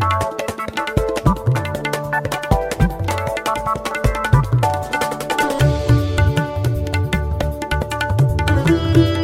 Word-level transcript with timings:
thank 0.00 0.40
you 8.96 9.19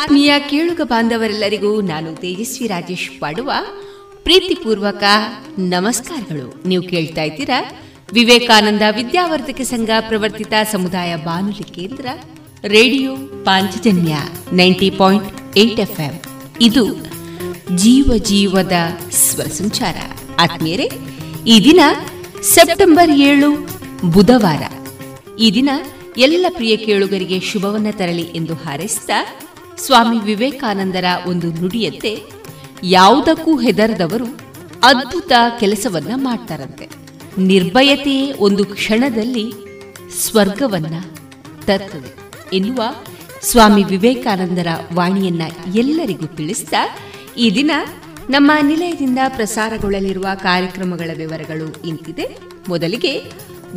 ಆತ್ಮೀಯ 0.00 0.32
ಕೇಳುಗ 0.50 0.80
ಬಾಂಧವರೆಲ್ಲರಿಗೂ 0.84 1.80
ನಾನು 1.80 2.14
ತೇಜಸ್ವಿ 2.14 2.66
ರಾಜೇಶ್ 2.66 3.20
ಪಾಡುವ 3.20 3.52
ಪ್ರೀತಿಪೂರ್ವಕ 4.22 5.04
ನಮಸ್ಕಾರಗಳು. 5.58 6.62
ನೀವು 6.66 6.82
ಕೇಳ್ತಾ 6.82 7.22
ಇದ್ದೀರಾ? 7.22 7.60
ವಿವೇಕಾನಂದ 8.12 8.82
ವಿದ್ಯಾವರ್ಧಕ 8.90 9.60
ಸಂಘ 9.60 9.90
ಪ್ರವರ್ತಿತ 10.00 10.52
ಸಮುದಾಯ 10.72 11.16
ಬಾನುಲಿ 11.16 11.66
ಕೇಂದ್ರ, 11.74 12.06
radio 12.64 13.16
Panchajanya 13.44 14.16
ninety 14.52 14.90
point 14.90 15.58
eight 15.58 15.80
F 15.80 16.28
ಇದು 16.60 16.84
ಜೀವ 17.76 18.12
ಜೀವದ 18.16 18.72
ಸ್ವರ 19.10 19.44
ಸಂಚಾರ. 19.44 19.96
ಆತ್ಮೀಯರೇ, 20.38 20.90
ಈ 21.46 21.64
ದಿನ 21.64 21.80
ಸೆಪ್ಟೆಂಬರ್ 22.42 23.10
ಏಳು, 23.10 23.50
ಬುಧವಾರ. 24.04 24.62
ಈ 25.38 25.54
ದಿನ 25.54 25.70
ಎಲ್ಲ 26.16 26.46
ಪ್ರಿಯ 26.48 26.76
ಕೇಳುಗರಿಗೆ 26.76 27.40
ಶುಭವನ್ನ 27.40 27.86
ತರಲಿ 27.92 28.22
ಎಂದು 28.22 28.54
ಹಾರೈಸಿದ 28.54 29.10
ಸ್ವಾಮಿ 29.78 30.18
ವಿವೇಕಾನಂದರ 30.18 31.04
ಒಂದು 31.26 31.46
ನುಡಿಯಂತೆ 31.52 32.22
ಯಾವುದಕ್ಕೂ 32.82 33.58
ಹೆದರದವರು 33.60 34.24
ಅದ್ಭುತ 34.82 35.32
ಕೆಲಸವನ್ನ 35.60 36.12
ಮಾಡ್ತಾರಂತೆ. 36.14 36.88
ನಿರ್ಭಯತೆಯೇ 37.38 38.32
ಒಂದು 38.32 38.64
ಕ್ಷಣದಲ್ಲಿ 38.64 39.52
ಸ್ವರ್ಗವನ್ನ 40.22 41.00
ತರ್ತದೆ 41.64 42.14
ಎನ್ನುವ 42.56 42.82
ಸ್ವಾಮಿ 43.42 43.82
ವಿವೇಕಾನಂದರ 43.84 44.66
ವಾಣಿಯನ್ನ 44.92 45.42
ಎಲ್ಲರಿಗೂ 45.74 46.26
ತಿಳಿಸಿದ 46.26 46.74
ಈ 47.36 47.54
ದಿನ 47.54 47.70
ನಮ್ಮ 48.30 48.52
ನಿಲಯದಿಂದ 48.62 49.18
ಪ್ರಸಾರಗೊಳ್ಳಲಿರುವ 49.28 50.26
ಕಾರ್ಯಕ್ರಮಗಳ 50.34 51.10
ವಿವರಗಳು 51.16 51.88
ಇಂತಿದೆ. 51.88 52.38
ಮೊದಲಿಗೆ 52.68 53.22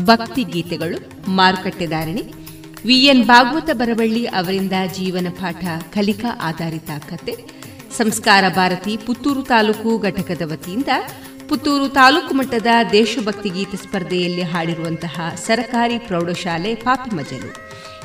ಭಕ್ತಿ 0.06 0.44
ಗೀತೆಗಳು 0.44 1.32
ಮಾರುಕಟ್ಟೆದಾರಣೆ 1.32 2.39
ವಿಎನ್ 2.86 3.26
ಭಾಗವತ 3.26 3.70
ಬರವಳ್ಳಿ 3.74 4.26
ಅವರಿಂದ 4.26 4.74
ಜೀವನ 4.96 5.28
ಪಾಠ 5.30 5.64
ಕಲಿಕಾ 5.94 6.40
ಆಧಾರಿತ 6.42 6.90
ಕತೆ. 7.10 7.36
ಸಂಸ್ಕಾರ 7.98 8.44
ಭಾರತಿ 8.56 8.98
ಪುತ್ತೂರು 8.98 9.42
ತಾಲೂಕು 9.42 9.98
ಘಟಕದ 9.98 10.42
ವತಿಯಿಂದ 10.46 10.88
ಪುತ್ತೂರು 11.50 11.90
ತಾಲೂಕು 11.90 12.34
ಮಟ್ಟದ 12.34 12.68
ದೇಶಭಕ್ತಿ 12.92 13.50
ಗೀತೆ 13.50 13.78
ಸ್ಪರ್ಧೆಯಲ್ಲಿ 13.78 14.42
ಹಾಡಿರುವಂತಹ 14.42 15.36
ಸರಕಾರಿ 15.46 15.98
ಪ್ರೌಢಶಾಲೆ 15.98 16.76
ಪಾಪಿಮಜಲು 16.76 17.52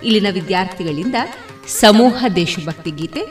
ಇಲ್ಲಿನ 0.04 0.26
ವಿದ್ಯಾರ್ಥಿಗಳಿಂದ 0.32 1.14
ಸಮೂಹ 1.66 2.24
ದೇಶಭಕ್ತಿ 2.36 2.90
ಗೀತೆ, 2.90 3.22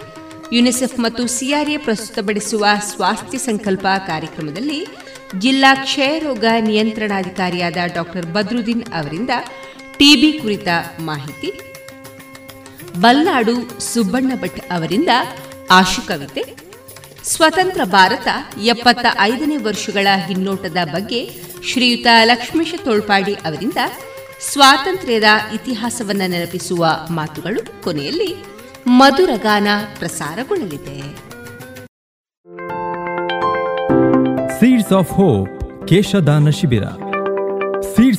ಯುನಿಸೆಫ್ 0.51 0.99
ಮತ್ತು 0.99 1.27
ಸಿಆರ್ಎ 1.27 1.77
ಪ್ರಸ್ತುತಪಡಿಸುವ 1.77 2.65
ಸ್ವಾಸ್ಥ್ಯ 2.91 3.37
ಸಂಕಲ್ಪ 3.37 3.87
ಕಾರ್ಯಕ್ರಮದಲ್ಲಿ 4.07 4.87
ಜಿಲ್ಲಾ 5.39 5.75
ಕ್ಷಯರೋಗ 5.75 6.45
ನಿಯಂತ್ರಣಾಧಿಕಾರಿಯಾದ 6.59 7.77
ಡಾಕ್ಟರ್ 7.93 8.25
ಬದ್ರುದ್ದೀನ್ 8.25 8.83
ಅವರಿಂದ 8.93 9.29
ಟಿಬಿ 9.97 10.31
ಕುರಿತ 10.33 10.67
ಮಾಹಿತಿ. 10.99 11.59
ಬಲ್ನಾಡು 13.01 13.79
ಸುಬ್ಬಣ್ಣ 13.79 14.31
ಭಟ್ 14.35 14.71
ಅವರಿಂದ 14.71 15.09
ಆಶುಕವಿತೆ 15.71 16.43
ಸ್ವತಂತ್ರ 17.23 17.81
ಭಾರತ 17.83 18.27
ಎಪ್ಪತ್ತ 18.61 19.05
ಐದನೇ 19.19 19.57
ವರ್ಷಗಳ 19.57 20.07
ಹಿನ್ನೋಟದ 20.27 20.77
ಬಗ್ಗೆ 20.83 21.29
ಶ್ರೀಯುತ 21.63 22.07
ಲಕ್ಷ್ಮೇಶ 22.25 22.73
ತೋಳ್ಪಾಡಿ 22.83 23.33
ಅವರಿಂದ 23.33 23.77
ಸ್ವಾತಂತ್ರ್ಯದ 24.39 25.23
ಇತಿಹಾಸವನ್ನು 25.53 26.29
ನೆನಪಿಸುವ 26.29 26.85
ಮಾತುಗಳು 27.09 27.83
ಕೊನೆಯಲ್ಲಿ 27.83 28.45
ಮಧುರಗಾನ 28.87 29.67
ಪ್ರಸಾರಗೊಳ್ಳಲಿದೆ. 29.99 30.97
ಸೀಡ್ಸ್ 34.59 34.93
ಆಫ್ 34.93 35.11
ಹೋಪ್ 35.11 35.49
ಕೇಶದಾನ 35.87 36.49
ಶಿಬಿರ 36.49 36.83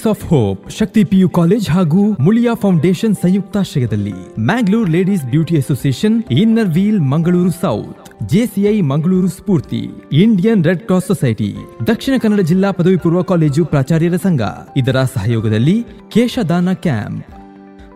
of 0.06 0.24
hope 0.24 0.62
Shakti 0.70 1.02
PU 1.04 1.28
college 1.30 1.66
ಹಾಗೂ 1.70 2.02
ಮುಳಿಯಾ 2.20 2.54
ಫೌಂಡೇಶನ್ 2.54 3.14
ಸಂಯುಕ್ತಾಶ್ರಯದಲ್ಲಿ 3.14 4.14
Mangalore 4.40 4.90
ladies 4.90 5.24
beauty 5.24 5.56
association 5.56 6.16
inner 6.38 6.72
wheel 6.72 7.00
Mangaluru 7.12 7.52
south 7.60 8.00
JCI 8.32 8.74
Mangaluru 8.82 9.28
Spoorthi 9.28 9.82
Indian 10.22 10.64
red 10.64 10.82
cross 10.82 11.06
society 11.06 11.50
Dakshina 11.86 12.16
Kannada 12.18 12.44
ಜಿಲ್ಲಾ 12.46 12.70
ಪದವಿ 12.72 12.96
ಪೂರ್ವ 12.96 13.22
ಕಾಲೇಜು 13.22 13.64
ಪ್ರಾಚಾರ್ಯರ 13.64 14.18
ಸಂಘ 14.22 14.42
ಇದರ 14.76 15.04
ಸಹಯೋಗದಲ್ಲಿ 15.14 15.76
ಕೇಶದಾನ 16.08 16.72
ಕ್ಯಾಂಪ್ 16.82 17.22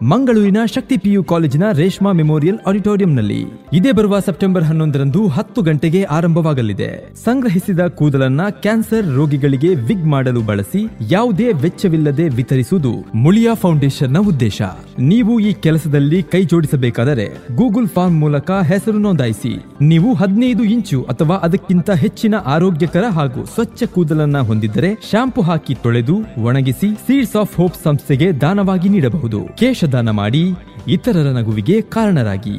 ಮಂಗಳೂರಿನ 0.02 0.56
ಶಕ್ತಿ 0.74 0.96
ಪಿಯು 0.96 1.24
ಕಾಲೇಜಿನ 1.24 1.62
ರೇಷ್ಮಾ 1.72 2.12
ಮೆಮೋರಿಯಲ್ 2.12 2.58
ಆಡಿಟೋರಿಯಂನಲ್ಲಿ 2.66 3.46
ಇದೇ 3.72 3.92
ಬರುವ 3.92 4.18
ಸೆಪ್ಟೆಂಬರ್ 4.18 4.64
ಹನ್ನೊಂದರಂದು 4.64 5.26
ಹತ್ತು 5.28 5.62
ಗಂಟೆಗೆ 5.62 6.02
ಆರಂಭವಾಗಲಿದೆ. 6.02 7.14
ಸಂಗ್ರಹಿಸಿದ 7.24 7.80
ಕೂದಲನ್ನ 7.80 8.40
ಕ್ಯಾನ್ಸರ್ 8.48 9.14
ರೋಗಿಗಳಿಗೆ 9.14 9.74
ವಿಗ್ 9.74 10.04
ಮಾಡಲು 10.04 10.40
ಬಳಸಿ 10.40 10.90
ಯಾವುದೇ 11.10 11.52
ವೆಚ್ಚವಿಲ್ಲದೆ 11.52 12.28
ವಿತರಿಸುವುದು 12.28 12.92
ಮುಳಿಯಾ 13.14 13.54
ಫೌಂಡೇಶನ್ನ 13.54 14.18
ಉದ್ದೇಶ. 14.18 14.62
ನೀವು 14.98 15.40
ಈ 15.40 15.52
ಕೆಲಸದಲ್ಲಿ 15.52 16.22
ಕೈ 16.22 16.44
ಜೋಡಿಸಬೇಕಾದರೆ 16.44 17.56
ಗೂಗಲ್ 17.56 17.88
ಫಾರ್ಮ್ 17.88 18.20
ಮೂಲಕ 18.20 18.50
ಹೆಸರು 18.50 18.98
ನೋಂದಾಯಿಸಿ. 18.98 19.64
ನೀವು 19.80 20.14
ಹದಿನೈದು 20.14 20.64
ಇಂಚು 20.64 21.02
ಅಥವಾ 21.02 21.36
ಅದಕ್ಕಿಂತ 21.36 21.90
ಹೆಚ್ಚಿನ 21.90 22.34
ಆರೋಗ್ಯಕರ 22.34 23.04
ಹಾಗೂ 23.10 23.44
ಸ್ವಚ್ಛ 23.44 23.82
ಕೂದಲನ್ನ 23.84 24.38
ಹೊಂದಿದ್ದರೆ 24.38 24.94
ಶಾಂಪು 25.10 25.42
ಹಾಕಿ 25.42 25.74
ತೊಳೆದು 25.74 26.42
ಒಣಗಿಸಿ 26.42 26.94
ಸೀಡ್ಸ್ 26.94 27.36
ಆಫ್ 27.36 27.56
ಹೋಪ್ 27.56 27.74
ಸಂಸ್ಥೆಗೆ 27.84 28.32
ದಾನವಾಗಿ 28.32 28.88
ನೀಡಬಹುದು. 28.88 29.40
ಕೇಶ 29.56 29.84
ದಾನ 29.92 30.10
ಮಾಡಿ 30.20 30.44
ಇತರರ 30.88 31.28
ನಗುವಿಗೆ 31.38 31.80
ಕಾರಣರಾಗಿ. 31.96 32.56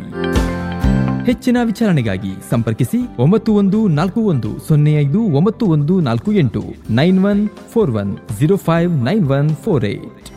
ಹೆಚ್ಚಿನ 1.27 1.57
ವಿಚಾರಣೆಗಾಗಿ 1.69 2.31
ಸಂಪರ್ಕಿಸಿ 2.49 2.99
ಒಂಬತ್ತು 3.19 3.51
ಒಂದು 3.53 3.87
ನಾಲ್ಕು 3.87 4.21
ಒಂದು 4.21 4.49
ಸೊನ್ನೆ 4.67 4.93
ಐದು 5.01 5.19
ಒಂಬತ್ತು 5.37 5.65
ಒಂದು 5.65 5.99
ನಾಲ್ಕು 5.99 6.31
ಎಂಟು 6.31 6.61
nine 6.89 7.19
one 7.25 7.41
four 7.73 7.91
one 7.91 8.11
zero 8.39 8.57
five 8.67 8.91
nine 9.07 9.25
one 9.37 9.49
four 9.55 9.85
eight. 9.85 10.27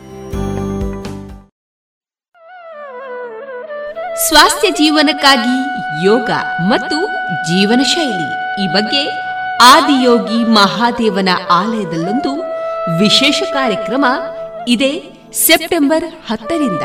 ಸ್ವಾಸ್ಥ್ಯ 4.27 4.69
ಜೀವನಕ್ಕಾಗಿ 4.69 5.57
ಯೋಗ 6.05 6.29
ಮತ್ತು 6.69 6.97
ಜೀವನ 7.49 7.81
ಶೈಲಿ 7.93 8.29
ಈ 8.63 8.67
ಬಗ್ಗೆ 8.73 9.03
ಆದಿಯೋಗಿ 9.71 10.39
ಮಹಾದೇವನ 10.51 11.29
ಆಲಯದಲ್ಲೊಂದು 11.51 12.31
ವಿಶೇಷ 12.99 13.43
ಕಾರ್ಯಕ್ರಮ 13.53 14.05
ಇದೆ. 14.67 14.93
ಸೆಪ್ಟೆಂಬರ್ 15.33 16.03
ಹತ್ತರಿಂದ 16.27 16.81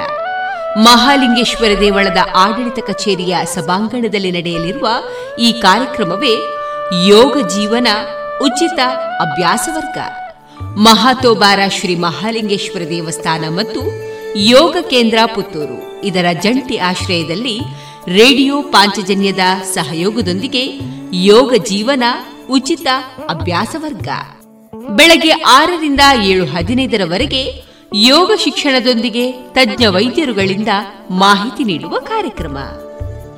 ಮಹಾಲಿಂಗೇಶ್ವರ 0.77 1.81
ದೇವಳದ 1.81 2.17
ಆಡಳಿತ 2.37 2.79
ಕಚೇರಿಯ 2.87 3.37
ಸಭಾಂಗಣದಲ್ಲಿ 3.45 4.31
ನಡೆಯಲಿರುವ 4.31 4.89
ಈ 5.41 5.53
ಕಾರ್ಯಕ್ರಮವೇ 5.53 6.35
ಯೋಗ 7.07 7.47
ಜೀವನ 7.49 7.89
ಉಚಿತ 8.43 8.79
ಅಭ್ಯಾಸ 9.21 9.69
ವರ್ಗ. 9.75 9.99
ಮಹಾತೋಬಾರ 10.63 11.59
ಶ್ರೀ 11.69 11.95
ಮಹಾಲಿಂಗೇಶ್ವರ 11.95 12.89
ದೇವಸ್ಥಾನ 12.89 13.45
ಮತ್ತು 13.49 13.81
ಯೋಗ 14.39 14.77
ಕೇಂದ್ರ 14.91 15.19
ಪುತ್ತೂರು. 15.35 16.01
ಇದರ 16.03 16.27
ಜಂಟಿ 16.43 16.77
ಆಶ್ರಯದಲ್ಲಿ 16.77 17.61
ರೇಡಿಯೋ 18.09 18.63
ಪಾಂಚಜನ್ಯದ 18.63 19.41
ಸಹಯೋಗದೊಂದಿಗೆ 19.75 20.81
ಯೋಗ 21.13 21.55
ಜೀವನ 21.55 22.03
ಉಚಿತ 22.51 22.87
ಅಭ್ಯಾಸ 23.29 23.77
ವರ್ಗ. 23.79 24.09
ಬೆಳಗ್ಗೆ 24.89 25.31
ಆರರಿಂದ 25.31 26.01
ಏಳು 26.23 26.47
ಹದಿನೈದರವರೆಗೆ 26.47 27.68
ಯೋಗ 27.95 28.33
ಶಿಕ್ಷಣದೊಂದಿಗೆ 28.39 29.33
ತಜ್ಞ 29.33 29.87
ವೈದ್ಯರುಗಳಿಂದ 29.87 30.69
ಮಾಹಿತಿ 31.11 31.65
ನೀಡುವ 31.65 31.99
ಕಾರ್ಯಕ್ರಮ. 31.99 32.59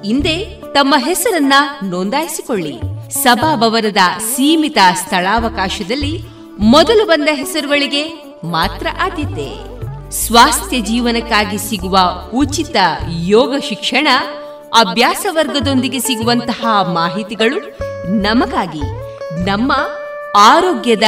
ಹಿಂದೆ 0.05 0.45
ತಮ್ಮ 0.75 0.95
ಹೆಸರನ್ನ 0.99 1.53
ನೋಂದಾಯಿಸಿಕೊಳ್ಳಿ. 1.85 2.81
ಸಭಾಭವನದ 3.11 3.97
ಸೀಮಿತ 4.19 4.79
ಸ್ಥಳಾವಕಾಶದಲ್ಲಿ 4.95 6.23
ಮೊದಲು 6.59 7.07
ಬಂದ 7.07 7.29
ಹೆಸರುಗಳಿಗೆ 7.33 8.09
ಮಾತ್ರ 8.45 8.87
ಆದ್ಯತೆ. 9.01 9.71
ಸ್ವಾಸ್ಥ್ಯ 10.11 10.81
ಜೀವನಕ್ಕಾಗಿ 10.81 11.59
ಸಿಗುವ 11.59 11.99
ಉಚಿತ 12.35 12.77
ಯೋಗ 13.09 13.55
ಶಿಕ್ಷಣ, 13.69 14.09
ಅಭ್ಯಾಸ 14.79 15.27
ವರ್ಗದೊಂದಿಗೆ 15.31 16.01
ಸಿಗುವಂತಹ 16.01 16.67
ಮಾಹಿತಿಗಳು 16.93 17.79
ನಮಗಾಗಿ, 18.23 18.83
ನಮ್ಮ 19.45 19.73
ಆರೋಗ್ಯದ 20.37 21.03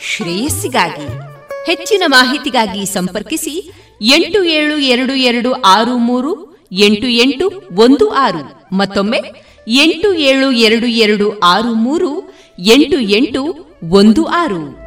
ಶ್ರೇಯಸ್ಸಿಗಾಗಿ. 0.00 1.25
ಹೆಚ್ಚಿನ 1.66 2.02
ಮಾಹಿತಿಗಾಗಿ 2.06 2.86
ಸಂಪರ್ಕಿಸಿ 2.86 3.72
ಎಂಟು 4.02 4.44
ಏಳು 4.44 4.78
ಎರಡು 4.78 5.14
ಎರಡು 5.14 5.52
ಆರು 5.52 5.98
ಮೂರು, 5.98 6.58
ಎಂಟು 6.72 7.06
ಎಂಟು 7.06 7.62
ಒಂದು 7.74 8.10
ಆರು. 8.10 8.76
ಮತ್ತೊಮ್ಮೆ 8.76 9.20
ಎಂಟು 9.68 10.14
ಏಳು 10.14 10.52
ಎರಡು 10.52 10.86
ಎರಡು 10.86 11.38
ಆರು 11.38 11.74
ಮೂರು, 11.74 12.34
ಎಂಟು 12.58 12.98
ಎಂಟು 12.98 13.54
ಒಂದು 13.90 14.26
ಆರು. 14.26 14.86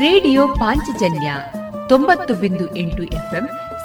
ರೇಡಿಯೋ 0.00 0.48
ಪಾಂಚಜನ್ಯ 0.48 1.32
ತೊಂಬತ್ತು 1.88 2.34
ಬಿಂದು 2.34 2.76
ಎಂಟು 2.76 3.02
ಎಫ್ಎಂ 3.02 3.48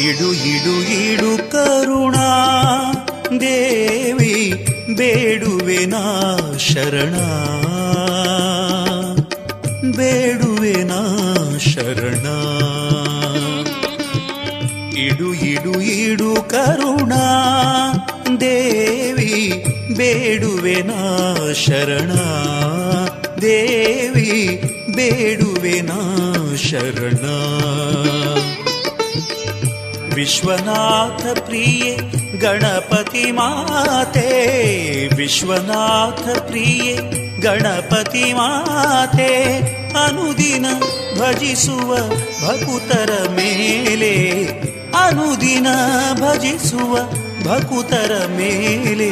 ಇಡು 0.00 0.32
ಇಡು 0.32 0.90
ಇಡು 0.90 1.50
ಕರುಣಾ. 1.50 2.26
ದೇವಿ, 3.40 4.66
ಬೇಡುವೆ 4.96 5.86
ನಾ 5.86 6.36
ಶರಣ. 6.58 7.14
ಬೇಡುವೆ 9.96 10.84
ನಾ 10.84 11.16
ಶರಣ. 11.58 12.26
ಇಡು 14.96 15.34
ಇಡು 15.34 15.80
ಇಡು 15.80 16.48
ಕರುಣಾ. 16.48 17.16
ದೇವಿ, 18.40 19.64
ಬೇಡುವೆ 19.96 20.82
ನಾ 20.82 21.36
ಶರಣ. 21.52 22.12
ದೇವಿ, 23.40 24.62
ಬೇಡುವೆ 24.94 25.80
ನಾ 25.80 26.34
ಶರಣ. 26.56 27.26
ವಿಶ್ವನಾಥ 30.16 31.38
ಪ್ರಿಯೆ, 31.38 31.96
ಗಣಪತಿ 32.38 33.30
ಮಾತೆ. 33.30 34.46
ವಿಶ್ವನಾಥ 35.16 36.38
ಪ್ರಿಯೆ, 36.38 36.96
ಗಣಪತಿ 37.40 38.32
ಮಾತೆ. 38.32 39.58
ಅನುದಿನ 40.04 40.66
ಭಜಿಸುವ 41.20 41.96
ಭಕುತರ 42.46 43.28
ಮೇಲೆ. 43.30 44.46
ಅನುದಿನ 44.94 45.66
ಭಜಿಸುವ 46.12 46.94
ಭಕುತರ 47.44 48.26
ಮೇಲೆ. 48.36 49.08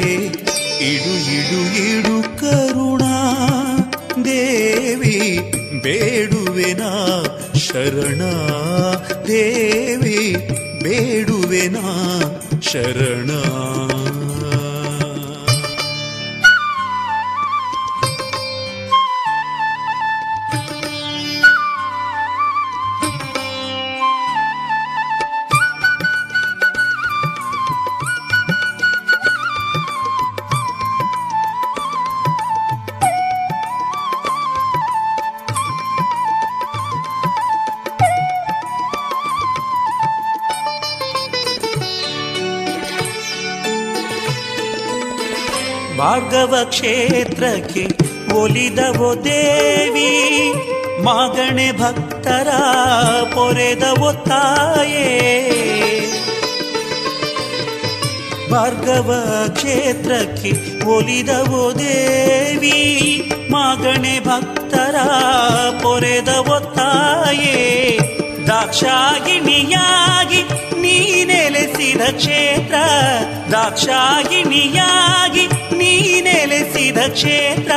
ಇಡು 0.85 1.35
ಇಡು 1.35 1.77
ಇಡು 1.77 2.39
ಕರುಣಾ. 2.39 3.31
ದೇವಿ, 4.25 5.53
ಬೇಡುವೆನಾ 5.83 7.25
ಶರಣ. 7.55 8.23
ದೇವಿ 9.27 10.49
ಬೇಡುವೆನಾ 10.85 11.87
ಶರಣ? 12.61 13.31
ಭಾರ್ಗವ 46.45 46.65
ಕ್ಷೇತ್ರಕ್ಕೆ 46.65 47.85
ಒಲಿದವೋ 48.35 49.15
ದೇವಿ, 49.15 50.11
ಮಾಗಣೆ 51.03 51.73
ಭಕ್ತರ 51.73 52.49
ಪೊರೆದವೋ 53.35 54.13
ತಾಯೇ. 54.13 55.07
ಭಾರ್ಗವ 58.51 59.11
ಕ್ಷೇತ್ರಕ್ಕೆ 59.55 60.53
ಒಲಿದವೋ 60.85 61.73
ದೇವಿ, 61.73 62.79
ಮಾಗಣೆ 63.51 64.21
ಭಕ್ತರ 64.21 64.97
ಪೊರೆದವೋ 65.83 66.61
ತಾಯೇ. 66.61 67.57
ದಾಕ್ಷಾಯಿಣಿಯಾಗಿ 68.47 70.43
ನೀ 70.81 71.25
ನೆಲೆಸಿದ 71.25 72.01
ಕ್ಷೇತ್ರ 72.17 72.75
ದಾಕ್ಷಾಯಿಣಿಯಾಗಿ 73.53 75.49
ನೀ 75.85 76.21
ನೆಲೆಸಿದ 76.21 76.99
ಕ್ಷೇತ್ರ, 77.09 77.73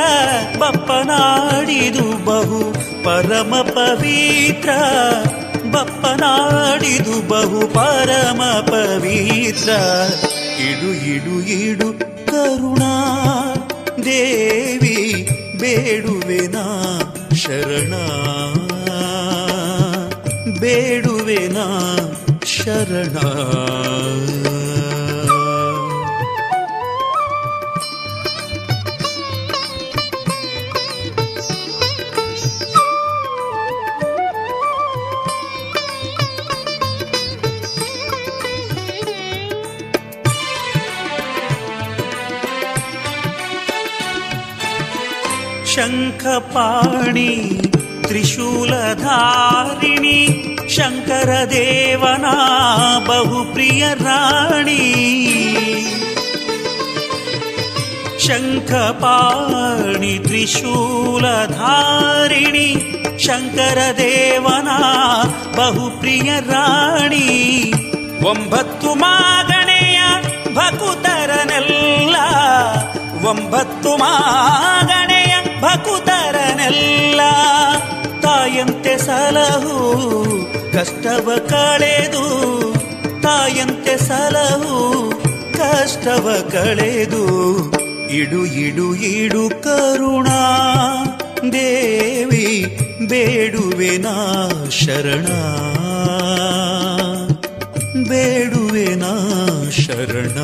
ಬಪ್ಪನಾಡಿದು 0.58 2.24
ಬಹು 2.24 2.72
ಪರಮ 3.04 3.54
ಪವಿತ್ರ. 3.62 4.68
ಬಪ್ಪನಾಡಿದು 5.70 7.28
ಬಹು 7.28 7.68
ಪರಮ 7.68 8.42
ಪವಿತ್ರ. 8.60 9.68
ಇಡು 10.60 11.06
ಇಡು 11.06 11.42
ಇಡು 11.48 11.92
ಕರುಣಾ, 12.26 12.94
ದೇವಿ 14.04 15.28
ಬೇಡುವೆನಾ 15.58 17.00
ಶರಣ. 17.36 17.94
ಬೇಡುವೆನಾ 20.60 21.66
ಶರಣ. 22.46 23.16
ಶಂಖಪಾಣಿ 45.77 47.31
ತ್ರಿಶೂಲಧಾರಿಣಿ 48.03 49.07
ಶಂಕರ 50.75 51.31
ದೇವನ 51.51 52.27
ಬಹುಪ್ರಿಯ 53.07 53.83
ರಾಣಿ 54.03 54.81
ಶಂಖಪಾಣಿ 58.85 60.11
ತ್ರಿಶೂಲಧಾರಿಣಿ 60.19 60.67
ಶಂಕರ 63.17 63.79
ದೇವನ 63.97 64.69
ಬಹುಪ್ರಿಯ 65.55 66.29
ರಾಣಿ 66.49 67.27
ಒಂಬತ್ತು 68.25 68.89
ಮಾಗಣೆಯ 68.95 69.99
ಭಕುತರನೆಲ್ಲ 70.53 72.15
ಒಂಬತ್ತು 73.27 73.91
ಮಾಗಣೆಯ 73.97 75.16
ಭಕುತರನೆಲ್ಲ 75.60 77.20
ತಾಯಂತೆ 78.22 78.98
ಸಲಹು, 78.98 79.78
ಕಷ್ಟವ 80.72 81.28
ಕಳೆದು, 81.48 82.24
ತಾಯಂತೆ 83.22 83.96
ಸಲಹು, 83.98 84.78
ಕಷ್ಟವ 85.56 86.26
ಕಳೆದು, 86.52 87.24
ಇಡು 88.10 88.46
ಇಡು 88.46 88.94
ಇಡು 88.94 89.62
ಕರುಣಾ, 89.62 90.40
ದೇವಿ 91.52 92.46
ಬೇಡುವೆನಾ 93.06 94.16
ಶರಣ 94.70 95.26
ಬೇಡುವೆನಾ 98.08 99.12
ಶರಣ. 99.70 100.38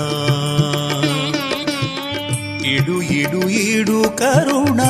ಇಡು 2.85 3.03
ಇಡು 3.03 3.49
ಇಡು 3.49 4.17
ಕರುಣಾ. 4.17 4.85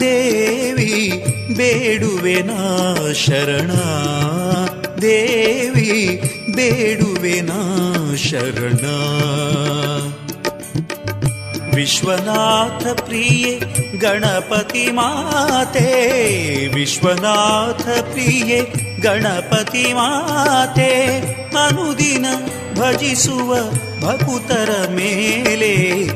ದೇವಿ 0.00 1.24
ಬೇಡುವೆನಾ 1.56 2.96
ಶರಣ. 3.12 3.70
ದೇವಿ 5.02 6.20
ಬೇಡುವೆನಾ 6.54 8.14
ಶರಣ. 8.16 8.86
ವಿಶ್ವನಾಥ 11.74 13.00
ಪ್ರಿಯೆ, 13.00 13.60
ಗಣಪತಿ 13.98 14.90
ಮಾತೆ. 14.90 15.94
ವಿಶ್ವನಾಥ 16.74 17.82
ಪ್ರಿಯೆ, 17.82 18.60
ಗಣಪತಿ 19.00 19.92
ಮಾತೆ. 19.92 21.20
ಅನುದಿನ 21.48 22.26
ಭಜಿಸುವ 22.74 23.56
ಭಕುತರ 24.00 24.88
ಮೇಲೆ 24.88 26.06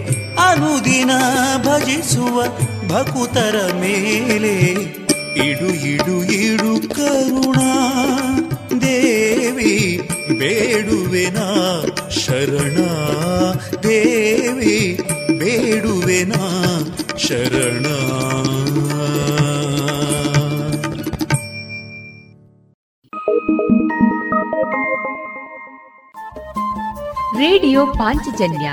ಅನುದಿನ 0.41 1.11
ಭಜಿಸುವ 1.63 2.43
ಭಕುತರ 2.89 3.71
ಮೇಲೆ 3.81 4.55
ಇಡು 5.51 5.67
ಇಡು 5.67 6.25
ಇಡು 6.25 6.95
ಕರುಣಾ. 6.95 8.01
ದೇವಿ, 8.81 10.09
ಬೇಡುವೆನಾ 10.39 11.85
ಶರಣ. 12.11 12.77
ದೇವಿ, 13.83 15.01
ಬೇಡುವೆನಾ 15.39 16.81
ಶರಣ. 17.19 17.87
ರೇಡಿಯೋ 27.39 27.87
ಪಾಂಚಜನ್ಯ 27.87 28.73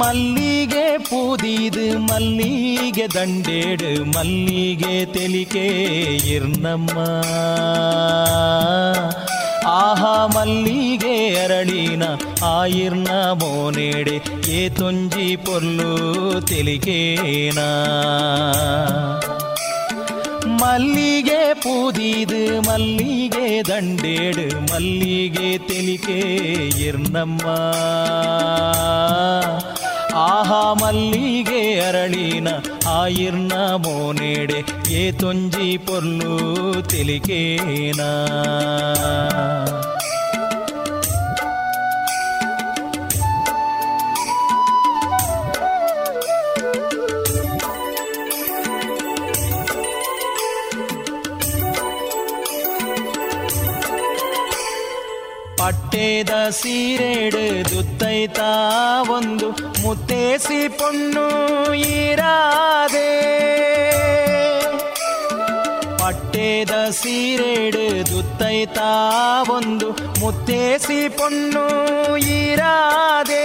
மல்லிகே 0.00 0.86
பூதிது 1.08 1.84
மல்லிகை 2.06 3.06
தண்டேடு 3.14 3.90
மல்லிகே 4.14 4.94
தெலிகே 5.06 5.66
ಇರ್ನಮ್ಮ 6.26 6.96
ಆಹಾ 9.76 10.14
ಮಲ್ಲಿಗೆ 10.34 11.14
ಅರಳಿನ 11.42 12.04
ಆಯಿರ್ನ 12.50 13.08
ಮೋನೇಡೆ 13.40 14.16
ಏ 14.50 14.68
ತೊಂಜಿ 14.68 15.36
ಪೊಲ್ಲು 15.36 15.92
ತೆಲಿಕೇನಾ 16.40 17.68
ಮಲ್ಲಿಗೆ 20.60 21.40
ಪೂದಿದು 21.62 22.40
ಮಲ್ಲಿಗೆ 22.60 23.46
ದಂಡೇಡು 23.68 24.46
ಮಲ್ಲಿಗೆ 24.62 25.58
ತೆಲಿಕೆ 25.68 26.18
ಇರ್ನಮ್ಮ 26.86 27.46
ಆಹಾ 30.15 30.73
ಮಲ್ಲಿಗೆ 30.73 31.79
ಅರಳಿನ 31.79 32.47
ಆಯಿರ್ನ 32.87 33.53
ಮೋನೆಡೆ 33.53 34.59
ಏ 34.91 35.11
ತೊಂಜಿ 35.11 35.77
ಪೊಲ್ಲು 35.77 36.35
ತೆಲಿಕೇನಾ? 36.81 38.09
ಪಟ್ಟೆದ 55.91 56.49
ಸೀರೆಡು 56.49 57.41
ದುತ್ತೈತ 57.69 58.39
ಒಂದು 59.11 59.47
ಮುತ್ತೇಸಿ 59.81 60.59
ಪೊಣ್ಣು 60.67 61.25
ಈರಾದೆ. 61.73 63.09
ಪಟ್ಟೇದ 65.97 66.71
ಸೀರೆಡು 66.89 67.83
ದುತ್ತೈತ 68.11 68.77
ಒಂದು 69.49 69.89
ಮುತ್ತೇಸಿ 70.19 71.09
ಪೊಣ್ಣು 71.09 71.65
ಈರಾದೆ. 72.17 73.43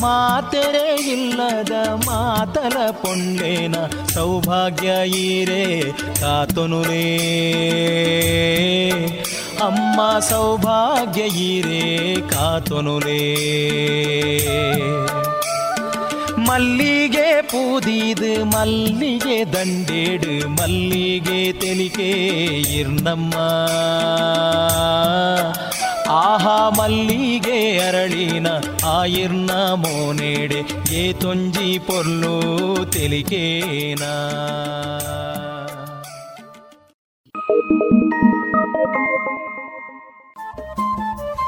ಮಾತೆರೆ 0.00 0.86
ಇಲ್ಲದ 1.12 1.72
ಮಾತಲ 2.06 2.90
ಪೊಂಡೇನ 2.90 3.74
ಸೌಭಾಗ್ಯ 4.14 5.08
ಈರೆ 5.08 5.92
ಕಾತೊನುರೇ 6.20 7.06
ಅಮ್ಮ 9.62 10.18
ಸೌಭಾಗ್ಯ 10.18 11.22
కాతునులే 12.20 13.22
ಮಲ್ಲಿಗೆ 16.38 17.42
ಪೂದೀದು, 17.42 18.44
ಮಲ್ಲಿಗೆ 18.44 19.52
ದಂಡೇಡು, 19.52 20.48
ಮಲ್ಲಿಗೆ 20.48 21.52
ತೆಲಿಕೆ 21.52 22.10
ಇರ್ನಮ್ಮ. 22.78 23.34
ಆಹಾ 26.10 26.70
ಮಲ್ಲಿಗೆ 26.78 27.78
ಅರಳಿನ 27.78 28.46
ಆಯಿರ್ನ 28.84 29.50
ಮೋನೇಡೆ 29.50 30.92
ಏ 30.94 31.12
ತೊಂಜಿ 31.12 31.78
ಪೊಲ್ಲು 31.78 32.36
ತೆಲಿಕೇನಾ. 32.92 34.12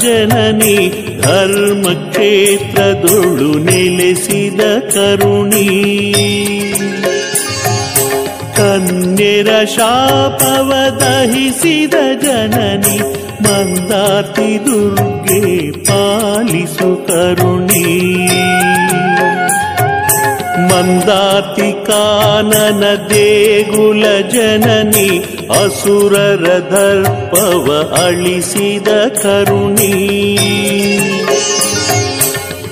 ಜನನಿ 0.00 0.76
ಧರ್ಮಕ್ಷೇತ್ರದೊಳು 1.20 3.58
ನೆಲೆಸಿದ 3.58 4.60
ಕರುಣಿ. 4.94 5.68
ಕನ್ಯರ 8.56 9.64
ಶಾಪವ 9.64 10.72
ದಹಿಸಿದ 11.00 11.94
ಜನನಿ 12.22 12.98
ಮಂದಾತಿ 13.42 14.64
ದುರ್ಗೆ 14.64 15.70
ಪಾಲಿಸು 15.70 17.06
ಕರುಣಿ. 17.06 17.94
ಮಂದಾತಿ 20.72 21.86
ಕಾನನ 21.86 22.84
ದೇಗುಲ 23.10 24.28
ಜನನಿ 24.28 25.37
ಅಸುರರ 25.50 26.46
ದರ್ಪವ 26.46 27.94
ಅಳಿಸಿದ 28.04 28.88
ಕರುಣಿ. 29.22 30.38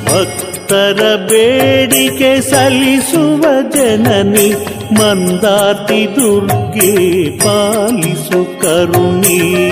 ಭಕ್ತರ 0.04 1.16
ಬೇಡಿಕೆ 1.16 2.40
ಸಲ್ಲಿಸುವ 2.40 3.44
ಜನನಿ 3.74 4.52
ಮಂದಾತಿ 5.00 6.16
ದುರ್ಗೆ 6.16 7.30
ಪಾಲಿಸು 7.38 8.60
ಕರುಣಿ. 8.60 9.66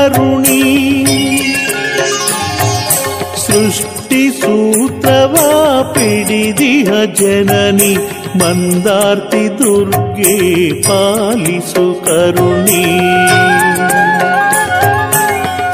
ಕರುಣಿ. 0.04 1.04
ಸೃಷ್ಟಿ 3.46 4.30
ಸೂತ್ರವ 4.30 5.34
ಪಿಡಿದಿಹ 5.92 7.04
ಜನನಿ, 7.04 7.96
ಮಂದಾರ್ತಿ 8.38 9.58
ದುರ್ಗೆ 9.58 10.72
ಪಾಲಿಸು 10.82 12.04
ಕರುಣಿ. 12.04 12.84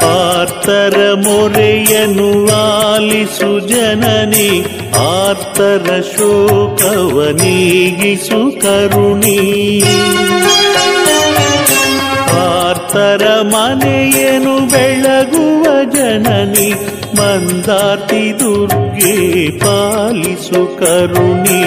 ಆರ್ತರ 0.05 1.13
ಮೊರೆಯನು 1.13 2.51
ಆಲಿಸು 2.55 3.67
ಜನನಿ 3.67 4.65
ಆರ್ತರ 4.97 6.01
ಶೋಕವ 6.17 7.27
ನೀಗಿಸು 7.31 8.61
ಕರುಣಿ. 8.61 9.83
ಆರ್ತರ 12.93 13.25
ಮನೆಯನು 13.41 14.53
ಬೆಳಗುವ 14.71 15.63
ಜನನಿ 15.95 16.69
ಮಂದಾರ್ತಿ 17.17 18.23
ದುರ್ಗೆ 18.39 19.15
ಪಾಲಿಸು 19.59 20.61
ಕರುಣಿ. 20.79 21.61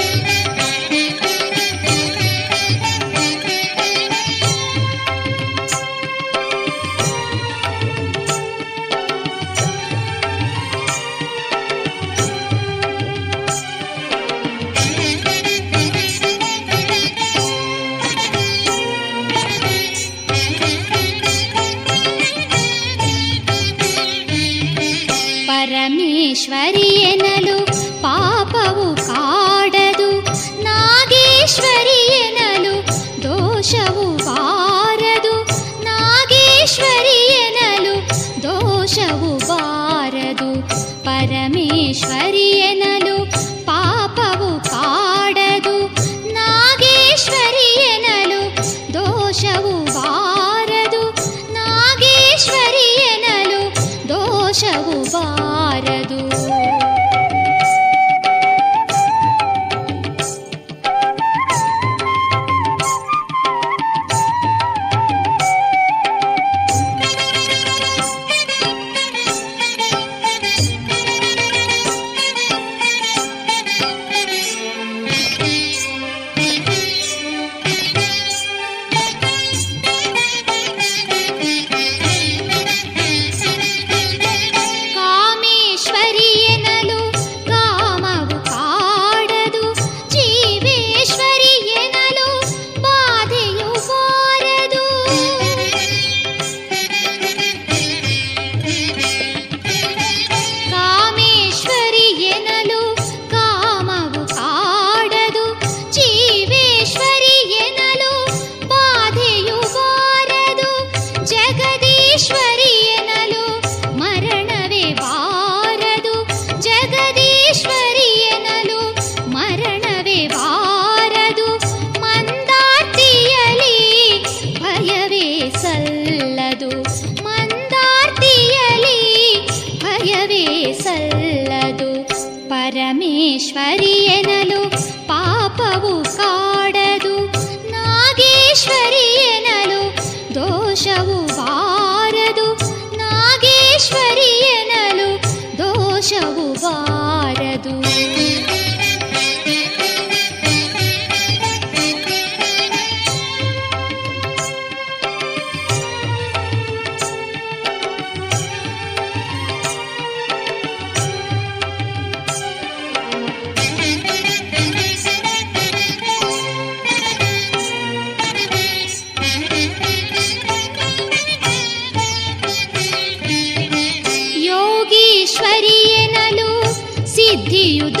ಮಿತಿಯುದ 177.51 178.00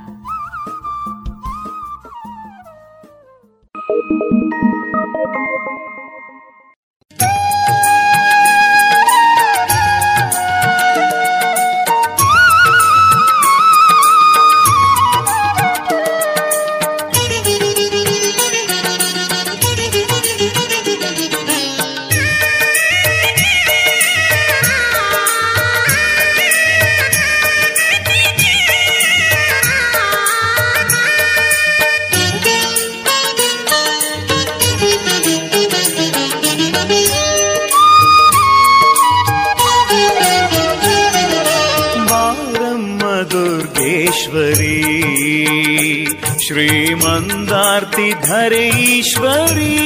ಧರೇಶ್ವರಿ 48.25 49.77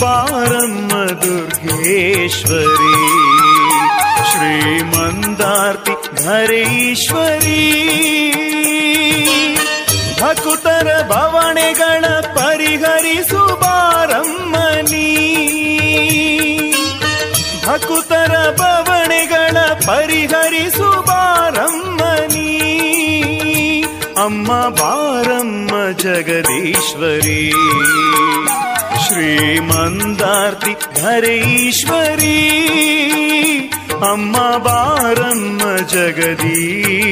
ಬಾರಮ್ಮ 0.00 0.92
ದುರ್ಗೇಶ್ವರಿ 1.04 2.94
ಶ್ರೀಮಂದಾರ್ತಿ 4.30 6.22
ಧರೇಶ್ವರಿ. 6.24 7.84
ಭಕುತರ 10.20 11.02
ಭವಣೆಗಳ 11.08 12.04
ಪರಿಹರಿಸು 12.20 13.60
ಬಾರಮ್ಮನಿ. 13.60 15.10
ಭಕುತರ 17.66 18.50
ಬವಣೆಗಳ 18.50 19.56
ಪರಿಹರಿಸು 19.86 21.06
ಬಾರಮ್ಮನಿ 21.06 21.93
ಅಮ್ಮ 24.24 24.68
ಬಾರಮ್ಮ 24.68 25.98
ಜಗದೀಶ್ವರಿ. 25.98 27.52
శ్రీమందార్తి 29.08 31.00
ధరేశ్వరి 31.00 32.38
ಅಮ್ಮ 34.10 34.36
ಬಾರಮ್ಮ 34.56 35.62
ಜಗದೀಶ್ವರಿ. 35.86 37.06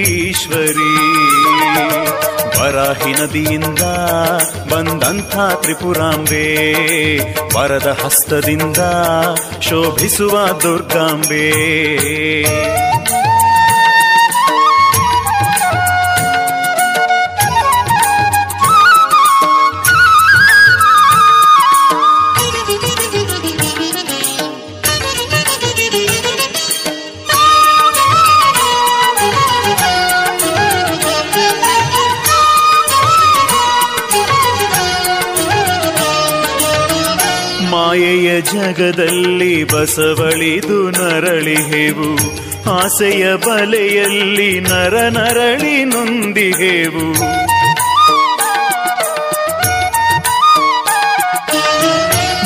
ವರಾಹಿ 2.60 3.12
ನದಿಯಿಂದ 3.12 3.80
ಬಂದಂಥ 4.72 5.36
ತ್ರಿಪುರಾಂಬೆ, 5.36 6.46
ವರದ 7.56 7.98
ಹಸ್ತದಿಂದ 8.04 8.76
ಶೋಭಿಸುವ 9.60 10.46
ದುರ್ಗಾಂಬೆ. 10.62 11.52
ಜಗದಲ್ಲಿ 38.40 39.64
ಬಸವಳಿದು 39.64 40.90
ನರಳಿಹೆವು 40.90 42.10
ಆಸೆಯ 42.70 43.36
ಬಲೆಯಲ್ಲಿ 43.36 44.60
ನರ 44.60 44.94
ನರಳಿ 45.08 45.84
ನೊಂದಿಹೆವು 45.84 47.06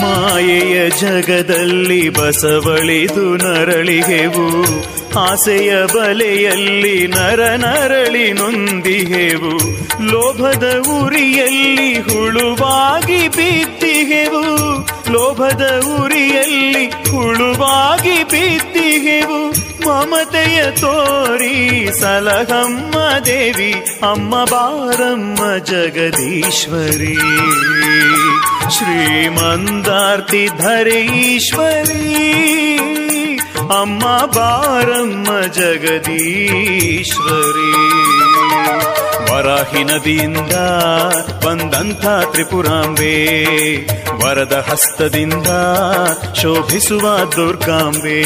ಮಾಯೆಯ 0.03 0.91
ಜಗದಲ್ಲಿ 1.01 2.09
ಬಸವಳಿದು 2.09 3.25
ನರಳಿಗೆವು 3.37 4.47
ಆಸೆಯ 5.19 5.87
ಬಲೆಯಲ್ಲಿ 5.87 7.07
ನರನರಳಿ 7.07 8.33
ನೊಂದಿಹೆವು. 8.33 9.59
ಲೋಭದ 10.05 10.83
ಉರಿಯಲ್ಲಿ 11.05 11.95
ಹುಳುವಾಗಿ 11.95 13.29
ಬಿದ್ದಿಗೆವು 13.29 14.67
ಲೋಭದ 15.13 15.83
ಉರಿಯಲ್ಲಿ 16.01 16.87
ಹುಳುವಾಗಿ 16.87 18.25
ಬಿದ್ದಿಗೆವು 18.25 19.67
ಮಮತೆಯ 19.89 20.71
ತೋರಿ 20.71 21.89
ಸಲಹಮ್ಮ 22.01 22.95
ದೇವಿ, 23.27 23.73
ಅಮ್ಮ 24.11 24.45
ಬಾರಮ್ಮ 24.45 25.57
ಜಗದೀಶ್ವರಿ. 25.57 27.15
ಶ್ರೀಮಂದಾರ್ತಿ 28.71 30.47
ಧರೇಶ್ವರಿ. 30.47 32.17
ಅಮ್ಮ 33.73 34.27
ಬಾರಮ್ಮ 34.27 35.41
ಜಗದೀಶ್ವರಿ. 35.47 36.27
ವರಾಹಿ 39.33 39.85
ನದಿಯಿಂದ 39.85 40.53
ಬಂದಂಥ 41.45 42.07
ತ್ರಿಪುರಾಂಬೆ 42.31 43.77
ವರದ 44.25 44.67
ಹಸ್ತದಿಂದ 44.71 45.47
ಶೋಭಿಸುವ 46.35 47.25
ದುರ್ಗಾಂಬೆ. 47.37 48.23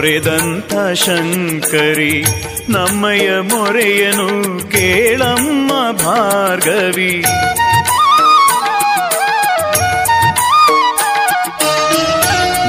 ಪೊರೆದಂಥ 0.00 0.74
ಶಂಕರಿ 0.94 2.24
ನಮ್ಮಯ 2.68 3.40
ಮೊರೆಯನು 3.40 4.26
ಕೇಳಮ್ಮ 4.70 5.72
ಭಾರ್ಗವಿ. 5.92 7.22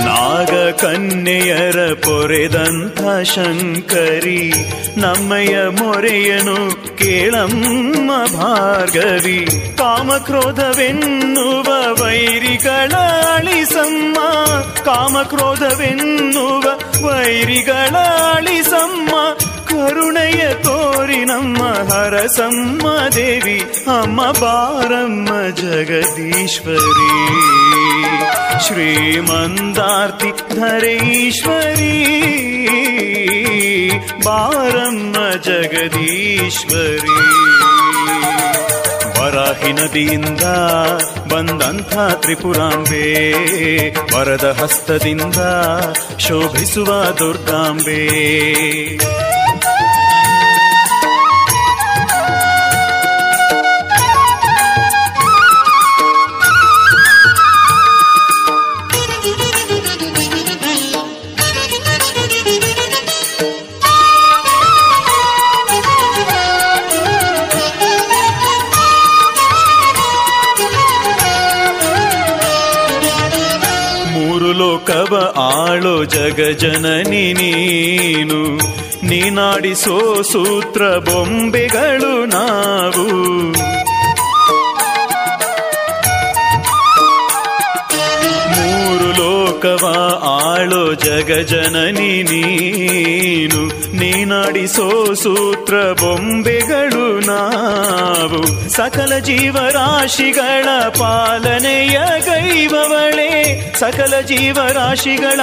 ನಾಗ 0.05 0.69
ಕನ್ಯೆಯರ 0.71 1.93
ಪೊರೆದಂಥ 1.93 3.01
ಶಂಕರಿ 3.23 4.53
ನಮ್ಮಯ 4.97 5.55
ಮೊರೆಯನು 5.67 6.57
ಕೇಳಮ್ಮ 6.97 8.11
ಭಾರ್ಗವಿ. 8.41 9.45
ಕಾಮಕ್ರೋಧವೆನ್ನುವ 9.77 11.67
ವೈರಿಗಳ 12.03 12.91
ಅಳಿಸಮ್ಮ 13.35 14.17
ಕಾಮಕ್ರೋಧವೆನ್ನುವ 14.85 16.63
ವೈರಿಗಳಾಳಿಸಮ್ಮ 17.07 19.09
ಕರುಣೆಯ 19.65 20.53
ತೋರಿ 20.53 21.25
ನಮ್ಮ 21.25 21.63
ಹರಸಮ್ಮ 21.63 22.87
ದೇವಿ 23.15 23.63
ಅಮ್ಮ 23.99 24.31
ಬಾರಮ್ಮ 24.31 25.55
ಜಗದೀಶ್ವರಿ. 25.55 27.11
ಶ್ರೀಮಂದಾರ್ತಿ 28.67 30.55
ಧರೇಶ್ವರಿ 30.55 32.17
ಬಾರಮ್ಮ 34.25 35.15
ಜಗದೀಶ್ವರಿ. 35.43 37.40
ವರಾಹಿ 39.31 39.73
ನದಿಯಿಂದ 39.73 40.45
ಬಂದಂಥ 41.31 41.93
ತ್ರಿಪುರಾಂಬೆ 42.21 43.03
ವರದ 44.15 44.57
ಹಸ್ತದಿಂದ 44.59 45.41
ಶೋಭಿಸುವ 46.19 46.89
ದುರ್ಗಾಂಬೆ. 47.19 48.01
ಲೋಕವ 74.81 75.33
ಆಳೋ 75.37 76.03
ಜಗಜನನಿ 76.03 77.33
ನೀನು. 77.33 78.57
ನೀನಾಡಿಸೋ 79.05 80.21
ಸೂತ್ರ 80.21 80.81
ಬೊಂಬೆಗಳು 80.81 82.25
ನಾವು. 82.25 83.05
ಮೂರು 88.51 89.09
ಲೋಕವ 89.11 89.85
ಆಳೋ 90.23 90.93
ಜಗಜನನಿ 90.93 92.23
ನೀನು. 92.23 93.90
ನೀನಾಡಿಸೋ 94.01 95.13
ಸೂತ್ರ 95.13 95.73
ಬೊಂಬೆಗಳು 95.73 97.19
ನಾವು 97.19 98.69
ಸಕಲ 98.69 99.17
ಜೀವರಾಶಿಗಳ 99.17 100.65
ಪಾಲನೆಯ 100.89 102.01
ಗೈವವಳೆ, 102.19 103.31
ಸಕಲ 103.79 104.21
ಜೀವರಾಶಿಗಳ 104.21 105.39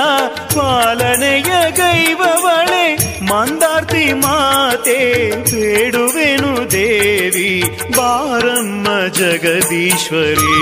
ಪಾಲನೆಯ 0.55 1.71
ಗೈವವಳೆ. 1.71 2.85
ಮಂದಾರ್ತಿ 3.25 4.13
ಮಾತೆ, 4.13 5.31
ಬೇಡುವೆನು 5.51 6.71
ದೇವಿ, 6.71 7.63
ಬಾರಮ್ಮ 7.97 8.87
ಜಗದೀಶ್ವರಿ. 9.09 10.59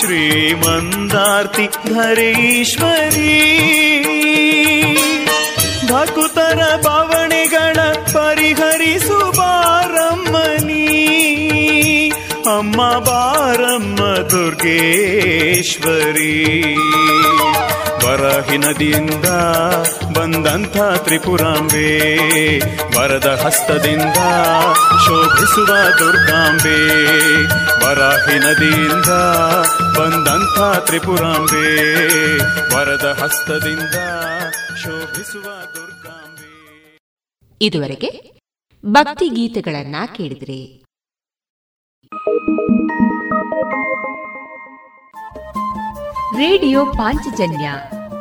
ಶ್ರೀಮಂದಾರ್ತಿ 0.00 1.66
ಧರೇಶ್ವರಿ 1.66 3.56
ಭಕುತರ 5.90 6.76
ಬವಣೆಗಳ 6.76 7.92
ಪರಿಹರಿಸು 7.92 9.32
ಬಾರಮ್ಮನಿ 9.36 10.86
ಅಮ್ಮ 12.58 12.98
ಬಾರಮ್ಮ 12.98 13.98
ದುರ್ಗೇಶ್ವರಿ. 14.30 14.84
ವರಾಹಿ 18.06 18.58
ನದಿಯಿಂದ 18.58 19.24
ಬಂದಂಥ 20.16 20.76
ತ್ರಿಪುರಾಂಬೆ 20.96 21.88
ವರದ 22.98 23.40
ಹಸ್ತದಿಂದ 23.44 24.18
ಶೋಭಿಸುವ 25.06 25.66
ದುರ್ಗಾಂಬೆ. 25.98 26.78
ವರಾಹಿ 27.84 28.38
ನದಿಯಿಂದ 28.38 29.10
ಬಂದಂಥ 29.98 30.86
ತ್ರಿಪುರಾಂಬೆ 30.86 31.66
ವರದ 32.76 33.18
ಹಸ್ತದಿಂದ 33.22 33.94
ಇದುವರೆಗೆ 37.62 38.40
ಭಕ್ತಿ 38.86 39.28
ಗೀತೆಗಳನ್ನ 39.28 39.96
ಕೇಳಿದ್ರಿ. 40.14 40.84
ರೇಡಿಯೋ 46.36 46.86
ಪಾಂಚಜನ್ಯ 46.86 47.72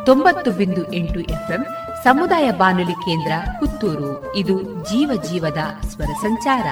ತೊಂಬತ್ತು 0.05 0.51
ಬಿಂದು 0.51 0.93
ಎಂಟು 0.93 1.19
ಎಫ್ಎಂ 1.19 1.65
ಸಮುದಾಯ 2.03 2.51
ಬಾನುಲಿ 2.51 2.93
ಕೇಂದ್ರ 2.93 3.31
ಪುತ್ತೂರು. 3.59 4.35
ಇದು 4.35 4.61
ಜೀವ 4.61 5.21
ಜೀವದ 5.31 5.57
ಸ್ವರ 5.87 6.05
ಸಂಚಾರ. 6.05 6.67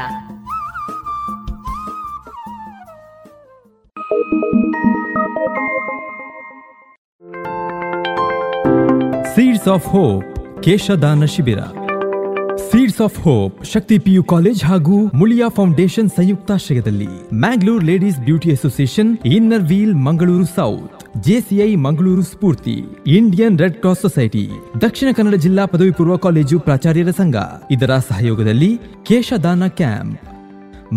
ಸೀಡ್ಸ್ 9.36 9.68
ಆಫ್ 9.68 9.86
ಹೋಪ್ 9.86 10.64
ಕೇಶದಾನ 10.64 11.26
ಶಿಬಿರ 11.26 11.60
seeds 12.70 13.02
of 13.02 13.18
hope 13.20 13.56
Shakti 13.66 13.98
PU 14.00 14.24
college 14.24 14.64
ಹಾಗೂ 14.64 14.96
ಮುಳಿಯಾ 15.14 15.48
ಫೌಂಡೇಶನ್ 15.50 16.10
ಸಂಯುಕ್ತಾಶ್ರಯದಲ್ಲಿ 16.10 17.10
Mangalore 17.36 17.84
ladies 17.84 18.20
beauty 18.20 18.52
association 18.52 19.12
inner 19.32 19.64
wheel 19.64 19.96
Mangaluru 20.08 20.46
south 20.56 21.04
JCI 21.28 21.70
Mangaluru 21.86 22.22
Spoorthi 22.24 22.78
Indian 23.16 23.60
red 23.60 23.78
cross 23.78 24.02
society 24.02 24.46
Dakshina 24.82 25.10
Kannada 25.12 25.36
ಜಿಲ್ಲಾ 25.36 25.66
ಪದವಿ 25.66 25.92
ಪೂರ್ವ 25.92 26.18
ಕಾಲೇಜು 26.18 26.60
ಪ್ರಾಚಾರ್ಯರ 26.60 27.10
ಸಂಘ 27.12 27.36
ಇದರ 27.72 27.98
ಸಹಯೋಗದಲ್ಲಿ 28.10 28.72
ಕೇಶದಾನ 29.04 29.68
ಕ್ಯಾಂಪ್. 29.80 30.16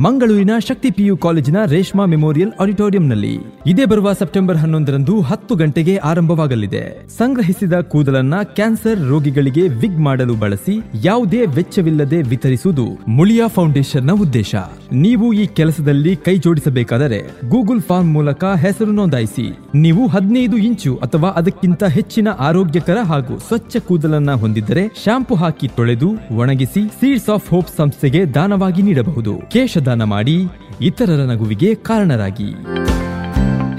ಮಂಗಳೂರಿನ 0.05 0.51
ಶಕ್ತಿ 0.68 0.90
ಪಿಯು 0.90 1.16
ಕಾಲೇಜಿನ 1.16 1.59
ರೇಷ್ಮಾ 1.64 2.05
ಮೆಮೋರಿಯಲ್ 2.05 2.53
ಆಡಿಟೋರಿಯಂನಲ್ಲಿ 2.61 3.38
ಇದೇ 3.66 3.84
ಬರುವ 3.84 4.12
ಸೆಪ್ಟೆಂಬರ್ 4.12 4.57
ಹನ್ನೊಂದರಂದು 4.57 5.20
ಹತ್ತು 5.20 5.55
ಗಂಟೆಗೆ 5.55 5.97
ಆರಂಭವಾಗಲಿದೆ. 5.97 7.09
ಸಂಗ್ರಹಿಸಿದ 7.18 7.72
ಕೂದಲನ್ನ 7.80 8.34
ಕ್ಯಾನ್ಸರ್ 8.42 9.09
ರೋಗಿಗಳಿಗೆ 9.09 9.68
ವಿಗ್ 9.68 10.01
ಮಾಡಲು 10.01 10.34
ಬಳಸಿ 10.34 10.74
ಯಾವುದೇ 11.05 11.47
ವೆಚ್ಚವಿಲ್ಲದೆ 11.47 12.22
ವಿತರಿಸುವುದು 12.22 12.86
ಮುಳಿಯಾ 13.09 13.47
ಫೌಂಡೇಶನ್ನ 13.49 14.11
ಉದ್ದೇಶ. 14.12 14.55
ನೀವು 14.92 15.32
ಈ 15.32 15.47
ಕೆಲಸದಲ್ಲಿ 15.47 16.16
ಕೈ 16.16 16.38
ಜೋಡಿಸಬೇಕಾದರೆ 16.38 17.20
ಗೂಗಲ್ 17.49 17.82
ಫಾರ್ಮ್ 17.82 18.12
ಮೂಲಕ 18.12 18.44
ಹೆಸರು 18.44 18.92
ನೋಂದಾಯಿಸಿ. 18.92 19.47
ನೀವು 19.74 20.07
ಹದಿನೈದು 20.07 20.57
ಇಂಚು 20.57 20.97
ಅಥವಾ 20.97 21.28
ಅದಕ್ಕಿಂತ 21.30 21.84
ಹೆಚ್ಚಿನ 21.84 22.28
ಆರೋಗ್ಯಕರ 22.28 22.99
ಹಾಗೂ 23.05 23.38
ಸ್ವಚ್ಛ 23.38 23.76
ಕೂದಲನ್ನ 23.76 24.32
ಹೊಂದಿದ್ದರೆ 24.32 24.86
ಶಾಂಪು 25.05 25.34
ಹಾಕಿ 25.34 25.68
ತೊಳೆದು 25.68 26.11
ಒಣಗಿಸಿ 26.36 26.84
ಸೀಡ್ಸ್ 27.01 27.28
ಆಫ್ 27.28 27.51
ಹೋಪ್ 27.51 27.76
ಸಂಸ್ಥೆಗೆ 27.76 28.26
ದಾನವಾಗಿ 28.34 28.82
ನೀಡಬಹುದು. 28.82 29.34
ಕೇಶದಾನ 29.87 30.05
ಮಾಡಿ 30.12 30.34
ಇತರರ 30.80 31.22
ನಗುವಿಗೆ 31.30 31.68
ಕಾರಣರಾಗಿ. 31.89 32.49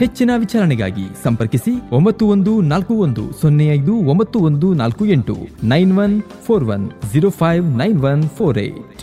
ಹೆಚ್ಚಿನ 0.02 0.32
ವಿಚಾರಣೆಗಾಗಿ 0.44 1.06
ಸಂಪರ್ಕಿಸಿ 1.24 1.74
ಒಂಬತ್ತು 1.92 2.24
ಒಂದು 2.34 2.52
ನಾಲ್ಕು 2.72 2.94
ಒಂದು 3.06 3.24
ಸೊನ್ನೆ 3.42 3.66
ಐದು 3.78 3.94
ಒಂಬತ್ತು 4.12 4.40
ಒಂದು 4.50 4.68
ನಾಲ್ಕು 4.82 5.04
ಎಂಟು 5.16 5.36
nine 5.72 5.92
one 6.04 6.16
four 6.46 6.66
one 6.76 6.86
zero 7.14 7.32
five 7.42 7.66
nine 7.82 8.00
one 8.12 8.24
four 8.38 8.60
eight. 8.60 9.02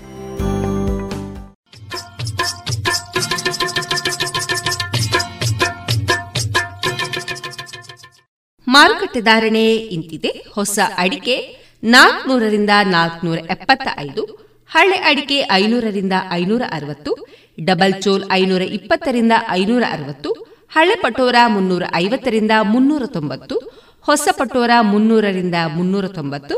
ಮಾರುಕಟ್ಟೆ 8.66 9.20
ಧಾರಣೆ 9.20 9.66
ಇಂತಿದೆ. 9.96 10.32
ಹೊಸ 10.54 10.78
ಅಡಿಕೆ 10.96 11.36
ನಾಲ್ಕನೂರರಿಂದ 11.84 12.70
ನಾಲ್ಕನೂರ 12.96 13.38
ಎಪ್ಪತ್ತ 13.56 13.88
ಐದು 14.00 14.43
ಹಳೆ 14.70 14.96
ಅಡಿಕೆ 15.04 15.38
ಐನೂರರಿಂದ 15.52 16.14
ಐನೂರ 16.32 16.62
ಅರವತ್ತು 16.70 17.12
ಡಬಲ್ 17.58 17.94
ಚೋಲ್ 18.02 18.24
ಐನೂರ 18.32 18.62
ಇಪ್ಪತ್ತರಿಂದ 18.76 19.34
ಐನೂರ 19.50 19.84
ಅರವತ್ತು 19.92 20.30
ಹಳೆ 20.72 20.94
ಪಟೋರ 21.02 21.36
ಮುನ್ನೂರ 21.48 21.84
ಐವತ್ತರಿಂದ 21.94 22.54
ಮುನ್ನೂರ 22.64 23.04
ತೊಂಬತ್ತು 23.06 23.56
ಹೊಸ 24.04 24.28
ಪಟೋರ 24.38 24.70
ಮುನ್ನೂರರಿಂದ 24.82 25.58
ಮುನ್ನೂರ 25.74 26.06
ತೊಂಬತ್ತು 26.08 26.56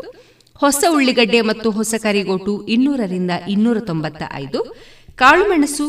ಹೊಸ 0.61 0.83
ಉಳ್ಳಿಗಡ್ಡೆ 0.89 1.41
ಮತ್ತು 1.41 1.71
ಹೊಸ 1.71 1.95
ಕರಿಗೋಟು 2.03 2.53
ಇನ್ನೂರರಿಂದ 2.67 3.33
ಇನ್ನೂರ 3.49 3.79
ತೊಂಬತ್ತ 3.81 4.23
ಐದು 4.35 4.61
ಕಾಳುಮೆಣಸು 5.17 5.87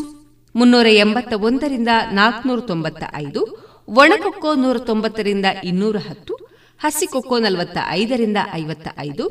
ಮುನ್ನೂರ 0.54 0.88
ಎಂಬತ್ತ 0.96 1.34
ಒಂದರಿಂದ 1.42 1.92
ನಾಲ್ಕುನೂರ 2.12 2.60
ತೊಂಬತ್ತ 2.66 3.04
ಐದು 3.16 3.40
ಒಣಕೊಕ್ಕೋ 3.88 4.50
ನೂರ 4.54 4.78
ತೊಂಬತ್ತರಿಂದ 4.86 5.46
ಇನ್ನೂರ 5.64 5.96
ಹತ್ತು 6.08 6.34
ಹಸಿಕೊಕ್ಕೋ 6.80 7.36
ನಲವತ್ತ 7.38 7.78
ಐದರಿಂದ 7.92 8.38
ಐವತ್ತ 8.54 8.88
ಐದು 8.98 9.24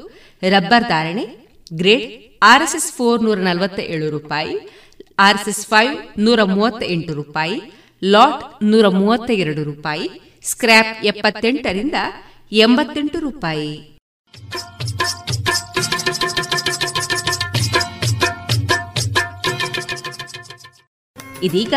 ರಬ್ಬರ್ 0.47 0.88
ಧಾರಣೆ 0.89 1.25
ಗ್ರೇಡ್ 1.74 2.39
ಆರ್ಎಸ್ಎಸ್ 2.43 2.93
ಫೋರ್ 2.93 3.24
ನೂರ 3.24 3.38
ನಲವತ್ತ 3.38 3.80
ಏಳು 3.80 4.09
ರೂಪಾಯಿ. 4.09 4.59
ಆರ್ಎಸ್ಎಸ್ 5.20 5.68
ಫೈವ್ 5.68 6.20
ನೂರ 6.20 6.43
ಮೂವತ್ತ 6.43 6.84
ಎಂಟು 6.84 7.13
ರೂಪಾಯಿ. 7.13 7.61
ಲಾಟ್ 8.03 8.63
ನೂರ 8.63 8.88
ಮೂವತ್ತ 8.88 9.32
ಎರಡು 9.32 9.63
ರೂಪಾಯಿ. 9.63 10.09
ಸ್ಕ್ರ್ಯಾಪ್ 10.43 11.05
ಎಪ್ಪತ್ತೆಂಟರಿಂದ 11.05 11.93
ಎಂಬತ್ತೆಂಟು 12.51 13.20
ರೂಪಾಯಿ. 13.20 13.99
ಇದೀಗ 21.43 21.74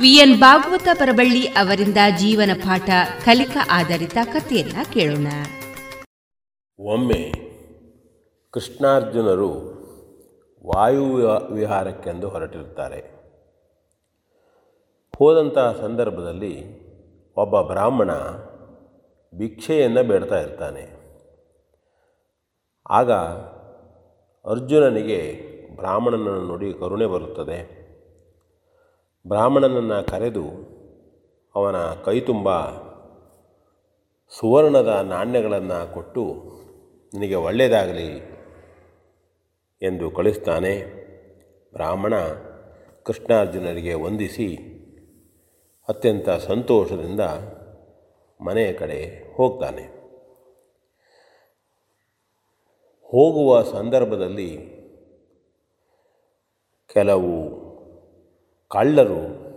ವಿಎನ್ 0.00 0.40
ಭಾಗವತ 0.40 0.88
ಪರಬಳ್ಳಿ 0.94 1.46
ಅವರಿಂದ 1.46 1.96
ಜೀವನ 2.18 2.50
ಪಾಠ 2.54 2.90
ಕಲಿಕಾ 3.24 3.68
ಆಧಾರಿತ 3.70 4.18
ಕಥೆಯನ್ನ 4.24 4.76
ಕೇಳೋಣ. 4.92 5.26
ಒಮ್ಮೆ 6.78 7.49
ಕೃಷ್ಣಾರ್ಜುನರು 8.52 9.50
ವಾಯು 10.66 11.04
ವಿಹಾರಕ್ಕೆಂದು 11.54 12.28
ಹೊರಟಿರುತ್ತಾರೆ. 12.28 13.00
ಹೋದಂತಹ 15.18 15.72
ಸಂದರ್ಭದಲ್ಲಿ 15.80 16.54
ಒಬ್ಬ 17.36 17.60
ಬ್ರಾಹ್ಮಣ 17.60 18.10
ಭಿಕ್ಷೆಯನ್ನು 19.38 20.02
ಬೇಡ್ತಾ 20.02 20.40
ಇರ್ತಾನೆ. 20.40 20.84
ಆಗ 22.90 23.12
ಅರ್ಜುನನಿಗೆ 24.50 25.20
ಬ್ರಾಹ್ಮಣನನ್ನು 25.76 26.46
ನೋಡಿ 26.46 26.72
ಕರುಣೆ 26.72 27.06
ಬರುತ್ತದೆ. 27.06 27.80
ಬ್ರಾಹ್ಮಣನನ್ನು 29.28 30.06
ಕರೆದು 30.06 30.46
ಅವನ 31.54 31.76
ಕೈ 32.04 32.20
ತುಂಬ 32.20 32.66
ಸುವರ್ಣದ 34.38 34.86
ನಾಣ್ಯಗಳನ್ನು 34.86 35.94
ಕೊಟ್ಟು, 35.94 36.22
ನಿನಗೆ 37.14 37.34
ಒಳ್ಳೆಯದಾಗಲಿ 37.34 38.29
ಎಂದು 39.82 40.10
ಕಳಿಸ್ತಾನೆ. 40.10 41.00
ಬ್ರಾಹ್ಮಣ 41.72 42.14
ಕೃಷ್ಣಾರ್ಜುನರಿಗೆ 43.04 43.94
ವಂದಿಸಿ 43.94 44.56
ಅತ್ಯಂತ 45.88 46.30
ಸಂತೋಷದಿಂದ 46.30 47.20
ಮನೆಯ 48.40 48.72
ಕಡೆ 48.72 49.32
ಹೋಗ್ತಾನೆ. 49.36 50.00
ಹೋಗುವ 53.04 53.62
ಸಂದರ್ಭದಲ್ಲಿ 53.62 54.80
ಕೆಲವು 56.92 57.60
ಕಳ್ಳರು 58.68 59.50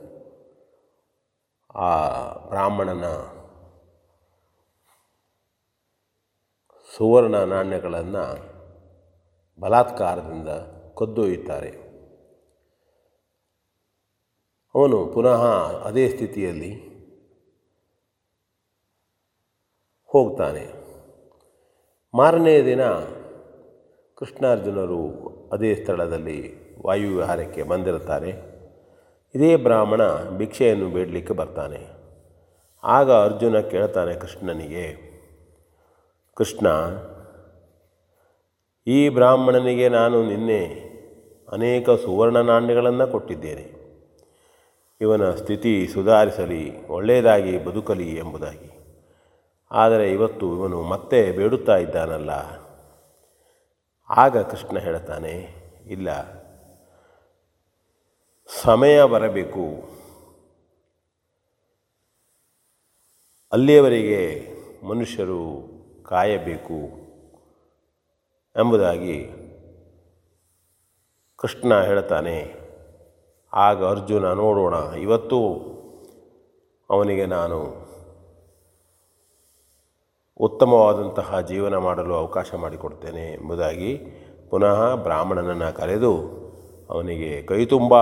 ಆ 1.72 2.00
ಬ್ರಾಹ್ಮಣನ 2.50 3.06
ಸುವರ್ಣ 6.98 7.36
ನಾಣ್ಯಗಳನ್ನು 7.36 8.53
ಬಲಾತ್ಕಾರದಿಂದ 9.60 10.50
ಕದ್ದೊಯ್ಯುತ್ತಾರೆ. 10.98 11.70
ಅವನು 14.76 15.06
ಪುನಃ 15.06 15.46
ಅದೇ 15.84 16.10
ಸ್ಥಿತಿಯಲ್ಲಿ 16.10 16.94
ಹೋಗ್ತಾನೆ. 20.06 20.84
ಮಾರನೆಯ 22.14 22.66
ದಿನ 22.66 22.88
ಕೃಷ್ಣಾರ್ಜುನರು 24.18 25.34
ಅದೇ 25.54 25.76
ಸ್ಥಳದಲ್ಲಿ 25.76 26.64
ವಾಯುವಿಹಾರಕ್ಕೆ 26.86 27.64
ಬಂದಿರುತ್ತಾರೆ. 27.64 28.54
ಇದೇ 29.36 29.56
ಬ್ರಾಹ್ಮಣ 29.56 30.30
ಭಿಕ್ಷೆಯನ್ನು 30.30 30.90
ಬೇಡಲಿಕ್ಕೆ 30.90 31.34
ಬರ್ತಾನೆ. 31.34 31.88
ಆಗ 32.84 33.12
ಅರ್ಜುನ 33.12 33.60
ಕೇಳ್ತಾನೆ 33.60 34.16
ಕೃಷ್ಣನಿಗೆ, 34.16 35.14
ಕೃಷ್ಣ 36.36 36.68
ಈ 38.88 39.10
ಬ್ರಾಹ್ಮಣನಿಗೆ 39.10 39.90
ನಾನು 39.90 40.28
ನಿನ್ನೆ 40.28 40.62
ಅನೇಕ 41.52 41.90
ಸುವರ್ಣ 41.90 42.38
ನಾಣ್ಯಗಳನ್ನು 42.38 43.08
ಕೊಟ್ಟಿದ್ದೇನೆ. 43.08 43.84
ಇವನ 45.02 45.32
ಸ್ಥಿತಿ 45.36 45.88
ಸುಧಾರಿಸಲಿ, 45.88 46.88
ಒಳ್ಳೆಯದಾಗಿ 46.88 47.66
ಬದುಕಲಿ 47.66 48.16
ಎಂಬುದಾಗಿ. 48.16 48.70
ಆದರೆ 49.72 50.12
ಇವತ್ತು 50.12 50.56
ಇವನು 50.56 50.82
ಮತ್ತೆ 50.82 51.32
ಬೇಡುತ್ತಾ 51.32 51.78
ಇದ್ದಾನಲ್ಲ. 51.78 52.32
ಆಗ 54.10 54.38
ಕೃಷ್ಣ 54.38 54.80
ಹೇಳ್ತಾನೆ 54.80 55.34
ಇಲ್ಲ, 55.86 56.10
ಸಮಯ 58.48 59.04
ಬರಬೇಕು. 59.04 59.66
ಅಲ್ಲಿಯವರೆಗೆ 63.52 64.22
ಮನುಷ್ಯರು 64.88 65.42
ಕಾಯಬೇಕು. 66.04 67.03
ಎಂಬುದಾಗಿ 68.56 69.18
ಕೃಷ್ಣ 71.40 71.80
ಹೇಳ್ತಾನೆ, 71.82 72.36
ಆಗ 73.54 73.80
ಅರ್ಜುನ 73.86 74.26
ನೋಡೋಣ, 74.34 74.76
ಇವತ್ತು 74.98 75.40
ಅವನಿಗೆ 76.90 77.26
ನಾನು 77.38 77.60
ಉತ್ತಮವಾದಂತಹ 80.40 81.40
ಜೀವನ 81.50 81.76
ಮಾಡಲು 81.78 82.14
ಅವಕಾಶ 82.16 82.54
ಮಾಡಿಕೊಡ್ತೇನೆ 82.64 83.26
ಎಂಬುದಾಗಿ 83.34 83.92
ಪುನಃ 84.50 84.80
ಬ್ರಾಹ್ಮಣನನ್ನು 84.96 85.70
ಕರೆದು 85.78 86.14
ಅವನಿಗೆ 86.90 87.32
ಕೈತುಂಬ 87.42 87.94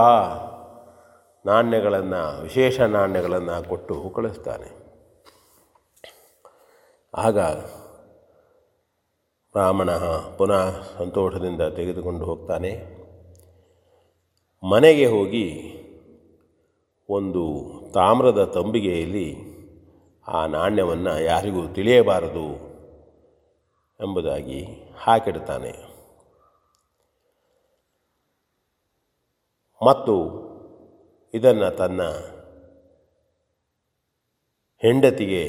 ನಾಣ್ಯಗಳನ್ನು, 1.45 2.21
ವಿಶೇಷ 2.41 2.79
ನಾಣ್ಯಗಳನ್ನು 2.95 3.55
ಕೊಟ್ಟು 3.69 3.95
ಕಳಿಸ್ತಾನೆ 4.15 4.69
ಆಗ 7.13 7.39
ಬ್ರಾಹ್ಮಣ 9.53 9.91
ಪುನಃ 10.37 10.81
ಸಂತೋಷದಿಂದ 10.97 11.61
ತೆಗೆದುಕೊಂಡು 11.61 12.25
ಹೋಗ್ತಾನೆ. 12.25 12.71
ಮನೆಗೆ 14.71 15.05
ಹೋಗಿ 15.05 15.45
ಒಂದು 17.09 17.43
ತಾಮ್ರದ 17.93 18.43
ತಂಬಿಗೆಯಲ್ಲಿ 18.45 19.35
ಆ 20.27 20.45
ನಾಣ್ಯವನ್ನು 20.45 21.21
ಯಾರಿಗೂ 21.21 21.73
ತಿಳಿಯಬಾರದು 21.73 22.47
ಎಂಬುದಾಗಿ 23.99 24.65
ಹಾಕಿಡ್ತಾನೆ. 24.97 25.71
ಮತ್ತು 29.85 30.15
ಇದನ್ನು 31.33 31.77
ತನ್ನ 31.77 32.01
ಹೆಂಡತಿಗೆ 34.77 35.47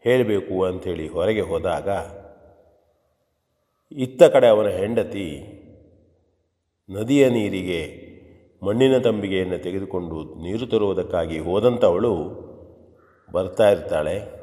ಹೇಳಬೇಕು 0.00 0.64
ಅಂಥೇಳಿ 0.64 1.08
ಹೊರಗೆ 1.08 1.40
ಹೋದಾಗ 1.40 1.88
ಇತ್ತ 3.92 4.22
ಕಡೆ 4.22 4.46
ಅವನ 4.46 4.66
ಹೆಂಡತಿ 4.66 5.40
ನದಿಯ 6.90 7.28
ನೀರಿಗೆ 7.28 8.08
ಮಣ್ಣಿನ 8.66 8.98
ತಂಬಿಗೆಯನ್ನು 8.98 9.62
ತೆಗೆದುಕೊಂಡು 9.62 10.42
ನೀರು 10.42 10.66
ತರುವುದಕ್ಕಾಗಿ 10.66 11.38
ಹೋದಂಥವಳು 11.38 12.12
ಬರ್ತಾ 13.32 13.70
ಇರ್ತಾಳೆ. 13.70 14.38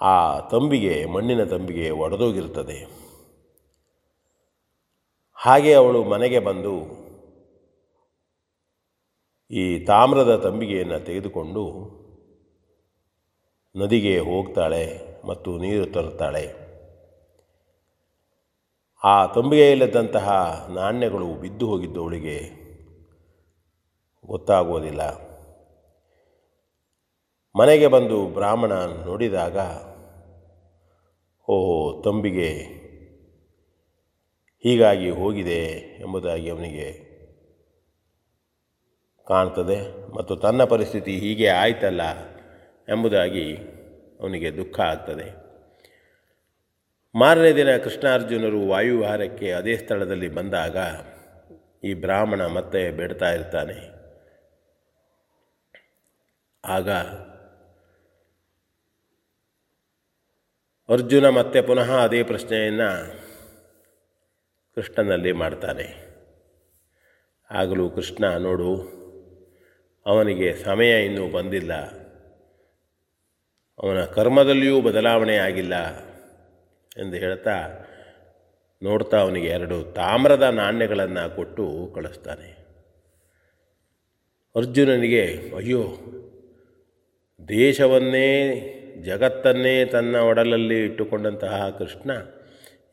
ಆ 0.00 0.40
ತಂಬಿಗೆ, 0.40 1.04
ಮಣ್ಣಿನ 1.04 1.44
ತಂಬಿಗೆ 1.44 1.90
ಒಡೆದೋಗಿರ್ತದೆ 1.90 2.86
ಹಾಗೆ 5.34 5.74
ಅವಳು 5.74 6.04
ಮನೆಗೆ 6.04 6.38
ಬಂದು 6.38 6.74
ಈ 9.50 9.78
ತಾಮ್ರದ 9.78 10.36
ತಂಬಿಗೆಯನ್ನು 10.36 11.04
ತೆಗೆದುಕೊಂಡು 11.04 11.64
ನದಿಗೆ 13.76 14.18
ಹೋಗ್ತಾಳೆ 14.18 15.00
ಮತ್ತು 15.26 15.58
ನೀರು 15.58 15.86
ತರುತ್ತಾಳೆ. 15.86 16.67
ಆ 19.04 19.26
ತಂಬಿಗೆಯಲ್ಲಿದ್ದಂತಹ 19.26 20.28
ನಾಣ್ಯಗಳು 20.70 21.34
ಬಿದ್ದು 21.34 21.66
ಹೋಗಿದ್ದು 21.66 22.02
ಅವಳಿಗೆ. 22.02 22.68
ಗೊತ್ತಾಗುವುದಿಲ್ಲ 24.26 25.00
ಮನೆಗೆ 27.58 27.86
ಬಂದು 27.86 28.26
ಬ್ರಾಹ್ಮಣ 28.26 28.72
ನೋಡಿದಾಗ, 28.84 29.58
ಓಹೋ, 31.48 32.02
ತಂಬಿಗೆ 32.02 32.78
ಹೀಗಾಗಿ 34.62 35.10
ಹೋಗಿದೆ 35.10 35.64
ಎಂಬುದಾಗಿ 36.00 36.50
ಅವನಿಗೆ 36.50 37.08
ಕಾಣ್ತದೆ 39.26 40.10
ಮತ್ತು 40.16 40.36
ತನ್ನ 40.36 40.64
ಪರಿಸ್ಥಿತಿ 40.64 41.18
ಹೀಗೆ 41.18 41.48
ಆಯ್ತಲ್ಲ 41.48 42.00
ಎಂಬುದಾಗಿ 42.88 43.56
ಅವನಿಗೆ 44.20 44.56
ದುಃಖ 44.56 44.80
ಆಗ್ತದೆ. 44.80 45.47
ಮಾರನೇ 47.14 47.52
ದಿನ 47.52 47.76
ಕೃಷ್ಣಾರ್ಜುನರು 47.76 48.66
ವಾಯುವಿಹಾರಕ್ಕೆ 48.68 49.52
ಅದೇ 49.52 49.76
ಸ್ಥಳದಲ್ಲಿ 49.76 50.28
ಬಂದಾಗ 50.28 50.76
ಈ 51.84 51.94
ಬ್ರಾಹ್ಮಣ 51.94 52.46
ಮತ್ತೆ 52.46 52.90
ಬೇಡ್ತಾ 52.90 53.32
ಇರ್ತಾನೆ. 53.32 53.76
ಆಗ 56.64 56.90
ಅರ್ಜುನ 60.88 61.28
ಮತ್ತೆ 61.28 61.62
ಪುನಃ 61.62 61.90
ಅದೇ 61.96 62.22
ಪ್ರಶ್ನೆಯನ್ನು 62.22 62.90
ಕೃಷ್ಣನಲ್ಲಿ 64.74 65.32
ಮಾಡ್ತಾನೆ. 65.32 65.88
ಆಗಲೂ 67.50 67.90
ಕೃಷ್ಣ 67.90 68.24
ನೋಡು, 68.36 68.72
ಅವನಿಗೆ 70.06 70.56
ಸಮಯ 70.56 71.04
ಇನ್ನೂ 71.04 71.28
ಬಂದಿಲ್ಲ. 71.28 71.74
ಅವನ 73.78 74.04
ಕರ್ಮದಲ್ಲಿಯೂ 74.04 74.80
ಬದಲಾವಣೆ 74.80 75.36
ಆಗಿಲ್ಲ 75.36 76.07
ಎಂದು 76.98 77.16
ಹೇಳ್ತಾ 77.16 77.68
ನೋಡ್ತಾ 78.82 79.16
ಅವನಿಗೆ 79.16 79.46
ಎರಡು 79.46 79.82
ತಾಮ್ರದ 79.94 80.42
ನಾಣ್ಯಗಳನ್ನು 80.42 81.36
ಕೊಟ್ಟು 81.36 81.92
ಕಳಿಸ್ತಾನೆ. 81.94 82.58
ಅರ್ಜುನನಿಗೆ, 84.56 85.24
ಅಯ್ಯೋ, 85.56 85.82
ದೇಶವನ್ನೇ, 87.48 88.28
ಜಗತ್ತನ್ನೇ 89.02 89.84
ತನ್ನ 89.84 90.16
ಒಡಲಲ್ಲಿ 90.16 90.84
ಇಟ್ಟುಕೊಂಡಂತಹ 90.84 91.68
ಕೃಷ್ಣ, 91.78 92.10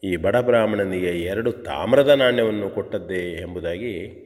ಈ 0.03 0.15
ಬಡ 0.15 0.35
ಬ್ರಾಹ್ಮಣನಿಗೆ 0.35 1.21
ಎರಡು 1.21 1.51
ತಾಮ್ರದ 1.51 2.09
ನಾಣ್ಯವನ್ನು 2.09 2.69
ಕೊಟ್ಟದ್ದೇ 2.69 3.31
ಎಂಬುದಾಗಿ 3.31 4.21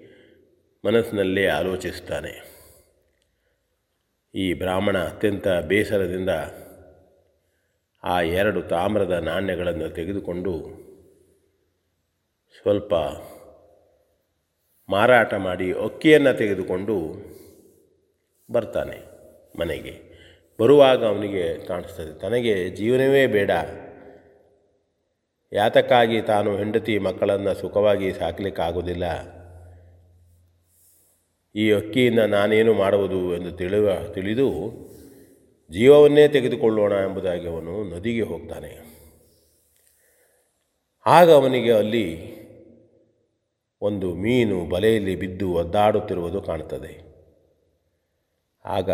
ಮನಸ್ಸಿನಲ್ಲಿ 0.86 1.48
ಆಲೋಚಿಸ್ತಾನೆ. 1.48 2.60
ಈ 4.36 4.54
ಬ್ರಾಹ್ಮಣ 4.54 4.98
ಅತ್ಯಂತ 4.98 5.48
ಬೇಸರದಿಂದ 5.48 6.30
ಆ 8.04 8.22
ಎರಡು 8.22 8.62
ತಾಮ್ರದ 8.62 9.12
ನಾಣ್ಯಗಳನ್ನು 9.12 9.90
ತೆಗೆದುಕೊಂಡು 9.90 10.60
ಸ್ವಲ್ಪ 12.62 12.94
ಮಾರಾಟ 14.90 15.34
ಮಾಡಿ 15.34 15.74
ಅಕ್ಕಿಯನ್ನು 15.74 16.38
ತೆಗೆದುಕೊಂಡು 16.38 17.16
ಬರ್ತಾನೆ 18.52 18.98
ಮನೆಗೆ. 19.60 20.10
ಬರುವಾಗ 20.60 21.06
ಅವನಿಗೆ 21.06 21.66
ಕಾಣಿಸ್ತದೆ, 21.66 22.20
ತನಗೆ 22.20 22.70
ಜೀವನವೇ 22.70 23.28
ಬೇಡ. 23.28 23.52
ಯಾತಕ್ಕಾಗಿ 25.54 26.22
ತಾನು 26.22 26.58
ಹೆಂಡತಿ 26.58 27.00
ಮಕ್ಕಳನ್ನು 27.00 27.54
ಸುಖವಾಗಿ 27.54 28.14
ಸಾಕಲಿಕ್ಕಾಗೋದಿಲ್ಲ? 28.14 29.04
ಈ 31.56 31.72
ಅಕ್ಕಿಯಿಂದ 31.72 32.20
ನಾನೇನು 32.20 32.74
ಮಾಡುವುದು? 32.74 33.36
ಎಂದು 33.36 33.52
ತಿಳಿವ, 33.52 34.08
ತಿಳಿದು 34.08 34.50
ಜೀವವನ್ನೇ 35.72 36.28
ತೆಗೆದುಕೊಳ್ಳೋಣ 36.28 36.92
ಎಂಬುದಾಗಿ 36.92 37.48
ಅವನು 37.48 37.84
ನದಿಗೆ 37.84 38.22
ಹೋಗ್ತಾನೆ. 38.22 38.90
ಆಗ 41.06 41.32
ಅವನಿಗೆ 41.32 41.74
ಅಲ್ಲಿ 41.74 42.40
ಒಂದು 43.82 44.16
ಮೀನು 44.16 44.66
ಬಲೆಯಲ್ಲಿ 44.66 45.16
ಬಿದ್ದು 45.16 45.52
ಒದ್ದಾಡುತ್ತಿರುವುದು 45.52 46.42
ಕಾಣ್ತದೆ 46.42 47.10
ಆಗ 48.66 48.92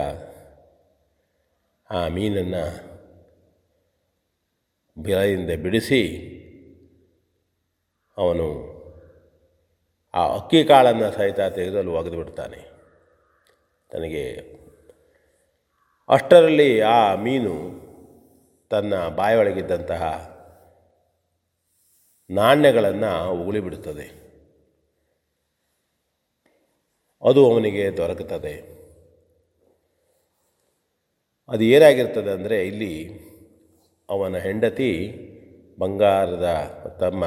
ಆ 1.89 2.07
ಮೀನನ್ನು 2.07 2.95
ಬಲೆಯಿಂದ 5.01 5.63
ಬಿಡಿಸಿ 5.63 6.01
ಅವನು 8.17 8.75
ಆ 10.13 10.35
ಅಕ್ಕಿ 10.35 10.63
ಕಾಳನ್ನು 10.63 11.11
ಸಹಿತ 11.11 11.39
ತೆಗೆದಲು 11.39 11.91
ಒಗೆದು 11.91 12.17
ಬಿಡ್ತಾನೆ. 12.17 12.71
ತನಗೆ 13.89 14.55
ಅಷ್ಟರಲ್ಲಿ 16.09 16.81
ಆ 16.81 17.15
ಮೀನು 17.15 17.71
ತನ್ನ 18.69 19.07
ಬಾಯೊಳಗಿದ್ದಂತಹ 19.07 20.03
ನಾಣ್ಯಗಳನ್ನು 22.29 23.31
ಉಗುಳಿಬಿಡುತ್ತದೆ. 23.31 24.25
ಅದು 27.23 27.51
ಅವನಿಗೆ 27.51 27.97
ದೊರಕುತ್ತದೆ. 27.97 28.75
ಅದು 31.49 31.63
ಏನಾಗಿರ್ತದೆ 31.63 32.31
ಅಂದರೆ 32.31 32.67
ಇಲ್ಲಿ 32.67 33.09
ಅವನ 34.09 34.37
ಹೆಂಡತಿ 34.37 34.91
ಬಂಗಾರದ 35.79 36.47
ತಮ್ಮ 36.99 37.25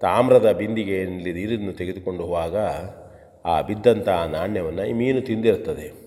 ತಾಮ್ರದ 0.00 0.52
ಬಿಂದಿಗೆಯಲ್ಲಿ 0.52 1.32
ನೀರನ್ನು 1.32 1.72
ತೆಗೆದುಕೊಂಡು 1.72 2.22
ಹೋಗುವಾಗ 2.22 2.56
ಆ 3.44 3.60
ಬಿದ್ದಂಥ 3.60 4.08
ನಾಣ್ಯವನ್ನು 4.08 4.84
ಈ 4.84 4.92
ಮೀನು 4.92 5.20
ತಿಂದಿರ್ತದೆ 5.20 6.01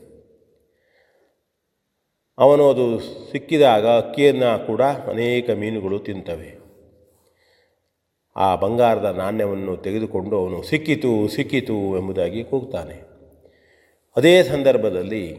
ಅವನು 2.38 2.70
ಅದು 2.70 3.00
ಸಿಕ್ಕಿದಾಗ 3.32 3.88
ಅಕ್ಕಿಯನ್ನು 3.88 4.68
ಕೂಡ 4.68 4.82
ಅನೇಕ 4.82 5.50
ಮೀನುಗಳು 5.50 6.00
ತಿಂತವೆ. 6.00 6.58
ಆ 8.36 8.56
ಬಂಗಾರದ 8.56 9.16
ನಾಣ್ಯವನ್ನು 9.18 9.78
ತೆಗೆದುಕೊಂಡು 9.78 10.38
ಅವನು 10.38 10.64
ಸಿಕ್ಕಿತು 10.64 11.28
ಸಿಕ್ಕಿತು 11.28 11.98
ಎಂಬುದಾಗಿ 11.98 12.44
ಕೂಗ್ತಾನೆ. 12.44 13.04
ಅದೇ 14.18 14.44
ಸಂದರ್ಭದಲ್ಲಿ 14.44 15.38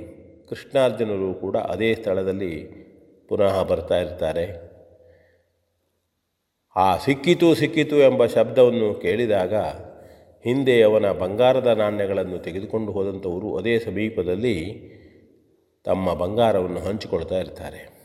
ಕೃಷ್ಣಾರ್ಜುನರು 0.49 1.35
ಕೂಡ 1.35 1.57
ಅದೇ 1.57 1.95
ಸ್ಥಳದಲ್ಲಿ 1.95 2.65
ಪುನಃ 3.29 3.63
ಬರ್ತಾ 3.63 3.99
ಇರ್ತಾರೆ. 3.99 4.77
ಆ 6.77 6.97
ಸಿಕ್ಕಿತು 6.97 7.55
ಸಿಕ್ಕಿತು 7.55 7.97
ಎಂಬ 7.97 8.27
ಶಬ್ದವನ್ನು 8.27 8.95
ಕೇಳಿದಾಗ 8.95 9.55
ಹಿಂದೆ 10.45 10.83
ಅವನ 10.83 11.13
ಬಂಗಾರದ 11.13 11.67
ನಾಣ್ಯಗಳನ್ನು 11.67 12.39
ತೆಗೆದುಕೊಂಡು 12.39 12.93
ಹೋದಂಥವರು 12.93 13.57
ಅದೇ 13.57 13.79
ಸಮೀಪದಲ್ಲಿ 13.79 14.57
ತಮ್ಮ 15.87 16.15
ಬಂಗಾರವನ್ನು 16.15 16.81
ಹಂಚಿಕೊಳ್ತಾ 16.81 17.35
ಇರ್ತಾರೆ. 17.35 17.97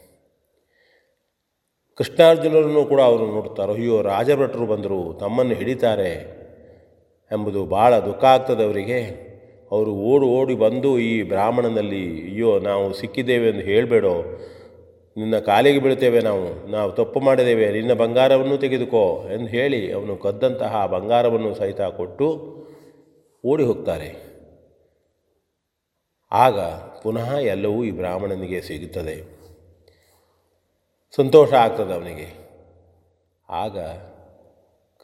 ಕೃಷ್ಣಾರ್ಜುನರನ್ನು 1.98 2.86
ಕೂಡ 2.86 3.02
ಅವರು 3.02 3.26
ನೋಡ್ತಾರೆ? 3.26 3.74
ಅಯ್ಯೋ, 3.74 4.02
ರಾಜಭಟರು 4.02 4.66
ಬಂದರು 4.66 5.18
ತಮ್ಮನ್ನು 5.20 5.54
ಹಿಡಿತಾರೆ 5.54 6.42
ಎಂಬುದು 7.32 7.66
ಭಾಳ 7.66 8.00
ದುಃಖ 8.00 8.24
ಆಗ್ತದೆ 8.24 8.64
ಅವರಿಗೆ. 8.64 9.32
ಅವರು 9.72 9.92
ಓಡಿ 9.92 10.26
ಓಡಿ 10.26 10.56
ಬಂದು 10.56 11.00
ಈ 11.00 11.24
ಬ್ರಾಹ್ಮಣನಲ್ಲಿ, 11.24 12.32
ಅಯ್ಯೋ, 12.32 12.60
ನಾವು 12.60 12.94
ಸಿಕ್ಕಿದ್ದೇವೆ 12.94 13.50
ಎಂದು 13.50 13.62
ಹೇಳಬೇಡೋ? 13.62 14.24
ನಿನ್ನ 15.18 15.40
ಕಾಲಿಗೆ 15.40 15.80
ಬೀಳ್ತೇವೆ 15.80 16.20
ನಾವು? 16.20 16.72
ನಾವು 16.72 16.92
ತಪ್ಪು 16.92 17.20
ಮಾಡಿದ್ದೇವೆ. 17.20 17.72
ನಿನ್ನ 17.72 17.94
ಬಂಗಾರವನ್ನು 17.94 18.58
ತೆಗೆದುಕೋ? 18.58 19.30
ಎಂದು 19.34 19.48
ಹೇಳಿ 19.48 19.92
ಅವನು 19.92 20.18
ಕದ್ದಂತಹ 20.18 20.86
ಬಂಗಾರವನ್ನು 20.86 21.56
ಸಹಿತ 21.56 21.82
ಕೊಟ್ಟು 21.82 22.28
ಓಡಿ 23.46 23.64
ಹೋಗ್ತಾರೆ. 23.64 24.32
ಆಗ 26.32 26.60
ಪುನಃ 27.04 27.30
ಎಲ್ಲವೂ 27.54 27.84
ಈ 27.84 27.92
ಬ್ರಾಹ್ಮಣನಿಗೆ 27.92 28.62
ಸಿಗುತ್ತದೆ. 28.62 29.16
ಸಂತೋಷ 31.16 31.54
ಆಗ್ತದೆ 31.54 31.94
ಅವನಿಗೆ. 31.94 32.30
ಆಗ 33.50 33.78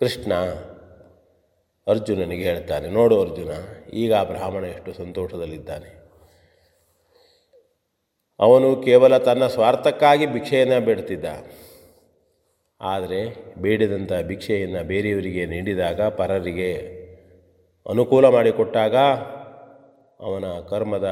ಕೃಷ್ಣ 0.01 0.33
ಅರ್ಜುನನಿಗೆ 1.87 2.43
ಹೇಳ್ತಾನೆ, 2.43 2.87
ನೋಡು 2.89 3.15
ಅರ್ಜುನ, 3.21 3.51
ಈಗ 3.93 4.13
ಆ 4.13 4.23
ಬ್ರಾಹ್ಮಣ 4.23 4.65
ಎಷ್ಟು 4.65 4.93
ಸಂತೋಷದಲ್ಲಿದ್ದಾನೆ. 4.93 5.89
ಅವನು 8.39 8.75
ಕೇವಲ 8.81 9.17
ತನ್ನ 9.17 9.47
ಸ್ವಾರ್ಥಕ್ಕಾಗಿ 9.47 10.25
ಭಿಕ್ಷೆಯನ್ನು 10.25 10.85
ಬಿಡ್ತಿದ್ದ. 10.85 11.25
ಆದರೆ 12.81 13.21
ಬೇಡಿದಂಥ 13.57 14.13
ಭಿಕ್ಷೆಯನ್ನು 14.21 14.81
ಬೇರೆಯವರಿಗೆ 14.83 15.45
ನೀಡಿದಾಗ, 15.45 16.01
ಪರರಿಗೆ 16.01 16.71
ಅನುಕೂಲ 17.85 18.29
ಮಾಡಿಕೊಟ್ಟಾಗ 18.29 18.95
ಅವನ 20.19 20.45
ಕರ್ಮದ 20.69 21.09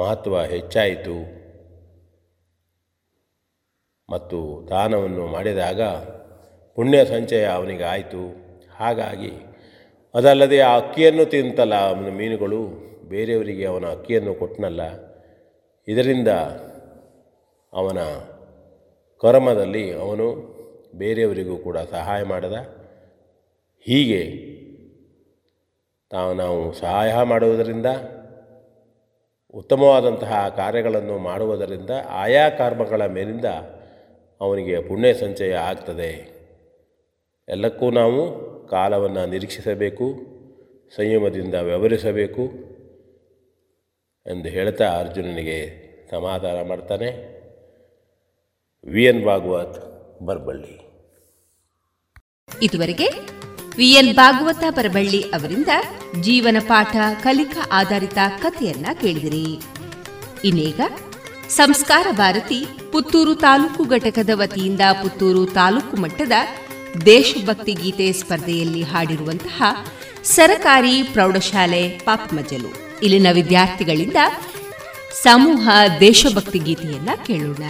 ಮಹತ್ವ 0.00 0.42
ಹೆಚ್ಚಾಯಿತು. 0.42 1.40
ಮತ್ತು 4.10 4.66
ದಾನವನ್ನು 4.68 5.26
ಮಾಡಿದಾಗ 5.26 5.82
ಪುಣ್ಯ 6.76 7.04
ಸಂಚಯ 7.04 7.44
ಅವನಿಗೆ 7.44 7.82
ಆಯಿತು. 7.82 8.36
ಹಾಗಾಗಿ 8.76 9.32
ಅದಲ್ಲದೆ 10.14 10.60
ಆ 10.60 10.76
ಅಕ್ಕಿಯನ್ನು 10.76 11.24
ತಿಂತಲ್ಲ 11.24 11.74
ಅವನ 11.74 12.08
ಮೀನುಗಳು, 12.08 12.66
ಬೇರೆಯವರಿಗೆ 13.08 13.66
ಅವನ 13.66 13.86
ಅಕ್ಕಿಯನ್ನು 13.86 14.34
ಕೊಟ್ಟನಲ್ಲ. 14.34 14.80
ಇದರಿಂದ 15.88 16.28
ಅವನ 17.72 17.98
ಕರ್ಮದಲ್ಲಿ 19.20 19.92
ಅವನು 19.92 20.60
ಬೇರೆಯವರಿಗೂ 20.94 21.56
ಕೂಡ 21.56 21.78
ಸಹಾಯ 21.78 22.24
ಮಾಡದ. 22.24 22.52
ಹೀಗೆ 23.80 24.50
ತಾವು 26.10 26.34
ನಾವು 26.34 26.72
ಸಹಾಯ 26.72 27.22
ಮಾಡುವುದರಿಂದ 27.22 27.86
ಉತ್ತಮವಾದಂತಹ 29.54 30.48
ಕಾರ್ಯಗಳನ್ನು 30.48 31.18
ಮಾಡುವುದರಿಂದ 31.18 31.90
ಆಯಾ 32.08 32.48
ಕರ್ಮಗಳ 32.48 33.06
ಮೇಲಿಂದ 33.06 33.44
ಅವನಿಗೆ 34.40 34.80
ಪುಣ್ಯ 34.80 35.14
ಸಂಚಯ 35.14 35.54
ಆಗ್ತದೆ. 35.54 36.40
ಎಲ್ಲಕ್ಕೂ 37.48 37.90
ನಾವು 37.90 38.20
ಕಾಲವನ್ನು 38.66 39.26
ನಿರೀಕ್ಷಿಸಬೇಕು, 39.26 40.12
ಸಂಯಮದಿಂದ 40.96 41.54
ವ್ಯವಹರಿಸಬೇಕು 41.54 42.42
ಎಂದು 44.26 44.48
ಹೇಳ್ತಾ 44.48 44.88
ಅರ್ಜುನನಿಗೆ 44.98 45.90
ಸಮಾಧಾನ 46.10 46.68
ಮಾಡ್ತಾನೆ. 46.68 47.40
V 48.84 49.04
N 49.04 49.24
Bhagwat 49.24 49.78
Barballi. 50.22 50.76
ಇದುವರೆಗೆ 52.62 53.06
ವಿಎನ್ 53.76 54.14
ಭಾಗವತ 54.14 54.64
ಪರಬಳ್ಳಿ 54.70 55.22
ಅವರಿಂದ 55.22 55.68
ಜೀವನ 56.20 56.56
ಪಾಠ 56.60 56.96
ಕಲಿಕಾ 57.22 57.68
ಆಧಾರಿತ 57.72 58.18
ಕಥೆಯನ್ನ 58.42 58.86
ಕೇಳಿದಿರಿ. 59.00 59.60
ಇನ್ನೀಗ 60.44 60.80
ಸಂಸ್ಕಾರ 61.48 62.06
ಭಾರತಿ 62.12 62.66
ಪುತ್ತೂರು 62.92 63.34
ತಾಲೂಕು 63.34 63.84
ಘಟಕದ 63.84 64.30
ವತಿಯಿಂದ 64.34 64.80
ಪುತ್ತೂರು 65.02 65.46
ತಾಲೂಕು 65.46 65.96
ಮಟ್ಟದ 65.96 66.32
ದೇಶಭಕ್ತಿ 67.06 67.72
ಗೀತೆ 67.72 68.12
ಸ್ಪರ್ಧೆಯಲ್ಲಿ 68.12 68.82
ಹಾಡಿರುವಂತಹ 68.82 69.62
ಸರಕಾರಿ 70.24 71.02
ಪ್ರೌಢಶಾಲೆ 71.02 71.88
ಪಾಪಮಜಲು. 71.88 73.00
ಇಲ್ಲಿನ 73.02 73.26
ವಿದ್ಯಾರ್ಥಿಗಳಿಂದ 73.32 74.16
ಸಮೂಹ 75.22 75.70
ದೇಶಭಕ್ತಿ 76.00 76.58
ಗೀತೆಯನ್ನ 76.58 77.08
ಕೇಳೋಣ. 77.26 77.62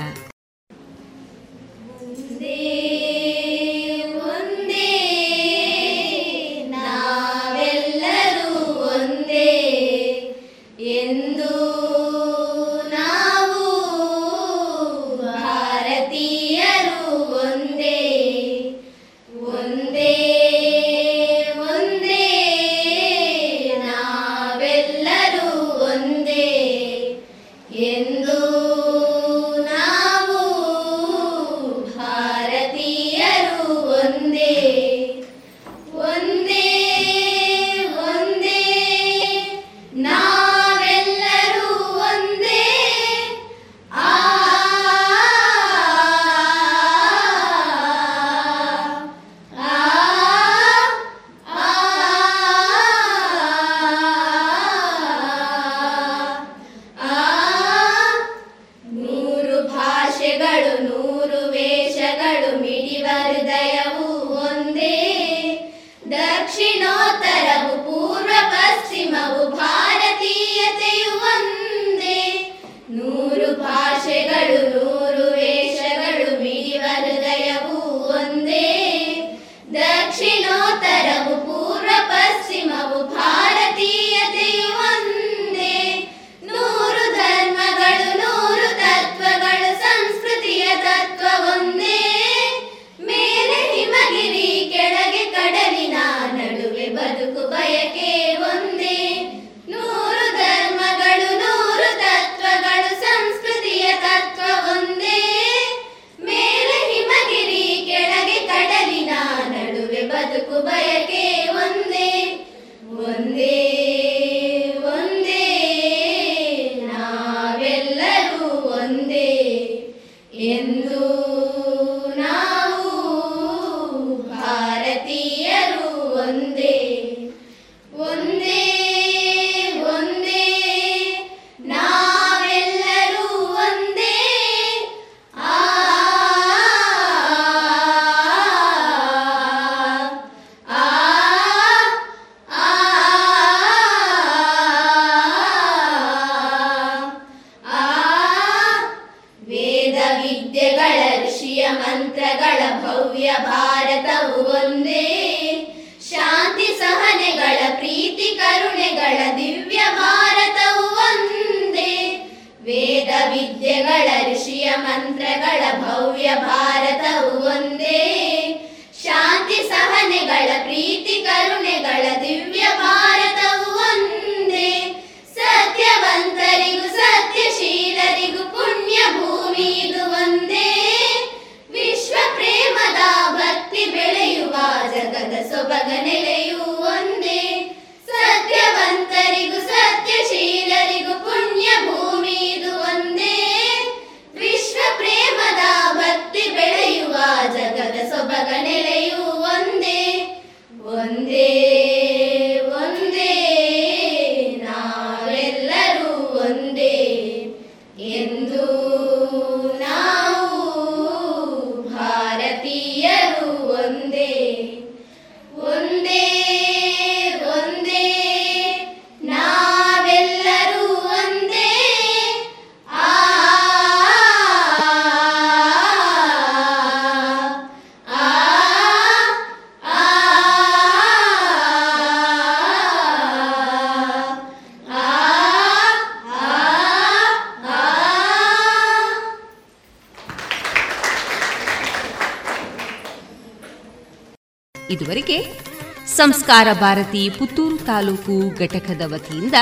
ಸಂಸ್ಕಾರ 246.51 246.81
ಭಾರತಿ, 246.81 247.31
ಪುತ್ತೂರು 247.39 247.77
ತಾಲೂಕು 247.79 248.35
ಘಟಕದ 248.59 249.03
ವತಿಯಿಂದ 249.07 249.59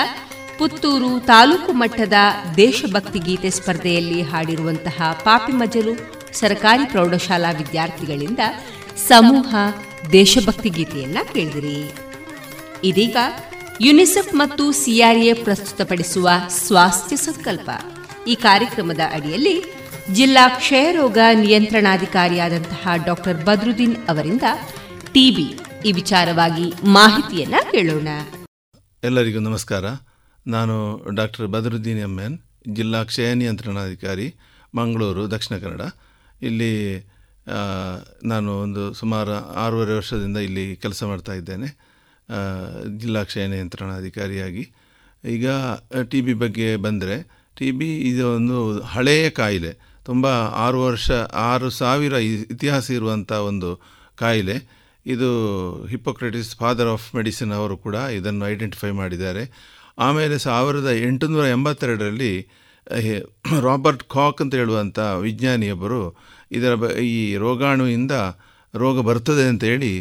ಪುತ್ತೂರು 0.59 1.11
ತಾಲೂಕು 1.20 1.72
ಮಟ್ಟದ 1.72 2.18
ದೇಶಭಕ್ತಿ 2.57 3.18
ಗೀತೆ 3.18 3.51
ಸ್ಪರ್ಧೆಯಲ್ಲಿ 3.51 4.22
ಹಾಡಿರುವಂತಹ 4.22 5.20
ಪಾಪಿಮಜಲು 5.24 5.93
ಸರ್ಕಾರಿ 6.32 6.84
ಪ್ರೌಢಶಾಲಾ 6.84 7.51
ವಿದ್ಯಾರ್ಥಿಗಳಿಂದ 7.51 8.39
ಸಮೂಹ 9.09 9.55
ದೇಶಭಕ್ತಿ 10.12 10.68
ಗೀತೆಯನ್ನ 10.68 11.18
ಕೇಳಿದಿರಿ. 11.32 11.93
ಇದೀಗ 12.84 13.16
ಯುನಿಸೆಫ್ 13.80 14.34
ಮತ್ತು 14.34 14.72
ಸಿಆರ್ಎ 14.72 15.32
ಪ್ರಸ್ತುತಪಡಿಸುವ 15.32 16.30
ಸ್ವಾಸ್ಥ್ಯ 16.49 17.16
ಸಂಕಲ್ಪ. 17.16 17.70
ಈ 18.26 18.34
ಕಾರ್ಯಕ್ರಮದ 18.34 19.01
ಅಡಿಯಲ್ಲಿ 19.12 19.57
ಜಿಲ್ಲಾ 20.12 20.49
ಕ್ಷಯರೋಗ 20.49 21.18
ನಿಯಂತ್ರಣಾಧಿಕಾರಿಯಾದಂತಹ 21.34 22.89
ಡಾಕ್ಟರ್ 23.05 23.45
ಬದ್ರುದ್ದೀನ್ 23.45 23.97
ಅವರಿಂದ 24.09 24.43
ಟಿಬಿ 25.12 25.49
ಈ 25.85 25.93
ವಿಚಾರವಾಗಿ 25.93 26.72
ಮಾಹಿತಿಯನ್ನ 26.85 27.55
ಕೇಳೋಣ. 27.70 28.09
ಎಲ್ಲರಿಗೂ 29.03 29.41
ನಮಸ್ಕಾರ. 29.41 29.85
ನಾನು 30.47 31.05
ಡಾಕ್ಟರ್ 31.14 31.47
ಬದರುದ್ದೀನ್ 31.47 32.03
ಅಮ್ಮನ್ 32.03 32.39
ಜಿಲ್ಲಾ 32.68 33.05
ಕ್ಷಯ 33.05 33.35
ನಿಯಂತ್ರಣಾಧಿಕಾರಿ, 33.35 34.35
ಮಂಗಳೂರು, 34.74 35.31
ದಕ್ಷಿಣ 35.31 35.59
ಕನ್ನಡ. 35.59 35.81
ಇಲ್ಲಿ 36.43 37.07
ನಾನು 38.24 38.61
ಒಂದು 38.61 38.93
ಸುಮಾರು 38.93 39.33
ಆರೂವರೆ 39.33 39.93
ವರ್ಷದಿಂದ 39.93 40.37
ಇಲ್ಲಿ 40.37 40.76
ಕೆಲಸ 40.76 41.05
ಮಾಡ್ತಾ 41.05 41.33
ಇದ್ದೇನೆ. 41.33 41.66
ಜಿಲ್ಲಾ 42.99 43.24
ಕ್ಷಯ 43.24 43.47
ನಿಯಂತ್ರಣಾಧಿಕಾರಿಯಾಗಿ. 43.47 44.70
ಈಗ, 45.24 45.51
ಟಿ 46.03 46.20
ಬಿ 46.20 46.35
ಬಗ್ಗೆ 46.35 46.76
ಬಂದರೆ, 46.76 47.47
ಟಿ 47.57 47.70
ಬಿ 47.70 47.99
ಇದು 47.99 48.37
ಒಂದು 48.37 48.81
ಹಳೆಯ 48.81 49.31
ಕಾಯಿಲೆ. 49.31 49.97
ತುಂಬ 50.05 50.26
ಆರು 50.66 50.83
ವರ್ಷ, 50.83 51.11
ಆರು 51.33 51.70
ಸಾವಿರ 51.70 52.12
ಇತಿಹಾಸ 52.12 52.91
ಇರುವಂಥ 52.91 53.33
ಒಂದು 53.33 53.81
ಕಾಯಿಲೆ. 54.16 54.78
ಇದು 55.15 55.29
ಹಿಪ್ಪೋಕ್ರೆಟಿಸ್ 55.91 56.51
ಫಾದರ್ 56.57 56.91
ಆಫ್ 56.95 57.07
ಮೆಡಿಸಿನ್ 57.15 57.53
ಅವರು 57.53 57.77
ಕೂಡ 57.77 57.97
ಇದನ್ನು 58.19 58.45
ಐಡೆಂಟಿಫೈ 58.49 58.91
ಮಾಡಿದ್ದಾರೆ. 59.01 59.43
ಆಮೇಲೆ 59.99 60.37
ಸಾವಿರದ 60.39 60.91
ಎಂಟುನೂರ 61.09 61.45
ಎಂಬತ್ತೆರಡರಲ್ಲಿ 61.47 62.33
ರಾಬರ್ಟ್ 63.61 64.05
ಕಾಕ್ 64.15 64.39
ಅಂತ 64.43 64.55
ಹೇಳುವಂಥ 64.55 64.99
ವಿಜ್ಞಾನಿಯೊಬ್ಬರು 64.99 66.03
ಇದರ 66.53 66.75
ಬ, 66.75 66.85
ಈ 67.13 67.37
ರೋಗಾಣುವಿಂದ 67.37 68.13
ರೋಗ 68.75 69.01
ಬರ್ತದೆ 69.01 69.45
ಅಂತೇಳಿ 69.49 69.93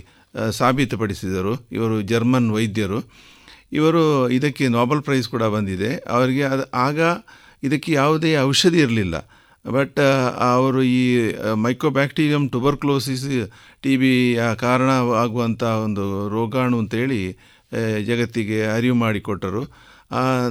ಸಾಬೀತುಪಡಿಸಿದರು. 0.51 1.53
ಇವರು 1.71 1.95
ಜರ್ಮನ್ 2.01 2.49
ವೈದ್ಯರು. 2.51 2.99
ಇವರು 3.79 4.03
ಇದಕ್ಕೆ 4.29 4.65
ನೋಬಲ್ 4.67 5.01
ಪ್ರೈಸ್ 5.03 5.27
ಕೂಡ 5.29 5.43
ಬಂದಿದೆ. 5.55 5.91
ಅವರಿಗೆ 6.15 6.43
ಅದು, 6.53 6.65
ಆಗ 6.87 6.99
ಇದಕ್ಕೆ 7.63 7.91
ಯಾವುದೇ 7.91 8.31
ಔಷಧಿ 8.49 8.79
ಇರಲಿಲ್ಲ. 8.79 9.15
ಬಟ್ 9.75 9.99
ಅವರು 10.53 10.81
ಈ 10.83 11.01
ಮೈಕೋಬ್ಯಾಕ್ಟೀರಿಯಂ 11.63 12.43
ಟುಬರ್ಕ್ಲೋಸಿಸ್ 12.49 13.25
ಟಿ 13.81 13.93
ಬಿಯ 13.97 14.41
ಕಾರಣ 14.55 14.91
ಆಗುವಂಥ 15.23 15.63
ಒಂದು 15.85 16.05
ರೋಗಾಣು 16.29 16.77
ಅಂತೇಳಿ 16.79 17.21
ಜಗತ್ತಿಗೆ 18.05 18.59
ಅರಿವು 18.75 18.95
ಮಾಡಿಕೊಟ್ಟರು. 18.95 19.63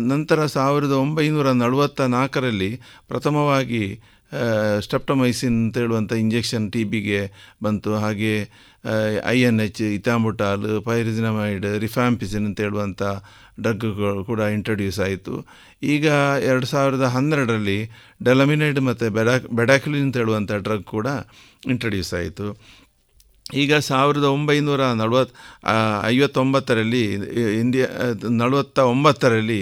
ನಂತರ 0.09 0.47
ಸಾವಿರದ 0.47 0.95
ಒಂಬೈನೂರ 1.05 1.51
ನಲವತ್ತ 1.63 2.01
ನಾಲ್ಕರಲ್ಲಿ 2.17 2.71
ಪ್ರಥಮವಾಗಿ 3.09 3.83
ಸ್ಟೆಪ್ಟಮೈಸಿನ್ 4.81 5.59
ಅಂತ 5.65 5.79
ಹೇಳುವಂಥ 5.79 6.13
ಇಂಜೆಕ್ಷನ್ 6.13 6.65
ಟಿ 6.73 6.83
ಬಿಗೆ 6.85 7.21
ಬಂತು. 7.63 7.91
ಹಾಗೆ 7.95 8.33
I 9.27 9.39
N 9.41 9.61
H 9.61 9.83
ethambutol 9.83 10.65
pyrazinamide 10.85 11.67
rifampicin 11.85 12.47
ಅಂತ 12.47 12.61
ಹೇಳುವಂಥ 12.61 13.03
ಡ್ರಗ್ಗಳು 13.65 14.23
ಕೂಡ 14.31 14.41
ಇಂಟ್ರಡ್ಯೂಸ್ 14.57 15.01
ಆಯಿತು. 15.07 15.35
ಈಗ 15.95 16.07
ಎರಡು 16.51 16.67
ಸಾವಿರದ 16.67 17.07
ಹನ್ನೆರಡರಲ್ಲಿ 17.17 17.79
ಡೆಲಮಿನೇಡ್ 18.29 18.81
ಮತ್ತು 18.89 19.07
ಬೆಡಾ 19.19 19.35
ಬೆಡಾಕ್ಲಿನ್ 19.61 20.05
ಅಂತ 20.07 20.17
ಹೇಳುವಂಥ 20.23 20.53
ಡ್ರಗ್ 20.67 20.87
ಕೂಡ 20.97 21.07
ಇಂಟ್ರೊಡ್ಯೂಸ್ 21.75 22.13
ಆಯಿತು. 22.21 22.47
ಈಗ 23.63 23.75
ಸಾವಿರದ 23.91 24.27
ಒಂಬೈನೂರ 24.37 24.85
ನಲವತ್ತು 25.01 25.35
ಐವತ್ತೊಂಬತ್ತರಲ್ಲಿ 26.15 27.03
ಇಂಡಿಯಾ 27.63 27.89
ನಲವತ್ತ 28.43 28.79
ಒಂಬತ್ತರಲ್ಲಿ 28.95 29.61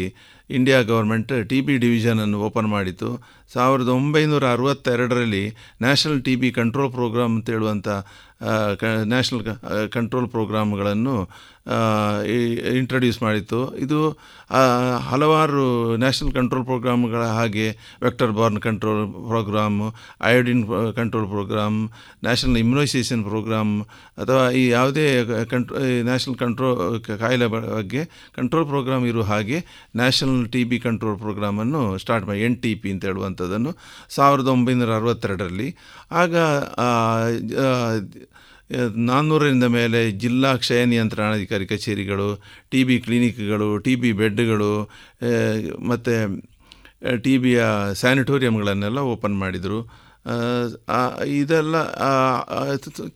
ಇಂಡಿಯಾ 0.51 0.79
ಗೌರ್ಮೆಂಟ್ 0.93 1.33
ಟಿ 1.51 1.59
ಬಿ 1.67 1.75
ಡಿವಿಷನನ್ನು 1.85 2.39
ಓಪನ್ 2.47 2.69
ಮಾಡಿತು. 2.77 3.09
ಸಾವಿರದ 3.51 3.89
ಒಂಬೈನೂರ 3.89 4.45
ಅರವತ್ತೆರಡರಲ್ಲಿ 4.57 5.45
national 5.83 6.23
T 6.27 6.37
B 6.37 6.51
control 6.51 6.93
program 6.93 7.35
ಅಂತ 7.37 7.51
ಹೇಳುವಂಥ 7.51 7.89
ಕ, 8.81 8.85
ನ್ಯಾಷನಲ್ 9.05 9.43
ಕಂಟ್ರೋಲ್ 9.89 10.29
ಪ್ರೋಗ್ರಾಮ್ಗಳನ್ನು 10.29 11.15
ಇಂಟ್ರಡ್ಯೂಸ್ 12.79 13.23
ಮಾಡಿತ್ತು. 13.23 13.77
ಇದು 13.79 13.99
ಹಲವಾರು 15.11 15.63
ನ್ಯಾಷನಲ್ 15.97 16.33
ಕಂಟ್ರೋಲ್ 16.33 16.65
ಪ್ರೋಗ್ರಾಮ್ಗಳ 16.65 17.23
ಹಾಗೆ 17.37 17.67
vector 18.03 18.33
borne 18.33 18.61
control 18.61 19.13
program 19.29 19.87
iodine 20.21 20.63
control 20.97 21.29
program 21.29 21.79
national 22.25 22.57
immunization 22.57 23.25
program 23.25 23.73
ಅಥವಾ 24.19 24.51
ಈ 24.51 24.69
ಯಾವುದೇ 24.69 25.07
ಕಂಟ್ರೋ 25.51 25.79
ನ್ಯಾಷನಲ್ 26.03 26.37
ಕಂಟ್ರೋಲ್ 26.37 27.01
ಕಾಯಿಲೆ 27.19 27.47
ಬಗ್ಗೆ 27.47 28.05
ಕಂಟ್ರೋಲ್ 28.33 28.67
ಪ್ರೋಗ್ರಾಮ್ 28.67 29.07
ಇರುವ 29.07 29.23
ಹಾಗೆ 29.23 29.61
ನ್ಯಾಷನಲ್ 29.97 30.45
ಟಿ 30.49 30.65
ಬಿ 30.65 30.79
ಕಂಟ್ರೋಲ್ 30.79 31.19
ಪ್ರೋಗ್ರಾಮನ್ನು 31.19 31.99
ಸ್ಟಾರ್ಟ್ 31.99 32.27
ಮಾಡಿ 32.27 32.41
ಎನ್ 32.41 32.59
ಟಿ 32.63 32.75
ಪಿ 32.75 32.93
ಅಂತ 32.93 33.34
ಹೇಳುವಂಥದ್ದನ್ನು 33.35 33.73
ಸಾವಿರದ 34.17 34.49
ಒಂಬೈನೂರ 34.57 34.91
ಅರವತ್ತೆರಡರಲ್ಲಿ. 35.01 35.69
ಆಗ 36.21 36.35
ನಾನ್ನೂರರಿಂದ 39.09 39.67
ಮೇಲೆ 39.79 39.99
ಜಿಲ್ಲಾ 40.23 40.51
ಕ್ಷಯ 40.63 40.81
ನಿಯಂತ್ರಣಾಧಿಕಾರಿ 40.93 41.67
ಕಚೇರಿಗಳು 41.73 42.29
ಟಿ 42.71 42.81
ಬಿ 42.89 42.97
ಕ್ಲಿನಿಕ್ಗಳು 43.05 43.69
ಟಿ 43.85 43.93
ಬಿ 44.03 44.11
ಬೆಡ್ಗಳು 44.21 44.73
ಮತ್ತು 45.91 46.15
ಟಿ 47.25 47.35
ಬಿಯ 47.43 47.61
ಸ್ಯಾನಿಟೋರಿಯಂಗಳನ್ನೆಲ್ಲ 48.01 49.01
ಓಪನ್ 49.15 49.37
ಮಾಡಿದರು. 49.43 49.81
ಇದೆಲ್ಲ 51.41 51.77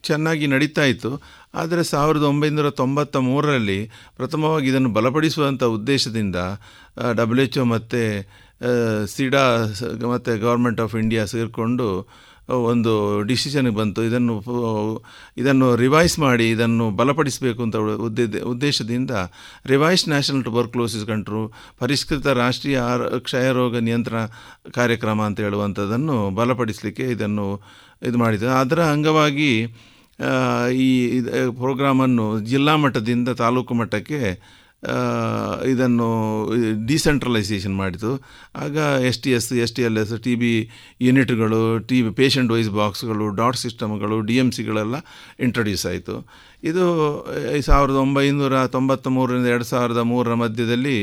ಚೆನ್ನಾಗಿ 0.09 0.47
ನಡೀತಾ 0.55 0.85
ಇತ್ತು. 0.93 1.13
ಆದರೆ 1.61 1.83
ಸಾವಿರದ 1.93 2.25
ಒಂಬೈನೂರ 2.33 2.71
ತೊಂಬತ್ತ 2.81 3.17
ಮೂರರಲ್ಲಿ 3.29 3.79
ಪ್ರಥಮವಾಗಿ 4.19 4.67
ಇದನ್ನು 4.73 4.91
ಬಲಪಡಿಸುವಂಥ 4.97 5.63
ಉದ್ದೇಶದಿಂದ 5.77 6.37
ಡಬ್ಲ್ಯೂ 7.21 7.45
ಎಚ್ 7.49 7.59
ಒ 7.63 7.65
ಮತ್ತು 7.75 8.03
ಸಿಡಾ, 9.07 9.45
ಮತ್ತು 10.15 10.33
ಗೌರ್ಮೆಂಟ್ 10.47 10.81
ಆಫ್ 10.81 10.95
ಇಂಡಿಯಾ 10.95 11.25
ಸೇರಿಕೊಂಡು 11.25 11.87
ಒಂದು 12.71 12.93
ಡಿಸಿಷನ್ಗೆ 13.23 13.75
ಬಂತು. 13.75 14.01
ಇದನ್ನು 14.03 14.35
ಇದನ್ನು 15.37 15.67
ರಿವೈಸ್ 15.77 16.15
ಮಾಡಿ, 16.19 16.47
ಇದನ್ನು 16.51 16.85
ಬಲಪಡಿಸಬೇಕು 16.91 17.61
ಅಂತ 17.63 17.77
ಉದ್ದೇ 18.07 18.27
ಉದ್ದೇಶದಿಂದ 18.53 19.13
ರಿವೈಸ್ 19.67 20.05
ನ್ಯಾಷನಲ್ 20.09 20.45
ಟುಬರ್ಕ್ಲೋಸಿಸ್ 20.45 21.05
ಕಂಟ್ರೋಲ್ 21.07 21.49
ಪರಿಷ್ಕೃತ 21.79 22.27
ರಾಷ್ಟ್ರೀಯ 22.43 22.81
ಕ್ಷಯರೋಗ 23.19 23.83
ನಿಯಂತ್ರಣ 23.89 24.23
ಕಾರ್ಯಕ್ರಮ 24.75 25.21
ಅಂತ 25.23 25.41
ಹೇಳುವಂಥದ್ದನ್ನು 25.41 26.17
ಬಲಪಡಿಸಲಿಕ್ಕೆ 26.31 27.07
ಇದನ್ನು 27.17 27.47
ಇದು 28.03 28.19
ಮಾಡಿದೆ. 28.19 28.49
ಅದರ 28.63 28.81
ಅಂಗವಾಗಿ 28.95 29.53
ಈ 30.85 30.89
ಪ್ರೋಗ್ರಾಮನ್ನು 31.61 32.25
ಜಿಲ್ಲಾ 32.41 32.77
ಮಟ್ಟದಿಂದ 32.77 33.31
ತಾಲೂಕು 33.43 33.73
ಮಟ್ಟಕ್ಕೆ 33.75 34.21
ಇದನ್ನು 35.71 36.09
ಡಿಸೆಂಟ್ರಲೈಸೇಷನ್ 36.91 37.75
ಮಾಡಿತು. 37.81 38.11
ಆಗ 38.65 38.77
S 39.09 39.19
T 39.25 39.31
S 39.39 39.49
S 39.65 39.73
T 39.77 39.83
L 39.89 39.99
S 40.03 40.13
T 40.27 40.35
B 40.43 40.53
ಯೂನಿಟ್ಗಳು 41.07 41.61
ಟಿ 41.89 41.99
ಬಿ 42.07 42.13
ಪೇಷಂಟ್ 42.21 42.53
ವೈಸ್ 42.55 42.71
ಬಾಕ್ಸ್ಗಳು 42.81 43.27
ಡಾಟ್ 43.41 43.59
ಸಿಸ್ಟಮ್ಗಳು 43.65 44.19
ಡಿ 44.29 44.37
ಎಂ 44.43 44.51
ಸಿಗಳೆಲ್ಲ 44.59 44.97
ಇಂಟ್ರೊಡ್ಯೂಸ್ 45.47 45.85
ಆಯಿತು. 45.93 46.17
ಇದು 46.71 46.85
ಸಾವಿರದ 47.69 47.99
ಒಂಬೈನೂರ 48.07 48.55
ತೊಂಬತ್ತ 48.77 49.09
ಮೂರರಿಂದ 49.17 49.49
ಎರಡು 49.55 49.67
ಸಾವಿರದ 49.73 50.03
ಮೂರರ 50.13 50.37
ಮಧ್ಯದಲ್ಲಿ 50.45 50.99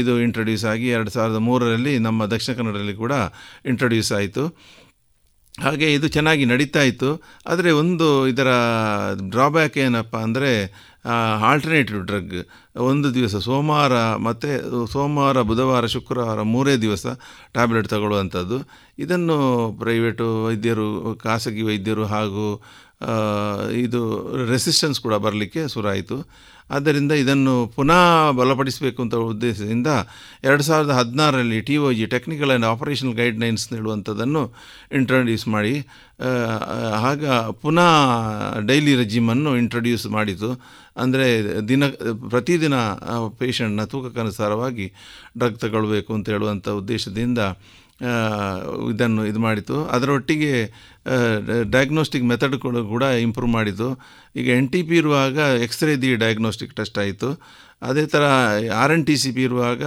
ಇದು 0.00 0.14
ಇಂಟ್ರೊಡ್ಯೂಸ್ 0.26 0.64
ಆಗಿ 0.72 0.88
ಎರಡು 0.96 1.12
ಸಾವಿರದ 1.16 1.40
ಮೂರರಲ್ಲಿ 1.48 1.94
ನಮ್ಮ 2.06 2.26
ದಕ್ಷಿಣ 2.34 2.54
ಕನ್ನಡದಲ್ಲಿ 2.60 2.96
ಕೂಡ 3.02 3.12
ಇಂಟ್ರೊಡ್ಯೂಸ್ 3.72 4.12
ಆಯಿತು. 4.18 4.44
ಹಾಗೆ 5.62 5.92
ಇದು 5.92 6.08
ಚೆನ್ನಾಗಿ 6.08 6.44
ನಡೀತಾ 6.44 6.82
ಇತ್ತು 6.82 7.22
ಆದರೆ 7.46 7.70
ಒಂದು 7.70 8.26
ಇದರ 8.26 8.50
ಡ್ರಾಬ್ಯಾಕ್ 9.30 9.78
ಏನಪ್ಪ 9.78 10.16
ಅಂದರೆ 10.16 10.50
ಆಲ್ಟರ್ನೇಟಿವ್ 11.50 12.06
ಡ್ರಗ್ 12.06 12.34
ಒಂದು 12.76 13.14
ದಿವಸ 13.14 13.36
ಸೋಮವಾರ 13.36 14.14
ಮತ್ತು 14.16 14.48
ಸೋಮವಾರ, 14.86 15.42
ಬುಧವಾರ, 15.42 15.86
ಶುಕ್ರವಾರ 15.86 16.42
ಮೂರೇ 16.42 16.76
ದಿವಸ 16.76 17.06
ಟ್ಯಾಬ್ಲೆಟ್ 17.52 17.88
ತಗೊಳ್ಳುವಂಥದ್ದು. 17.88 18.58
ಇದನ್ನು 18.98 19.38
ಪ್ರೈವೇಟು 19.78 20.44
ವೈದ್ಯರು, 20.44 21.14
ಖಾಸಗಿ 21.14 21.62
ವೈದ್ಯರು 21.62 22.04
ಹಾಗೂ 22.04 22.62
ಇದು 23.84 24.00
ರೆಸಿಸ್ಟೆನ್ಸ್ 24.52 25.00
ಕೂಡ 25.06 25.14
ಬರಲಿಕ್ಕೆ 25.26 25.62
ಶುರುವಾಯಿತು. 25.74 26.16
ಆದ್ದರಿಂದ 26.76 27.12
ಇದನ್ನು 27.22 27.52
ಪುನಃ 27.76 28.00
ಬಲಪಡಿಸಬೇಕು 28.38 29.00
ಅಂತ 29.04 29.16
ಉದ್ದೇಶದಿಂದ 29.32 29.90
ಎರಡು 30.48 30.64
ಸಾವಿರದ 30.66 30.92
ಹದಿನಾರರಲ್ಲಿ 30.98 31.58
T 31.68 31.76
O 31.84 31.90
G 31.98 32.06
technical 32.14 32.50
and 32.50 32.66
operational 32.72 33.14
guidelines 33.20 33.64
ನೀಡುವಂಥದ್ದನ್ನು 33.74 34.42
introduce 34.98 35.46
ಮಾಡಿ. 35.54 35.74
ಆಗ 37.10 37.24
ಪುನಃ 37.62 37.90
ಡೈಲಿ 38.70 38.94
ರೆಜಿಮನ್ನು 39.02 39.52
ಇಂಟ್ರೊಡ್ಯೂಸ್ 39.62 40.06
ಮಾಡಿತು. 40.16 40.50
ಅಂದರೆ 41.04 41.28
ದಿನ, 41.70 41.84
ಪ್ರತಿದಿನ 42.34 42.76
ಪೇಷಂಟ್ನ 43.40 43.84
ತೂಕಕ್ಕನುಸಾರವಾಗಿ 43.94 44.88
ಡ್ರಗ್ 45.38 45.58
ತಗೊಳ್ಬೇಕು 45.64 46.12
ಅಂತ 46.18 46.28
ಹೇಳುವಂಥ 46.34 46.68
ಉದ್ದೇಶದಿಂದ 46.82 47.38
ಇದನ್ನು 48.92 49.22
ಇದು 49.30 49.40
ಮಾಡಿತು. 49.46 49.76
ಅದರೊಟ್ಟಿಗೆ 49.94 50.52
ಡಯಾಗ್ನೋಸ್ಟಿಕ್ 51.74 52.26
ಮೆಥಡ್ 52.32 52.56
ಕೂಡ 52.64 52.76
ಕೂಡ 52.92 53.04
ಇಂಪ್ರೂವ್ 53.26 53.52
ಮಾಡಿತು. 53.58 53.88
ಈಗ 54.40 54.48
ಎನ್ 54.58 54.68
ಟಿ 54.74 54.80
ಪಿ 54.88 54.96
ಇರುವಾಗ 55.02 55.38
ಎಕ್ಸ್ರೇ 55.66 55.94
ದಿ 56.04 56.10
ಡಯಾಗ್ನೋಸ್ಟಿಕ್ 56.24 56.74
ಟೆಸ್ಟ್ 56.80 56.98
ಆಯಿತು. 57.04 57.30
ಅದೇ 57.88 58.04
ಥರ 58.12 58.24
R 58.82 58.92
N 58.96 59.04
T 59.08 59.14
C 59.22 59.30
P 59.36 59.42
ಇರುವಾಗ 59.48 59.82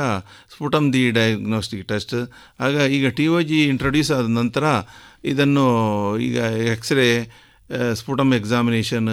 ಸ್ಫುಟಮ್ 0.56 0.86
ದಿ 0.96 1.04
ಡಯಾಗ್ನೋಸ್ಟಿಕ್ 1.20 1.86
ಟೆಸ್ಟ್ 1.92 2.16
ಆಗ 2.66 2.76
ಈಗ 2.98 3.08
ಟಿ 3.18 3.26
ಒ 3.36 3.40
ಜಿ 3.50 3.60
ಇಂಟ್ರೊಡ್ಯೂಸ್ 3.74 4.12
ಆದ 4.18 4.28
ನಂತರ 4.40 4.64
ಇದನ್ನು 5.32 5.66
ಈಗ 6.28 6.38
ಎಕ್ಸ್ರೇ 6.76 7.08
ಸ್ಫುಟಮ್ 8.02 8.32
ಎಕ್ಸಾಮಿನೇಷನ್ 8.40 9.10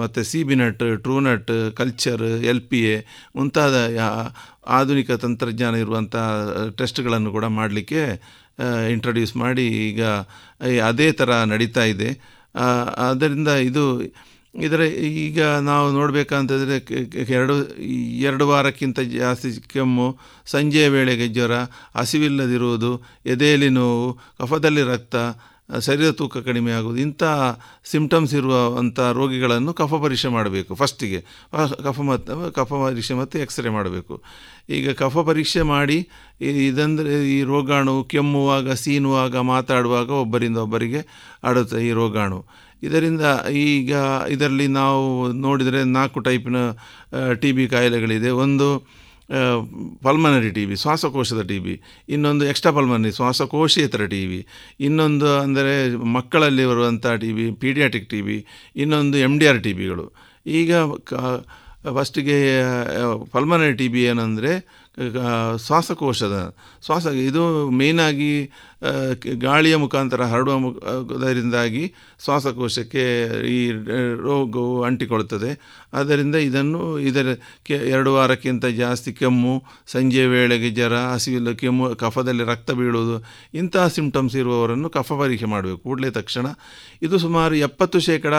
ಮತ್ತು 0.00 0.20
C 0.30 0.40
B 0.44 0.54
NAT 0.54 0.82
Truenat 1.04 1.50
culture 1.76 2.24
L 2.50 2.62
P 2.70 2.80
A 2.92 2.96
ಮುಂತಾದ 3.36 3.76
ಆಧುನಿಕ 4.78 5.10
ತಂತ್ರಜ್ಞಾನ 5.24 5.74
ಇರುವಂಥ 5.74 6.16
ಟೆಸ್ಟ್ಗಳನ್ನು 6.78 7.32
ಕೂಡ 7.32 7.44
ಮಾಡಲಿಕ್ಕೆ 7.58 8.02
ಇಂಟ್ರೊಡ್ಯೂಸ್ 8.92 9.34
ಮಾಡಿ 9.36 9.66
ಈಗ 9.88 10.02
ಅದೇ 10.90 11.08
ಥರ 11.12 11.30
ನಡೀತಾ 11.52 11.84
ಇದೆ. 11.84 12.10
ಆದ್ದರಿಂದ 13.08 13.48
ಇದು 13.70 13.84
ಇದರ 14.66 14.82
ಈಗ 15.24 15.40
ನಾವು 15.70 15.86
ನೋಡಬೇಕಂತಂದರೆ 15.92 16.76
ಎರಡು 17.38 17.54
ಎರಡು 18.28 18.44
ವಾರಕ್ಕಿಂತ 18.48 18.98
ಜಾಸ್ತಿ 19.16 19.48
ಕೆಮ್ಮು, 19.72 20.06
ಸಂಜೆಯ 20.46 20.86
ವೇಳೆಗೆ 20.88 21.26
ಜ್ವರ, 21.28 21.54
ಹಸಿವಿಲ್ಲದಿರುವುದು, 21.96 22.92
ಎದೆಯಲ್ಲಿ 23.26 23.68
ನೋವು, 23.68 24.06
ಕಫದಲ್ಲಿ 24.38 24.84
ರಕ್ತ 24.92 25.16
ಶರೀರ 25.86 26.10
ತೂಕ 26.10 26.38
ಕಡಿಮೆ 26.48 26.72
ಆಗುವುದು, 26.72 26.98
ಇಂಥ 27.00 27.22
ಸಿಂಪ್ಟಮ್ಸ್ 27.92 28.34
ಇರುವಂಥ 28.34 28.98
ರೋಗಿಗಳನ್ನು 29.00 29.72
ಕಫ 29.74 29.94
ಪರೀಕ್ಷೆ 30.02 30.28
ಮಾಡಬೇಕು 30.28 30.74
ಫಸ್ಟಿಗೆ 30.74 31.20
ಕಫ 31.86 31.98
ಮತ್ತು 32.00 32.50
ಕಫ 32.50 32.70
ಪರೀಕ್ಷೆ 32.84 33.14
ಮತ್ತು 33.14 33.38
ಎಕ್ಸ್ರೇ 33.38 33.68
ಮಾಡಬೇಕು. 33.68 34.22
ಈಗ 34.70 34.90
ಕಫ 34.90 35.16
ಪರೀಕ್ಷೆ 35.30 35.62
ಮಾಡಿ 35.62 35.98
ಇದಂದರೆ 36.68 37.14
ಈ 37.36 37.42
ರೋಗಾಣು 37.42 38.04
ಕೆಮ್ಮುವಾಗ, 38.04 38.72
ಸೀನುವಾಗ 38.72 39.36
ಮಾತಾಡುವಾಗ 39.36 40.10
ಒಬ್ಬರಿಂದ 40.24 40.56
ಒಬ್ಬರಿಗೆ 40.56 41.02
ಆಡುತ್ತೆ 41.44 41.80
ಈ 41.88 41.90
ರೋಗಾಣು. 41.92 42.38
ಇದರಿಂದ 42.82 43.20
ಈಗ 43.50 43.92
ಇದರಲ್ಲಿ 44.28 44.66
ನಾವು 44.80 45.32
ನೋಡಿದರೆ 45.32 45.84
ನಾಲ್ಕು 45.84 46.20
ಟೈಪಿನ 46.20 46.56
ಟಿ 47.42 47.52
ಬಿ 47.52 47.68
ಕಾಯಿಲೆಗಳಿದೆ. 47.68 48.30
ಒಂದು 48.30 48.68
ಪಲ್ಮನರಿ 50.04 50.50
ಟಿ 50.56 50.64
ಬಿ 50.68 50.76
ಶ್ವಾಸಕೋಶದ 50.76 51.42
ಟಿ 51.48 51.58
ಬಿ 51.58 51.74
ಇನ್ನೊಂದು 52.08 52.44
ಎಕ್ಸ್ಟ್ರಾ 52.50 52.72
ಪಲ್ಮನರಿ, 52.76 53.12
ಶ್ವಾಸಕೋಶೇತರ 53.16 54.02
ಟಿ 54.12 54.22
ಬಿ 54.30 54.40
ಇನ್ನೊಂದು 54.80 55.28
ಅಂದರೆ 55.40 55.72
ಮಕ್ಕಳಲ್ಲಿ 56.16 56.66
ಬರುವಂಥ 56.66 57.06
T 57.22 57.30
B 57.32 57.46
paediatric 57.62 58.08
T 58.12 58.20
B 58.22 58.38
ಇನ್ನೊಂದು 58.76 59.18
ಎಂ 59.26 59.34
ಡಿ 59.40 59.48
ಆರ್ 59.52 59.60
ಟಿ 59.64 59.74
ಬಿಗಳು 59.80 60.06
ಈಗ 60.52 60.72
ಕ, 61.04 61.14
ಫಸ್ಟಿಗೆ 61.96 62.36
ಪಲ್ಮನರಿ 63.32 63.74
ಟಿ 63.80 63.88
ಬಿ 63.88 64.00
ಏನಂದರೆ 64.10 64.52
ಶ್ವಾಸಕೋಶದ, 65.66 66.54
ಶ್ವಾಸ, 66.84 67.06
ಇದು 67.06 67.70
ಮೇಯ್ನಾಗಿ 67.70 68.50
ಗಾಳಿಯ 69.34 69.76
ಮುಖಾಂತರ 69.76 70.22
ಹರಡುವ 70.22 70.58
ಮುಖದರಿಂದಾಗಿ 70.58 71.94
ಶ್ವಾಸಕೋಶಕ್ಕೆ 72.24 73.04
ಈ 73.48 73.70
ರೋಗವು 74.22 74.82
ಅಂಟಿಕೊಳ್ಳುತ್ತದೆ. 74.82 75.50
ಆದ್ದರಿಂದ 75.94 76.34
ಇದನ್ನು, 76.34 76.98
ಇದರ, 76.98 77.34
ಕೆ, 77.66 77.74
ಎರಡು 77.74 78.14
ವಾರಕ್ಕಿಂತ 78.14 78.64
ಜಾಸ್ತಿ 78.64 79.12
ಕೆಮ್ಮು, 79.12 79.62
ಸಂಜೆ 79.86 80.26
ವೇಳೆಗೆ 80.26 80.70
ಜ್ವರ, 80.70 80.94
ಹಸಿವಿಲ್ಲ 80.94 81.52
ಕೆಮ್ಮು, 81.52 81.96
ಕಫದಲ್ಲಿ 81.96 82.44
ರಕ್ತ 82.44 82.70
ಬೀಳುವುದು, 82.70 83.24
ಇಂತಹ 83.54 83.88
ಸಿಂಪ್ಟಮ್ಸ್ 83.88 84.36
ಇರುವವರನ್ನು 84.36 84.90
ಕಫ 84.90 85.12
ಪರೀಕ್ಷೆ 85.12 85.46
ಮಾಡಬೇಕು. 85.46 85.78
ಕೂಡಲೇ 85.78 86.10
ತಕ್ಷಣ, 86.10 86.46
ಇದು 87.02 87.18
ಸುಮಾರು 87.18 87.54
ಎಪ್ಪತ್ತು 87.54 88.00
ಶೇಕಡ 88.00 88.34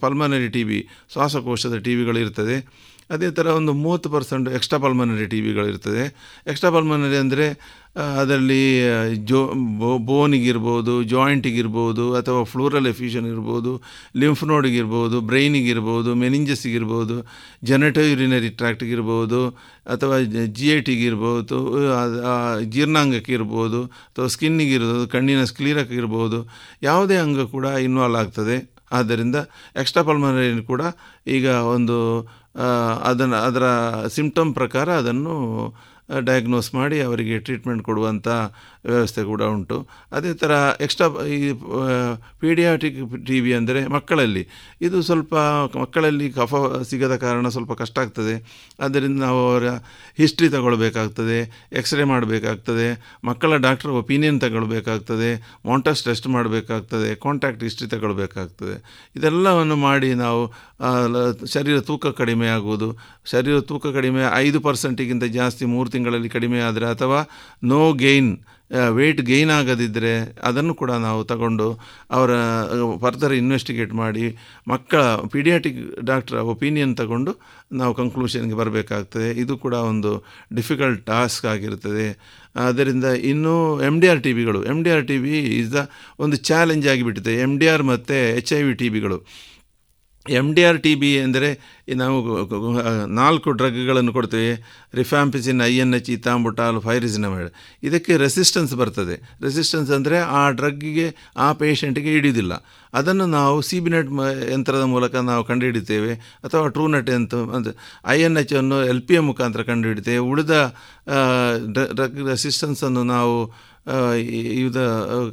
ಪಲ್ಮನರಿ 0.00 0.48
ಟಿ 0.48 0.64
ಬಿ 0.64 0.88
ಶ್ವಾಸಕೋಶದ 1.12 1.76
ಟಿ 1.76 1.96
ಬಿಗಳು 1.96 2.18
ಇರ್ತದೆ 2.18 2.84
ಅದೇ 3.12 3.28
ಥರ 3.36 3.46
ಒಂದು 3.60 3.72
ಮೂವತ್ತು 3.84 4.08
ಪರ್ಸೆಂಟ್ 4.14 4.46
ಎಕ್ಸ್ಟ್ರಾ 4.56 4.78
ಪಲ್ಮನರಿ 4.84 5.26
ಟಿ 5.32 5.38
ವಿಗಳಿರ್ತದೆ. 5.46 6.04
ಎಕ್ಸ್ಟ್ರಾ 6.50 6.70
ಪಲ್ಮನರಿ 6.76 7.18
ಅಂದರೆ 7.24 7.46
ಅದರಲ್ಲಿ 8.22 8.62
ಜೋ, 9.30 9.40
ಬೋ, 9.80 9.90
ಬೋನಿಗಿರ್ಬೋದು, 10.08 10.94
ಜಾಯಿಂಟಿಗಿರ್ಬೋದು, 11.12 12.04
ಅಥವಾ 12.20 12.40
ಫ್ಲೂರಲ್ 12.52 12.88
ಎಫ್ಯೂಷನ್ 12.92 13.26
ಇರ್ಬೋದು 13.32 13.72
ಲಿಂಫ್ 14.20 14.42
ನೋಡಿಗಿರ್ಬೋದು 14.52 15.18
ಬ್ರೈನಿಗಿರ್ಬೋದು, 15.30 16.10
ಮೆನಿಂಜಸ್ಸಿಗಿರ್ಬೋದು 16.22 17.16
ಜನಟೋ 17.70 18.04
ಯುರಿನರಿ 18.10 18.50
ಟ್ರ್ಯಾಕ್ಟಿಗಿರ್ಬೋದು 18.60 19.40
ಅಥವಾ 19.94 20.18
ಜಿ 20.58 20.68
ಐ 20.76 20.78
ಟಿಗಿರ್ಬೋದು 20.90 21.58
ಜೀರ್ಣಾಂಗಕ್ಕೆ 22.74 23.34
ಇರ್ಬೋದು 23.38 23.82
ಅಥವಾ 24.10 24.28
ಸ್ಕಿನ್ನಿಗಿರ್ಬೋದು, 24.36 25.06
ಕಣ್ಣಿನ 25.16 25.42
ಸ್ಕ್ಲೀರಕ್ಕಿರ್ಬೋದು, 25.52 26.40
ಯಾವುದೇ 26.90 27.18
ಅಂಗ 27.26 27.50
ಕೂಡ 27.56 27.66
ಇನ್ವಾಲ್ವ್ 27.88 28.20
ಆಗ್ತದೆ. 28.24 28.56
ಆದ್ದರಿಂದ 28.96 29.36
ಎಕ್ಸ್ಟ್ರಾ 29.80 30.02
ಪಲ್ಮನರಿ 30.08 30.48
ಕೂಡ 30.72 30.82
ಈಗ 31.36 31.46
ಒಂದು 31.76 31.96
ಅದನ್ನು 33.02 33.36
ಅದರ 33.36 33.64
ಸಿಂಪ್ಟಮ್ 34.08 34.54
ಪ್ರಕಾರ 34.54 34.88
ಅದನ್ನು 34.92 35.34
ಡಯಾಗ್ನೋಸ್ 36.22 36.74
ಮಾಡಿ 36.74 37.00
ಅವರಿಗೆ 37.00 37.38
ಟ್ರೀಟ್ಮೆಂಟ್ 37.38 37.82
ಕೊಡುವಂಥ 37.82 38.28
ವ್ಯವಸ್ಥೆ 38.90 39.22
ಕೂಡ 39.30 39.42
ಉಂಟು. 39.54 39.76
ಅದೇ 40.16 40.30
ಥರ 40.42 40.52
ಎಕ್ಸ್ಟ್ರಾ 40.86 41.06
ಈ 41.36 41.38
ಪೀಡಿಯಾಟಿಕ್ 42.42 42.98
ಟಿ 43.28 43.36
ವಿ 43.44 43.52
ಅಂದರೆ 43.58 43.80
ಮಕ್ಕಳಲ್ಲಿ. 43.96 44.42
ಇದು 44.86 44.98
ಸ್ವಲ್ಪ 45.08 45.34
ಮಕ್ಕಳಲ್ಲಿ 45.82 46.26
ಕಫ 46.38 46.54
ಸಿಗದ 46.90 47.16
ಕಾರಣ 47.24 47.48
ಸ್ವಲ್ಪ 47.56 47.72
ಕಷ್ಟ 47.82 47.96
ಆಗ್ತದೆ. 48.04 48.34
ಆದ್ದರಿಂದ 48.84 49.18
ನಾವು 49.26 49.40
ಅವರ 49.48 49.68
ಹಿಸ್ಟ್ರಿ 50.20 50.48
ತಗೊಳ್ಬೇಕಾಗ್ತದೆ 50.56 51.38
ಎಕ್ಸ್ರೇ 51.80 52.06
ಮಾಡಬೇಕಾಗ್ತದೆ, 52.12 52.88
ಮಕ್ಕಳ 53.30 53.50
ಡಾಕ್ಟರ್ 53.66 53.92
ಒಪಿನಿಯನ್ 54.02 54.40
ತಗೊಳ್ಬೇಕಾಗ್ತದೆ 54.46 55.30
ಮಾಂಟಸ್ 55.70 56.04
ಟೆಸ್ಟ್ 56.08 56.28
ಮಾಡಬೇಕಾಗ್ತದೆ 56.36 57.10
ಕಾಂಟ್ಯಾಕ್ಟ್ 57.26 57.64
ಹಿಸ್ಟ್ರಿ 57.68 57.88
ತಗೊಳ್ಬೇಕಾಗ್ತದೆ. 57.96 58.76
ಇದೆಲ್ಲವನ್ನು 59.18 59.78
ಮಾಡಿ 59.88 60.10
ನಾವು 60.24 60.42
ಶರೀರ 61.54 61.76
ತೂಕ 61.90 62.06
ಕಡಿಮೆ 62.20 62.48
ಆಗುವುದು. 62.56 62.88
ಶರೀರ 63.32 63.56
ತೂಕ 63.68 63.86
ಕಡಿಮೆ 63.98 64.22
ಐದು 64.44 64.58
ಪರ್ಸೆಂಟಿಗಿಂತ 64.66 65.24
ಜಾಸ್ತಿ 65.38 65.64
ಮೂರು 65.74 65.88
ತಿಂಗಳಲ್ಲಿ 65.94 66.30
ಕಡಿಮೆ 66.36 66.58
ಆದರೆ 66.68 66.86
ಅಥವಾ 66.94 67.20
ನೋ 67.72 67.80
ಗೈನ್ 68.04 68.32
ವೆಯ್ಟ್ 68.98 69.20
ಗೈನ್ 69.30 69.50
ಆಗದಿದ್ದರೆ 69.56 70.12
ಅದನ್ನು 70.48 70.74
ಕೂಡ 70.82 70.92
ನಾವು 71.06 71.20
ತಗೊಂಡು 71.32 71.66
ಅವರ 72.16 72.30
ಫರ್ದರ್ 73.02 73.34
ಇನ್ವೆಸ್ಟಿಗೇಟ್ 73.40 73.92
ಮಾಡಿ 74.02 74.24
ಮಕ್ಕಳ 74.72 75.02
ಪೀಡಿಯಾಟಿಕ್ 75.34 75.78
ಡಾಕ್ಟರ್ 76.10 76.38
ಒಪಿನಿಯನ್ 76.54 76.94
ತಗೊಂಡು 77.00 77.32
ನಾವು 77.80 77.92
ಕಂಕ್ಲೂಷನ್ಗೆ 78.00 78.56
ಬರಬೇಕಾಗ್ತದೆ. 78.62 79.28
ಇದು 79.42 79.56
ಕೂಡ 79.64 79.74
ಒಂದು 79.92 80.12
ಡಿಫಿಕಲ್ಟ್ 80.58 81.02
ಟಾಸ್ಕ್ 81.12 81.46
ಆಗಿರುತ್ತದೆ 81.54 82.08
ಆದ್ದರಿಂದ 82.64 83.06
ಇನ್ನೂ 83.32 83.54
M 83.88 83.96
D 84.02 84.08
R 84.12 84.22
T 84.26 84.32
ಬಿಗಳು 84.40 84.60
M 84.72 84.78
D 84.86 84.90
R 84.96 85.06
T 85.10 85.18
B 85.24 85.34
is 85.60 85.72
the 85.76 85.80
ಒಂದು 86.24 86.36
ಚಾಲೆಂಜ್ 86.50 86.86
ಆಗಿಬಿಟ್ಟಿದೆ. 86.92 87.34
ಎಂ 87.46 87.54
ಡಿ 87.62 87.68
ಆರ್ 87.74 87.84
ಮತ್ತು 87.92 88.18
H 88.40 88.52
I 88.58 88.62
V 88.68 88.74
T 88.82 88.88
ಬಿಗಳು 88.96 89.18
M 90.40 90.46
D 90.56 90.62
R 90.68 90.78
T 90.84 90.92
B 91.00 91.08
ಎಂದರೆ 91.22 91.48
ನಾವು 92.02 92.18
ನಾಲ್ಕು 93.18 93.48
ಡ್ರಗ್ಗಳನ್ನು 93.60 94.12
ಕೊಡ್ತೇವೆ. 94.16 94.52
Rifampicin 95.00 95.58
I 95.66 95.72
N 95.84 95.94
H 95.98 96.08
ethambutol 96.14 96.78
pyrazinamide. 96.86 97.50
ಇದಕ್ಕೆ 97.88 98.12
ರೆಸಿಸ್ಟೆನ್ಸ್ 98.24 98.72
ಬರ್ತದೆ. 98.82 99.16
ರೆಸಿಸ್ಟೆನ್ಸ್ 99.46 99.90
ಅಂದರೆ 99.96 100.18
ಆ 100.38 100.42
ಡ್ರಗ್ಗಿಗೆ, 100.60 101.08
ಆ 101.46 101.48
ಪೇಷಂಟಿಗೆ 101.62 102.12
ಹಿಡಿಯುವುದಿಲ್ಲ 102.16 102.54
ಅದನ್ನು 103.00 103.26
ನಾವು 103.36 103.56
ಸಿ 103.68 103.76
ಬಿ 103.84 103.90
ನೆಟ್ 103.94 104.10
ಮ, 104.16 104.24
ಯಂತ್ರದ 104.54 104.84
ಮೂಲಕ 104.94 105.14
ನಾವು 105.30 105.42
ಕಂಡುಹಿಡಿತೇವೆ. 105.50 106.12
ಅಥವಾ 106.46 106.66
ಟ್ರೂ 106.74 106.84
ನೆಟ್ 106.94 107.10
ಎಂತ 107.18 107.34
ಅಂದರೆ 107.56 107.74
ಐ 108.14 108.18
ಎನ್ 108.26 108.38
ಎಚ್ 108.42 108.54
ಅನ್ನು 108.60 108.78
ಎಲ್ 108.92 109.04
ಪಿ 109.08 109.14
ಎ 109.18 109.22
ಮುಖಾಂತರ 109.28 109.62
ಕಂಡುಹಿಡಿತೇವೆ. 109.70 110.22
ಉಳಿದ 110.32 110.54
ಡ್ರಗ್ 111.98 112.20
ರೆಸಿಸ್ಟೆನ್ಸನ್ನು 112.32 113.04
ನಾವು 113.14 113.36
ಇದ 114.60 114.78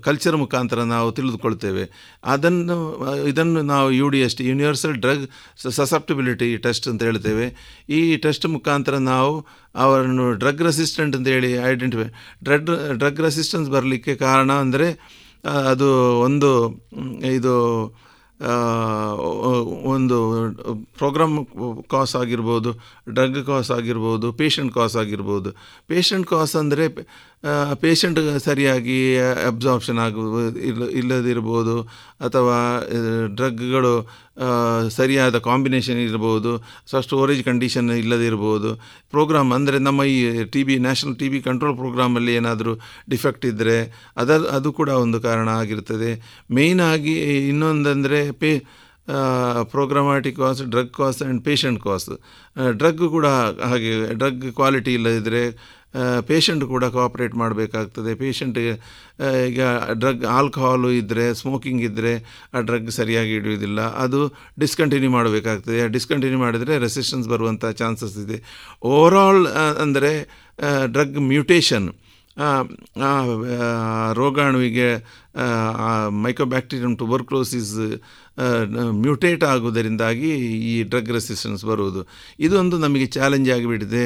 ಕಲ್ಚರ್ 0.07 0.37
ಮುಖಾಂತರ 0.41 0.79
ನಾವು 0.93 1.09
ತಿಳಿದುಕೊಳ್ತೇವೆ. 1.17 1.83
ಅದನ್ನು, 2.33 2.77
ಇದನ್ನು 3.31 3.61
ನಾವು 3.71 3.87
U 3.99 4.07
D 4.15 4.19
S 4.25 4.35
T 4.39 4.45
universal 4.49 4.95
drug 5.05 5.23
susceptibility 5.79 6.49
test 6.65 6.89
ಅಂತ 6.91 7.01
ಹೇಳ್ತೇವೆ. 7.09 7.47
ಈ 7.99 8.01
ಟೆಸ್ಟ್ 8.25 8.47
ಮುಖಾಂತರ 8.57 8.97
ನಾವು 9.13 9.33
ಅವರನ್ನು 9.85 10.27
ಡ್ರಗ್ 10.43 10.63
ರೆಸಿಸ್ಟೆಂಟ್ 10.69 11.15
ಅಂತ 11.19 11.27
ಹೇಳಿ 11.35 11.51
ಐಡೆಂಟಿಫೈ 11.71 12.09
ಡ್ರಗ್ 12.47 12.69
ಡ್ರಗ್ 13.01 13.21
ರೆಸಿಸ್ಟೆನ್ಸ್ 13.29 13.71
ಬರಲಿಕ್ಕೆ 13.77 14.15
ಕಾರಣ 14.27 14.51
ಅಂದರೆ 14.65 14.89
ಅದು 15.71 15.89
ಒಂದು, 16.27 16.51
ಇದು 17.39 17.55
ಒಂದು 19.93 20.17
ಪ್ರೋಗ್ರಾಮ್ 20.99 21.35
ಕಾಸ್ 21.93 22.13
ಆಗಿರ್ಬೋದು 22.19 22.71
ಡ್ರಗ್ 23.15 23.37
ಕಾಸ್ 23.49 23.69
ಆಗಿರ್ಬೋದು 23.75 24.27
ಪೇಷಂಟ್ 24.39 24.71
ಕಾಸ್ 24.77 24.95
ಆಗಿರ್ಬೋದು. 25.01 25.49
ಪೇಷಂಟ್ 25.91 26.27
ಕಾಸ್ 26.31 26.55
ಅಂದರೆ 26.61 26.85
ಪೇಷಂಟ್ 27.81 28.19
ಸರಿಯಾಗಿ 28.43 28.97
ಅಬ್ಸಾರ್ಪ್ಷನ್ 29.47 29.99
ಆಗುವ 29.99 30.41
ಇಲ್ಲ 30.61 30.89
ಇಲ್ಲದಿರ್ಬೋದು 30.91 31.75
ಅಥವಾ 32.19 32.57
ಡ್ರಗ್ಗಳು 33.35 33.93
ಸರಿಯಾದ 34.89 35.37
ಕಾಂಬಿನೇಷನ್ 35.39 35.99
ಇರ್ಬೋದು 35.99 36.51
ಸೊ 36.91 37.01
ಸ್ಟೋರೇಜ್ 37.01 37.41
ಕಂಡೀಷನ್ 37.43 37.89
ಇಲ್ಲದಿರ್ಬೋದು 38.03 38.69
ಪ್ರೋಗ್ರಾಮ್ 39.11 39.51
ಅಂದರೆ 39.51 39.79
ನಮ್ಮ 39.79 40.03
ಈ 40.13 40.19
T 40.51 40.63
B 40.63 40.75
national 40.79 41.17
T 41.19 41.29
B 41.29 41.41
control 41.41 41.75
ಪ್ರೋಗ್ರಾಮಲ್ಲಿ 41.75 42.33
ಏನಾದರೂ 42.33 42.73
ಡಿಫೆಕ್ಟ್ 43.09 43.45
ಇದ್ದರೆ 43.45 43.77
ಅದ, 44.17 44.31
ಅದು 44.51 44.71
ಕೂಡ 44.71 44.89
ಒಂದು 45.05 45.19
ಕಾರಣ 45.21 45.49
ಆಗಿರ್ತದೆ. 45.61 46.11
ಮೇಯ್ನ್ 46.51 46.83
ಆಗಿ 46.93 47.15
ಇನ್ನೊಂದಂದರೆ 47.49 48.31
pay 48.31 48.51
programmatic 49.71 50.37
cause 50.37 50.59
drug 50.69 50.91
cause 50.93 51.21
and 51.21 51.39
patient 51.45 51.79
cause 51.83 52.09
drug 52.71 53.03
ಕೂಡ 53.09 53.27
ಹಾಗೆ 53.69 53.91
ಡ್ರಗ್ 54.13 54.43
ಕ್ವಾಲಿಟಿ 54.51 54.93
ಇಲ್ಲದಿದ್ದರೆ 54.93 55.41
ಪೇಷಂಟ್ 56.29 56.63
ಕೂಡ 56.73 56.83
ಕೋಆಪ್ರೇಟ್ 56.95 57.33
ಮಾಡಬೇಕಾಗ್ತದೆ. 57.41 58.11
ಪೇಷಂಟ್ಗೆ 58.21 58.73
ಈಗ 59.49 59.61
ಡ್ರಗ್ 60.01 60.23
ಆಲ್ಕೋಹಾಲು 60.37 60.89
ಇದ್ದರೆ 60.99 61.25
ಸ್ಮೋಕಿಂಗ್ 61.41 61.81
ಇದ್ದರೆ 61.89 62.13
ಆ 62.55 62.61
ಡ್ರಗ್ 62.67 62.91
ಸರಿಯಾಗಿ 62.99 63.31
ಹಿಡಿಯೋದಿಲ್ಲ 63.37 63.81
ಅದು 64.03 64.21
ಡಿಸ್ಕಂಟಿನ್ಯೂ 64.63 65.11
ಮಾಡಬೇಕಾಗ್ತದೆ. 65.17 65.79
ಡಿಸ್ಕಂಟಿನ್ಯೂ 65.95 66.39
ಮಾಡಿದರೆ 66.45 66.75
ರೆಸಿಸ್ಟೆನ್ಸ್ 66.85 67.27
ಬರುವಂಥ 67.33 67.63
ಚಾನ್ಸಸ್ 67.81 68.17
ಇದೆ. 68.25 68.39
ಓವರಾಲ್ 68.93 69.43
ಅಂದರೆ 69.83 70.13
ಡ್ರಗ್ 70.95 71.19
ಮ್ಯೂಟೇಷನ್ 71.31 71.89
ರೋಗಾಣುವಿಗೆ 74.19 74.89
ಮೈಕೋಬ್ಯಾಕ್ಟೀರಿಯಂ 76.23 76.95
ಟುಬರ್ಕ್ಲೋಸಿಸ್ 76.95 77.75
ಮ್ಯೂಟೇಟ್ 79.03 79.43
ಆಗುವುದರಿಂದಾಗಿ 79.43 80.29
ಈ 80.71 80.83
ಡ್ರಗ್ 80.83 81.09
ರೆಸಿಸ್ಟೆನ್ಸ್ 81.11 81.63
ಬರುವುದು. 81.65 82.01
ಇದೊಂದು 82.39 82.75
ನಮಗೆ 82.77 83.05
ಚಾಲೆಂಜ್ 83.05 83.49
ಆಗಿಬಿಟ್ಟಿದೆ. 83.55 84.03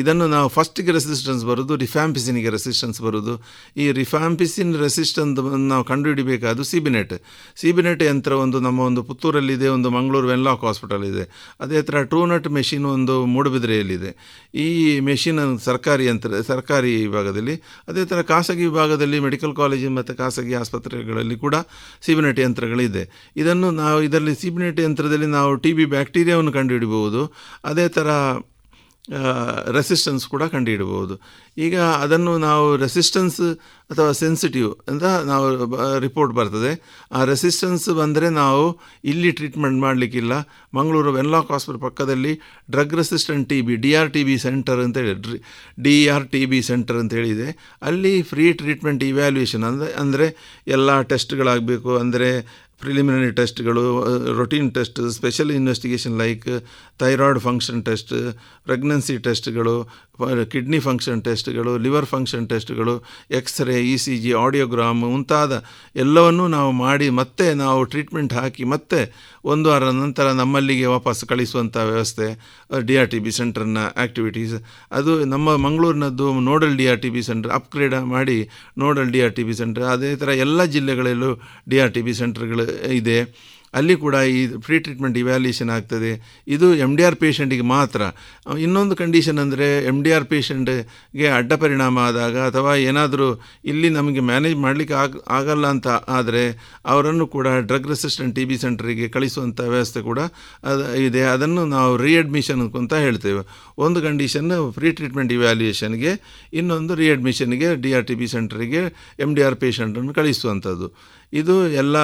ಇದನ್ನು 0.00 0.26
ನಾವು 0.26 0.48
ಫಸ್ಟಿಗೆ 0.48 0.92
ರೆಸಿಸ್ಟೆನ್ಸ್ 0.92 1.44
ಬರೋದು 1.44 1.76
ರಿಫ್ಯಾಂಪಿಸಿನಿಗೆ 1.76 2.50
ರೆಸಿಸ್ಟೆನ್ಸ್ 2.56 3.00
ಬರೋದು 3.06 3.34
ಈ 3.76 3.86
ರಿಫ್ಯಾಂಪಿಸಿನ್ 3.92 4.72
ರೆಸಿಸ್ಟೆನ್ಸ್ 4.84 5.40
ನಾವು 5.72 5.84
ಕಂಡುಹಿಡಿಬೇಕಾದ 5.84 6.66
ಸಿಬಿನೆಟ್ 6.72 7.14
ಸಿಬಿನೆಟ್ 7.62 8.02
ಯಂತ್ರ 8.02 8.32
ಒಂದು 8.44 8.60
ನಮ್ಮ 8.60 8.80
ಒಂದು 8.80 9.02
ಪುತ್ತೂರಲ್ಲಿದೆ, 9.02 9.68
ಒಂದು 9.68 9.90
ಮಂಗಳೂರು 9.90 10.28
ವೆನ್ಲಾಕ್ 10.28 10.64
ಹಾಸ್ಪಿಟಲ್ 10.64 11.04
ಇದೆ. 11.04 11.24
ಅದೇ 11.60 11.82
ಥರ 11.82 12.02
ಟ್ರೂನಟ್ 12.02 12.48
ಮೆಷಿನ್ 12.48 12.86
ಒಂದು 12.96 13.16
ಮೂಡುಬಿದ್ರೆಯಲ್ಲಿದೆ. 13.34 14.10
ಈ 14.64 14.68
ಮೆಷಿನ್ 15.00 15.40
ಸರ್ಕಾರಿ 15.68 16.06
ಯಂತ್ರ, 16.06 16.40
ಸರ್ಕಾರಿ 16.46 16.92
ವಿಭಾಗದಲ್ಲಿ, 17.06 17.56
ಅದೇ 17.88 18.04
ಥರ 18.04 18.22
ಖಾಸಗಿ 18.22 18.64
ವಿಭಾಗದಲ್ಲಿ 18.64 19.20
ಮೆಡಿಕಲ್ 19.20 19.54
ಕಾಲೇಜು 19.56 19.90
ಮತ್ತು 19.90 20.14
ಖಾಸಗಿ 20.22 20.54
ಆಸ್ಪತ್ರೆಗಳಲ್ಲಿ 20.66 21.36
ಕೂಡ 21.36 21.54
ಸಿಬಿನೆಟ್ 22.00 22.40
ಯಂತ್ರಗಳಿದೆ. 22.40 23.04
ಇದನ್ನು 23.36 23.70
ನಾವು 23.70 24.02
ಇದರಲ್ಲಿ 24.02 24.34
ಸಿಬಿನೆಟ್ 24.34 24.80
ಯಂತ್ರದಲ್ಲಿ 24.80 25.30
ನಾವು 25.38 25.54
ಟಿ 25.56 25.72
ಬಿ 25.72 25.84
ಬ್ಯಾಕ್ಟೀರಿಯಾವನ್ನು 25.84 26.52
ಕಂಡುಹಿಡಿಬಹುದು. 26.52 27.22
ಅದೇ 27.64 27.88
ಥರ 27.88 28.10
ರೆಸಿಸ್ಟೆನ್ಸ್ 29.72 30.24
ಕೂಡ 30.28 30.42
ಕಂಡುಹಿಡಬಹುದು. 30.42 31.14
ಈಗ 31.64 31.76
ಅದನ್ನು 32.04 32.32
ನಾವು 32.48 32.66
ರೆಸಿಸ್ಟೆನ್ಸ್ 32.84 33.40
ಅಥವಾ 33.90 34.10
ಸೆನ್ಸಿಟಿವ್ 34.20 34.70
ಅಂತ 34.90 35.04
ನಾವು 35.30 35.44
ರಿಪೋರ್ಟ್ 36.04 36.32
ಬರ್ತದೆ. 36.38 36.72
ಆ 37.16 37.20
ರೆಸಿಸ್ಟೆನ್ಸ್ 37.32 37.86
ಬಂದರೆ 38.00 38.28
ನಾವು 38.42 38.64
ಇಲ್ಲಿ 39.12 39.30
ಟ್ರೀಟ್ಮೆಂಟ್ 39.38 39.78
ಮಾಡಲಿಕ್ಕಿಲ್ಲ. 39.86 40.32
ಮಂಗಳೂರು 40.78 41.12
ವೆನ್ಲಾಕ್ 41.18 41.52
ಹಾಸ್ಪಿಟಲ್ 41.54 41.80
ಪಕ್ಕದಲ್ಲಿ 41.86 42.32
drug 42.74 42.94
resistant 43.02 43.46
T 43.52 43.58
B 43.68 43.76
D 43.84 43.92
R 44.00 44.12
T 44.16 44.22
B 44.30 44.36
centre 44.46 44.82
ಅಂತೇಳಿ 44.86 45.14
D 45.86 45.96
R 46.16 46.28
T 46.34 46.42
B 46.52 46.60
centre 46.70 47.00
ಅಂತ 47.02 47.14
ಹೇಳಿದೆ. 47.20 47.48
ಅಲ್ಲಿ 47.88 48.14
ಫ್ರೀ 48.32 48.46
ಟ್ರೀಟ್ಮೆಂಟ್ 48.62 49.04
ಇವ್ಯಾಲ್ಯೂಯೇಷನ್ 49.10 49.66
ಅಂದರೆ 49.70 49.90
ಅಂದರೆ 50.04 50.28
ಎಲ್ಲ 50.76 51.00
ಟೆಸ್ಟ್ಗಳಾಗಬೇಕು 51.12 51.92
ಅಂದರೆ 52.04 52.30
preliminary 52.82 53.30
ಟೆಸ್ಟ್ಗಳು 53.38 53.82
routine 54.38 54.66
test 54.76 54.98
special 55.14 55.50
investigation 55.58 56.16
like 56.22 56.44
thyroid 57.02 57.40
function 57.46 57.80
test 57.86 58.12
pregnancy 58.66 59.14
ಟೆಸ್ಟ್ಗಳು 59.26 59.74
kidney 60.52 60.78
function 60.86 61.20
ಟೆಸ್ಟ್ಗಳು 61.26 61.72
liver 61.84 62.06
function 62.12 62.46
ಟೆಸ್ಟ್ಗಳು 62.52 62.94
x-ray 63.38 63.76
E 63.90 63.94
C 64.04 64.14
G 64.24 64.32
audiogram 64.42 65.00
ಮುಂತಾದ 65.04 65.52
ಎಲ್ಲವನ್ನೂ 65.96 66.44
ನಾವು 66.56 66.70
ಮಾಡಿ 66.82 67.08
ಮತ್ತೆ 67.20 67.46
ನಾವು 67.62 67.80
ಟ್ರೀಟ್ಮೆಂಟ್ 67.92 68.34
ಹಾಕಿ 68.40 68.66
ಮತ್ತೆ 68.74 69.00
ಒಂದು 69.52 69.68
ವಾರ 69.72 69.90
ನಂತರ 70.00 70.26
ನಮ್ಮಲ್ಲಿಗೆ 70.40 70.86
ವಾಪಸ್ 70.94 71.22
ಕಳಿಸುವಂಥ 71.32 71.76
ವ್ಯವಸ್ಥೆ 71.90 72.28
ಡಿ 72.88 72.96
ಆರ್ 73.02 73.10
ಟಿ 73.14 73.20
ಬಿ 73.26 73.32
ಸೆಂಟರ್ನ 73.38 73.82
ಆ್ಯಕ್ಟಿವಿಟೀಸ್ 73.96 74.56
ಅದು 75.00 75.12
ನಮ್ಮ 75.34 75.56
ಮಂಗಳೂರಿನದ್ದು 75.66 76.28
nodal 76.50 76.76
D 76.80 76.86
R 76.92 77.02
T 77.04 77.10
B 77.16 77.24
center 77.30 77.52
upgrade 77.58 77.96
ಮಾಡಿ 78.14 78.38
nodal 78.84 79.10
D 79.16 79.22
R 79.26 79.36
T 79.38 79.44
B 79.50 79.56
center 79.60 79.86
ಅದೇ 79.94 80.12
ಥರ 80.22 80.30
ಎಲ್ಲ 80.46 80.64
ಜಿಲ್ಲೆಗಳಲ್ಲೂ 80.76 81.30
ಡಿ 81.72 81.78
ಆರ್ 81.84 81.94
ಟಿ 81.96 82.02
ಬಿ 82.08 82.14
ಸೆಂಟರ್ಗಳು 82.22 82.66
ಇದೆ. 83.00 83.18
ಅಲ್ಲಿ 83.78 83.94
ಕೂಡ 84.04 84.16
ಈ 84.36 84.40
ಫ್ರೀ 84.66 84.76
ಟ್ರೀಟ್ಮೆಂಟ್ 84.84 85.16
ಇವ್ಯಾಲ್ಯೂಷನ್ 85.22 85.70
ಆಗ್ತದೆ. 85.76 86.12
ಇದು 86.54 86.66
ಎಂ 86.84 86.92
ಡಿ 86.98 87.02
ಆರ್ 87.08 87.16
ಪೇಷಂಟಿಗೆ 87.22 87.66
ಮಾತ್ರ. 87.74 88.00
ಇನ್ನೊಂದು 88.66 88.94
ಕಂಡೀಷನ್ 89.02 89.40
ಅಂದರೆ 89.44 89.68
ಎಂ 89.90 89.98
ಡಿ 90.04 90.10
ಆರ್ 90.18 90.26
ಪೇಷಂಟ್ಗೆ 90.32 91.26
ಅಡ್ಡ 91.38 91.52
ಪರಿಣಾಮ 91.64 91.96
ಆದಾಗ 92.08 92.36
ಅಥವಾ 92.50 92.72
ಏನಾದರೂ 92.90 93.28
ಇಲ್ಲಿ 93.72 93.90
ನಮಗೆ 93.98 94.22
ಮ್ಯಾನೇಜ್ 94.30 94.56
ಮಾಡಲಿಕ್ಕೆ 94.66 94.96
ಆಗ, 95.02 95.12
ಆಗಲ್ಲ 95.38 95.66
ಅಂತ 95.74 95.88
ಆದರೆ 96.18 96.44
ಅವರನ್ನು 96.92 97.26
ಕೂಡ 97.36 97.46
ಡ್ರಗ್ 97.70 97.88
ರೆಸಿಸ್ಟೆಂಟ್ 97.94 98.34
ಟಿ 98.38 98.44
ಬಿ 98.50 98.58
ಸೆಂಟ್ರಿಗೆ 98.64 99.08
ಕಳಿಸುವಂಥ 99.16 99.60
ವ್ಯವಸ್ಥೆ 99.74 100.02
ಕೂಡ 100.10 100.20
ಅದು, 100.70 100.84
ಇದೆ. 101.08 101.22
ಅದನ್ನು 101.34 101.64
ನಾವು 101.76 101.92
ರೀಅಡ್ಮಿಷನ್ 102.06 102.62
ಅಂತ 102.82 102.94
ಹೇಳ್ತೇವೆ. 103.06 103.42
ಒಂದು 103.86 103.98
ಕಂಡೀಷನ್ 104.06 104.50
ಫ್ರೀ 104.78 104.88
ಟ್ರೀಟ್ಮೆಂಟ್ 104.98 105.32
ಇವ್ಯಾಲ್ಯೂಯೇಷನ್ಗೆ 105.38 106.12
ಇನ್ನೊಂದು 106.60 106.94
ರೀಅಡ್ಮಿಷನ್ಗೆ 107.02 107.68
ಡಿ 107.84 107.92
ಆರ್ 107.98 108.06
ಟಿ 108.10 108.16
ಬಿ 108.22 108.28
ಸೆಂಟ್ರಿಗೆ 108.34 108.82
ಎಂ 109.24 109.30
ಡಿ 109.38 109.42
ಆರ್ 109.48 109.58
ಪೇಷಂಟನ್ನು 109.64 110.14
ಕಳಿಸುವಂಥದ್ದು 110.20 110.88
ಇದು 111.32 111.54
ಎಲ್ಲ 111.82 111.96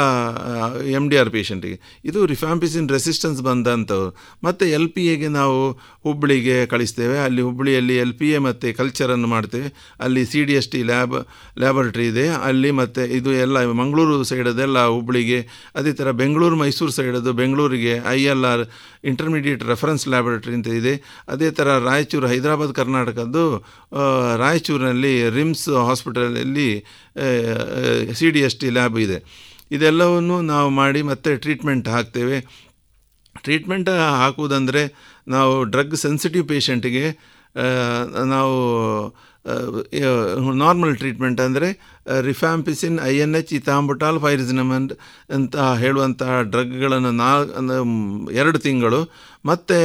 ಎಂ 0.98 1.04
ಡಿ 1.10 1.16
ಆರ್ 1.22 1.30
ಪೇಷಂಟಿಗೆ 1.36 1.78
ಇದು 2.08 2.20
ರಿಫ್ಯಾಂಪಿಸಿನ್ 2.32 2.86
ರೆಸಿಸ್ಟೆನ್ಸ್ 2.96 3.40
ಬಂದಂಥವು 3.48 4.06
ಮತ್ತು 4.46 4.64
ಎಲ್ 4.76 4.88
ಪಿ 4.94 5.04
ಎಗೆ 5.12 5.28
ನಾವು 5.38 5.58
ಹುಬ್ಬಳ್ಳಿಗೆ 6.06 6.56
ಕಳಿಸ್ತೇವೆ. 6.72 7.16
ಅಲ್ಲಿ 7.26 7.42
ಹುಬ್ಬಳ್ಳಿಯಲ್ಲಿ 7.48 7.96
ಎಲ್ 8.04 8.14
ಪಿ 8.20 8.28
ಎ 8.36 8.38
ಮತ್ತು 8.46 8.68
ಕಲ್ಚರನ್ನು 8.80 9.28
ಮಾಡ್ತೇವೆ. 9.34 9.68
ಅಲ್ಲಿ 10.04 10.22
C 10.32 10.40
D 10.48 10.56
S 10.60 10.70
T 10.74 10.80
lab 10.90 11.16
laboratory 11.62 12.06
ಇದೆ. 12.12 12.26
ಅಲ್ಲಿ 12.48 12.72
ಮತ್ತು 12.80 13.04
ಇದು 13.18 13.32
ಎಲ್ಲ 13.44 13.64
ಮಂಗಳೂರು 13.82 14.16
ಸೈಡದೆಲ್ಲ 14.32 14.78
ಹುಬ್ಬಳ್ಳಿಗೆ 14.94 15.40
ಅದೇ 15.80 15.92
ಥರ 16.00 16.10
ಬೆಂಗಳೂರು, 16.22 16.58
ಮೈಸೂರು 16.64 16.94
ಸೈಡದು 16.98 17.32
ಬೆಂಗಳೂರಿಗೆ 17.42 17.94
I 18.16 18.18
L 18.34 18.46
R 18.52 18.64
intermediate 19.10 19.62
reference 19.72 20.04
laboratory 20.12 20.54
ಅಂತ 20.58 20.68
ಇದೆ. 20.80 20.94
ಅದೇ 21.34 21.48
ಥರ 21.58 21.68
ರಾಯಚೂರು, 21.88 22.26
ಹೈದರಾಬಾದ್, 22.32 22.74
ಕರ್ನಾಟಕದ್ದು 22.80 23.44
ರಾಯಚೂರಿನಲ್ಲಿ 24.44 25.14
ರಿಮ್ಸ್ 25.38 25.68
ಹಾಸ್ಪಿಟಲಲ್ಲಿ 25.88 26.68
C 28.18 28.28
D 28.34 28.40
S 28.46 28.56
T 28.60 28.68
lab 28.76 28.98
ಇದೆ. 29.06 29.11
ಇದೆಲ್ಲವನ್ನು 29.72 30.36
ನಾವು 30.42 30.70
ಮಾಡಿ 30.70 31.02
ಮತ್ತೆ 31.02 31.36
ಟ್ರೀಟ್ಮೆಂಟ್ 31.36 31.88
ಹಾಕ್ತೇವೆ. 31.88 32.38
ಟ್ರೀಟ್ಮೆಂಟ್ 33.42 33.90
ಹಾಕುವುದಂದರೆ 34.18 34.82
ನಾವು 35.28 35.64
ಡ್ರಗ್ 35.64 35.94
ಸೆನ್ಸಿಟಿವ್ 35.96 36.48
ಪೇಷಂಟಿಗೆ 36.48 37.06
ನಾವು 38.28 38.54
ನಾರ್ಮಲ್ 40.54 40.96
ಟ್ರೀಟ್ಮೆಂಟ್ 40.96 41.40
ಅಂದರೆ 41.40 41.68
rifampicin 42.20 42.96
I 43.04 43.14
N 43.16 43.34
H 43.34 43.52
ethambutol 43.54 44.20
pyrazinamide 44.20 44.86
ಅಂತ 45.30 45.56
ಹೇಳುವಂತಹ 45.56 46.42
ಡ್ರಗ್ಗಳನ್ನು 46.42 47.10
ನಾ 47.10 47.30
ಎರಡು 48.32 48.58
ತಿಂಗಳು 48.58 49.00
ಮತ್ತು 49.44 49.76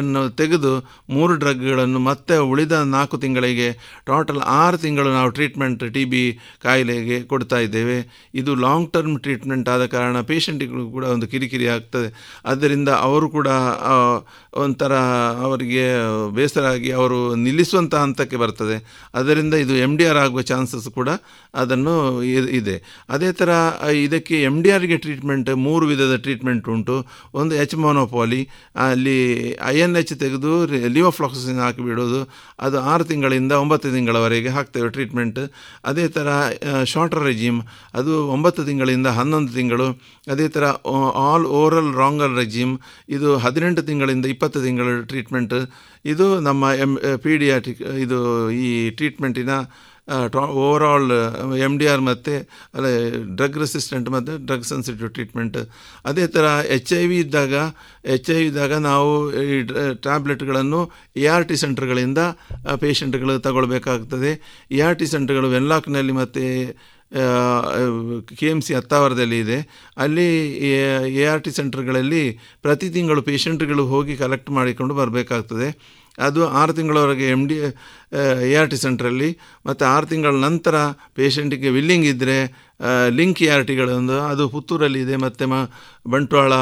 ಅನ್ನು 0.00 0.22
ತೆಗೆದು 0.30 0.72
ಮೂರು 1.10 1.34
ಡ್ರಗ್ಗಳನ್ನು 1.34 2.00
ಮತ್ತೆ 2.08 2.36
ಉಳಿದ 2.50 2.72
ನಾಲ್ಕು 2.72 3.16
ತಿಂಗಳಿಗೆ 3.18 3.68
ಟೋಟಲ್ 4.06 4.40
ಆರು 4.60 4.76
ತಿಂಗಳು 4.76 5.10
ನಾವು 5.18 5.30
ಟ್ರೀಟ್ಮೆಂಟ್ 5.30 5.84
ಟಿ 5.94 6.04
ಬಿ 6.04 6.22
ಕಾಯಿಲೆಗೆ 6.62 7.22
ಕೊಡ್ತಾ 7.22 7.58
ಇದ್ದೇವೆ. 7.58 7.98
ಇದು 8.34 8.54
ಲಾಂಗ್ 8.54 8.88
ಟರ್ಮ್ 8.92 9.16
ಟ್ರೀಟ್ಮೆಂಟ್ 9.20 9.68
ಆದ 9.68 9.86
ಕಾರಣ 9.86 10.20
ಪೇಷಂಟ್ಗಳು 10.20 10.84
ಕೂಡ 10.90 11.04
ಒಂದು 11.04 11.26
ಕಿರಿಕಿರಿ 11.26 11.68
ಆಗ್ತದೆ. 11.76 12.10
ಆದ್ದರಿಂದ 12.46 12.88
ಅವರು 12.88 13.28
ಕೂಡ 13.36 13.48
ಒಂಥರ 14.64 14.94
ಅವರಿಗೆ 15.46 15.84
ಬೇಸರ 16.36 16.64
ಆಗಿ 16.74 16.90
ಅವರು 17.00 17.18
ನಿಲ್ಲಿಸುವಂಥ 17.34 17.94
ಹಂತಕ್ಕೆ 17.94 18.36
ಬರ್ತದೆ. 18.36 18.76
ಅದರಿಂದ 19.14 19.54
ಇದು 19.64 19.74
ಎಂ 19.86 19.92
ಡಿ 19.96 20.04
ಆರ್ 20.04 20.18
ಆಗುವ 20.18 20.42
ಚಾನ್ಸಸ್ 20.42 20.88
ಕೂಡ 20.98 21.10
ಅದನ್ನು 21.54 21.96
ಇದೆ. 22.60 22.76
ಅದೇ 23.08 23.32
ಥರ 23.32 23.50
ಇದಕ್ಕೆ 24.06 24.36
ಎಂ 24.42 24.56
ಡಿ 24.62 24.70
ಆರ್ಗೆ 24.70 24.96
ಟ್ರೀಟ್ಮೆಂಟ್ 24.96 25.50
ಮೂರು 25.66 25.84
ವಿಧದ 25.86 26.16
ಟ್ರೀಟ್ಮೆಂಟ್ 26.16 26.68
ಉಂಟು. 26.68 26.96
ಒಂದು 27.34 27.54
ಎಚ್ 27.54 27.76
ಮೊನೋಪಾಲಿ 28.20 28.40
ಅಲ್ಲಿ 28.84 29.18
ಐ 29.66 29.76
ಎನ್ 29.80 29.96
ಎಚ್ 29.96 30.12
ತೆಗೆದು 30.18 30.50
ಲಿವೋಫ್ಲಾಕ್ಸಿನ್ 30.88 31.60
ಹಾಕಿಬಿಡೋದು 31.60 32.20
ಅದು 32.60 32.76
ಆರು 32.82 33.04
ತಿಂಗಳಿಂದ 33.04 33.52
ಒಂಬತ್ತು 33.62 33.88
ತಿಂಗಳವರೆಗೆ 33.90 34.48
ಹಾಕ್ತೇವೆ 34.48 34.88
ಟ್ರೀಟ್ಮೆಂಟ್ 34.90 35.40
ಅದೇ 35.84 36.04
ಥರ 36.08 36.28
ಶಾರ್ಟರ್ 36.84 37.24
ರೆಜಿಮ್ 37.24 37.60
ಅದು 37.94 38.12
ಒಂಬತ್ತು 38.28 38.64
ತಿಂಗಳಿಂದ 38.64 39.08
ಹನ್ನೊಂದು 39.18 39.52
ತಿಂಗಳು. 39.52 39.86
ಅದೇ 40.30 40.46
ಥರ 40.48 40.64
ಆಲ್ 41.26 41.46
ಓರಲ್ 41.60 41.90
ರಾಂಗಲ್ 41.94 42.34
ರೆಜಿಮ್ 42.36 42.74
ಇದು 43.08 43.30
ಹದಿನೆಂಟು 43.36 43.82
ತಿಂಗಳಿಂದ 43.82 44.26
ಇಪ್ಪತ್ತು 44.26 44.60
ತಿಂಗಳು 44.62 44.94
ಟ್ರೀಟ್ಮೆಂಟ್ 45.06 45.54
ಇದು 46.04 46.26
ನಮ್ಮ 46.40 46.64
ಎಂ 46.80 46.92
ಇದು 48.02 48.18
ಈ 48.60 48.90
ಟ್ರೀಟ್ಮೆಂಟಿನ 48.90 49.54
ಓವರಾಲ್ 50.62 51.10
ಎಂ 51.66 51.74
ಡಿ 51.80 51.86
ಆರ್ 51.92 52.02
ಮತ್ತು 52.10 52.34
ಡ್ರಗ್ 53.38 53.58
ರೆಸಿಸ್ಟೆಂಟ್ 53.64 54.08
ಮತ್ತು 54.16 54.32
ಡ್ರಗ್ 54.48 54.66
ಸೆನ್ಸಿಟಿವ್ 54.72 55.10
ಟ್ರೀಟ್ಮೆಂಟ್ 55.16 55.58
ಅದೇ 56.10 56.24
ಥರ 56.36 56.46
ಎಚ್ 56.76 56.92
ಐ 57.00 57.02
ವಿ 57.10 57.18
ಇದ್ದಾಗ 57.26 57.54
ಎಚ್ 58.16 58.30
ಐ 58.36 58.38
ವಿ 58.40 58.46
ಇದ್ದಾಗ 58.52 58.74
ನಾವು 58.90 59.10
ಈ 59.54 59.58
ಟ್ಯಾಬ್ಲೆಟ್ಗಳನ್ನು 60.06 60.80
ಎ 61.24 61.26
ಆರ್ 61.34 61.46
ಟಿ 61.50 61.58
ಸೆಂಟ್ರ್ಗಳಿಂದ 61.64 62.20
ಪೇಷಂಟ್ಗಳು 62.84 63.34
ತಗೊಳ್ಬೇಕಾಗ್ತದೆ. 63.48 64.32
ಎ 64.78 64.80
ಆರ್ 64.88 64.98
ಟಿ 65.02 65.08
ಸೆಂಟ್ರ್ಗಳು 65.14 65.50
ವೆನ್ಲಾಕ್ನಲ್ಲಿ 65.56 66.16
ಮತ್ತು 66.22 66.46
ಕೆ 68.38 68.46
ಎಂ 68.54 68.58
ಸಿ 68.66 68.72
ಹತ್ತಾವರದಲ್ಲಿ 68.78 69.38
ಇದೆ. 69.44 69.56
ಅಲ್ಲಿ 70.02 70.26
ಎ 71.20 71.24
ಆರ್ 71.30 71.42
ಟಿ 71.46 71.52
ಸೆಂಟ್ರ್ಗಳಲ್ಲಿ 71.56 72.22
ಪ್ರತಿ 72.66 72.88
ತಿಂಗಳು 72.96 73.22
ಪೇಷಂಟ್ಗಳು 73.30 73.84
ಹೋಗಿ 73.92 74.14
ಕಲೆಕ್ಟ್ 74.22 74.50
ಮಾಡಿಕೊಂಡು 74.58 74.94
ಬರಬೇಕಾಗ್ತದೆ. 75.00 75.68
ಅದು 76.18 76.40
ಆರು 76.60 76.72
ತಿಂಗಳವರೆಗೆ 76.78 77.26
M 77.36 77.42
D 77.50 77.58
A 78.48 78.54
R 78.60 78.70
T 78.72 78.78
ಸೆಂಟ್ರಲ್ಲಿ 78.84 79.30
ಮತ್ತು 79.66 79.84
ಆರು 79.94 80.06
ತಿಂಗಳ 80.12 80.34
ನಂತರ 80.48 80.76
ಪೇಷಂಟಿಗೆ 81.18 81.70
ವಿಲ್ಲಿಂಗ್ 81.76 82.06
ಇದ್ದರೆ 82.12 82.38
ಲಿಂಕ್ 83.18 83.40
ಎ 83.44 83.48
ಆರ್ 83.54 83.64
ಟಿಗಳೊಂದು 83.68 84.14
ಅದು 84.28 84.44
ಪುತ್ತೂರಲ್ಲಿ 84.52 85.00
ಇದೆ, 85.04 85.16
ಮತ್ತು 85.24 85.44
ಮ, 85.52 85.56
ಬಂಟ್ವಾಳ, 86.12 86.52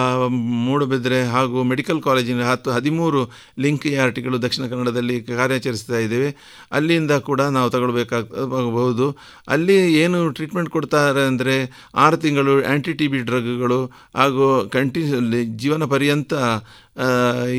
ಮೂಡುಬಿದ್ರೆ 0.66 1.18
ಹಾಗೂ 1.34 1.58
ಮೆಡಿಕಲ್ 1.72 2.00
ಕಾಲೇಜಿನ 2.06 2.42
ಹತ್ತು, 2.48 2.68
ಹದಿಮೂರು 2.76 3.20
ಲಿಂಕ್ 3.64 3.86
ಎ 3.90 3.92
ಆರ್ 4.04 4.12
ಟಿಗಳು 4.16 4.38
ದಕ್ಷಿಣ 4.44 4.64
ಕನ್ನಡದಲ್ಲಿ 4.72 5.16
ಕಾರ್ಯಾಚರಿಸ್ತಾ 5.28 5.98
ಇದ್ದೇವೆ. 6.06 6.30
ಅಲ್ಲಿಂದ 6.78 7.12
ಕೂಡ 7.28 7.40
ನಾವು 7.56 7.70
ತಗೊಳ್ಬೇಕಾಗಬಹುದು. 7.74 9.06
ಅಲ್ಲಿ 9.48 9.78
ಏನು 10.02 10.20
ಟ್ರೀಟ್ಮೆಂಟ್ 10.38 10.72
ಕೊಡ್ತಾರೆ 10.76 11.24
ಅಂದರೆ 11.30 11.56
ಆರು 12.04 12.18
ತಿಂಗಳು 12.24 12.54
ಆ್ಯಂಟಿ 12.64 12.94
ಟಿ 13.00 13.08
ಬಿ 13.14 13.20
ಡ್ರಗ್ಗಳು 13.30 13.80
ಹಾಗೂ 14.20 14.48
ಕಂಟಿನ್ಯೂ 14.76 15.20
ಜೀವನ 15.62 15.84
ಪರ್ಯಂತ 15.94 16.34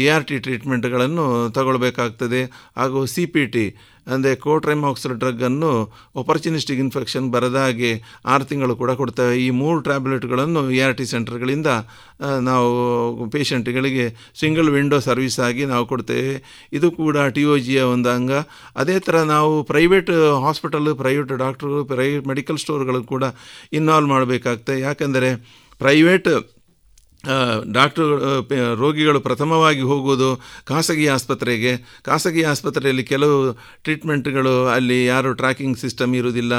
ಎ 0.03 0.07
ಆರ್ 0.15 0.25
ಟಿ 0.29 0.37
ಟ್ರೀಟ್ಮೆಂಟ್ಗಳನ್ನು 0.45 1.25
ತಗೊಳ್ಬೇಕಾಗ್ತದೆ. 1.57 2.41
ಹಾಗೂ 2.79 2.99
ಸಿ 3.13 3.23
ಪಿ 3.33 3.43
ಟಿ 3.53 3.65
ಅಂದರೆ 4.13 4.31
ಕೋಟ್ರೈಮಾಕ್ಸಲ್ 4.43 5.13
ಡ್ರಗ್ಗನ್ನು 5.21 5.69
ಒಪರ್ಚುನಿಸ್ಟಿಕ್ 6.21 6.79
ಇನ್ಫೆಕ್ಷನ್ 6.83 7.25
ಬರದ 7.33 7.57
ಹಾಗೆ 7.63 7.91
ಆರು 8.33 8.45
ತಿಂಗಳು 8.49 8.73
ಕೂಡ 8.81 8.91
ಕೊಡ್ತೇವೆ 9.01 9.35
ಈ 9.45 9.47
ಮೂರು 9.59 9.79
ಟ್ಯಾಬ್ಲೆಟ್ಗಳನ್ನು 9.87 10.61
ಇ 10.75 10.77
ಆರ್ 10.85 10.95
ಟಿ 10.99 11.05
ಸೆಂಟರ್ಗಳಿಂದ 11.11 11.69
ನಾವು 12.49 12.69
ಪೇಷಂಟ್ಗಳಿಗೆ 13.35 14.05
ಸಿಂಗಲ್ 14.41 14.71
ವಿಂಡೋ 14.77 14.99
ಸರ್ವಿಸ್ 15.07 15.39
ಆಗಿ 15.47 15.65
ನಾವು 15.73 15.85
ಕೊಡ್ತೇವೆ. 15.91 16.33
ಇದು 16.79 16.89
ಕೂಡ 17.01 17.17
ಟಿ 17.35 17.43
ಒ 17.53 17.57
ಜಿಯ 17.67 17.83
ಒಂದು 17.95 18.11
ಅಂಗ. 18.17 18.31
ಅದೇ 18.83 18.97
ಥರ 19.07 19.15
ನಾವು 19.35 19.51
private 19.73 20.11
hospital 20.45 20.89
private 21.03 21.33
doctor 21.45 21.73
private 21.93 22.25
medical 22.33 22.61
ಸ್ಟೋರ್ಗಳು 22.65 23.01
ಕೂಡ 23.13 23.23
ಇನ್ವಾಲ್ವ್ 23.79 24.09
ಮಾಡಬೇಕಾಗ್ತದೆ. 24.15 24.79
ಯಾಕೆಂದರೆ 24.87 25.31
ಪ್ರೈವೇಟ್ 25.83 26.31
ಡಾಕ್ಟ್ರು 27.73 28.17
ರೋಗಿಗಳು 28.75 29.19
ಪ್ರಥಮವಾಗಿ 29.19 29.81
ಹೋಗುವುದು 29.81 30.41
ಖಾಸಗಿ 30.65 31.07
ಆಸ್ಪತ್ರೆಗೆ. 31.07 31.77
ಖಾಸಗಿ 32.01 32.43
ಆಸ್ಪತ್ರೆಯಲ್ಲಿ 32.43 33.03
ಕೆಲವು 33.03 33.57
ಟ್ರೀಟ್ಮೆಂಟ್ಗಳು 33.83 34.67
ಅಲ್ಲಿ 34.67 35.05
ಯಾರು 35.05 35.33
ಟ್ರ್ಯಾಕಿಂಗ್ 35.33 35.77
ಸಿಸ್ಟಮ್ 35.77 36.15
ಇರುವುದಿಲ್ಲ. 36.15 36.53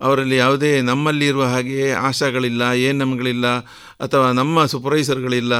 ಅವರಲ್ಲಿ 0.00 0.36
ಯಾವುದೇ 0.36 0.80
ನಮ್ಮಲ್ಲಿರುವ 0.80 1.44
ಹಾಗೆಯೇ 1.44 1.92
ಹಾಗೆ 1.92 2.06
ಆಶಾಗಳಿಲ್ಲ 2.06 2.72
ಎ 2.72 2.92
ಅಥವಾ 4.00 4.26
ನಮ್ಮ 4.32 4.64
ಸೂಪರ್ವೈಸರ್ಗಳಿಲ್ಲ 4.64 5.54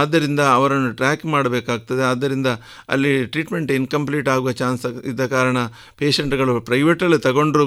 ಆದ್ದರಿಂದ 0.00 0.42
ಅವರನ್ನು 0.56 0.90
ಟ್ರ್ಯಾಕ್ 0.92 1.24
ಮಾಡಬೇಕಾಗ್ತದೆ. 1.26 2.02
ಆದ್ದರಿಂದ 2.02 2.48
ಅಲ್ಲಿ 2.88 3.12
ಟ್ರೀಟ್ಮೆಂಟ್ 3.26 3.72
ಇನ್ಕಂಪ್ಲೀಟ್ 3.72 4.28
ಆಗುವ 4.28 4.52
ಚಾನ್ಸ್ 4.52 4.84
ಇದ್ದ 5.12 5.26
ಕಾರಣ 5.26 5.58
ಪೇಷಂಟ್ಗಳು 5.98 6.54
ಪ್ರೈವೇಟಲ್ಲಿ 6.60 7.18
ತಗೊಂಡ್ರು 7.18 7.66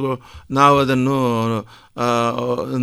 ನಾವು 0.51 0.77
ಅದನ್ನು 0.79 1.17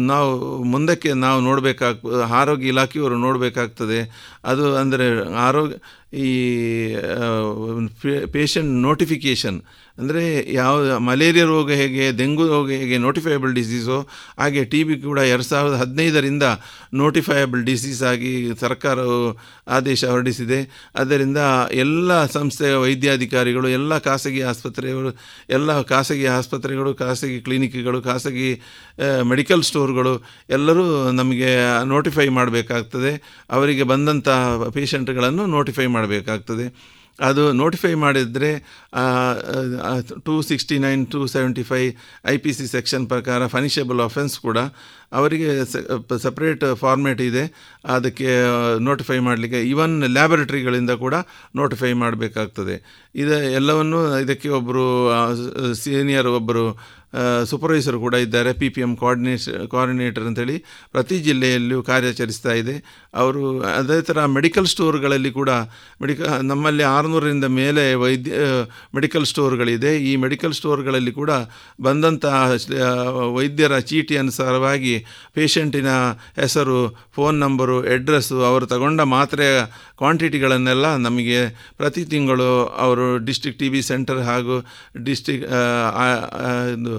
ನಾವು 0.06 0.30
ಮುಂದಕ್ಕೆ 0.64 1.10
ನಾವು 1.24 1.40
ನೋಡಬೇಕಾಗ್ತದೆ 1.40 2.22
ಆರೋಗ್ಯ 2.40 2.72
ಇಲಾಖೆಯವರು 2.72 3.16
ನೋಡಬೇಕಾಗ್ತದೆ. 3.18 3.98
ಅದು 4.44 4.64
ಅಂದರೆ 4.76 5.06
ಆರೋಗ್ಯ 5.48 5.76
ಈ 6.26 6.30
ಪೇಷಂಟ್ 8.34 8.72
ನೋಟಿಫಿಕೇಷನ್ 8.88 9.58
ಅಂದರೆ 9.98 10.22
ಯಾವ 10.56 10.98
ಮಲೇರಿಯಾ 10.98 11.44
ರೋಗ 11.46 11.70
ಹೇಗೆ, 11.80 12.04
ಡೆಂಗು 12.18 12.44
ರೋಗ 12.52 12.68
ಹೇಗೆ 12.80 12.96
ನೋಟಿಫೈಯಬಲ್ 12.98 13.52
ಡಿಸೀಸು 13.58 13.98
ಹಾಗೆ 14.38 14.62
ಟಿ 14.72 14.80
ಬಿ 14.84 14.94
ಕೂಡ 15.04 15.20
ಎರಡು 15.32 15.46
ಸಾವಿರದ 15.48 15.76
ಹದಿನೈದರಿಂದ 15.82 16.46
ನೋಟಿಫೈಯಬಲ್ 17.02 17.62
ಡಿಸೀಸ್ 17.68 18.00
ಆಗಿ 18.02 18.32
ಸರ್ಕಾರವು 18.62 19.18
ಆದೇಶ 19.76 20.04
ಹೊರಡಿಸಿದೆ. 20.04 20.58
ಅದರಿಂದ 21.02 21.38
ಎಲ್ಲ 21.84 22.24
ಸಂಸ್ಥೆಯ 22.36 22.72
ವೈದ್ಯಾಧಿಕಾರಿಗಳು, 22.84 23.68
ಎಲ್ಲ 23.68 23.98
ಖಾಸಗಿ 23.98 24.42
ಆಸ್ಪತ್ರೆಗಳು 24.52 25.12
ಎಲ್ಲ 25.48 25.80
ಖಾಸಗಿ 25.92 26.26
ಆಸ್ಪತ್ರೆಗಳು, 26.38 26.92
ಖಾಸಗಿ 26.94 27.38
ಕ್ಲಿನಿಕ್ಗಳು 27.40 28.00
ಖಾಸಗಿ 28.02 28.50
ಮೆಡಿಕಲ್ 29.32 29.62
ಸ್ಟೋರ್ಗಳು 29.62 30.14
ಎಲ್ಲರೂ 30.50 30.86
ನಮಗೆ 31.12 31.52
ನೋಟಿಫೈ 31.94 32.28
ಮಾಡಬೇಕಾಗ್ತದೆ. 32.28 33.14
ಅವರಿಗೆ 33.50 33.82
ಬಂದಂಥ 33.82 34.28
ಪೇಷಂಟ್ಗಳನ್ನು 34.78 35.46
ನೋಟಿಫೈ 35.56 35.86
ಮಾಡಬೇಕಾಗ್ತದೆ. 36.05 36.68
ಅದು 37.26 37.42
ನೋಟಿಫೈ 37.61 37.90
ಮಾಡಿದರೆ 38.02 38.48
two 40.26 40.34
sixty 40.48 40.76
nine 40.84 41.02
to 41.12 41.20
seventy 41.34 41.64
five 41.68 41.90
I 42.32 42.34
P 42.44 42.52
C 42.57 42.64
section 42.72 43.05
ಪ್ರಕಾರ 43.12 43.46
ಫನಿಷಬಲ್ 43.52 44.00
ಅಫೆನ್ಸ್ 44.07 44.34
ಕೂಡ 44.46 44.59
ಅವರಿಗೆ 45.18 45.50
ಸಪ್ರೇಟ್ 46.24 46.64
ಫಾರ್ಮೇಟ್ 46.80 47.22
ಇದೆ. 47.28 47.44
ಅದಕ್ಕೆ 47.96 48.28
ನೋಟಿಫೈ 48.88 49.18
ಮಾಡಲಿಕ್ಕೆ 49.28 49.61
ಈವನ್ 49.72 49.94
ಲ್ಯಾಬೊರೇಟ್ರಿಗಳಿಂದ 50.16 50.92
ಕೂಡ 51.05 51.14
ನೋಟಿಫೈ 51.61 51.92
ಮಾಡಬೇಕಾಗ್ತದೆ. 52.02 52.76
ಇದು 53.22 53.36
ಎಲ್ಲವನ್ನು 53.61 54.00
ಇದಕ್ಕೆ 54.24 54.50
ಒಬ್ಬರು 54.59 54.86
ಸೀನಿಯರ್ 55.82 56.30
ಒಬ್ಬರು 56.38 56.66
ಸೂಪರ್ವೈಸರ್ 57.50 57.98
ಕೂಡ 58.04 58.14
ಇದ್ದಾರೆ 58.24 58.52
P 58.60 58.68
P 58.74 58.80
M 58.80 58.92
coordination 58.96 59.42
coordinator 59.72 60.24
ಅಂತೇಳಿ 60.30 60.56
ಪ್ರತಿ 60.94 61.16
ಜಿಲ್ಲೆಯಲ್ಲೂ 61.26 61.78
ಕಾರ್ಯಾಚರಿಸ್ತಾ 61.82 62.52
ಇದೆ. 62.60 62.74
ಅವರು 63.14 63.42
ಅದೇ 63.72 63.98
ಥರ 64.00 64.24
ಮೆಡಿಕಲ್ 64.36 64.68
ಸ್ಟೋರ್ಗಳಲ್ಲಿ 64.72 65.30
ಕೂಡ 65.30 65.50
ಮೆಡಿಕ 66.02 66.20
ನಮ್ಮಲ್ಲಿ 66.50 66.84
ಆರುನೂರರಿಂದ 66.94 67.48
ಮೇಲೆ 67.60 67.84
ವೈದ್ಯ 68.04 68.32
ಮೆಡಿಕಲ್ 68.94 69.26
ಸ್ಟೋರ್ಗಳಿದೆ 69.32 69.92
ಈ 70.08 70.12
ಮೆಡಿಕಲ್ 70.24 70.54
ಸ್ಟೋರ್ಗಳಲ್ಲಿ 70.60 71.12
ಕೂಡ 71.12 71.30
ಬಂದಂಥ 71.82 72.24
ವೈದ್ಯರ 73.36 73.74
ಚೀಟಿ 73.90 74.16
ಅನುಸಾರವಾಗಿ 74.16 74.94
ಪೇಷಂಟಿನ 75.34 75.90
ಹೆಸರು 76.36 76.78
ಫೋನ್ 77.16 77.39
ನಂಬರು 77.40 77.76
ಅಡ್ರೆಸ್ಸು 77.94 78.39
ಅವರು 78.44 78.66
ತಗೊಂಡ 78.66 79.01
ಮಾತ್ರೆಯ 79.14 79.55
ಕ್ವಾಂಟಿಟಿಗಳನ್ನೆಲ್ಲ 80.00 80.86
ನಮಗೆ 81.06 81.40
ಪ್ರತಿ 81.80 82.02
ತಿಂಗಳು 82.12 82.48
ಅವರು 82.84 83.06
ಡಿಸ್ಟಿಕ್ 83.28 83.58
ಟಿ 83.60 83.68
ಬಿ 83.74 83.80
ಸೆಂಟರ್ 83.90 84.20
ಹಾಗೂ 84.30 84.56
ಡಿಸ್ಟಿಕ್ 85.08 85.44
ಇದು, 86.76 86.94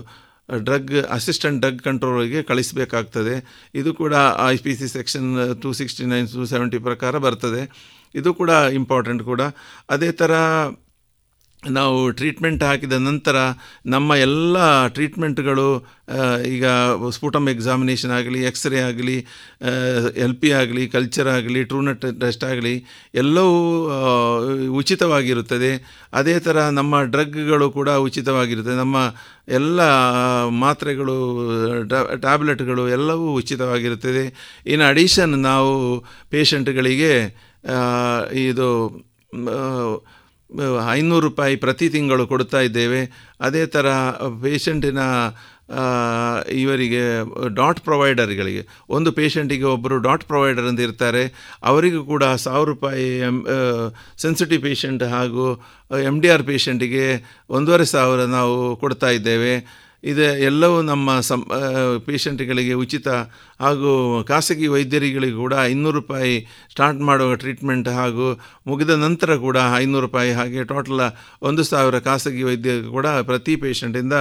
ಡ್ರಗ್, 0.67 0.93
ಅಸಿಸ್ಟೆಂಟ್ 1.17 1.59
ಡ್ರಗ್ 1.63 1.81
ಕಂಟ್ರೋಲ್ಗೆ 1.88 2.41
ಕಳಿಸಬೇಕಾಗ್ತದೆ. 2.49 3.35
ಇದು 3.81 3.91
ಕೂಡ 4.01 4.13
I 4.53 4.55
P 4.65 4.73
C 4.80 4.88
section 4.95 5.30
two 5.63 5.69
sixty 5.80 6.05
nine 6.13 6.27
to 6.34 6.45
seventy 6.53 6.80
ಪ್ರಕಾರ 6.88 7.17
ಬರ್ತದೆ. 7.27 7.61
ಇದು 8.22 8.30
ಕೂಡ 8.41 8.51
ಇಂಪಾರ್ಟೆಂಟ್ 8.80 9.23
ಕೂಡ. 9.31 9.41
ಅದೇ 9.95 10.09
ಥರ 10.22 10.34
ನಾವು 11.70 12.12
ಟ್ರೀಟ್ಮೆಂಟ್ 12.12 12.64
ಹಾಕಿದ 12.64 12.94
ನಂತರ 12.94 13.36
ನಮ್ಮ 13.86 14.16
ಎಲ್ಲ 14.16 14.88
ಟ್ರೀಟ್ಮೆಂಟ್ಗಳು 14.88 15.68
ಈಗ 16.48 16.66
ಸ್ಪೂಟಮ್ 17.10 17.50
ಎಕ್ಸಾಮಿನೇಷನ್ 17.50 18.12
ಆಗಲಿ 18.12 18.44
ಎಕ್ಸ್ರೇ 18.44 18.80
ಆಗಲಿ 18.80 19.26
ಎಲ್ 20.26 20.36
ಪಿ 20.36 20.52
ಆಗಲಿ 20.52 20.88
ಕಲ್ಚರ್ 20.88 21.28
ಆಗಲಿ 21.28 21.64
ಟ್ರೂನಟ್ 21.64 22.06
ಟೆಸ್ಟ್ 22.20 22.44
ಆಗಲಿ, 22.44 22.86
ಎಲ್ಲವೂ 23.16 23.58
ಉಚಿತವಾಗಿರುತ್ತದೆ. 24.78 25.72
ಅದೇ 26.14 26.40
ಥರ 26.40 26.58
ನಮ್ಮ 26.70 27.04
ಡ್ರಗ್ಗಳು 27.04 27.72
ಕೂಡ 27.72 27.90
ಉಚಿತವಾಗಿರುತ್ತದೆ. 27.90 28.76
ನಮ್ಮ 28.76 28.98
ಎಲ್ಲ 29.48 29.80
ಮಾತ್ರೆಗಳು 30.50 31.16
ಟ್ಯಾಬ್ಲೆಟ್ಗಳು 32.22 32.90
ಎಲ್ಲವೂ 32.90 33.34
ಉಚಿತವಾಗಿರುತ್ತದೆ. 33.34 34.26
ಇನ್ 34.68 34.82
ಅಡಿಷನ್ 34.82 35.36
ನಾವು 35.42 35.74
ಪೇಷಂಟ್ಗಳಿಗೆ 36.30 37.14
ಇದು 38.34 38.70
ಐನೂರು 40.91 41.23
ರೂಪಾಯಿ 41.27 41.56
ಪ್ರತಿ 41.56 41.90
ತಿಂಗಳು 41.90 42.27
ಕೊಡ್ತಾ 42.27 42.60
ಇದ್ದೇವೆ. 42.61 43.02
ಅದೇ 43.41 43.65
ಥರ 43.65 43.88
ಪೇಷಂಟಿನ 44.41 45.02
ಇವರಿಗೆ, 46.53 47.03
ಡಾಟ್ 47.56 47.80
ಪ್ರೊವೈಡರ್ಗಳಿಗೆ, 47.80 48.61
ಒಂದು 48.90 49.11
ಪೇಷಂಟಿಗೆ 49.11 49.68
ಒಬ್ಬರು 49.76 49.95
ಡಾಟ್ 49.98 50.23
ಪ್ರೊವೈಡರ್ 50.23 50.68
ಅಂತ 50.72 50.80
ಇರ್ತಾರೆ. 50.80 51.23
ಅವರಿಗೂ 51.64 52.02
ಕೂಡ 52.03 52.23
ಸಾವಿರ 52.23 52.68
ರೂಪಾಯಿ 52.69 53.06
ಎಂ 53.30 53.38
ಸೆನ್ಸಿಟಿವ್ 54.18 54.61
ಪೇಷಂಟ್ 54.61 55.03
ಹಾಗೂ 55.15 55.45
ಎಂ 56.10 56.22
ಡಿ 56.22 56.30
ಆರ್ 56.30 56.44
ಪೇಷಂಟಿಗೆ 56.44 57.07
ಒಂದೂವರೆ 57.49 57.86
ಸಾವಿರ 57.86 58.22
ನಾವು 58.38 58.76
ಕೊಡ್ತಾ 58.76 59.10
ಇದ್ದೇವೆ. 59.10 59.85
ಇದು 60.03 60.22
ಎಲ್ಲವೂ 60.22 60.81
ನಮ್ಮ 60.81 61.19
ಸಂ 61.19 61.41
ಪೇಷಂಟ್ಗಳಿಗೆ 62.05 62.73
ಉಚಿತ 62.73 63.07
ಹಾಗೂ 63.59 63.91
ಖಾಸಗಿ 64.23 64.67
ವೈದ್ಯರುಗಳಿಗೆ 64.67 65.38
ಕೂಡ 65.38 65.53
ಐನೂರು 65.61 65.95
ರೂಪಾಯಿ 65.95 66.35
ಸ್ಟಾರ್ಟ್ 66.72 67.01
ಮಾಡುವ 67.01 67.35
ಟ್ರೀಟ್ಮೆಂಟ್ 67.35 67.89
ಹಾಗೂ 67.89 68.27
ಮುಗಿದ 68.67 68.95
ನಂತರ 69.05 69.38
ಕೂಡ 69.38 69.57
ಐನೂರು 69.77 70.05
ರೂಪಾಯಿ 70.05 70.31
ಹಾಗೆ 70.31 70.63
ಟೋಟಲ್ 70.63 71.03
ಒಂದು 71.41 71.63
ಸಾವಿರ 71.63 71.99
ಖಾಸಗಿ 71.99 72.43
ವೈದ್ಯ 72.43 72.76
ಕೂಡ 72.91 73.07
ಪ್ರತಿ 73.07 73.55
ಪೇಷಂಟಿಂದ 73.55 74.13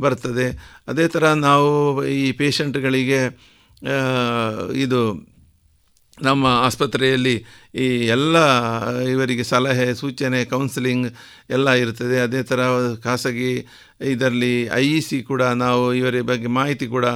ಬರ್ತದೆ. 0.00 0.46
ಅದೇ 0.88 1.08
ಥರ 1.08 1.24
ನಾವು 1.48 1.70
ಈ 2.06 2.32
ಪೇಷಂಟ್ಗಳಿಗೆ 2.32 3.20
ಇದು 4.74 5.31
ನಮ್ಮ 6.18 6.46
ಆಸ್ಪತ್ರೆಯಲ್ಲಿ 6.46 7.44
ಈ 7.74 7.84
ಎಲ್ಲ 8.06 8.36
ಇವರಿಗೆ 9.02 9.42
ಸಲಹೆ, 9.42 9.94
ಸೂಚನೆ 9.94 10.44
ಕೌನ್ಸಿಲಿಂಗ್ 10.44 11.06
ಎಲ್ಲ 11.50 11.70
ಇರ್ತದೆ. 11.70 12.20
ಅದೇ 12.20 12.42
ಥರ 12.42 12.60
ಖಾಸಗಿ 13.04 13.66
ಇದರಲ್ಲಿ 14.00 14.68
ಐ 14.72 14.86
ಇ 14.86 15.00
ಸಿ 15.00 15.22
ಕೂಡ 15.22 15.42
ನಾವು 15.42 15.94
ಇವರ 15.94 16.20
ಬಗ್ಗೆ 16.20 16.46
ಮಾಹಿತಿ 16.46 16.86
ಕೂಡ 16.86 17.06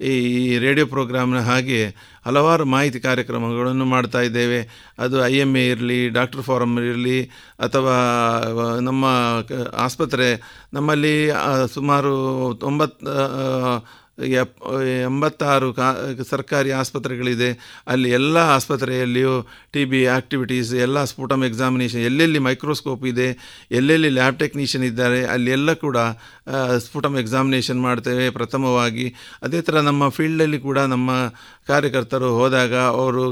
ಈ 0.00 0.58
ರೇಡಿಯೋ 0.58 0.86
ಪ್ರೋಗ್ರಾಮ್ನ 0.86 1.40
ಹಾಗೆ 1.40 1.94
ಹಲವಾರು 2.26 2.64
ಮಾಹಿತಿ 2.64 3.00
ಕಾರ್ಯಕ್ರಮಗಳನ್ನು 3.00 3.84
ಮಾಡ್ತಾ 3.84 4.20
ಇದ್ದೇವೆ. 4.20 4.60
ಅದು 4.98 5.24
ಐ 5.24 5.34
ಎಂ 5.34 5.56
ಎ 5.56 5.68
ಇರಲಿ, 5.68 6.08
ಡಾಕ್ಟರ್ 6.08 6.42
ಫಾರಮ್ 6.42 6.78
ಇರಲಿ, 6.78 7.30
ಅಥವಾ 7.60 7.96
ನಮ್ಮ 8.80 9.04
ಆಸ್ಪತ್ರೆ 9.74 10.28
ನಮ್ಮಲ್ಲಿ 10.72 11.14
ಸುಮಾರು 11.74 12.14
ತೊಂಬತ್ತು 12.54 13.06
ಎಪ್ 14.18 14.54
ಎಂಬತ್ತಾರು 15.06 15.72
ಕಾ, 15.72 15.86
ಸರ್ಕಾರಿ 16.30 16.70
ಆಸ್ಪತ್ರೆಗಳಿದೆ. 16.72 17.48
ಅಲ್ಲಿ 17.86 18.10
ಎಲ್ಲ 18.10 18.36
ಆಸ್ಪತ್ರೆಯಲ್ಲಿಯೂ 18.36 19.34
ಟಿ 19.72 19.84
ಬಿ 19.84 20.00
ಆ್ಯಕ್ಟಿವಿಟೀಸ್ 20.06 20.74
ಎಲ್ಲ 20.74 21.04
ಸ್ಫುಟಮ್ 21.04 21.44
ಎಕ್ಸಾಮಿನೇಷನ್ 21.44 22.00
ಎಲ್ಲೆಲ್ಲಿ 22.00 22.38
ಮೈಕ್ರೋಸ್ಕೋಪ್ 22.38 23.04
ಇದೆ, 23.06 23.28
ಎಲ್ಲೆಲ್ಲಿ 23.70 24.10
ಲ್ಯಾಬ್ 24.10 24.38
ಟೆಕ್ನಿಷಿಯನ್ 24.38 24.84
ಇದ್ದಾರೆ 24.84 25.24
ಅಲ್ಲಿ 25.24 25.50
ಎಲ್ಲ 25.50 25.72
ಕೂಡ 25.72 25.96
ಸ್ಫುಟಮ್ 26.84 27.16
ಎಕ್ಸಾಮಿನೇಷನ್ 27.22 27.80
ಮಾಡ್ತೇವೆ 27.86 28.26
ಪ್ರಥಮವಾಗಿ. 28.30 29.06
ಅದೇ 29.42 29.60
ಥರ 29.66 29.80
ನಮ್ಮ 29.88 30.08
ಫೀಲ್ಡಲ್ಲಿ 30.16 30.58
ಕೂಡ 30.66 30.78
ನಮ್ಮ 30.94 31.10
ಕಾರ್ಯಕರ್ತರು 31.70 32.28
ಹೋದಾಗ 32.38 32.74
ಅವರು 33.00 33.24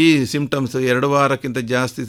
ಈ 0.00 0.02
ಸಿಂಪ್ಟಮ್ಸ್ 0.32 0.76
ಎರಡು 0.90 1.08
ವಾರಕ್ಕಿಂತ 1.14 1.58
ಜಾಸ್ತಿ 1.74 2.02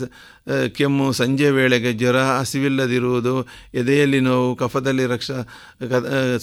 ಕೆಮ್ಮು, 0.78 1.08
ಸಂಜೆ 1.22 1.50
ವೇಳೆಗೆ 1.58 1.92
ಜ್ವರ, 1.94 2.20
ಹಸಿವಿಲ್ಲದಿರುವುದು, 2.40 3.36
ಎದೆಯಲ್ಲಿ 3.82 4.20
ನೋವು, 4.28 4.50
ಕಫದಲ್ಲಿ 4.62 5.06
ರಕ್ಷ 5.14 5.32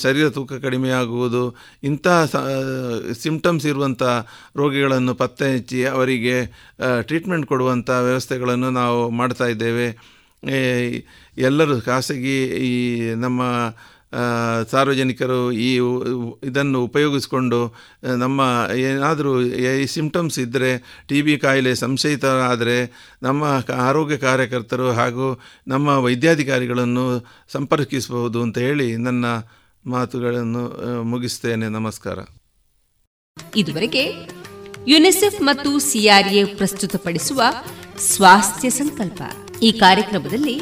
ಶರೀರ 0.05 0.27
ತೂಕ 0.37 0.53
ಕಡಿಮೆಯಾಗುವುದು 0.67 1.45
ಇಂಥ 1.91 2.07
ಸಿಂಪ್ಟಮ್ಸ್ 3.25 3.67
ಇರುವಂಥ 3.73 4.03
ರೋಗಿಗಳನ್ನು 4.61 5.15
ಪತ್ತೆ 5.23 5.49
ಹಚ್ಚಿ 5.55 5.81
ಅವರಿಗೆ 5.95 6.37
ಟ್ರೀಟ್ಮೆಂಟ್ 7.09 7.49
ಕೊಡುವಂಥ 7.53 7.91
ವ್ಯವಸ್ಥೆಗಳನ್ನು 8.09 8.71
ನಾವು 8.81 9.01
ಮಾಡ್ತಾ 9.21 9.49
ಇದ್ದೇವೆ. 9.55 9.89
ಎಲ್ಲರೂ 11.49 11.77
ಖಾಸಗಿ 11.81 12.39
ಈ 12.69 12.75
ನಮ್ಮ 13.25 13.43
ಸಾರ್ವಜನಿಕರು 14.71 15.53
ಈ 15.53 15.71
ಇದನ್ನು 16.45 16.85
ಉಪಯೋಗಿಸಿಕೊಂಡು 16.85 17.59
ನಮ್ಮ 18.17 18.41
ಏನಾದರೂ 18.77 19.43
ಈ 19.43 19.87
ಸಿಂಪ್ಟಮ್ಸ್ 19.87 20.39
ಇದ್ದರೆ 20.39 20.71
ಟಿ 21.09 21.23
ಬಿ 21.23 21.39
ಕಾಯಿಲೆ 21.39 21.75
ಸಂಶಯಿತರಾದರೆ, 21.75 22.77
ನಮ್ಮ 23.23 23.45
ಆರೋಗ್ಯ 23.89 24.17
ಕಾರ್ಯಕರ್ತರು 24.17 24.93
ಹಾಗೂ 24.93 25.43
ನಮ್ಮ 25.69 25.89
ವೈದ್ಯಾಧಿಕಾರಿಗಳನ್ನು 25.89 27.07
ಸಂಪರ್ಕಿಸಬಹುದು 27.53 28.43
ಅಂತ 28.43 28.59
ಹೇಳಿ 28.59 28.97
ನನ್ನ 28.97 29.25
ಮಾತುಗಳನ್ನು 29.87 30.65
ಮುಗಿಸ್ತೇನೆ. 31.03 31.69
ನಮಸ್ಕಾರ. 31.69 32.19
ಇದುವರೆಗೆ 33.57 34.05
ಯುನಿಸೆಫ್ 34.89 35.43
ಮತ್ತು 35.43 35.79
ಸಿಆರ್ಎ 35.79 36.45
ಪ್ರಸ್ತುತಪಡಿಸುವ 36.45 37.43
ಸ್ವಾಸ್ಥ್ಯ 37.99 38.71
ಸಂಕಲ್ಪ 38.71 39.23
ಈ 39.63 39.73
ಕಾರ್ಯಕ್ರಮದಲ್ಲಿ 39.73 40.57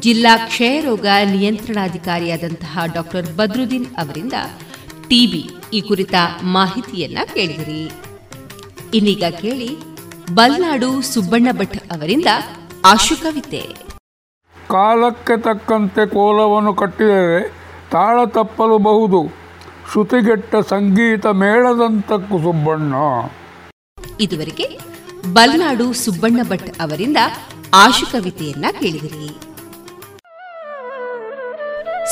ಜಿಲ್ಲಾ 0.00 0.36
ಕ್ಷಯರೋಗ 0.36 1.06
ನಿಯಂತ್ರಣಾಧಿಕಾರಿಯಾದಂತಹ 1.24 2.78
ಡಾಕ್ಟರ್ 2.94 3.36
ಬದ್ರುದ್ದೀನ್ 3.36 3.86
ಅವರಿಂದ 3.86 4.32
ಟಿಬಿ 5.08 5.50
ಈ 5.72 5.80
ಕುರಿತ 5.80 6.14
ಮಾಹಿತಿಯನ್ನ 6.42 7.18
ಕೇಳಿದಿರಿ. 7.34 7.92
ಇನ್ನೀಗ 8.94 9.24
ಕೇಳಿ 9.40 9.76
ಬಲ್ನಾಡು 10.34 11.02
ಸುಬ್ಬಣ್ಣ 11.02 11.48
ಭಟ್ 11.52 11.92
ಅವರಿಂದ 11.92 12.26
ಆಶುಕವಿತೆ 12.84 13.62
ಕಾಲಕ್ಕೆ 14.70 15.40
ತಕ್ಕಂತೆ 15.40 16.06
ಕೋಲವನ್ನು 16.06 16.74
ಕಟ್ಟಿದರೆ 16.74 17.48
ತಾಳ 17.92 18.24
ತಪ್ಪಲು 18.24 18.78
ಬಹುದು. 18.78 19.28
ಶ್ರುತಿಗೆಟ್ಟ 19.92 20.56
ಸಂಗೀತ 20.56 21.26
ಮೇಳದಂತ 21.26 22.12
ಸುಬ್ಬಣ್ಣ. 22.12 22.94
ಇದುವರೆಗೆ 24.20 24.78
ಬಲ್ನಾಡು 25.32 25.92
ಸುಬ್ಬಣ್ಣ 25.92 26.42
ಭಟ್ 26.42 26.80
ಅವರಿಂದ 26.80 27.16
ಆಶುಕವಿತೆಯನ್ನ 27.74 28.64
ಕೇಳಿದಿರಿ. 28.80 29.53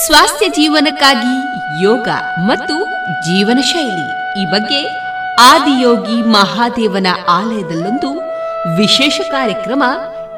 ಸ್ವಾಸ್ಥ್ಯ 0.06 0.48
ಜೀವನಕ್ಕಾಗಿ 0.48 1.34
ಯೋಗ 1.84 2.08
ಮತ್ತು 2.46 2.74
ಜೀವನ 3.20 3.60
ಶೈಲಿ 3.60 4.06
ಈ 4.42 4.44
ಬಗ್ಗೆ 4.44 4.80
ಆದಿಯೋಗಿ 5.40 6.16
ಮಹಾದೇವನ 6.22 7.06
ಆಲಯದಲ್ಲೊಂದು 7.28 8.10
ವಿಶೇಷ 8.76 9.20
ಕಾರ್ಯಕ್ರಮ 9.30 9.82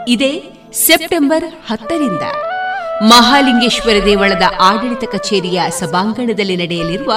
ಇದೆ 0.09 0.33
ಸೆಪ್ಟೆಂಬರ್ 0.73 1.45
ಹತ್ತರಿಂದ. 1.69 2.23
ಮಹಾಲಿಂಗೇಶ್ವರ 3.03 4.05
ದೇವಳದ 4.05 4.43
ಆಡಳಿತ 4.61 5.05
ಕಚೇರಿಯ 5.13 5.63
ಸಭಾಂಗಣದಲ್ಲಿ 5.71 6.57
ನಡೆಯಲಿರುವ 6.57 7.13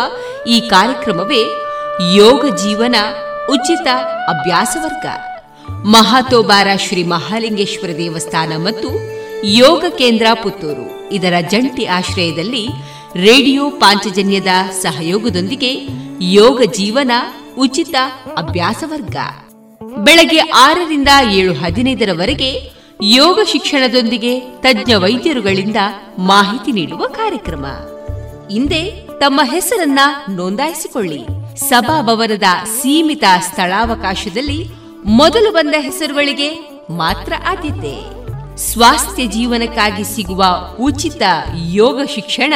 ಈ 0.48 0.60
ಕಾರ್ಯಕ್ರಮವೇ 0.70 1.44
ಯೋಗ 2.16 2.56
ಜೀವನ 2.56 2.96
ಉಚಿತ 3.50 3.88
ಅಭ್ಯಾಸ 4.28 4.78
ವರ್ಗ. 4.84 5.06
ಮಹಾತೋಬಾರ 5.86 6.68
ಶ್ರೀ 6.78 7.04
ಮಹಾಲಿಂಗೇಶ್ವರ 7.04 7.98
ದೇವಸ್ಥಾನ 7.98 8.54
ಮತ್ತು 8.58 8.90
ಯೋಗ 9.44 9.86
ಕೇಂದ್ರ 9.98 10.26
ಪುತ್ತೂರು. 10.44 11.10
ಇದರ 11.10 11.34
ಜಂಟಿ 11.50 11.86
ಆಶ್ರಯದಲ್ಲಿ 11.86 12.68
ರೇಡಿಯೋ 13.16 13.70
ಪಾಂಚಜನ್ಯದ 13.70 14.48
ಸಹಯೋಗದೊಂದಿಗೆ 14.82 15.88
ಯೋಗ 16.22 16.62
ಜೀವನ 16.62 17.12
ಉಚಿತ 17.58 17.96
ಅಭ್ಯಾಸ 18.38 18.84
ವರ್ಗ. 18.86 19.16
ಬೆಳಗ್ಗೆ 19.98 20.40
ಆರರಿಂದ 20.40 21.08
ಏಳು 21.32 21.54
ಹದಿನೈದರವರೆಗೆ 21.54 22.72
ಯೋಗ 23.04 23.40
ಶಿಕ್ಷಣದೊಂದಿಗೆ 23.52 24.40
ತಜ್ಞ 24.40 24.94
ವೈದ್ಯರುಗಳಿಂದ 24.94 25.76
ಮಾಹಿತಿ 26.20 26.72
ನೀಡುವ 26.72 27.08
ಕಾರ್ಯಕ್ರಮ. 27.08 27.66
ಹಿಂದೆ 28.52 29.08
ತಮ್ಮ 29.20 29.42
ಹೆಸರನ್ನ 29.44 30.00
ನೋಂದಾಯಿಸಿಕೊಳ್ಳಿ. 30.30 31.22
ಸಭಾಭವನದ 31.70 32.44
ಸೀಮಿತ 32.66 33.24
ಸ್ಥಳಾವಕಾಶದಲ್ಲಿ 33.40 34.68
ಮೊದಲು 35.06 35.52
ಬಂದ 35.52 35.76
ಹೆಸರುಗಳಿಗೆ 35.78 36.54
ಮಾತ್ರ 36.90 37.34
ಆದ್ಯತೆ. 37.48 38.17
ಸ್ವಾಸ್ಥ್ಯ 38.58 39.26
ಜೀವನಕ್ಕಾಗಿ 39.26 40.16
ಸಿಗುವ 40.16 40.46
ಉಚಿತ 40.80 41.22
ಯೋಗ 41.66 42.02
ಶಿಕ್ಷಣ, 42.16 42.54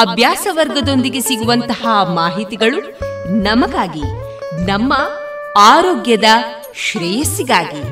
ಅಭ್ಯಾಸ 0.00 0.46
ವರ್ಗದೊಂದಿಗೆ 0.50 1.20
ಸಿಗುವಂತಹ 1.20 1.86
ಮಾಹಿತಿಗಳು 2.14 3.00
ನಮಗಾಗಿ, 3.42 4.02
ನಮ್ಮ 4.66 4.94
ಆರೋಗ್ಯದ 5.58 6.24
ಶ್ರೇಯಸ್ಸಿಗಾಗಿ. 6.76 7.82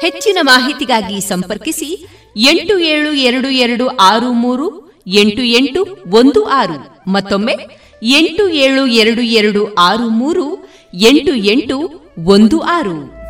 ಹೆಚ್ಚಿನ 0.00 0.38
ಮಾಹಿತಿಗಾಗಿ 0.42 1.20
ಸಂಪರ್ಕಿಸಿ 1.20 2.06
ಎಂಟು 2.36 2.78
ಏಳು 2.78 3.12
ಎರಡು 3.12 3.48
ಎರಡು 3.48 3.86
ಆರು 3.86 4.32
ಮೂರು 4.32 4.92
ಎಂಟು 5.06 5.42
ಎಂಟು 5.42 5.86
ಒಂದು 6.10 6.44
ಆರು. 6.44 7.10
ಮತ್ತೊಮ್ಮೆ 7.10 7.56
ಎಂಟು 8.02 8.48
ಏಳು 8.48 8.86
ಎರಡು 8.86 9.22
ಎರಡು 9.22 9.74
ಆರು 9.74 10.08
ಮೂರು 10.08 10.68
ಎಂಟು 10.94 11.34
ಎಂಟು 11.34 11.78
ಒಂದು 12.24 12.60
ಆರು. 12.60 13.21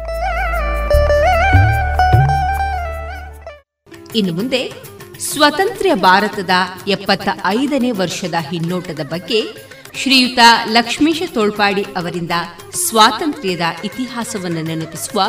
ಇನ್ನು 4.15 4.33
ಮುಂದೆ 4.35 4.61
ಸ್ವತಂತ್ರ 5.27 5.87
ಭಾರತದ 6.01 6.55
ಎಪ್ಪತ್ತ 6.87 7.29
ಐದನೇ 7.47 7.91
ವರ್ಷದ 7.91 8.37
ಹಿನ್ನೋಟದ 8.49 9.03
ಬಗ್ಗೆ 9.11 9.39
ಶ್ರೀಯುತ 10.01 10.39
ಲಕ್ಷ್ಮೀಶ 10.67 11.23
ತೋಳ್ಪಾಡಿ 11.35 11.85
ಅವರಿಂದ 11.99 12.35
ಸ್ವಾತಂತ್ರ್ಯದ 12.87 13.65
ಇತಿಹಾಸವನ್ನು 13.85 14.63
ನೆನಪಿಸುವ 14.63 15.23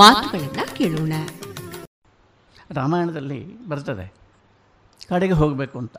ಮಾತುಗಳನ್ನು 0.00 0.64
ಕೇಳೋಣ. 0.76 1.14
ರಾಮಾಯಣದಲ್ಲಿ 2.70 3.40
ಬರ್ತದೆ, 3.68 4.06
ಕಾಡಿಗೆ 5.08 5.32
ಹೋಗಬೇಕು 5.32 5.76
ಅಂತ. 5.78 5.96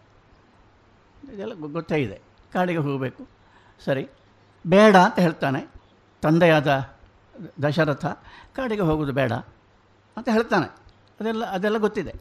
ಇದೆಲ್ಲ 1.33 1.53
ಗೊತ್ತೇ 1.75 1.97
ಇದೆ, 1.97 2.17
ಕಾಡಿಗೆ 2.53 2.81
ಹೋಗಬೇಕು. 2.87 3.21
ಸರಿ, 3.85 4.03
ಬೇಡ 4.65 4.95
ಅಂತ 5.07 5.19
ಹೇಳ್ತಾನೆ, 5.19 5.61
ತಂದೆಯಾದ 6.23 6.71
ದಶರಥ 7.63 8.05
ಕಾಡಿಗೆ 8.55 8.81
ಹೋಗೋದು 8.81 9.11
ಬೇಡ 9.11 9.33
ಅಂತ 10.17 10.27
ಹೇಳ್ತಾನೆ. 10.29 10.67
ಅದೆಲ್ಲ 11.19 11.45
ಅದೆಲ್ಲ 11.45 11.77
ಗೊತ್ತಿದೆ. 11.77 12.13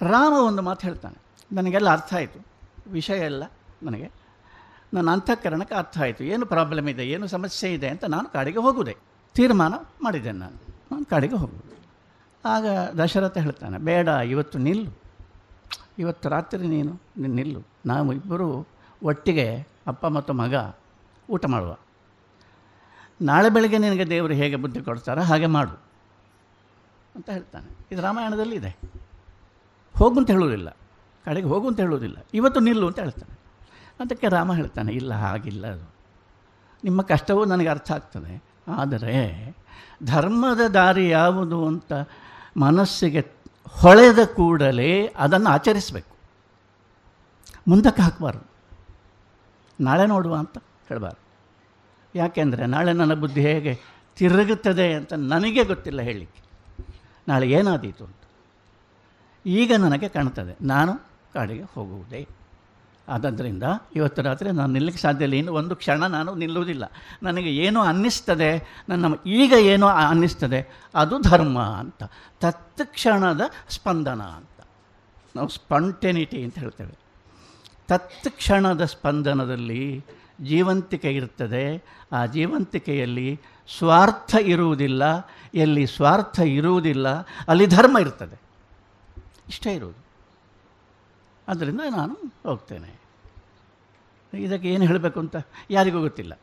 ರಾಮ 0.00 0.32
ಒಂದು 0.32 0.62
ಮಾತು 0.62 0.86
ಹೇಳ್ತಾನೆ. 0.86 1.18
ನನಗೆಲ್ಲ 1.52 1.90
ಅರ್ಥ 1.90 2.14
ಆಯಿತು. 2.14 2.46
ವಿಷಯ 2.86 3.18
ಎಲ್ಲ 3.18 3.44
ನನಗೆ. 3.82 4.10
ನನ್ನ 4.94 5.10
ಅಂತಃಕರಣಕ್ಕೆ 5.10 5.74
ಅರ್ಥ 5.74 5.98
ಆಯಿತು. 6.00 6.24
ಏನು 6.24 6.46
ಪ್ರಾಬ್ಲಮ್ 6.46 6.88
ಇದೆ? 6.88 7.04
ಏನು 7.08 7.26
ಸಮಸ್ಯೆ 7.26 7.74
ಇದೆ 7.74 7.88
ಅಂತ 7.88 8.04
ನಾನು 8.04 8.28
ಕಾಡಿಗೆ 8.28 8.58
ಹೋಗುವುದೇ 8.58 8.96
ತೀರ್ಮಾನ 9.34 9.74
ಮಾಡಿದ್ದೇನೆ 10.02 10.38
ನಾನು. 10.38 10.58
ನಾನು 10.92 11.04
ಕಾಡಿಗೆ 11.04 11.34
ಹೋಗುವುದು 11.34 11.72
ಆಗ 12.44 12.66
ದಶರಥ 12.98 13.38
ಹೇಳ್ತಾನೆ, 13.38 13.78
ಬೇಡ, 13.78 14.08
ಇವತ್ತು 14.08 14.58
ನಿಲ್ಲು. 14.58 14.90
ಇವತ್ತು 15.98 16.28
ರಾತ್ರಿ 16.28 16.66
ನೀನು 16.66 17.00
ನಿಲ್ಲು. 17.18 17.60
ನಾವು 17.86 18.12
ಇಬ್ಬರು 18.12 18.66
ಒಟ್ಟಿಗೆ 19.02 19.46
ಅಪ್ಪ 19.86 20.06
ಮತ್ತು 20.06 20.32
ಮಗ 20.32 20.54
ಊಟ 21.30 21.46
ಮಾಡುವ. 21.46 21.76
ನಾಳೆ 23.22 23.48
ಬೆಳಗ್ಗೆ 23.50 23.78
ನಿನಗೆ 23.78 24.06
ದೇವರು 24.10 24.32
ಹೇಗೆ 24.32 24.56
ಬುದ್ಧಿ 24.56 24.80
ಕೊಡ್ತಾರೋ 24.80 25.22
ಹಾಗೆ 25.22 25.46
ಮಾಡು. 25.46 25.91
ಅಂತ 27.16 27.30
ಹೇಳ್ತಾನೆ. 27.30 27.86
ಇದು 27.92 28.02
ರಾಮಾಯಣದಲ್ಲಿ 28.02 28.56
ಇದೆ. 28.56 28.78
ಹೋಗು 29.98 30.18
ಅಂತ 30.18 30.30
ಹೇಳೋದಿಲ್ಲ 30.30 30.76
ಕಡೆಗೆ 31.24 31.46
ಹೋಗು 31.46 31.68
ಅಂತ 31.68 31.80
ಹೇಳೋದಿಲ್ಲ 31.80 32.16
ಇವತ್ತು 32.34 32.60
ನಿಲ್ಲು 32.60 32.86
ಅಂತ 32.86 32.98
ಹೇಳ್ತಾನೆ. 32.98 33.38
ಅದಕ್ಕೆ 34.00 34.28
ರಾಮ 34.28 34.54
ಹೇಳ್ತಾನೆ, 34.54 34.92
ಇಲ್ಲ, 34.92 35.14
ಹಾಗಿಲ್ಲ 35.14 35.72
ಅದು. 35.72 35.94
ನಿಮ್ಮ 36.84 37.02
ಕಷ್ಟವೂ 37.02 37.44
ನನಗೆ 37.44 37.68
ಅರ್ಥ 37.68 37.92
ಆಗ್ತದೆ. 37.92 38.44
ಆದರೆ 38.68 39.56
ಧರ್ಮದ 40.02 40.68
ದಾರಿ 40.68 41.08
ಯಾವುದು 41.08 41.66
ಅಂತ 41.66 41.92
ಮನಸ್ಸಿಗೆ 42.56 43.30
ಹೊಳೆದ 43.68 44.18
ಕೂಡಲೇ 44.34 45.06
ಅದನ್ನು 45.06 45.50
ಆಚರಿಸಬೇಕು. 45.50 46.16
ಮುಂದಕ್ಕೆ 47.68 48.02
ಹಾಕಬಾರ್ದು. 48.02 48.50
ನಾಳೆ 49.80 50.06
ನೋಡುವ 50.06 50.36
ಅಂತ 50.36 50.58
ಹೇಳಬಾರ್ದು. 50.58 51.22
ಯಾಕೆಂದರೆ 52.14 52.66
ನಾಳೆ 52.66 52.92
ನನ್ನ 52.92 53.14
ಬುದ್ಧಿ 53.14 53.40
ಹೇಗೆ 53.40 53.78
ತಿರುಗುತ್ತದೆ 54.16 54.94
ಅಂತ 54.94 55.12
ನನಗೆ 55.12 55.64
ಗೊತ್ತಿಲ್ಲ 55.64 56.02
ಹೇಳಲಿಕ್ಕೆ 56.02 56.41
ನಾಳೆ 57.28 57.46
ಏನಾದೀತು 57.50 58.04
ಅಂತ. 58.04 58.22
ಈಗ 59.46 59.72
ನನಗೆ 59.78 60.08
ಕಾಣ್ತದೆ, 60.08 60.54
ನಾನು 60.66 60.92
ಕಾಡಿಗೆ 61.34 61.66
ಹೋಗುವುದೇ. 61.74 62.22
ಆದ್ದರಿಂದ 63.08 63.64
ಇವತ್ತು 63.96 64.22
ರಾತ್ರಿ 64.22 64.48
ನಾನು 64.50 64.72
ನಿಲ್ಲಕ್ಕೆ 64.72 65.00
ಸಾಧ್ಯ 65.02 65.24
ಇಲ್ಲ. 65.24 65.34
ಇನ್ನು 65.34 65.52
ಒಂದು 65.52 65.74
ಕ್ಷಣ 65.76 66.06
ನಾನು 66.06 66.30
ನಿಲ್ಲುವುದಿಲ್ಲ. 66.34 66.84
ನನಗೆ 67.22 67.50
ಏನು 67.56 67.80
ಅನ್ನಿಸ್ತದೆ, 67.80 68.50
ನನ್ನ 68.88 69.06
ಈಗ 69.26 69.52
ಏನೋ 69.52 69.86
ಅನ್ನಿಸ್ತದೆ, 69.86 70.60
ಅದು 70.94 71.18
ಧರ್ಮ 71.20 71.58
ಅಂತ. 71.58 72.02
ತತ್ಕ್ಷಣದ 72.40 73.40
ಸ್ಪಂದನ 73.68 74.22
ಅಂತ. 74.22 74.48
ನಾವು 75.36 75.48
ಸ್ಪಂಟೆನಿಟಿ 75.48 76.38
ಅಂತ 76.42 76.58
ಹೇಳ್ತೇವೆ. 76.58 76.94
ತತ್ಕ್ಷಣದ 77.88 78.84
ಸ್ಪಂದನದಲ್ಲಿ 78.84 80.04
ಜೀವಂತಿಕೆ 80.42 81.12
ಇರ್ತದೆ 81.12 81.84
ಆ 82.12 82.26
ಜೀವಂತಿಕೆಯಲ್ಲಿ 82.26 83.40
ಸ್ವಾರ್ಥ 83.78 84.34
ಇರುವುದಿಲ್ಲ. 84.40 85.02
ಎಲ್ಲಿ 85.54 85.86
ಸ್ವಾರ್ಥ 85.86 86.38
ಇರುವುದಿಲ್ಲ, 86.38 87.08
ಅಲ್ಲಿ 87.48 87.66
ಧರ್ಮ 87.66 87.98
ಇರ್ತದೆ. 87.98 88.40
ಇಷ್ಟೇ 89.48 89.74
ಇರುವುದು. 89.74 90.04
ಅದರಿಂದ 91.48 91.80
ನಾನು 91.90 92.32
ಹೋಗ್ತೇನೆ. 92.42 93.00
ಇದಕ್ಕೆ 94.34 94.68
ಏನು 94.68 94.84
ಹೇಳಬೇಕು 94.84 95.20
ಅಂತ 95.20 95.36
ಯಾರಿಗೂ 95.70 96.00
ಗೊತ್ತಿಲ್ಲ. 96.00 96.38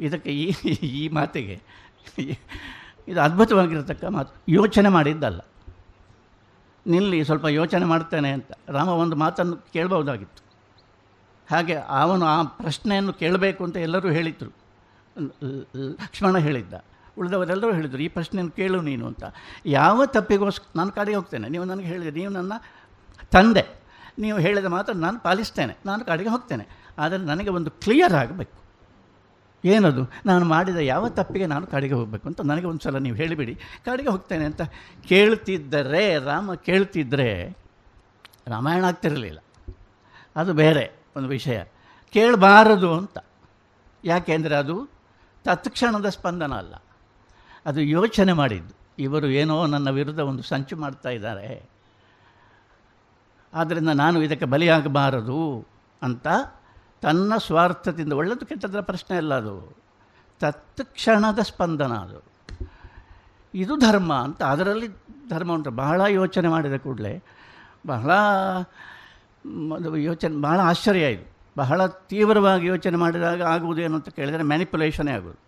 ಇದಕ್ಕೆ 0.00 0.30
ಈ 0.30 0.50
ಈ 0.68 1.08
ಮಾತಿಗೆ 1.08 1.62
ಇದು 3.08 3.20
ಅದ್ಭುತವಾಗಿರತಕ್ಕ 3.20 4.04
ಮಾತು. 4.04 4.34
ಯೋಚನೆ 4.48 4.88
ಮಾಡಿದ್ದಲ್ಲ. 4.88 5.40
ನಿಲ್ಲಿ 6.86 7.24
ಸ್ವಲ್ಪ 7.24 7.44
ಯೋಚನೆ 7.44 7.84
ಮಾಡ್ತೇನೆ 7.84 8.30
ಅಂತ. 8.30 8.52
ರಾಮ 8.68 8.88
ಒಂದು 8.88 9.16
ಮಾತನ್ನು 9.16 9.56
ಕೇಳ್ಬೋದಾಗಿತ್ತು 9.56 10.45
ಹಾಗೆ 11.50 11.74
ಅವನು 11.74 12.26
ಆ 12.26 12.42
ಪ್ರಶ್ನೆಯನ್ನು 12.42 13.12
ಕೇಳಬೇಕು 13.12 13.64
ಅಂತ 13.64 13.76
ಎಲ್ಲರೂ 13.76 14.10
ಹೇಳಿದರು. 14.10 14.54
ಲಕ್ಷ್ಮಣ 15.76 16.38
ಹೇಳಿದ್ದ. 16.38 16.74
ಉಳಿದವರೆಲ್ಲರೂ 17.18 17.74
ಹೇಳಿದರು, 17.74 17.98
ಈ 17.98 18.08
ಪ್ರಶ್ನೆಯನ್ನು 18.08 18.52
ಕೇಳು 18.52 18.80
ನೀನು 18.80 19.06
ಅಂತ. 19.06 19.24
ಯಾವ 19.66 20.06
ತಪ್ಪಿಗೋಸ್ಕರ 20.06 20.72
ನಾನು 20.76 20.92
ಕಡೆಗೆ 20.92 21.16
ಹೋಗ್ತೇನೆ. 21.16 21.48
ನೀವು 21.48 21.64
ನನಗೆ 21.64 21.86
ಹೇಳಿದೆ 21.86 22.10
ನೀವು 22.10 22.32
ನನ್ನ 22.32 22.52
ತಂದೆ. 23.30 23.64
ನೀವು 24.18 24.38
ಹೇಳಿದ 24.38 24.64
ಮಾತ್ರ 24.64 24.92
ನಾನು 24.92 25.20
ಪಾಲಿಸ್ತೇನೆ. 25.20 25.76
ನಾನು 25.86 26.04
ಕಡೆಗೆ 26.04 26.28
ಹೋಗ್ತೇನೆ. 26.28 26.68
ಆದರೆ 26.98 27.18
ನನಗೆ 27.18 27.50
ಒಂದು 27.50 27.70
ಕ್ಲಿಯರ್ 27.70 28.12
ಆಗಬೇಕು. 28.12 28.66
ಏನದು? 29.64 30.12
ನಾನು 30.26 30.44
ಮಾಡಿದ 30.44 30.76
ಯಾವ 30.76 31.08
ತಪ್ಪಿಗೆ 31.08 31.46
ನಾನು 31.46 31.66
ಕಡೆಗೆ 31.66 31.94
ಹೋಗಬೇಕು 31.94 32.28
ಅಂತ 32.28 32.40
ನನಗೆ 32.40 32.66
ಒಂದು 32.66 32.84
ಸಲ 32.84 32.98
ನೀವು 32.98 33.16
ಹೇಳಿಬಿಡಿ. 33.16 33.54
ಕಡೆಗೆ 33.84 34.08
ಹೋಗ್ತೇನೆ 34.08 34.44
ಅಂತ 34.44 34.62
ಕೇಳ್ತಿದ್ದರೆ, 35.08 36.18
ರಾಮ 36.18 36.54
ಕೇಳ್ತಿದ್ದರೆ 36.54 37.56
ರಾಮಾಯಣ 38.46 38.84
ಆಗ್ತಿರಲಿಲ್ಲ. 38.84 39.38
ಅದು 40.36 40.52
ಬೇರೆ. 40.52 41.05
ಒಂದು 41.16 41.28
ವಿಷಯ. 41.28 41.64
ಕೇಳಬಾರದು 42.12 42.94
ಅಂತ. 42.94 43.18
ಯಾಕೆಂದರೆ 44.04 44.56
ಅದು 44.56 44.88
ತತ್ಕ್ಷಣದ 45.44 46.08
ಸ್ಪಂದನ 46.08 46.54
ಅಲ್ಲ. 46.54 46.74
ಅದು 47.66 47.80
ಯೋಚನೆ 47.80 48.32
ಮಾಡಿದ್ದು. 48.32 48.74
ಇವರು 48.98 49.26
ಏನೋ 49.26 49.66
ನನ್ನ 49.66 49.90
ವಿರುದ್ಧ 49.90 50.20
ಒಂದು 50.20 50.42
ಸಂಚು 50.42 50.76
ಮಾಡ್ತಾ 50.76 51.08
ಇದ್ದಾರೆ. 51.08 51.70
ಆದ್ದರಿಂದ 53.54 53.88
ನಾನು 53.88 54.22
ಇದಕ್ಕೆ 54.22 54.44
ಬಲಿಯಾಗಬಾರದು 54.44 55.66
ಅಂತ 56.02 56.26
ತನ್ನ 57.02 57.36
ಸ್ವಾರ್ಥದಿಂದ. 57.36 58.12
ಒಳ್ಳೆದು 58.12 58.46
ಕೆಟ್ಟದರ 58.46 58.80
ಪ್ರಶ್ನೆ 58.80 59.16
ಅಲ್ಲ 59.16 59.34
ಅದು. 59.34 59.76
ತತ್ಕ್ಷಣದ 60.40 61.38
ಸ್ಪಂದನ 61.38 61.92
ಅದು. 61.92 62.22
ಇದು 63.54 63.76
ಧರ್ಮ 63.76 64.14
ಅಂತ. 64.14 64.42
ಅದರಲ್ಲಿ 64.42 64.88
ಧರ್ಮ 65.28 65.52
ಉಂಟು. 65.52 65.70
ಬಹಳ 65.70 66.00
ಯೋಚನೆ 66.08 66.48
ಮಾಡಿದ 66.48 66.76
ಕೂಡಲೇ 66.76 67.22
ಬಹಳ 67.86 68.10
ಯೋಚನೆ, 70.04 70.34
ಬಹಳ 70.40 70.58
ಆಶ್ಚರ್ಯ 70.60 71.06
ಇದು. 71.12 71.24
ಬಹಳ 71.56 71.80
ತೀವ್ರವಾಗಿ 72.10 72.66
ಯೋಚನೆ 72.66 72.96
ಮಾಡಿದಾಗ 72.96 73.42
ಆಗುವುದೇನು 73.42 73.94
ಅಂತ 73.94 74.08
ಕೇಳಿದರೆ 74.08 74.42
ಮ್ಯಾನಿಪುಲೇಷನೇ 74.42 75.12
ಆಗೋದು 75.12 75.40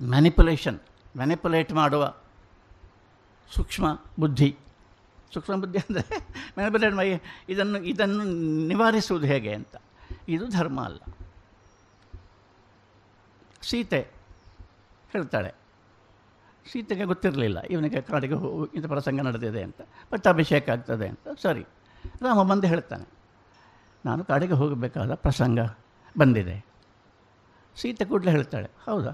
ಮ್ಯಾನಿಪುಲೇಷನ್, 0.00 0.78
ಮ್ಯಾನಿಪುಲೇಟ್ 1.16 1.72
ಮಾಡುವ 1.72 2.04
ಸೂಕ್ಷ್ಮ 3.50 3.86
ಬುದ್ಧಿ. 4.18 4.50
ಸೂಕ್ಷ್ಮ 5.34 5.54
ಬುದ್ಧಿ 5.54 5.78
ಅಂದರೆ 5.78 6.02
ಮ್ಯಾನಿಪುಲೇಟ್ 6.56 6.94
ಮಾಡಿ 6.94 7.12
ಇದನ್ನು 7.48 7.78
ಇದನ್ನು 7.82 8.24
ನಿವಾರಿಸುವುದು 8.66 9.26
ಹೇಗೆ 9.26 9.52
ಅಂತ. 9.54 9.76
ಇದು 10.28 10.44
ಧರ್ಮ 10.48 10.78
ಅಲ್ಲ. 10.80 11.00
ಸೀತೆ 13.62 14.00
ಹೇಳ್ತಾಳೆ. 15.10 15.50
ಸೀತೆಗೆ 16.66 17.04
ಗೊತ್ತಿರಲಿಲ್ಲ, 17.04 17.58
ಇವನಿಗೆ 17.70 18.00
ಕಾಡಿಗೆ 18.00 18.34
ಹೋಗಿ 18.34 18.66
ಇಂಥ 18.76 18.86
ಪ್ರಸಂಗ 18.86 19.20
ನಡೆದಿದೆ 19.20 19.62
ಅಂತ. 19.62 19.80
ಪಟ್ಟಾಭಿಷೇಕ 20.10 20.70
ಆಗ್ತದೆ 20.70 21.06
ಅಂತ. 21.08 21.36
ಸರಿ, 21.42 21.64
ರಾಮ 22.22 22.42
ಬಂದು 22.42 22.66
ಹೇಳ್ತಾನೆ. 22.66 23.06
ನಾನು 24.06 24.24
ಕಾಡಿಗೆ 24.24 24.52
ಹೋಗಬೇಕಾದ 24.52 25.14
ಪ್ರಸಂಗ 25.14 25.58
ಬಂದಿದೆ. 26.18 26.66
ಸೀತೆ 27.76 28.04
ಕೂಡಲೇ 28.04 28.30
ಹೇಳ್ತಾಳೆ, 28.30 28.70
ಹೌದಾ? 28.86 29.10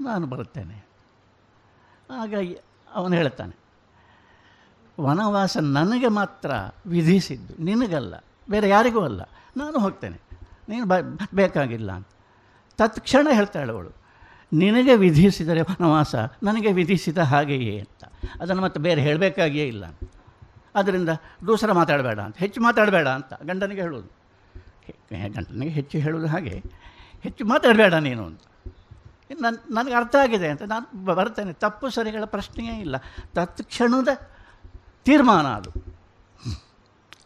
ನಾನು 0.00 0.26
ಬರುತ್ತೇನೆ. 0.26 0.86
ಈ- 2.42 2.58
ಅವನು 2.94 3.14
ಹೇಳ್ತಾನೆ, 3.14 3.56
ವನವಾಸ 5.00 5.56
ನನಗೆ 5.56 6.08
ಮಾತ್ರ 6.08 6.50
ವಿಧಿಸಿದ್ದು 6.86 7.62
ನಿನಗಲ್ಲ, 7.62 8.14
ಬೇರೆ 8.50 8.68
ಯಾರಿಗೂ 8.68 9.00
ಅಲ್ಲ, 9.00 9.22
ನಾನು 9.56 9.78
ಹೋಗ್ತೇನೆ, 9.78 10.20
ನೀನು 10.68 10.86
ಬ, 10.86 10.92
ಬೇಕಾಗಿಲ್ಲ 11.34 11.92
ಅಂತ. 11.92 12.08
ತತ್ಕ್ಷಣ 12.78 13.28
ಹೇಳ್ತಾಳೆ 13.32 13.72
ಅವಳು, 13.72 13.90
ನಿನಗೆ 14.52 14.96
ವಿಧಿಸಿದರೆ 14.96 15.60
ವನವಾಸ 15.60 16.14
ನನಗೆ 16.42 16.72
ವಿಧಿಸಿದ 16.72 17.18
ಹಾಗೆಯೇ 17.18 17.80
ಅಂತ, 17.80 18.12
ಅದನ್ನು 18.40 18.62
ಮತ್ತೆ 18.62 18.80
ಬೇರೆ 18.80 19.00
ಹೇಳಬೇಕಾಗಿಯೇ 19.00 19.68
ಇಲ್ಲ 19.68 19.84
ಅದರಿಂದ 20.76 21.10
ದೂಸರ 21.46 21.72
ಮಾತಾಡಬೇಡ 21.72 22.18
ಅಂತ. 22.20 22.36
ಹೆಚ್ಚು 22.36 22.60
ಮಾತಾಡಬೇಡ 22.60 23.08
ಅಂತ 23.08 23.32
ಗಂಡನಿಗೆ 23.42 23.80
ಹೇಳೋದು 23.80 24.08
ಗಂಡನಿಗೆ 25.34 25.72
ಹೆಚ್ಚು 25.72 25.98
ಹೇಳೋದು 25.98 26.26
ಹಾಗೆ. 26.26 26.56
ಹೆಚ್ಚು 27.22 27.44
ಮಾತಾಡಬೇಡ 27.44 27.94
ನೀನು 27.94 28.24
ಅಂತ. 28.26 28.42
ನನ್ನ 29.40 29.56
ನನಗೆ 29.70 29.94
ಅರ್ಥ 29.94 30.16
ಆಗಿದೆ 30.22 30.48
ಅಂತ 30.48 30.62
ನಾನು 30.62 31.04
ಬರ್ತೇನೆ. 31.14 31.52
ತಪ್ಪು 31.52 31.86
ಸರಿಗಳ 31.90 32.24
ಪ್ರಶ್ನೆಯೇ 32.24 32.74
ಇಲ್ಲ. 32.80 32.96
ತತ್ಕ್ಷಣದ 33.34 34.10
ತೀರ್ಮಾನ 35.04 35.46
ಅದು. 35.46 35.70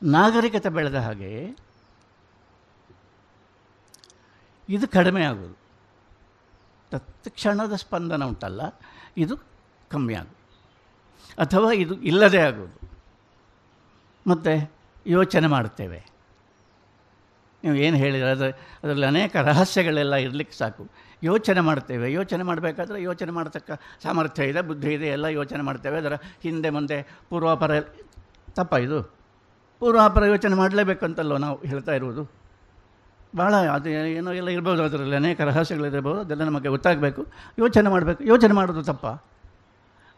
ನಾಗರಿಕತೆ 0.03 0.69
ಬೆಳೆದ 0.69 0.99
ಹಾಗೆ 0.99 1.33
ಇದು 4.69 4.87
ಕಡಿಮೆ 4.89 5.23
ಆಗೋದು 5.25 5.57
ತತ್ಕ್ಷಣದ 6.91 7.75
ಸ್ಪಂದನ 7.75 8.25
ಉಂಟಲ್ಲ, 8.25 8.63
ಇದು 9.17 9.35
ಕಮ್ಮಿ 9.91 10.15
ಆಗೋದು 10.15 10.37
ಅಥವಾ 11.39 11.71
ಇದು 11.73 11.95
ಇಲ್ಲದೇ 12.03 12.39
ಆಗೋದು 12.39 12.90
ಮತ್ತು 14.27 14.73
ಯೋಚನೆ 15.07 15.47
ಮಾಡುತ್ತೇವೆ. 15.47 16.11
ನೀವು 17.65 17.77
ಏನು 17.77 17.97
ಹೇಳಿದ್ರೆ? 17.97 18.31
ಅದು 18.31 18.45
ಅದರಲ್ಲಿ 18.45 19.07
ಅನೇಕ 19.07 19.37
ರಹಸ್ಯಗಳೆಲ್ಲ 19.37 20.15
ಇರಲಿಕ್ಕೆ 20.15 20.57
ಸಾಕು. 20.57 20.91
ಯೋಚನೆ 21.23 21.61
ಮಾಡ್ತೇವೆ 21.61 22.13
ಯೋಚನೆ 22.13 22.43
ಮಾಡಬೇಕಾದ್ರೆ 22.43 23.03
ಯೋಚನೆ 23.03 23.31
ಮಾಡತಕ್ಕ 23.31 23.71
ಸಾಮರ್ಥ್ಯ 24.03 24.45
ಇದೆ, 24.45 24.61
ಬುದ್ಧಿ 24.61 24.93
ಇದೆ, 24.93 25.07
ಎಲ್ಲ 25.07 25.25
ಯೋಚನೆ 25.25 25.63
ಮಾಡ್ತೇವೆ. 25.63 25.99
ಅದರ 25.99 26.15
ಹಿಂದೆ 26.43 26.71
ಮುಂದೆ 26.71 27.03
ಪೂರ್ವಾಪರ, 27.29 27.81
ತಪ್ಪ 28.51 28.75
ಇದು. 28.75 29.03
ಪೂರ್ವಾಪರ 29.79 30.25
ಯೋಚನೆ 30.25 30.55
ಮಾಡಲೇಬೇಕಂತಲ್ವ 30.55 31.37
ನಾವು 31.37 31.63
ಹೇಳ್ತಾ 31.65 31.93
ಇರುವುದು. 31.93 32.31
ಭಾಳ 33.39 33.55
ಅದು 33.55 33.89
ಏನೋ 33.89 34.33
ಎಲ್ಲ 34.33 34.49
ಇರ್ಬೋದು, 34.49 34.83
ಅದರಲ್ಲಿ 34.83 35.17
ಅನೇಕ 35.17 35.41
ರಹಸ್ಯಗಳಿರ್ಬೋದು 35.41 36.21
ಅದೆಲ್ಲ 36.21 36.45
ನಮಗೆ 36.45 36.69
ಗೊತ್ತಾಗಬೇಕು. 36.69 37.27
ಯೋಚನೆ 37.59 37.89
ಮಾಡಬೇಕು. 37.89 38.25
ಯೋಚನೆ 38.25 38.53
ಮಾಡೋದು 38.53 38.83
ತಪ್ಪ. 38.83 39.23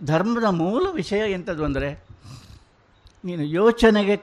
ಧರ್ಮದ 0.04 0.44
ಮೂಲ 0.44 0.86
ವಿಷಯ 0.92 1.32
ಎಂಥದ್ದು 1.32 1.64
ಅಂದರೆ 1.64 2.04
ನೀನು 3.24 3.44
ಯೋಚನೆಗೆ 3.58 4.16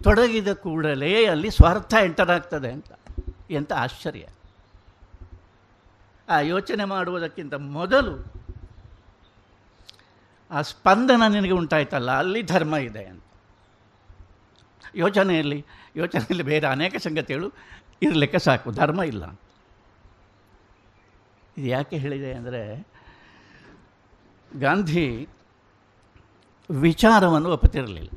ತೊಡಗಿದ 0.00 0.50
ಕೂಡಲೇ 0.64 1.12
ಅಲ್ಲಿ 1.26 1.50
ಸ್ವಾರ್ಥ 1.50 1.94
ಎಂಟರ್ 2.06 2.30
ಆಗ್ತದೆ 2.30 2.70
ಅಂತ 2.76 2.90
ಎಂಥ 3.50 3.72
ಆಶ್ಚರ್ಯ. 3.84 4.24
ಆ 6.28 6.36
ಯೋಚನೆ 6.52 6.84
ಮಾಡುವುದಕ್ಕಿಂತ 6.84 7.54
ಮೊದಲು 7.76 8.14
ಆ 10.50 10.60
ಸ್ಪಂದನ 10.62 11.22
ನಿನಗೆ 11.28 11.54
ಉಂಟಾಯ್ತಲ್ಲ, 11.60 12.10
ಅಲ್ಲಿ 12.22 12.40
ಧರ್ಮ 12.52 12.74
ಇದೆ 12.88 13.04
ಅಂತ. 13.04 13.22
ಯೋಚನೆಯಲ್ಲಿ 14.94 15.58
ಯೋಚನೆಯಲ್ಲಿ 15.96 16.44
ಬೇರೆ 16.50 16.66
ಅನೇಕ 16.66 16.96
ಸಂಗತಿಗಳು 16.96 17.48
ಇರಲಿಕ್ಕೆ 18.02 18.40
ಸಾಕು, 18.46 18.68
ಧರ್ಮ 18.72 19.00
ಇಲ್ಲ 19.12 19.24
ಇದು 21.56 21.66
ಯಾಕೆ 21.66 21.96
ಹೇಳಿದೆ 21.96 22.30
ಅಂದರೆ, 22.34 22.62
ಗಾಂಧಿ 24.50 25.06
ವಿಚಾರವನ್ನು 26.70 27.50
ಒಪ್ಪುತ್ತಿರಲಿಲ್ಲ. 27.50 28.08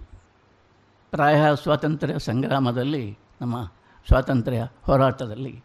ಪ್ರಾಯ 1.12 1.56
ಸ್ವಾತಂತ್ರ್ಯ 1.64 2.20
ಸಂಗ್ರಾಮದಲ್ಲಿ, 2.20 3.18
ನಮ್ಮ 3.42 3.66
ಸ್ವಾತಂತ್ರ್ಯ 4.08 4.68
ಹೋರಾಟದಲ್ಲಿ 4.84 5.64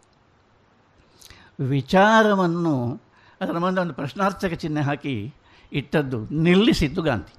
ವಿಚಾರವನ್ನು 1.60 3.02
ಅದರ 3.40 3.58
ಮುಂದೆ 3.58 3.80
ಒಂದು 3.80 3.94
ಪ್ರಶ್ನಾರ್ಥಕ 3.94 4.52
ಚಿಹ್ನೆ 4.52 4.80
ಹಾಕಿ 4.80 5.34
ಇಟ್ಟದ್ದು 5.72 6.26
ನಿಲ್ಲಿಸಿದ್ದು 6.26 7.02
ಗಾಂಧಿ. 7.02 7.34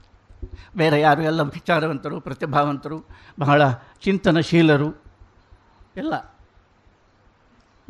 ಬೇರೆ 0.78 1.02
ಯಾರು 1.02 1.22
ಎಲ್ಲ 1.22 1.42
ವಿಚಾರವಂತರು, 1.42 2.20
ಪ್ರತಿಭಾವಂತರು, 2.20 3.06
ಬಹಳ 3.40 3.70
ಚಿಂತನಶೀಲರು 4.04 5.04
ಎಲ್ಲ. 5.96 6.14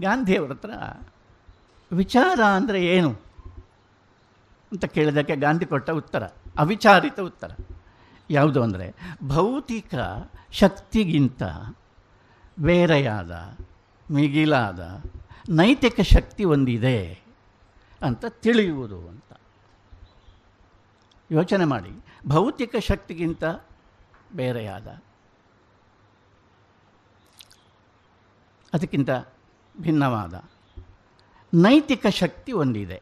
ಗಾಂಧಿಯವರ 0.01 0.49
ಹತ್ರ 0.49 0.71
ವಿಚಾರ 1.95 2.39
ಅಂದರೆ 2.55 2.85
ಏನು 2.85 3.09
ಅಂತ 4.71 4.85
ಕೇಳಿದ್ದಕ್ಕೆ 4.85 5.35
ಗಾಂಧಿ 5.35 5.65
ಕೊಟ್ಟ 5.65 5.89
ಉತ್ತರ. 5.89 6.23
ಅವಿಚಾರಿತ 6.57 7.19
ಉತ್ತರ. 7.19 7.51
ಯಾವುದು 8.29 8.63
ಅಂದರೆ, 8.63 8.95
ಭೌತಿಕ 9.27 9.95
ಶಕ್ತಿಗಿಂತ 10.51 11.43
ಬೇರೆಯಾದ, 12.59 13.57
ಮಿಗಿಲಾದ, 14.11 15.03
ನೈತಿಕ 15.49 15.99
ಶಕ್ತಿ 16.01 16.43
ಒಂದಿದೆ 16.43 17.23
ಅಂತ 18.01 18.25
ತಿಳಿಯುವುದು 18.25 19.07
ಅಂತ. 19.07 19.39
ಯೋಚನೆ 21.31 21.65
ಮಾಡಿ. 21.65 22.05
ಭೌತಿಕ 22.27 22.75
ಶಕ್ತಿಗಿಂತ 22.75 23.43
ಬೇರೆಯಾದ. 24.35 24.87
ಅದಕ್ಕಿಂತ 28.73 29.09
ಭಿನ್ನವಾದ. 29.81 30.43
ನೈತಿಕ 31.53 32.07
ಶಕ್ತಿ 32.07 32.51
ಒಂದಿದೆ. 32.51 33.01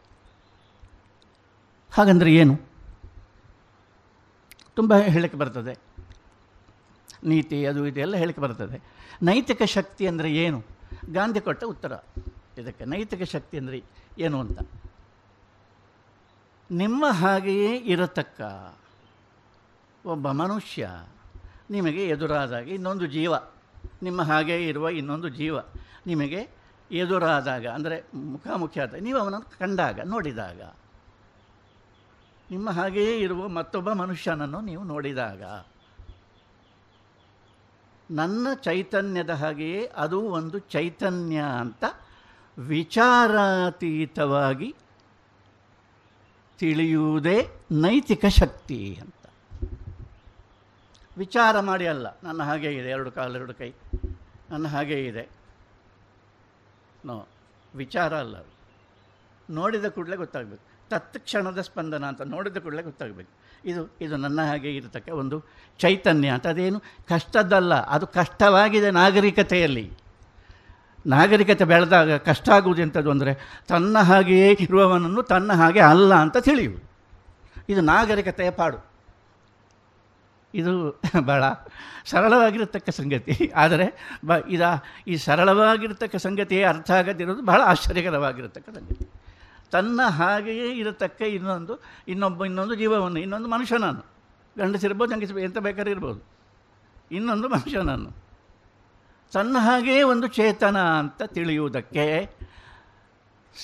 ಹಾಗಂದರೆ 1.94 2.34
ಏನು? 2.34 2.71
ತುಂಬ 4.76 4.94
ಹೇಳಕ್ಕೆ 4.96 5.38
ಬರ್ತದೆ. 5.38 5.74
ನೀತಿ 7.24 7.66
ಅದು 7.66 7.88
ಇದೆಲ್ಲ 7.88 8.16
ಹೇಳಕ್ಕೆ 8.16 8.42
ಬರ್ತದೆ. 8.42 8.78
ನೈತಿಕ 9.24 9.64
ಶಕ್ತಿ 9.64 10.08
ಅಂದರೆ 10.08 10.34
ಏನು? 10.34 10.64
ಗಾಂಧಿ 11.12 11.42
ಕೊಟ್ಟ 11.42 11.64
ಉತ್ತರ. 11.64 11.94
ಇದಕ್ಕೆ 12.58 12.86
ನೈತಿಕ 12.86 13.24
ಶಕ್ತಿ 13.24 13.58
ಅಂದರೆ 13.58 13.84
ಏನು 14.18 14.40
ಅಂತ? 14.40 14.60
ನಿಮ್ಮ 16.72 17.06
ಹಾಗೆಯೇ 17.10 17.78
ಇರತಕ್ಕ 17.78 18.42
ಒಬ್ಬ 20.06 20.32
ಮನುಷ್ಯ 20.32 20.90
ನಿಮಗೆ 21.70 22.08
ಎದುರಾದಾಗ 22.08 22.68
ಇನ್ನೊಂದು 22.68 23.06
ಜೀವ. 23.06 23.34
ನಿಮ್ಮ 24.04 24.22
ಹಾಗೆಯೇ 24.22 24.68
ಇರುವ 24.68 24.90
ಇನ್ನೊಂದು 24.90 25.30
ಜೀವ 25.30 25.60
ನಿಮಗೆ 26.08 26.42
ಎದುರಾದಾಗ, 26.92 27.68
ಅಂದರೆ 27.68 28.04
ಮುಖಾಮುಖಿ 28.14 28.80
ಆದಾಗ, 28.80 29.02
ನೀವು 29.02 29.20
ಅವನನ್ನು 29.20 29.60
ಕಂಡಾಗ, 29.60 30.00
ನೋಡಿದಾಗ 30.04 30.62
ನಿಮ್ಮ 32.52 32.70
ಹಾಗೆಯೇ 32.70 33.18
ಇರುವ 33.18 33.48
ಮತ್ತೊಬ್ಬ 33.48 33.94
ಮನುಷ್ಯನನ್ನು 33.94 34.62
ನೀವು 34.62 34.84
ನೋಡಿದಾಗ, 34.84 35.44
ನನ್ನ 38.12 38.54
ಚೈತನ್ಯದ 38.54 39.30
ಹಾಗೆಯೇ 39.30 39.92
ಅದು 39.96 40.22
ಒಂದು 40.22 40.60
ಚೈತನ್ಯ 40.60 41.44
ಅಂತ 41.60 41.84
ವಿಚಾರಾತೀತವಾಗಿ 42.58 44.76
ತಿಳಿಯುವುದೇ 46.60 47.50
ನೈತಿಕ 47.72 48.26
ಶಕ್ತಿ 48.26 49.00
ಅಂತ. 49.02 49.14
ವಿಚಾರ 51.18 51.60
ಮಾಡಿ 51.60 51.88
ಅಲ್ಲ, 51.88 52.08
ನನ್ನ 52.24 52.44
ಹಾಗೆ 52.44 52.76
ಇದೆ, 52.76 52.90
ಎರಡು 52.90 53.12
ಕಾಲು, 53.12 53.36
ಎರಡು 53.36 53.54
ಕೈ, 53.54 53.74
ನನ್ನ 54.50 54.68
ಹಾಗೆ 54.68 55.08
ಇದೆ. 55.08 55.30
ನೋ, 57.06 57.28
ವಿಚಾರ 57.76 58.20
ಅಲ್ಲ. 58.20 58.46
ನೋಡಿದ 59.50 59.86
ಕೂಡಲೇ 59.86 60.16
ಗೊತ್ತಾಗಬೇಕು. 60.16 60.71
ತತ್ಕ್ಷಣದ 60.92 61.62
ಸ್ಪಂದನ 61.62 62.06
ಅಂತ 62.06 62.22
ನೋಡಿದ 62.22 62.58
ಕೂಡಲೇ 62.58 62.84
ಗೊತ್ತಾಗಬೇಕು. 62.84 63.32
ಇದು 63.66 63.82
ಇದು 64.02 64.16
ನನ್ನ 64.18 64.42
ಹಾಗೆ 64.42 64.76
ಇರತಕ್ಕ 64.76 65.10
ಒಂದು 65.10 65.38
ಚೈತನ್ಯ 65.80 66.30
ಅಂತ. 66.30 66.48
ಅದೇನು 66.48 66.80
ಕಷ್ಟದ್ದಲ್ಲ, 67.08 67.74
ಅದು 67.74 68.08
ಕಷ್ಟವಾಗಿದೆ 68.08 68.92
ನಾಗರಿಕತೆಯಲ್ಲಿ. 68.92 69.86
ನಾಗರಿಕತೆ 71.08 71.66
ಬೆಳೆದಾಗ 71.66 72.16
ಕಷ್ಟ 72.16 72.50
ಆಗುವುದು 72.50 72.82
ಎಂಥದ್ದು 72.82 73.12
ಅಂದರೆ, 73.12 73.34
ತನ್ನ 73.68 73.98
ಹಾಗೆಯೇ 74.00 74.58
ಇರುವವನನ್ನು 74.60 75.24
ತನ್ನ 75.24 75.54
ಹಾಗೆ 75.54 75.80
ಅಲ್ಲ 75.80 76.14
ಅಂತ 76.14 76.38
ತಿಳಿಯುವುದು. 76.38 76.86
ಇದು 77.70 77.82
ನಾಗರಿಕತೆಯ 77.82 78.52
ಪಾಡು. 78.52 78.80
ಇದು 80.54 80.72
ಭಾಳ 81.22 81.44
ಸರಳವಾಗಿರತಕ್ಕ 82.06 82.90
ಸಂಗತಿ. 82.90 83.52
ಆದರೆ 83.56 83.86
ಬ, 84.26 84.32
ಇದ, 84.48 84.62
ಈ 85.08 85.16
ಸರಳವಾಗಿರತಕ್ಕ 85.16 86.16
ಸಂಗತಿಯೇ 86.16 86.64
ಅರ್ಥ 86.64 86.92
ಆಗದಿರೋದು 86.92 87.42
ಬಹಳ 87.42 87.62
ಆಶ್ಚರ್ಯಕರವಾಗಿರತಕ್ಕ 87.66 88.70
ಸಂಗತಿ. 88.70 89.21
ತನ್ನ 89.72 90.02
ಹಾಗೆಯೇ 90.02 90.78
ಇರತಕ್ಕ 90.78 91.22
ಇನ್ನೊಂದು, 91.22 91.80
ಇನ್ನೊಬ್ಬ 92.08 92.46
ಇನ್ನೊಂದು 92.46 92.76
ಜೀವವನ್ನು, 92.76 93.20
ಇನ್ನೊಂದು 93.20 93.48
ಮನುಷ್ಯ 93.48 93.78
ನಾನು 93.78 94.06
ಗಂಡಸಿರ್ಬೋದು 94.58 95.12
ಗಂಡಸಿರ್ಬೋದು 95.12 95.46
ಎಂತ 95.46 95.58
ಬೇಕಾದ್ರೆ 95.58 95.92
ಇರ್ಬೋದು. 95.92 96.22
ಇನ್ನೊಂದು 97.12 97.50
ಮನುಷ್ಯ 97.50 97.82
ನಾನು 97.82 98.10
ತನ್ನ 99.34 99.58
ಹಾಗೆಯೇ 99.60 100.02
ಒಂದು 100.02 100.28
ಚೇತನ 100.28 100.84
ಅಂತ 100.84 101.24
ತಿಳಿಯುವುದಕ್ಕೆ 101.24 102.30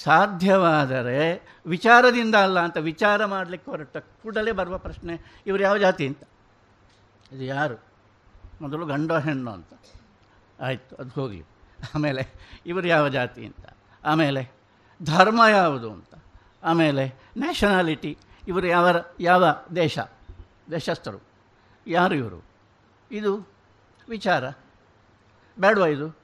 ಸಾಧ್ಯವಾದರೆ 0.04 1.58
ವಿಚಾರದಿಂದ 1.66 2.36
ಅಲ್ಲ 2.36 2.60
ಅಂತ 2.60 2.78
ವಿಚಾರ 2.78 3.26
ಮಾಡಲಿಕ್ಕೆ 3.26 3.72
ಹೊರಟ 3.72 3.98
ಕೂಡಲೇ 3.98 4.52
ಬರುವ 4.52 4.78
ಪ್ರಶ್ನೆ, 4.78 5.42
ಇವರು 5.48 5.64
ಯಾವ 5.64 5.78
ಜಾತಿ 5.78 6.08
ಅಂತ. 6.08 6.24
ಇದು 7.32 7.44
ಯಾರು? 7.44 7.84
ಮೊದಲು 8.62 8.86
ಗಂಡ 8.86 9.12
ಹೆಣ್ಣು 9.12 9.52
ಅಂತ. 9.52 9.74
ಆಯಿತು, 10.62 10.96
ಅದು 10.96 11.10
ಹೋಗಲಿ. 11.10 11.44
ಆಮೇಲೆ 11.96 12.28
ಇವರು 12.66 12.88
ಯಾವ 12.88 13.10
ಜಾತಿ 13.10 13.46
ಅಂತ. 13.46 13.66
ಆಮೇಲೆ 14.06 14.57
ಧರ್ಮ 15.04 15.42
ಯಾವುದು 15.52 15.94
ಅಂತ. 15.94 16.14
ಆಮೇಲೆ 16.64 17.16
ನ್ಯಾಷನಾಲಿಟಿ, 17.38 18.18
ಇವರು 18.48 18.68
ಯಾವ 18.68 18.88
ಯಾವ 19.20 19.46
ದೇಶ? 19.76 20.00
ದೇಶಸ್ಥರು. 20.72 21.20
ಯಾರು 21.88 22.16
ಇವರು? 22.16 22.46
ಇದು 23.12 23.48
ವಿಚಾರ. 24.10 24.50
ಬೇಡವಾ 25.60 25.88
ಇದು? 25.88 26.20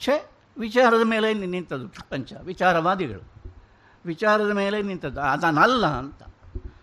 ಛೇ, 0.00 0.30
ವಿಚಾರದ 0.58 1.02
ಮೇಲೆ 1.04 1.34
ನಿಂತದ್ದು 1.34 1.88
ಪ್ರಪಂಚ, 1.88 2.32
ವಿಚಾರವಾದಿಗಳು. 2.32 3.52
ವಿಚಾರದ 4.06 4.50
ಮೇಲೆ 4.50 4.82
ನಿಂತದ್ದು, 4.82 5.20
ಅದನ್ನಲ್ಲ 5.20 5.86
ಅಂತ. 5.86 6.22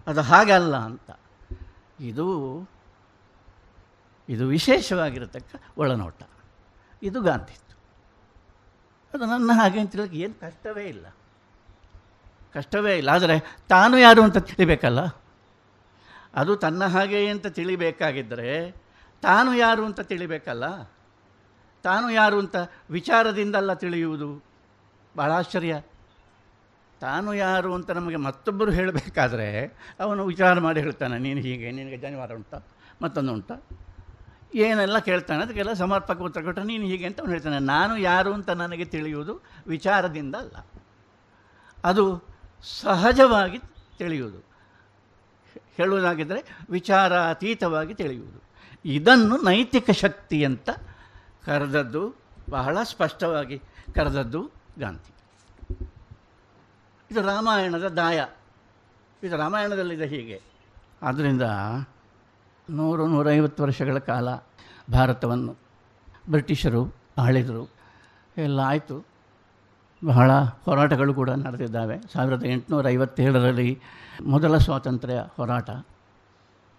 ಅದು 0.08 0.22
ಹಾಗಲ್ಲ 0.22 0.76
ಅಂತ. 0.76 1.12
ಇದು 2.00 2.70
ಇದು 4.30 4.48
ವಿಶೇಷವಾಗಿರತಕ್ಕ 4.48 5.62
ಒಳನೋಟ. 5.78 6.16
ಇದು 7.04 7.22
ಗಾಂಧಿದ್ದು 7.22 7.73
ಅದು 9.14 9.26
ನನ್ನ 9.26 9.52
ಹಾಗೆ 9.54 9.80
ಅಂತ 9.80 9.96
ಹೇಳಕ್ಕೆ 9.96 10.18
ಏನು 10.18 10.34
ಕಷ್ಟವೇ 10.42 10.86
ಇಲ್ಲ. 10.86 11.06
ಕಷ್ಟವೇ 12.54 12.98
ಇಲ್ಲ. 12.98 13.10
ಆದರೆ 13.10 13.36
ತಾನು 13.70 13.98
ಯಾರು 13.98 14.24
ಅಂತ 14.24 14.38
ತಿಳಿಬೇಕಲ್ಲ? 14.38 15.00
ಅದು 16.36 16.56
ತನ್ನ 16.56 16.86
ಹಾಗೆ 16.86 17.28
ಅಂತ 17.28 17.48
ತಿಳಿಬೇಕಾಗಿದ್ದರೆ 17.48 18.72
ತಾನು 19.22 19.54
ಯಾರು 19.56 19.86
ಅಂತ 19.86 20.02
ತಿಳಿಬೇಕಲ್ಲ? 20.02 20.94
ತಾನು 21.84 22.10
ಯಾರು 22.10 22.40
ಅಂತ 22.40 22.56
ವಿಚಾರದಿಂದಲ್ಲ 22.90 23.74
ತಿಳಿಯುವುದು 23.74 24.44
ಭಾಳ 25.18 25.32
ಆಶ್ಚರ್ಯ. 25.32 25.82
ತಾನು 27.02 27.34
ಯಾರು 27.34 27.74
ಅಂತ 27.74 27.92
ನಮಗೆ 27.92 28.16
ಮತ್ತೊಬ್ಬರು 28.16 28.72
ಹೇಳಬೇಕಾದ್ರೆ 28.72 29.48
ಅವನು 30.00 30.26
ವಿಚಾರ 30.26 30.60
ಮಾಡಿ 30.60 30.80
ಹೇಳ್ತಾನೆ, 30.82 31.18
ನೀನು 31.18 31.42
ಹೀಗೆ, 31.42 31.72
ನಿನಗೆ 31.72 31.98
ಜನಿವಾರ 31.98 32.32
ಉಂಟಾ, 32.34 32.68
ಮತ್ತೊಂದು 33.02 33.34
ಉಂಟಾ? 33.34 33.56
ಏನೆಲ್ಲ 34.56 34.98
ಕೇಳ್ತಾನೆ, 35.00 35.44
ಅದಕ್ಕೆಲ್ಲ 35.44 35.74
ಸಮರ್ಪಕ 35.74 36.18
ಉತ್ತರ 36.18 36.42
ಕೊಟ್ಟರೆ 36.42 36.66
ನೀನು 36.66 36.86
ಹೀಗೆ 36.86 37.06
ಅಂತ 37.06 37.20
ಅವನು 37.22 37.32
ಹೇಳ್ತಾನೆ, 37.32 37.60
ನಾನು 37.60 37.98
ಯಾರು 37.98 38.34
ಅಂತ 38.34 38.50
ನನಗೆ 38.50 38.86
ತಿಳಿಯುವುದು 38.86 39.42
ವಿಚಾರದಿಂದ 39.68 40.36
ಅಲ್ಲ. 40.36 40.66
ಅದು 41.84 42.24
ಸಹಜವಾಗಿ 42.64 43.60
ತಿಳಿಯುವುದು. 43.98 44.38
ಹೇಳುವುದಾಗಿದ್ದರೆ 45.78 46.58
ವಿಚಾರಾತೀತವಾಗಿ 46.70 47.94
ತಿಳಿಯುವುದು. 47.94 48.40
ಇದನ್ನು 48.86 49.38
ನೈತಿಕ 49.38 49.92
ಶಕ್ತಿ 49.92 50.46
ಅಂತ 50.46 50.70
ಕರೆದದ್ದು, 51.46 52.16
ಬಹಳ 52.50 52.84
ಸ್ಪಷ್ಟವಾಗಿ 52.84 53.62
ಕರೆದದ್ದು 53.96 54.52
ಗಾಂಧಿ. 54.80 55.14
ಇದು 57.12 57.22
ರಾಮಾಯಣದ 57.22 57.88
ದಾಯ. 57.88 58.26
ಇದು 59.24 59.38
ರಾಮಾಯಣದಲ್ಲಿದೆ 59.38 60.06
ಹೀಗೆ. 60.06 60.42
ಆದ್ದರಿಂದ 61.02 61.42
ನೂರು 62.70 63.08
ನೂರೈವತ್ತು 63.08 63.64
ವರ್ಷಗಳ 63.64 63.98
ಕಾಲ 63.98 64.36
ಭಾರತವನ್ನು 64.94 65.56
ಬ್ರಿಟಿಷರು 66.30 66.96
ಆಳಿದರು. 67.18 67.70
ಎಲ್ಲ 68.38 68.60
ಆಯಿತು. 68.60 69.06
ಬಹಳ 70.06 70.32
ಹೋರಾಟಗಳು 70.42 71.14
ಕೂಡ 71.14 71.30
ನಡೆದಿದ್ದಾವೆ. 71.30 71.98
ಸಾವಿರದ 72.14 72.46
ಎಂಟುನೂರ 72.46 72.88
ಐವತ್ತೇಳರಲ್ಲಿ 72.88 73.82
ಮೊದಲ 74.26 74.58
ಸ್ವಾತಂತ್ರ್ಯ 74.58 75.14
ಹೋರಾಟ 75.38 75.70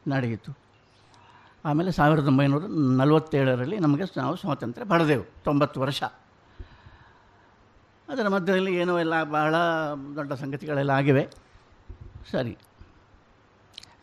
ನಡೆಯಿತು. 0.09 0.57
ಆಮೇಲೆ 1.65 1.93
ಸಾವಿರದ 1.93 2.27
ಒಂಬೈನೂರ 2.27 2.65
ನಲವತ್ತೇಳರಲ್ಲಿ 2.97 3.79
ನಮಗೆ 3.79 4.03
ನಾವು 4.17 4.37
ಸ್ವಾತಂತ್ರ್ಯ 4.37 4.87
ಪಡೆದೆವು. 4.87 5.25
ತೊಂಬತ್ತು 5.45 5.81
ವರ್ಷ. 5.81 6.03
ಅದರ 8.09 8.29
ಮಧ್ಯದಲ್ಲಿ 8.29 8.77
ಏನೋ 8.77 8.99
ಎಲ್ಲ 8.99 9.25
ಬಹಳ 9.25 9.55
ದೊಡ್ಡ 10.17 10.33
ಸಂಗತಿಗಳೆಲ್ಲ 10.33 10.91
ಆಗಿವೆ. 10.91 11.29
ಸರಿ. 12.31 12.59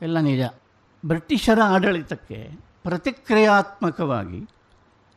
ಎಲ್ಲ 0.02 0.20
ನಿಜ. 0.20 0.41
ಬ್ರಿಟಿಷರ 1.03 1.60
ಆಡಳಿತಕ್ಕೆ 1.73 2.40
ಪ್ರತಿಕ್ರಿಯಾತ್ಮಕವಾಗಿ, 2.84 4.41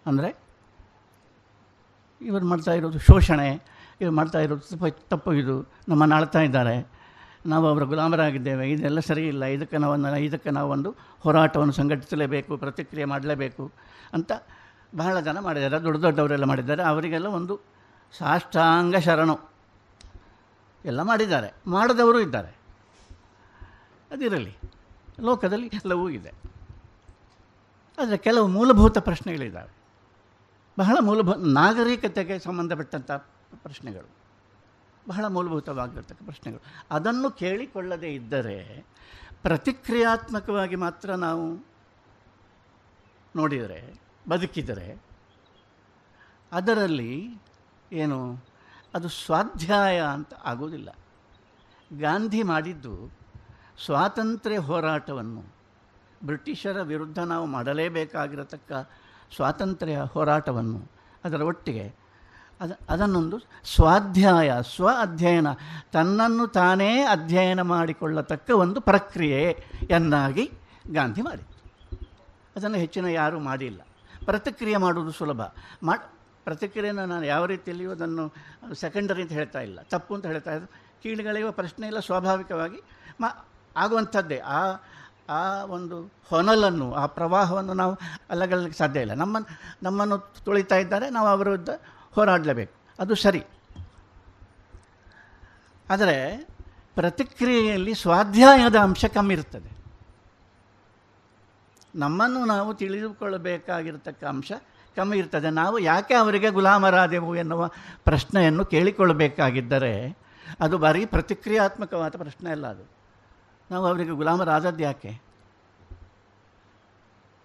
ಅಂದರೆ 0.06 0.30
ಇವರು 2.20 2.46
ಮಾಡ್ತಾ 2.46 2.72
ಇರೋದು 2.72 2.98
ಶೋಷಣೆ, 2.98 3.48
ಇವ್ರು 4.00 4.14
ಮಾಡ್ತಾ 4.16 4.40
ಇರೋದು 4.40 4.64
ತಪ್ಪು 4.70 4.90
ತಪ್ಪು 5.08 5.32
ಇದು 5.32 5.54
ನಮ್ಮನ್ನು 5.88 6.14
ಆಳ್ತಾ 6.16 6.40
ಇದ್ದಾರೆ, 6.40 6.74
ನಾವು 7.46 7.66
ಅವರ 7.68 7.84
ಗುಲಾಮರಾಗಿದ್ದೇವೆ, 7.84 8.70
ಇದೆಲ್ಲ 8.70 9.00
ಸರಿ 9.00 9.28
ಇಲ್ಲ 9.28 9.44
ಇದಕ್ಕೆ 9.44 9.78
ನಾವು 9.78 10.16
ಇದಕ್ಕೆ 10.28 10.50
ನಾವು 10.50 10.70
ಒಂದು 10.70 10.90
ಹೋರಾಟವನ್ನು 11.24 11.72
ಸಂಘಟಿಸಲೇಬೇಕು, 11.72 12.56
ಪ್ರತಿಕ್ರಿಯೆ 12.56 13.04
ಮಾಡಲೇಬೇಕು 13.04 13.72
ಅಂತ 14.12 14.32
ಬಹಳ 14.96 15.20
ಜನ 15.20 15.38
ಮಾಡಿದ್ದಾರೆ, 15.38 15.78
ದೊಡ್ಡ 15.84 15.98
ದೊಡ್ಡವರೆಲ್ಲ 16.04 16.44
ಮಾಡಿದ್ದಾರೆ, 16.44 16.82
ಅವರಿಗೆಲ್ಲ 16.82 17.26
ಒಂದು 17.26 17.54
ಸಾಷ್ಟಾಂಗ 18.18 18.96
ಶರಣು. 18.96 19.36
ಎಲ್ಲ 20.84 21.02
ಮಾಡಿದ್ದಾರೆ, 21.02 21.48
ಮಾಡಿದವರು 21.66 22.20
ಇದ್ದಾರೆ. 22.20 22.52
ಅದಿರಲಿ. 24.12 24.54
ಲೋಕದಲ್ಲಿ 25.20 25.66
ಎಲ್ಲವೂ 25.66 26.08
ಇದೆ. 26.08 26.32
ಆದರೆ 27.98 28.16
ಕೆಲವು 28.16 28.46
ಮೂಲಭೂತ 28.46 28.98
ಪ್ರಶ್ನೆಗಳಿದ್ದಾವೆ 28.98 29.84
ಬಹಳ 30.78 30.96
ಮೂಲಭೂತ 31.00 31.36
ನಾಗರಿಕತೆಗೆ 31.36 32.38
ಸಂಬಂಧಪಟ್ಟಂಥ 32.38 33.10
ಪ್ರಶ್ನೆಗಳು. 33.56 34.08
ಬಹಳ 35.08 35.24
ಮೂಲಭೂತವಾಗಿರ್ತಕ್ಕ 35.24 36.22
ಪ್ರಶ್ನೆಗಳು. 36.24 36.62
ಅದನ್ನು 36.90 37.30
ಕೇಳಿಕೊಳ್ಳದೇ 37.30 38.08
ಇದ್ದರೆ 38.08 38.86
ಪ್ರತಿಕ್ರಿಯಾತ್ಮಕವಾಗಿ 39.42 40.76
ಮಾತ್ರ 40.76 41.14
ನಾವು 41.14 41.66
ನೋಡಿದರೆ, 43.36 44.00
ಬದುಕಿದರೆ 44.28 45.02
ಅದರಲ್ಲಿ 46.52 47.42
ಏನು, 47.92 48.44
ಅದು 48.94 49.08
ಸ್ವಾಧ್ಯಾಯ 49.08 50.02
ಅಂತ 50.02 50.34
ಆಗೋದಿಲ್ಲ 50.34 50.96
ಗಾಂಧಿ 51.98 52.42
ಮಾಡಿದ್ದು 52.42 53.23
ಸ್ವಾತಂತ್ರ್ಯ 53.78 54.58
ಹೋರಾಟವನ್ನು 54.58 55.54
ಬ್ರಿಟಿಷರ 56.24 56.82
ವಿರುದ್ಧ 56.82 57.18
ನಾವು 57.18 57.46
ಮಾಡಲೇಬೇಕಾಗಿರತಕ್ಕ 57.46 58.72
ಸ್ವಾತಂತ್ರ್ಯ 59.36 59.98
ಹೋರಾಟವನ್ನು 59.98 60.90
ಅದರ 61.24 61.42
ಒಟ್ಟಿಗೆ 61.42 62.04
ಅದ 62.60 62.78
ಅದನ್ನೊಂದು 62.88 63.38
ಸ್ವಾಧ್ಯಾಯ, 63.64 64.52
ಸ್ವ 64.76 64.88
ಅಧ್ಯಯನ, 64.88 65.46
ತನ್ನನ್ನು 65.92 66.46
ತಾನೇ 66.46 67.02
ಅಧ್ಯಯನ 67.02 67.60
ಮಾಡಿಕೊಳ್ಳತಕ್ಕ 67.60 68.50
ಒಂದು 68.50 68.80
ಪ್ರಕ್ರಿಯೆಯನ್ನಾಗಿ 68.80 70.50
ಗಾಂಧಿ 70.92 71.22
ಮಾಡಿತ್ತು 71.22 71.72
ಅದನ್ನು 72.56 72.78
ಹೆಚ್ಚಿನ 72.78 73.04
ಯಾರೂ 73.04 73.38
ಮಾಡಿಲ್ಲ. 73.38 73.80
ಪ್ರತಿಕ್ರಿಯೆ 74.24 74.76
ಮಾಡುವುದು 74.76 75.12
ಸುಲಭ. 75.12 75.42
ಮಾ 75.82 75.96
ಪ್ರತಿಕ್ರಿಯೆಯನ್ನು 76.44 77.06
ನಾನು 77.06 77.26
ಯಾವ 77.26 77.46
ರೀತಿಯಲ್ಲಿಯೂ 77.46 77.90
ಅದನ್ನು 77.90 78.34
ಸೆಕೆಂಡರಿ 78.74 79.22
ಅಂತ 79.22 79.32
ಹೇಳ್ತಾ 79.32 79.60
ಇಲ್ಲ. 79.60 79.82
ತಪ್ಪು 79.82 80.14
ಅಂತ 80.14 80.26
ಹೇಳ್ತಾ 80.26 80.54
ಇದ್ದರು 80.54 81.02
ಕೀಳುಗಳೆಯುವ 81.02 81.50
ಪ್ರಶ್ನೆ 81.50 81.86
ಇಲ್ಲ. 81.86 81.98
ಸ್ವಾಭಾವಿಕವಾಗಿ 81.98 82.82
ಮಾ 83.20 83.48
ಆಗುವಂಥದ್ದೇ. 83.76 84.38
ಆ 84.38 84.76
ಆ 85.28 85.64
ಒಂದು 85.64 86.12
ಹೊನಲನ್ನು, 86.30 86.94
ಆ 86.94 87.06
ಪ್ರವಾಹವನ್ನು 87.06 87.74
ನಾವು 87.74 87.98
ಅಲ್ಲಗಳಕ್ಕೆ 88.30 88.78
ಸಾಧ್ಯ 88.78 89.00
ಇಲ್ಲ. 89.00 89.14
ನಮ್ಮನ್ನು 89.14 89.76
ನಮ್ಮನ್ನು 89.82 90.18
ತುಳಿತಾ 90.18 90.76
ಇದ್ದಾರೆ, 90.76 91.10
ನಾವು 91.10 91.28
ಅವರ 91.28 91.48
ವಿರುದ್ಧ 91.48 91.70
ಹೋರಾಡಲೇಬೇಕು. 92.12 92.72
ಅದು 92.98 93.14
ಸರಿ. 93.14 93.44
ಆದರೆ 95.90 96.48
ಪ್ರತಿಕ್ರಿಯೆಯಲ್ಲಿ 96.94 97.94
ಸ್ವಾಧ್ಯಾಯದ 97.94 98.76
ಅಂಶ 98.76 99.04
ಕಮ್ಮಿ 99.04 99.34
ಇರ್ತದೆ 99.34 99.70
ನಮ್ಮನ್ನು 101.94 102.44
ನಾವು 102.44 102.74
ತಿಳಿದುಕೊಳ್ಳಬೇಕಾಗಿರತಕ್ಕ 102.74 104.24
ಅಂಶ 104.24 104.52
ಕಮ್ಮಿ 104.96 105.18
ಇರ್ತದೆ 105.18 105.50
ನಾವು 105.50 105.78
ಯಾಕೆ 105.78 106.14
ಅವರಿಗೆ 106.14 106.50
ಗುಲಾಮರಾದೆವು 106.50 107.36
ಎನ್ನುವ 107.36 107.70
ಪ್ರಶ್ನೆಯನ್ನು 108.04 108.64
ಕೇಳಿಕೊಳ್ಳಬೇಕಾಗಿದ್ದರೆ 108.64 110.18
ಅದು 110.60 110.78
ಬರೀ 110.78 111.06
ಪ್ರತಿಕ್ರಿಯಾತ್ಮಕವಾದ 111.06 112.16
ಪ್ರಶ್ನೆ 112.16 112.50
ಅಲ್ಲ 112.50 112.66
ಅದು. 112.66 113.03
ನಾವು 113.70 113.86
ಅವರಿಗೆ 113.86 114.10
ಗುಲಾಮರಾದದ್ದು 114.10 114.84
ಯಾಕೆ? 114.84 115.20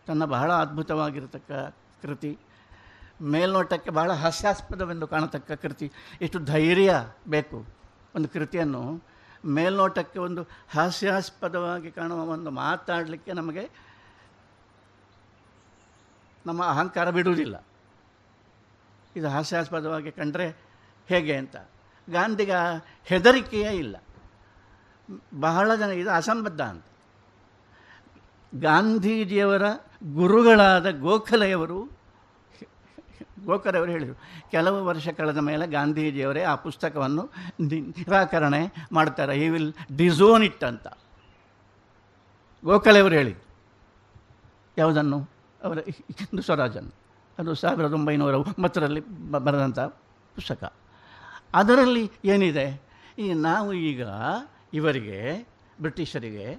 ತನ್ನ 0.08 0.26
ಬಹಳ 0.26 0.54
ಅದ್ಭುತವಾಗಿರತಕ್ಕ 0.54 1.52
ಕೃತಿ, 2.02 2.38
ಮೇಲ್ನೋಟಕ್ಕೆ 3.22 3.90
ಬಹಳ 3.90 4.14
ಹಾಸ್ಯಾಸ್ಪದವೆಂದು 4.14 5.08
ಕಾಣತಕ್ಕ 5.08 5.52
ಕೃತಿ. 5.52 5.92
ಎಷ್ಟು 6.22 6.40
ಧೈರ್ಯ 6.40 6.96
ಬೇಕು 7.28 7.66
ಒಂದು 8.16 8.30
ಕೃತಿಯನ್ನು. 8.30 9.04
ಮೇಲ್ನೋಟಕ್ಕೆ 9.46 10.20
ಒಂದು 10.20 10.44
ಹಾಸ್ಯಾಸ್ಪದವಾಗಿ 10.70 11.92
ಕಾಣುವ 11.92 12.20
ಒಂದು 12.20 12.52
ಮಾತಾಡಲಿಕ್ಕೆ 12.52 13.34
ನಮಗೆ 13.34 13.70
ನಮ್ಮ 16.46 16.66
ಅಹಂಕಾರ 16.66 17.10
ಬಿಡುವುದಿಲ್ಲ. 17.10 17.66
ಇದು 19.16 19.30
ಹಾಸ್ಯಾಸ್ಪದವಾಗಿ 19.30 20.12
ಕಂಡರೆ 20.12 20.50
ಹೇಗೆ 21.08 21.38
ಅಂತ. 21.38 21.56
ಗಾಂಧಿಗ 22.12 22.52
ಹೆದರಿಕೆಯೇ 23.06 23.72
ಇಲ್ಲ. 23.72 23.96
ಬಹಳ 25.40 25.76
ಜನ 25.76 25.92
ಇದು 26.02 26.12
ಅಸಂಬದ್ಧ 26.12 26.62
ಅಂತ. 26.62 26.86
ಗಾಂಧೀಜಿಯವರ 28.54 29.66
ಗುರುಗಳಾದ 30.14 30.88
ಗೋಖಲೆಯವರು 31.00 31.80
ಗೋಖಲೆಯವರು 33.46 33.92
ಹೇಳಿದರು, 33.92 34.16
ಕೆಲವು 34.52 34.78
ವರ್ಷ 34.86 35.08
ಕಳೆದ 35.18 35.38
ಮೇಲೆ 35.38 35.66
ಗಾಂಧೀಜಿಯವರೇ 35.68 36.42
ಆ 36.44 36.56
ಪುಸ್ತಕವನ್ನು 36.56 37.24
ನಿರಾಕರಣೆ 37.70 38.62
ಮಾಡ್ತಾರೆ. 38.92 39.34
ಈ 39.40 39.50
ವಿಲ್ 39.50 39.74
ಡಿಸೋನ್ 39.98 40.44
ಇಟ್ 40.44 40.64
ಅಂತ. 40.64 40.88
ಗೋಖಲೆಯವರು 42.64 43.16
ಹೇಳಿದರು. 43.16 43.44
ಯಾವುದನ್ನು? 44.78 45.20
ಅವರ 45.64 45.78
ಹಿಂದೂ 45.78 46.42
ಸ್ವರಾಜನ್ನು. 46.42 46.94
ಅದು 47.40 47.54
ಸಾವಿರದ 47.56 47.94
ಒಂಬೈನೂರ 47.94 48.34
ಒಂಬತ್ತರಲ್ಲಿ 48.34 49.02
ಬರೆದಂಥ 49.32 49.80
ಪುಸ್ತಕ. 50.36 50.74
ಅದರಲ್ಲಿ 51.54 52.12
ಏನಿದೆ? 52.26 52.66
ಈ 53.20 53.34
ನಾವು 53.34 53.74
ಈಗ 53.74 54.04
ಇವರಿಗೆ, 54.74 55.48
ಬ್ರಿಟಿಷರಿಗೆ 55.82 56.58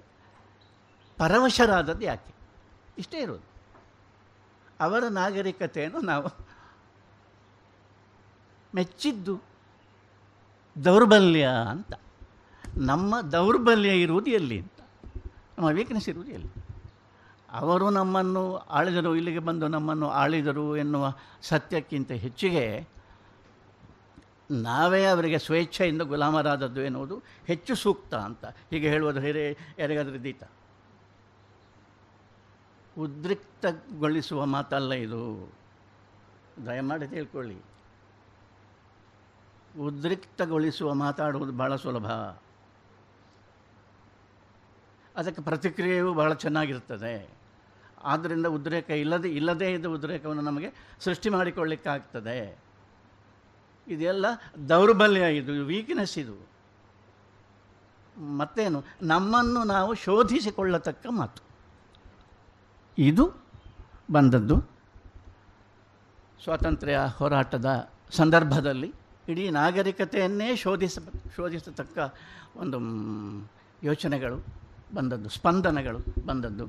ಪರವಶರಾದದ್ದು 1.16 2.04
ಯಾಕೆ? 2.04 2.34
ಇಷ್ಟೇ 2.98 3.18
ಇರೋದು. 3.18 3.50
ಅವರ 4.80 5.04
ನಾಗರಿಕತೆಯನ್ನು 5.10 6.00
ನಾವು 6.00 6.46
ಮೆಚ್ಚಿದ್ದು 8.74 9.40
ದೌರ್ಬಲ್ಯ 10.84 11.48
ಅಂತ. 11.70 11.92
ನಮ್ಮ 12.76 13.20
ದೌರ್ಬಲ್ಯ 13.20 14.02
ಇರುವುದು 14.02 14.30
ಎಲ್ಲಿ 14.30 14.60
ಅಂತ? 14.60 14.80
ನಮ್ಮ 15.58 15.68
ವೀಕ್ನೆಸ್ 15.68 16.08
ಇರುವುದು 16.08 16.30
ಎಲ್ಲಿ? 16.30 16.50
ಅವರು 17.50 17.90
ನಮ್ಮನ್ನು 17.90 18.56
ಆಳಿದರು, 18.56 19.16
ಇಲ್ಲಿಗೆ 19.16 19.38
ಬಂದು 19.38 19.68
ನಮ್ಮನ್ನು 19.68 20.10
ಆಳಿದರು 20.10 20.76
ಎನ್ನುವ 20.76 21.14
ಸತ್ಯಕ್ಕಿಂತ 21.42 22.12
ಹೆಚ್ಚಿಗೆ 22.12 22.88
ನಾವೇ 24.50 25.04
ಅವರಿಗೆ 25.04 25.38
ಸ್ವೇಚ್ಛೆಯಿಂದ 25.38 26.02
ಗುಲಾಮರಾದದ್ದು 26.02 26.82
ಎನ್ನುವುದು 26.82 27.22
ಹೆಚ್ಚು 27.46 27.74
ಸೂಕ್ತ 27.74 28.14
ಅಂತ. 28.14 28.44
ಹೀಗೆ 28.44 28.88
ಹೇಳುವುದು 28.88 29.20
ಹಿರೇ 29.20 29.56
ಯಾರಿಗಾದರೂ 29.78 30.18
ದೀತ 30.18 30.42
ಉದ್ರಿಕ್ತಗೊಳಿಸುವ 32.98 34.46
ಮಾತಲ್ಲ 34.46 34.92
ಇದು. 34.92 35.52
ದಯಮಾಡಿ 36.66 37.08
ತಿಳ್ಕೊಳ್ಳಿ. 37.08 37.56
ಉದ್ರಿಕ್ತಗೊಳಿಸುವ 39.80 40.94
ಮಾತಾಡುವುದು 40.94 41.52
ಭಾಳ 41.52 41.76
ಸುಲಭ. 41.76 42.10
ಅದಕ್ಕೆ 45.16 45.42
ಪ್ರತಿಕ್ರಿಯೆಯು 45.42 46.14
ಬಹಳ 46.14 46.34
ಚೆನ್ನಾಗಿರ್ತದೆ. 46.34 47.30
ಆದ್ದರಿಂದ 48.04 48.46
ಉದ್ರೇಕ 48.46 48.90
ಇಲ್ಲದೆ, 48.90 49.30
ಇಲ್ಲದೇ 49.30 49.72
ಇದ್ದ 49.72 49.86
ಉದ್ರೇಕವನ್ನು 49.86 50.42
ನಮಗೆ 50.42 50.96
ಸೃಷ್ಟಿ 51.00 51.28
ಮಾಡಿಕೊಳ್ಳಿಕ್ಕಾಗ್ತದೆ. 51.28 52.69
ಇದೆಲ್ಲ 53.88 54.26
ದೌರ್ಬಲ್ಯ 54.68 55.36
ಇದು 55.36 55.66
ವೀಕ್ನೆಸ್ 55.66 56.18
ಇದು. 56.18 56.50
ಮತ್ತೇನು, 58.20 58.84
ನಮ್ಮನ್ನು 59.02 59.64
ನಾವು 59.64 59.94
ಶೋಧಿಸಿಕೊಳ್ಳತಕ್ಕ 59.94 61.06
ಮಾತು. 61.10 61.42
ಇದು 62.98 63.32
ಬಂದದ್ದು. 64.10 64.60
ಸ್ವಾತಂತ್ರ್ಯ 66.44 66.98
ಹೋರಾಟದ 67.16 67.90
ಸಂದರ್ಭದಲ್ಲಿ 68.10 68.94
ಇಡೀ 69.28 69.50
ನಾಗರಿಕತೆಯನ್ನೇ 69.50 70.56
ಶೋಧಿಸ, 70.56 70.98
ಶೋಧಿಸತಕ್ಕ 71.36 71.98
ಒಂದು 72.56 72.78
ಯೋಚನೆಗಳು 73.82 74.46
ಬಂದದ್ದು, 74.94 75.28
ಸ್ಪಂದನಗಳು 75.28 76.26
ಬಂದದ್ದು. 76.26 76.66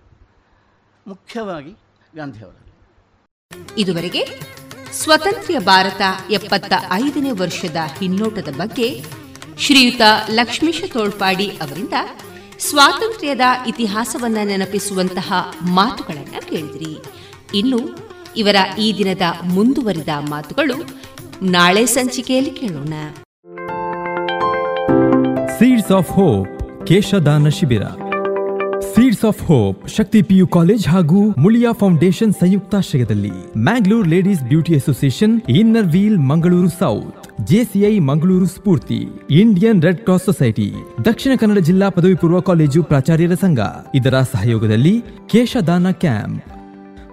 ಮುಖ್ಯವಾಗಿ 1.08 1.76
ಗಾಂಧಿಯವರಲ್ಲಿ. 2.16 2.72
ಇದುವರೆಗೆ 3.78 4.42
ಸ್ವತಂತ್ರ 4.94 5.56
ಭಾರತ 5.60 6.02
ಎಪ್ಪತ್ತ 6.32 6.74
ಐದನೇ 6.92 7.32
ವರ್ಷದ 7.32 7.76
ಹಿನ್ನೋಟದ 8.00 8.50
ಬಗ್ಗೆ 8.58 9.04
ಶ್ರೀಯುತ 9.60 10.02
ಲಕ್ಷ್ಮೀಶ 10.30 10.84
ತೋಳ್ಪಾಡಿ 10.94 11.48
ಅವರಿಂದ 11.48 11.94
ಸ್ವಾತಂತ್ರ್ಯದ 12.60 13.40
ಇತಿಹಾಸವನ್ನ 13.68 14.38
ನೆನಪಿಸುವಂತಹ 14.44 15.34
ಮಾತುಗಳನ್ನು 15.62 16.50
ಕೇಳಿದ್ರಿ. 16.50 17.06
ಇನ್ನು 17.58 17.80
ಇವರ 18.38 18.56
ಈ 18.80 18.98
ದಿನದ 18.98 19.22
ಮುಂದುವರಿದ 19.44 20.10
ಮಾತುಗಳು 20.20 20.86
ನಾಳೆ 21.42 21.86
ಸಂಚಿಕೆಯಲ್ಲಿ 21.86 22.52
ಕೇಳೋಣ. 22.52 22.94
ಸೀಡ್ಸ್ 25.60 25.92
ಆಫ್ 25.92 26.10
ಹೋಪ್ 26.10 26.48
ಕೇಶದಾನ 26.88 27.48
ಶಿಬಿರ 27.48 27.84
seeds 29.02 29.26
of 29.26 29.40
hope 29.42 29.78
Shakti 29.90 30.22
PU 30.22 30.48
college 30.48 30.88
ಹಾಗೂ 30.88 31.20
ಮುಳಿಯಾ 31.38 31.72
ಫೌಂಡೇಶನ್ 31.72 32.34
ಸಂಯುಕ್ತಾಶ್ರಯದಲ್ಲಿ 32.34 33.32
Mangalore 33.58 34.08
ladies 34.08 34.44
beauty 34.44 34.76
association 34.76 35.42
inner 35.50 35.88
wheel 35.88 36.20
Mangaluru 36.20 36.70
south 36.70 37.16
JCI 37.44 38.00
Mangaluru 38.00 38.46
Spoorthi 38.46 39.00
Indian 39.30 39.82
red 39.82 40.00
cross 40.00 40.26
society 40.26 40.68
Dakshina 41.06 41.32
Kannada 41.36 41.58
ಜಿಲ್ಲಾ 41.58 41.90
ಪದವಿ 41.90 42.16
ಪೂರ್ವ 42.16 42.42
ಕಾಲೇಜು 42.42 42.84
ಪ್ರಾಚಾರ್ಯರ 42.84 43.34
ಸಂಘ 43.34 43.60
ಇದರ 43.96 44.22
ಸಹಯೋಗದಲ್ಲಿ 44.34 44.96
ಕೇಶದಾನ 45.28 45.92
ಕ್ಯಾಂಪ್. 45.92 46.40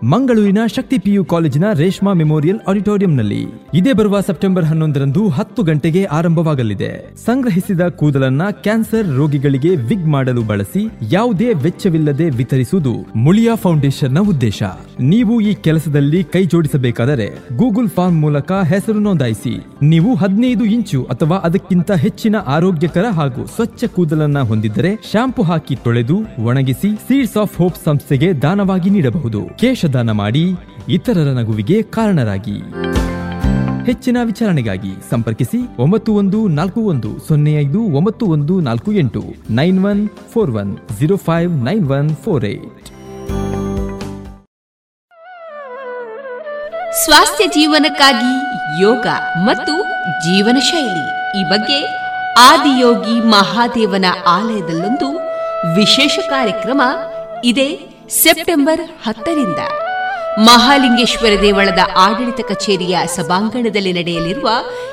ಮಂಗಳೂರಿನ 0.03 0.59
ಶಕ್ತಿ 0.77 0.99
ಪಿಯು 0.99 1.25
ಕಾಲೇಜಿನ 1.25 1.65
ರೇಷ್ಮಾ 1.73 2.13
ಮೆಮೋರಿಯಲ್ 2.13 2.59
ಆಡಿಟೋರಿಯಂನಲ್ಲಿ 2.69 3.47
ಇದೇ 3.75 3.93
ಬರುವ 3.93 4.21
ಸೆಪ್ಟೆಂಬರ್ 4.21 4.65
ಹನ್ನೊಂದರಂದು 4.65 5.29
ಹತ್ತು 5.29 5.63
ಗಂಟೆಗೆ 5.63 6.05
ಆರಂಭವಾಗಲಿದೆ. 6.05 7.17
ಸಂಗ್ರಹಿಸಿದ 7.25 7.81
ಕೂದಲನ್ನ 7.81 8.43
ಕ್ಯಾನ್ಸರ್ 8.51 9.17
ರೋಗಿಗಳಿಗೆ 9.17 9.77
ವಿಗ್ 9.77 10.07
ಮಾಡಲು 10.07 10.43
ಬಳಸಿ 10.43 10.89
ಯಾವುದೇ 11.11 11.55
ವೆಚ್ಚವಿಲ್ಲದೆ 11.55 12.31
ವಿತರಿಸುವುದು 12.31 12.95
ಮುಳಿಯಾ 13.17 13.55
ಫೌಂಡೇಶನ್ನ 13.55 14.19
ಉದ್ದೇಶ. 14.19 14.63
ನೀವು 15.01 15.41
ಈ 15.41 15.55
ಕೆಲಸದಲ್ಲಿ 15.55 16.25
ಕೈ 16.25 16.45
ಜೋಡಿಸಬೇಕಾದರೆ 16.45 17.57
ಗೂಗಲ್ 17.57 17.89
ಫಾರ್ಮ್ 17.89 18.21
ಮೂಲಕ 18.21 18.53
ಹೆಸರು 18.53 19.01
ನೋಂದಾಯಿಸಿ. 19.01 19.67
ನೀವು 19.83 20.15
ಹದಿನೈದು 20.15 20.65
ಇಂಚು 20.65 21.05
ಅಥವಾ 21.05 21.37
ಅದಕ್ಕಿಂತ 21.37 21.93
ಹೆಚ್ಚಿನ 21.93 22.37
ಆರೋಗ್ಯಕರ 22.47 23.05
ಹಾಗೂ 23.11 23.47
ಸ್ವಚ್ಛ 23.47 23.85
ಕೂದಲನ್ನ 23.85 24.39
ಹೊಂದಿದ್ದರೆ 24.39 24.99
ಶಾಂಪು 25.13 25.43
ಹಾಕಿ 25.43 25.77
ತೊಳೆದು 25.77 26.45
ಒಣಗಿಸಿ 26.45 26.97
ಸೀಡ್ಸ್ 26.97 27.37
ಆಫ್ 27.37 27.59
ಹೋಪ್ 27.59 27.85
ಸಂಸ್ಥೆಗೆ 27.85 28.33
ದಾನವಾಗಿ 28.33 28.91
ನೀಡಬಹುದು. 28.91 29.41
ಕೇಶ 29.59 29.85
ದಾನ 29.93 30.11
ಮಾಡಿ 30.11 30.45
ಇತರರ 30.89 31.31
ನಗುವಿಗೆ 31.33 31.83
ಕಾರಣರಾಗಿ. 31.83 32.59
ಹೆಚ್ಚಿನ 33.87 34.17
ವಿಚಾರಣೆಗಾಗಿ 34.25 34.93
ಸಂಪರ್ಕಿಸಿ 35.11 35.59
ಒಂಬತ್ತು 35.79 36.15
ಒಂದು 36.15 36.49
ನಾಲ್ಕು 36.49 36.81
ಒಂದು 36.81 37.29
ಸೊನ್ನೆ 37.29 37.55
ಐದು 37.61 37.83
ಒಂಬತ್ತು 37.83 38.27
ಒಂದು 38.27 38.61
ನಾಲ್ಕು 38.61 38.93
ಎಂಟು 38.93 39.23
nine 39.51 39.85
one 39.85 40.09
four 40.33 40.51
one 40.51 40.77
zero 40.99 41.17
five 41.17 41.53
nine 41.65 41.91
one 41.91 42.11
four 42.17 42.45
eight. 42.45 42.89
ಸ್ವಾಸ್ಥ್ಯ 47.05 47.47
ಜೀವನಕ್ಕಾಗಿ 47.47 48.35
ಯೋಗ 48.83 49.07
ಮತ್ತು 49.45 49.75
ಜೀವನ 50.27 50.59
ಶೈಲಿ 50.59 51.07
ಈ 51.41 51.45
ಬಗ್ಗೆ 51.51 51.79
ಆದಿಯೋಗಿ 52.39 53.21
ಮಹಾದೇವನ 53.21 54.05
ಆಲಯದಲ್ಲೊಂದು 54.27 55.09
ವಿಶೇಷ 55.75 56.19
ಕಾರ್ಯಕ್ರಮ 56.29 56.83
ಇದೆ. 57.45 57.88
ಸೆಪ್ಟೆಂಬರ್ 58.09 58.81
ಹತ್ತರಿಂದ 59.05 59.59
ಮಹಾಲಿಂಗೇಶ್ವರ 60.39 61.43
ದೇವಳದ 61.43 61.79
ಆಡಳಿತ 61.97 62.47
ಕಚೇರಿಯ 62.49 62.99
ಸಭಾಂಗಣದಲ್ಲಿ 63.07 63.93
ನಡೆಯಲಿರುವ 63.93 64.51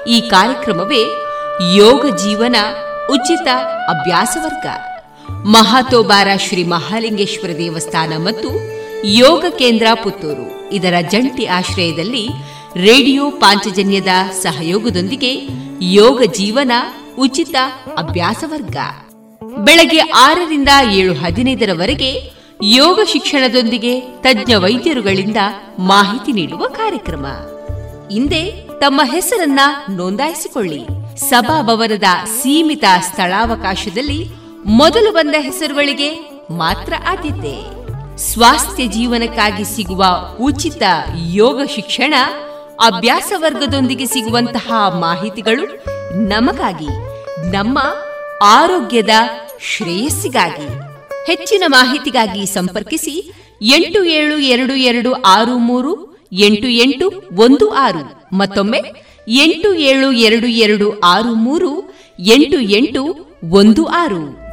ಈ 0.07 0.21
ಕಾರ್ಯಕ್ರಮವೇ 0.21 1.01
ಯೋಗ 1.75 2.15
ಜೀವನ 2.15 2.55
ಉಚಿತ 3.09 3.47
ಅಭ್ಯಾಸ 3.89 4.37
ವರ್ಗ. 4.43 4.65
ಮಹಾತೋಬಾರ 5.31 6.27
ಶ್ರೀ 6.37 6.63
ಮಹಾಲಿಂಗೇಶ್ವರ 6.63 7.57
ದೇವಸ್ಥಾನ 7.57 8.13
ಮತ್ತು 8.17 8.49
ಯೋಗ 9.05 9.45
ಕೇಂದ್ರ 9.59 9.87
ಪುತ್ತೂರು. 10.03 10.69
ಇದರ 10.69 10.93
ಜಂಟಿ 11.09 11.45
ಆಶ್ರಯದಲ್ಲಿ 11.45 12.27
ರೇಡಿಯೋ 12.75 13.31
ಪಾಂಚಜನ್ಯದ 13.31 14.07
ಸಹಯೋಗದೊಂದಿಗೆ 14.43 15.47
ಯೋಗ 15.81 16.21
ಜೀವನ 16.21 16.71
ಉಚಿತ 17.19 17.55
ಅಭ್ಯಾಸ 17.97 18.43
ವರ್ಗ. 18.47 18.77
ಬೆಳಗ್ಗೆ 19.57 19.99
ಆರರಿಂದ 19.99 20.69
ಏಳು 20.91 21.13
ಹದಿನೈದರವರೆಗೆ 21.13 22.35
ಯೋಗ 22.63 22.99
ಶಿಕ್ಷಣದೊಂದಿಗೆ 23.07 24.01
ತಜ್ಞ 24.01 24.53
ವೈದ್ಯರುಗಳಿಂದ 24.53 25.37
ಮಾಹಿತಿ 25.79 26.31
ನೀಡುವ 26.31 26.67
ಕಾರ್ಯಕ್ರಮ. 26.67 27.25
ಹಿಂದೆ 28.11 28.51
ತಮ್ಮ 28.79 29.01
ಹೆಸರನ್ನ 29.03 29.59
ನೋಂದಾಯಿಸಿಕೊಳ್ಳಿ. 29.89 30.85
ಸಭಾಭವನದ 31.29 32.03
ಸೀಮಿತ 32.25 32.83
ಸ್ಥಳಾವಕಾಶದಲ್ಲಿ 33.01 34.29
ಮೊದಲು 34.65 35.11
ಬಂದ 35.11 35.35
ಹೆಸರುಗಳಿಗೆ 35.37 36.09
ಮಾತ್ರ 36.51 36.93
ಆದ್ಯತೆ. 37.07 37.75
ಸ್ವಾಸ್ಥ್ಯ 38.17 38.87
ಜೀವನಕ್ಕಾಗಿ 38.87 39.63
ಸಿಗುವ 39.63 40.05
ಉಚಿತ 40.41 40.83
ಯೋಗ 41.15 41.61
ಶಿಕ್ಷಣ, 41.75 42.13
ಅಭ್ಯಾಸ 42.85 43.31
ವರ್ಗದೊಂದಿಗೆ 43.35 44.05
ಸಿಗುವಂತಹ 44.05 44.73
ಮಾಹಿತಿಗಳು 44.99 45.85
ನಮಗಾಗಿ, 46.27 46.89
ನಮ್ಮ 47.51 47.79
ಆರೋಗ್ಯದ 48.43 49.09
ಶ್ರೇಯಸ್ಸಿಗಾಗಿ. 49.59 50.84
ಹೆಚ್ಚಿನ 51.27 51.63
ಮಾಹಿತಿಗಾಗಿ 51.67 52.45
ಸಂಪರ್ಕಿಸಿ 52.45 53.33
ಎಂಟು 53.61 54.03
ಏಳು 54.03 54.37
ಎರಡು 54.37 54.75
ಎರಡು 54.75 55.13
ಆರು 55.13 55.57
ಮೂರು 55.57 56.17
ಎಂಟು 56.31 56.67
ಎಂಟು 56.67 57.11
ಒಂದು 57.33 57.69
ಆರು. 57.69 58.35
ಮತ್ತೊಮ್ಮೆ 58.35 58.81
ಎಂಟು 59.27 59.73
ಏಳು 59.73 60.11
ಎರಡು 60.11 60.47
ಎರಡು 60.47 60.99
ಆರು 60.99 61.35
ಮೂರು 61.35 61.93
ಎಂಟು 62.19 62.59
ಎಂಟು 62.59 63.03
ಒಂದು 63.49 63.85
ಆರು. 63.85 64.45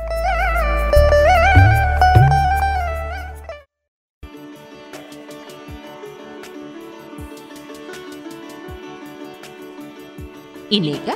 ಇನ್ನೀಗ 10.72 11.10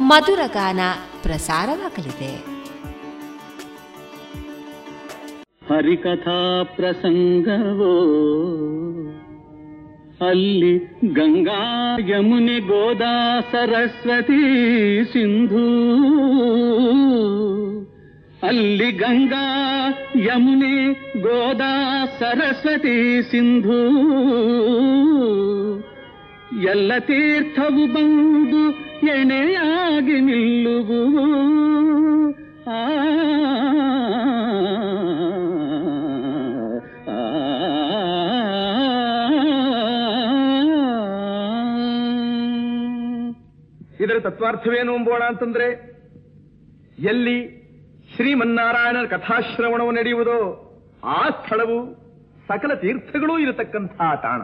ಮಧುರಗಾನ 0.00 0.80
ಪ್ರಸಾರವಾಗಲಿದೆ. 1.22 2.57
ಹರಿಕಥಾ 5.69 6.39
ಪ್ರಸಂಗವೋ 6.75 7.93
ಅಲ್ಲಿ 10.21 10.73
ಗಂಗಾ 11.13 11.61
ಯಮುನೆ 12.09 12.59
ಗೋದಾ 12.67 13.13
ಸರಸ್ವತಿ 13.51 14.41
ಸಿಂಧೂ 15.13 15.65
ಅಲ್ಲಿ 18.43 18.91
ಗಂಗಾ 18.97 19.45
ಯಮುನೆ 20.25 20.75
ಗೋದಾ 21.21 21.73
ಸರಸ್ವತಿ 22.19 22.95
ಸಿಂಧೂ 23.31 23.79
ಎಲ್ಲ 26.71 26.91
ತೀರ್ಥವು 26.99 27.85
ಬಂದು 27.93 28.63
ಎಣೆಯಾಗಿ 29.11 30.19
ನಿಲ್ಲುವು 30.21 30.99
ಆ 32.46 32.46
ಇದರ 44.00 44.18
ತತ್ವಾರ್ಥವೇನು 44.20 44.94
ಅಂಬೋಣ 44.94 45.22
ಅಂತಂದ್ರೆ, 45.22 45.98
ಎಲ್ಲಿ 46.98 47.58
ಶ್ರೀಮನ್ನಾರಾಯಣನ 48.16 49.06
ಕಥಾಶ್ರವಣವು 49.06 49.92
ನಡೆಯುವುದೋ 49.92 50.64
ಆ 51.04 51.28
ಸ್ಥಳವು 51.28 52.08
ಸಕಲ 52.48 52.74
ತೀರ್ಥಗಳೂ 52.74 53.38
ಇರತಕ್ಕಂತಹ 53.38 54.14
ತಾಣ. 54.14 54.40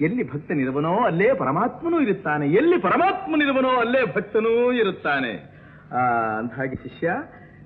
ಎಲ್ಲಿ 0.00 0.32
ಭಕ್ತನಿರುವನೋ 0.32 0.96
ಅಲ್ಲೇ 0.96 1.34
ಪರಮಾತ್ಮನೂ 1.34 2.00
ಇರುತ್ತಾನೆ, 2.00 2.46
ಎಲ್ಲಿ 2.46 2.78
ಪರಮಾತ್ಮನಿರುವನೋ 2.78 3.68
ಅಲ್ಲೇ 3.68 4.04
ಭಕ್ತನೂ 4.04 4.72
ಇರುತ್ತಾನೆ. 4.72 5.57
ಅಂದಾಗಿ 5.94 6.76
ಶಿಷ್ಯ 6.76 7.10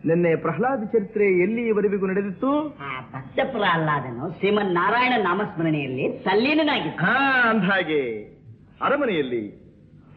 ನಿನ್ನೆ 0.05 0.37
ಪ್ರಹ್ಲಾದ 0.37 0.85
ಚರಿತ್ರೆ 0.85 1.25
ಎಲ್ಲಿವರೆಗೂ 1.25 2.07
ನಡೆದಿತ್ತು? 2.07 2.69
ಭಕ್ತ 3.13 3.39
ಪ್ರಹ್ಲಾದನು 3.51 4.39
ಶ್ರೀಮನ್ 4.39 4.75
ನಾರಾಯಣ 4.75 5.13
ನಾಮಸ್ಮರಣೆಯಲ್ಲಿ 5.23 6.19
ತಲ್ಲೀನಾಗಿತ್ತು 6.19 7.05
ಹಾ 7.05 7.51
ಅಂದಾಗೆ 7.51 8.23
ಅರಮನೆಯಲ್ಲಿ 8.83 9.49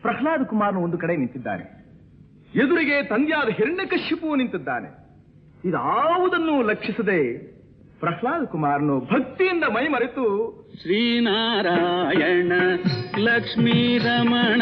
ಪ್ರಹ್ಲಾದ 0.01 0.43
ಕುಮಾರ್ 0.43 0.75
ಒಂದು 0.75 0.97
ಕಡೆ 0.97 1.15
ನಿಂತಿದ್ದಾನೆ. 1.15 1.75
ಎದುರಿಗೆ 2.55 3.03
ತಂದೆಯಾದ 3.03 3.49
ಹಿರಣ್ಯಕಶ್ಯಪು 3.49 4.35
ನಿಂತಿದ್ದಾನೆ. 4.35 5.05
ಇದಾವುದನ್ನು 5.67 6.61
ಲಕ್ಷಿಸದೆ 6.61 7.37
ಪ್ರಹ್ಲಾದ 7.99 8.43
ಕುಮಾರನು 8.43 8.99
ಭಕ್ತಿಯಿಂದ 8.99 9.63
ಮೈ 9.63 9.87
ಮರೆತು 9.87 10.25
ಶ್ರೀನಾರಾಯಣ 10.81 12.51
ಲಕ್ಷ್ಮೀ 13.17 13.97
ರಮಣ 13.97 14.61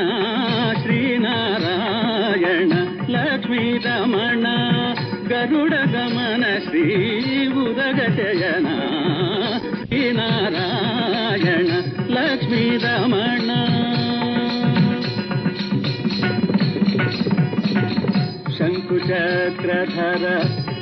ಶ್ರೀನಾರಾಯಣ. 0.84 2.74
లక్ష్మీ 3.10 3.78
రమణ 3.78 4.46
గరుడ 5.32 5.74
గమన 5.94 6.44
శ్రీ 6.66 6.84
ఉదగ 7.64 8.00
శయన. 8.18 8.68
శ్రీనారాయణ 9.80 11.72
లక్ష్మీ 12.10 12.64
రమణ 12.78 13.50
శంకుచక్రధర 18.96 20.26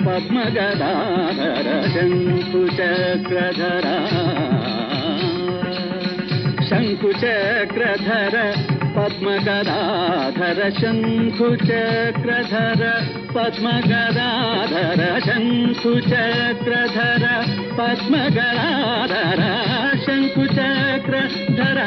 పద్మగదాధర 0.06 1.68
శంకుచక్రధర 1.94 3.88
శంకుచక్రధర 6.70 8.36
पद्मगदाधर 9.22 10.60
शङ्कुचक्रधर 10.78 12.82
पद्मगदाधर 13.34 15.02
शङ्कुचक्रधर। 15.26 17.26
पद्मगदाधर 17.78 19.42
शङ्कुचक्रधर 20.06 21.80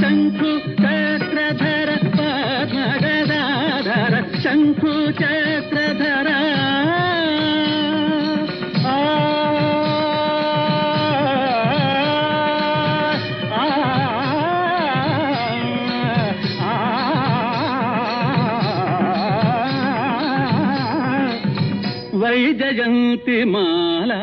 शङ्कु 0.00 0.50
चक्रधर 0.80 1.88
पद्मगदाधर 2.16 4.12
शङ्कु 4.44 4.94
ಮಾಲಾ. 23.44 24.20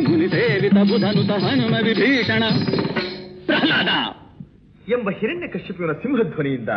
ಮುನಿ 0.09 0.27
ಸೇವಿತ 0.27 0.73
ಬುಧನುತ 0.73 1.31
ವಿಭೀಷಣ. 1.83 2.43
ಪ್ರಹ್ಲಾದ. 3.45 3.87
ಎಂಬ 4.91 5.09
ಹಿರಣ್ಯ 5.09 5.47
ಕಶ್ಯಪಿಯವರ 5.47 5.93
ಸಿಂಹಧ್ವನಿಯಿಂದ 5.93 6.69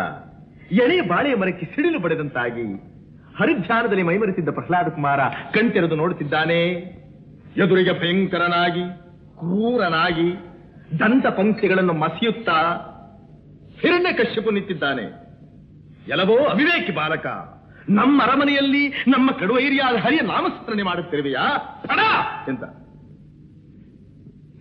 ಎಳೆ 0.73 1.01
ಬಾಳೆಯ 1.01 1.35
ಮರಕ್ಕೆ 1.35 1.67
ಸಿಡಿಲು 1.67 1.99
ಬಡೆದಂತಾಗಿ 1.99 2.63
ಹರಿಧ್ಯಾನದಲ್ಲಿ 3.39 4.03
ಮೈಮರೆತಿದ್ದ 4.03 4.49
ಪ್ರಹ್ಲಾದ 4.49 4.89
ಕುಮಾರ 4.89 5.21
ಕಣ್ತೆರೆದು 5.29 5.97
ನೋಡುತ್ತಿದ್ದಾನೆ. 5.97 6.69
ಎದುರಿಗೆ 7.57 8.01
ಭಯಂಕರನಾಗಿ, 8.01 8.83
ಕ್ರೂರನಾಗಿ 9.39 10.50
ದಂತ 10.99 11.27
ಪಂಕ್ತಿಗಳನ್ನು 11.27 11.93
ಮಸಿಯುತ್ತಾ 11.93 12.87
ಹಿರಣ್ಯ 13.81 14.13
ಕಶ್ಯಪು 14.13 14.51
ನಿಂತಿದ್ದಾನೆ. 14.51 15.03
ಎಲ್ಲವೋ 16.09 16.39
ಅವಿವೇಕಿ 16.39 16.93
ಬಾಲಕ. 16.93 17.27
ನಮ್ಮ 17.89 18.23
ಅರಮನೆಯಲ್ಲಿ 18.23 18.89
ನಮ್ಮ 18.89 19.33
ಕಡುವೈರಿಯಾದ 19.33 19.97
ಹರಿಯ 19.97 20.21
ನಾಮಸ್ಮರಣೆ 20.21 20.83
ಮಾಡುತ್ತಿರುವೆಯಾ? 20.83 21.57
ಎಂತ 22.49 22.63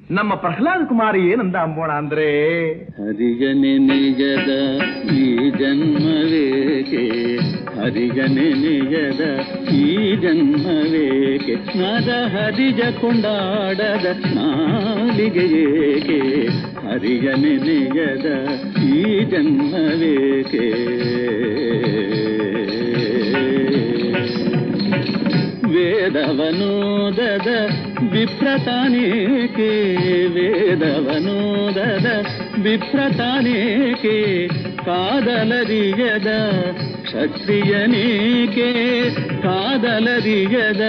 ನಮ್ಮ 0.09 0.31
ಪ್ರಹ್ಲಾದ 0.35 0.81
ಕುಮಾರ 0.87 1.15
ಏನಂದ 1.31 1.57
ಅಂಬೋಣ 1.57 1.91
ಅಂದ್ರೆ 1.93 2.27
ಹರಿಗನೆ 2.95 3.73
ನಿಜದ 3.79 4.51
ಈ 5.15 5.25
ಜನ್ಮವೇಕೆ 5.59 7.03
ಹರಿಗನೆ 7.75 8.47
ನಿಜದ 8.61 9.23
ಈ 9.81 9.91
ಜನ್ಮವೇಕೆ 10.23 11.55
ನರ 11.79 12.09
ಹರಿಜ 12.33 12.81
ಕೊಂಡಾಡದ 13.01 14.07
ನಾಲಿಗೆ 14.35 15.45
ಏಕೆ 15.61 16.19
ಹರಿಗನೆ 16.87 17.53
ನಿಜದ 17.67 18.27
ಈ 18.91 19.03
ಜನ್ಮವೇಕೆ 19.25 20.65
ವೇದವನೋದದ 26.11 27.49
ವಿಪ್ರತಾನೇಕೆ 28.12 29.70
ವೇದವನೋದದ 30.34 32.08
ವಿಪ್ರತಾನೇಕೆ 32.62 34.16
ಕಾದಲರಿಯದ 34.84 36.30
ಕ್ಷತ್ರಿಯನೇಕೆ 37.04 38.68
ಕಾದಲರಿಯದ 39.42 40.84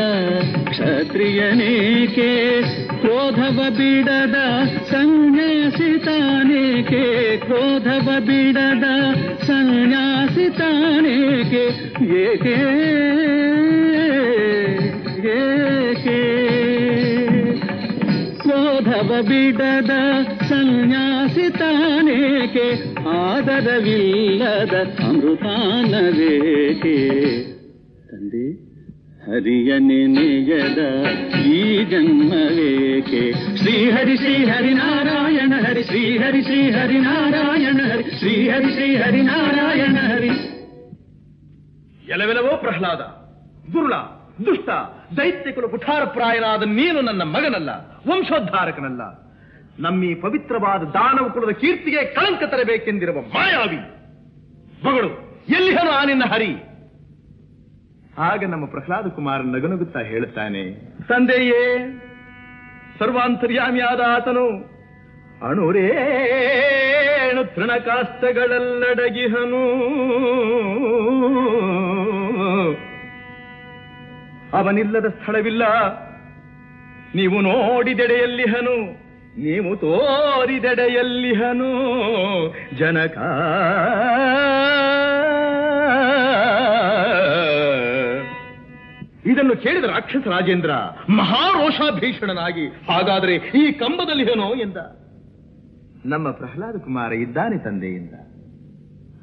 ಕ್ಷತ್ರಿಯನೇಕೆ 0.69 2.29
ಕ್ರೋಧವ 3.01 3.59
ಬಿಡದ 3.77 4.37
ಸನ್ಯಾಸಿತಾನೇಕೆ 4.91 5.83
ಕ್ರೋಧವ 7.37 8.09
ಬಿಡದ 8.19 8.87
ಸನ್ಯಾಸಿತಾನೇಕೆ 9.47 10.55
ಏಕೆ 12.23 12.57
ಏಕೆ 15.35 16.19
ಕ್ರೋಧವ 18.90 19.16
ಬಿಡದ 19.22 19.92
ಸನ್ಯಾಸಿತಾನೇಕೆ 20.48 21.44
ಆದರವಿಲ್ಲದ 23.12 24.74
ಅಮೃತಾನವೇಕೆ 25.08 26.94
ತಂದೆ 28.10 28.42
ಹರಿಯ 29.26 29.70
ನೆನೆಯದ 29.78 30.80
ಈ 31.52 31.60
ಜನ್ಮವೇಕೆ 31.84 33.22
ಶ್ರೀಹರಿ 33.56 34.16
ಶ್ರೀಹರಿ 34.16 34.72
ನಾರಾಯಣ 34.74 35.52
ಹರಿ 35.66 35.84
ಶ್ರೀಹರಿ 35.84 36.42
ಶ್ರೀಹರಿ 36.42 36.98
ನಾರಾಯಣ 37.00 37.80
ಹರಿ 37.92 38.06
ಶ್ರೀಹರಿ 38.18 38.72
ಶ್ರೀಹರಿ 38.72 39.22
ನಾರಾಯಣ 39.22 39.96
ಹರಿ 40.08 40.32
ಎಲವೆಲವೋ 42.08 42.54
ಪ್ರಹ್ಲಾದ 42.56 43.02
ದುರುಳ 43.72 43.94
ದುಷ್ಟ 44.46 44.68
ದೈತ್ಯಕುಲ 45.16 45.66
ಕುಠಾರಪ್ರಾಯನಾದ 45.66 46.62
ನೀನು 46.78 46.98
ನನ್ನ 47.08 47.22
ಮಗನಲ್ಲ, 47.34 47.70
ವಂಶೋದ್ಧಾರಕನಲ್ಲ. 48.08 49.02
ನಮ್ಮೀ 49.84 50.10
ಪವಿತ್ರವಾದ 50.24 50.82
ದಾನವ 50.96 51.26
ಕುಲದ 51.34 51.52
ಕೀರ್ತಿಗೆ 51.60 52.00
ಕಳಂಕ 52.16 52.42
ತರಬೇಕೆಂದಿರುವ 52.52 53.18
ಮಾಯಾವಿ, 53.34 53.80
ಮಗಳು 54.86 55.10
ಎಲ್ಲಿಹನು 55.56 55.90
ಆ 55.90 56.04
ನಿನ್ನ 56.04 56.24
ಹರಿ? 56.32 56.52
ಆಗ 58.28 58.40
ನಮ್ಮ 58.52 58.64
ಪ್ರಹ್ಲಾದ 58.66 59.06
ಕುಮಾರ 59.16 59.38
ನಗುನಗುತ್ತಾ 59.54 60.00
ಹೇಳುತ್ತಾನೆ, 60.10 60.62
ತಂದೆಯೇ, 61.08 61.62
ಸರ್ವಾಂತರ್ಯಾಮಿಯಾದ 62.98 64.00
ಆತನು 64.14 64.46
ಅಣುರೇಣು 65.48 67.42
ತೃಣಕಾಷ್ಟಗಳಲ್ಲಡಗಿಹನು. 67.54 69.64
ಅವನಿಲ್ಲದ 74.52 75.08
ಸ್ಥಳವಿಲ್ಲ. 75.08 75.62
ನೀವು 77.14 77.40
ನೋಡಿದೆಡೆಯಲ್ಲಿಹನು, 77.40 78.76
ನೀವು 79.40 79.76
ತೋರಿದೆಡೆಯಲ್ಲಿಹನು 79.76 81.70
ಜನಕ. 82.78 83.16
ಇದನ್ನು 89.26 89.56
ಕೇಳಿದ 89.56 89.84
ರಾಕ್ಷಸ 89.84 90.28
ರಾಜೇಂದ್ರ, 90.28 90.70
ಮಹಾರೋಷಾಭೀಷಣನಾಗಿ, 91.10 92.66
ಹಾಗಾದರೆ 92.66 93.34
ಈ 93.34 93.72
ಕಂಬದಲ್ಲಿಹನೋ 93.72 94.54
ಎಂದ. 94.54 94.76
ನಮ್ಮ 96.04 96.30
ಪ್ರಹ್ಲಾದ 96.30 96.76
ಕುಮಾರ 96.76 97.12
ಇದ್ದಾನೆ 97.12 97.58
ತಂದೆಯಿಂದ. 97.58 98.14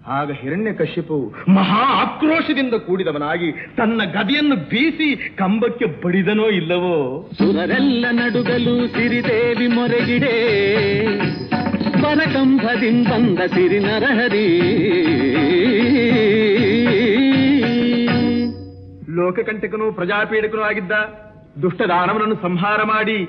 ಆಗ 0.07 0.31
ಹಿರಣ್ಯ 0.31 0.73
ಕಶ್ಯಪು 0.73 1.33
ಮಹಾ 1.49 1.81
ಆಕ್ರೋಶದಿಂದ 2.01 2.73
ಕೂಡಿದವನಾಗಿ 2.73 3.51
ತನ್ನ 3.77 4.01
ಗದಿಯನ್ನು 4.13 4.55
ಬೀಸಿ 4.55 5.15
ಕಂಬಕ್ಕೆ 5.35 5.85
ಬಡಿದನೋ 5.85 6.49
ಇಲ್ಲವೋ? 6.49 7.25
ಸುರರೆಲ್ಲ 7.37 8.05
ನಡುಗಲು 8.11 8.87
ಸಿರಿದೇವಿ 8.87 9.67
ಮೊರೆಗಿಡೆ. 9.67 10.35
ಬಂದ 13.09 13.39
ಸಿರಿ 13.47 13.79
ನರಹರಿ 13.79 14.47
ಲೋಕಕಂಟಕನು 19.17 19.91
ಪ್ರಜಾಪೀಡಕನು 19.91 20.61
ಆಗಿದ್ದ 20.61 20.91
ದುಷ್ಟದಾನವನನ್ನು 21.61 22.35
ಸಂಹಾರ 22.41 22.83
ಮಾಡಿ 22.83 23.19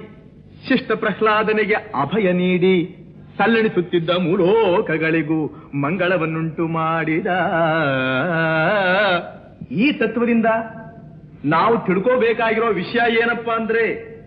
ಶಿಷ್ಟ 0.69 0.93
ಪ್ರಹ್ಲಾದನಿಗೆ 0.93 1.75
ಅಭಯ 1.75 2.33
ನೀಡಿ 2.33 2.98
ತಲ್ಲಣಿಸುತ್ತಿದ್ದ 3.39 4.11
ಮೂಲೋಕಗಳಿಗೂ 4.11 5.47
ಮಂಗಳವನ್ನುಂಟು 5.75 6.69
ಮಾಡಿದ. 6.69 7.27
ಈ 9.71 9.93
ತತ್ವದಿಂದ 9.93 10.47
ನಾವು 11.45 11.87
ತಿಳ್ಕೋಬೇಕಾಗಿರೋ 11.87 12.73
ವಿಷಯ 12.73 13.15
ಏನಪ್ಪಾ 13.15 13.55
ಅಂದ್ರೆ, 13.55 14.19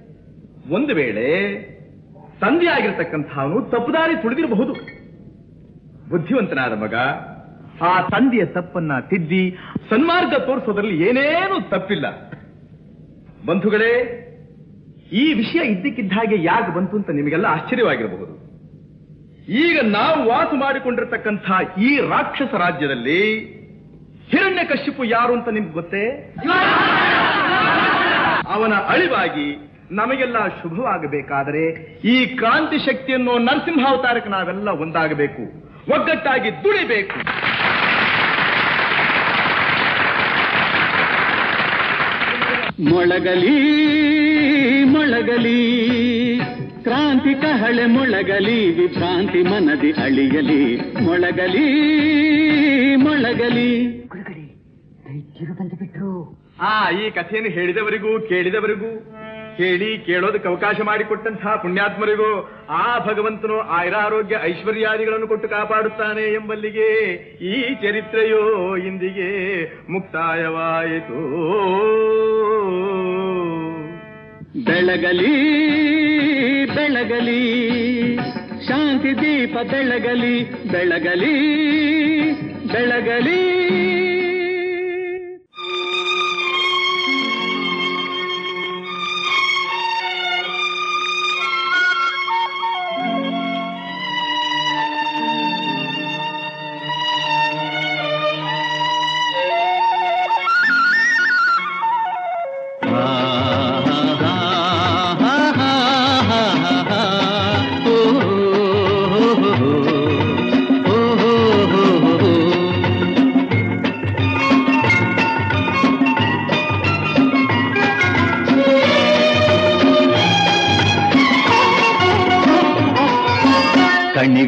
ಒಂದು 0.71 0.95
ವೇಳೆ 0.95 1.51
ತಂದೆಯಾಗಿರ್ತಕ್ಕಂಥವನು 2.41 3.61
ತಪ್ಪುದಾರಿ 3.61 4.21
ತುಳಿದಿರಬಹುದು. 4.21 4.73
ಬುದ್ಧಿವಂತನಾದ 6.09 6.73
ಮಗ 6.73 6.95
ಆ 7.81 8.01
ತಂದೆಯ 8.01 8.45
ತಪ್ಪನ್ನ 8.45 8.91
ತಿದ್ದಿ 9.09 9.57
ಸನ್ಮಾರ್ಗ 9.89 10.35
ತೋರಿಸೋದ್ರಲ್ಲಿ 10.35 11.09
ಏನೇನು 11.09 11.69
ತಪ್ಪಿಲ್ಲ. 11.69 12.05
ಬಂಧುಗಳೇ, 13.45 14.17
ಈ 15.13 15.33
ವಿಷಯ 15.33 15.59
ಇದ್ದಕ್ಕಿದ್ದ 15.59 16.13
ಹಾಗೆ 16.13 16.43
ಯಾಕೆ 16.43 16.75
ಬಂತು 16.75 16.97
ಅಂತ 16.97 17.09
ನಿಮಗೆಲ್ಲ 17.09 17.45
ಆಶ್ಚರ್ಯವಾಗಿರಬಹುದು. 17.45 18.30
ಈಗ 19.60 19.82
ನಾವು 19.82 20.30
ವಾಸ 20.30 20.48
ಮಾಡಿಕೊಂಡಿರತಕ್ಕಂತಹ 20.53 21.60
ಈ 21.82 21.98
ರಾಕ್ಷಸ 22.10 22.53
ರಾಜ್ಯದಲ್ಲಿ 22.56 23.22
ಹಿರಣ್ಯ 24.30 24.64
ಕಶ್ಯಪು 24.64 25.03
ಯಾರು 25.03 25.34
ಅಂತ 25.34 25.49
ನಿಮ್ಗೆ 25.49 25.72
ಗೊತ್ತೇ? 25.72 26.03
ಅವನ 28.48 28.73
ಅಳಿವಾಗಿ 28.73 29.48
ನಮಗೆಲ್ಲ 29.91 30.48
ಶುಭವಾಗಬೇಕಾದರೆ 30.61 31.64
ಈ 32.03 32.26
ಕ್ರಾಂತಿ 32.26 32.80
ಶಕ್ತಿಯನ್ನು 32.80 33.38
ನರಸಿಂಹಾವತಾರಕ್ಕೆ 33.38 34.30
ನಾವೆಲ್ಲ 34.30 34.69
ಒಂದಾಗಬೇಕು. 34.69 35.41
ಒಗ್ಗಟ್ಟಾಗಿ 35.91 36.52
ದುಡಿಬೇಕು. 36.64 37.18
ಮೊಳಗಲಿ 42.80 43.56
ಮೊಳಗಲಿ 44.86 45.60
ಕ್ರಾಂತಿ 46.83 47.33
ಕಹಳೆ 47.33 47.85
ಮೊಳಗಲಿ 47.85 48.59
ವಿಭ್ರಾಂತಿ 48.79 49.41
ಮನದಿ 49.43 49.91
ಅಳಿಯಲಿ. 49.91 50.61
ಮೊಳಗಲಿ 51.03 51.65
ಮೊಳಗಲಿ. 52.95 53.71
ಆ 56.61 56.89
ಈ 56.91 57.09
ಕಥೆಯನ್ನು 57.09 57.51
ಹೇಳಿದವರಿಗೂ 57.51 58.19
ಕೇಳಿದವರಿಗೂ 58.19 58.89
ಕೇಳಿ 59.57 59.97
ಕೇಳೋದಕ್ಕೆ 60.05 60.47
ಅವಕಾಶ 60.49 60.75
ಮಾಡಿಕೊಟ್ಟಂತಹ 60.81 61.55
ಪುಣ್ಯಾತ್ಮರಿಗೂ 61.55 62.29
ಆ 62.69 62.85
ಭಗವಂತನು 63.07 63.57
ಆಯುರಾರೋಗ್ಯ 63.77 64.39
ಐಶ್ವರ್ಯಾದಿಗಳನ್ನು 64.43 65.27
ಕೊಟ್ಟು 65.27 65.49
ಕಾಪಾಡುತ್ತಾನೆ 65.49 66.33
ಎಂಬಲ್ಲಿಗೆ 66.33 66.89
ಈ 67.51 67.73
ಚರಿತ್ರೆಯೋ 67.83 68.43
ಇಂದಿಗೆ 68.77 69.29
ಮುಕ್ತಾಯವಾಯಿತು. 69.89 71.21
ಬೆಳಗಲಿ 74.56 75.36
ಬೆಳಗಲಿ 76.76 77.41
ಶಾಂತಿ 78.68 79.14
ದೀಪ 79.22 79.57
ಬೆಳಗಲಿ 79.72 80.44
ಬೆಳಗಲಿ 80.44 81.34
ಬೆಳಗಲಿ. 82.68 84.01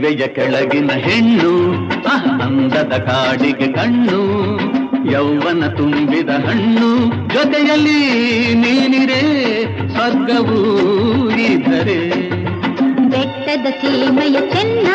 ಕಣಿವೆಯ 0.04 0.28
ಕೆಳಗಿನ 0.28 0.92
ಹೆಣ್ಣು 0.92 1.52
ಅಂದದ 2.44 2.94
ಕಾಡಿಗೆ 3.08 3.68
ಕಣ್ಣು, 3.68 4.20
ಯೌವನ 5.12 5.68
ತುಂಬಿದ 5.68 6.32
ಹಣ್ಣು, 6.46 6.90
ಜೊತೆಯಲ್ಲಿ 7.34 8.00
ನೀನಿರೆ 8.54 9.22
ಸ್ವರ್ಗವೂ 9.94 10.60
ಇದ್ದರೆ. 11.46 11.98
ಬೆಟ್ಟದ 13.10 13.66
ಸೀಮೆಯ 13.82 14.38
ಚೆನ್ನ, 14.52 14.88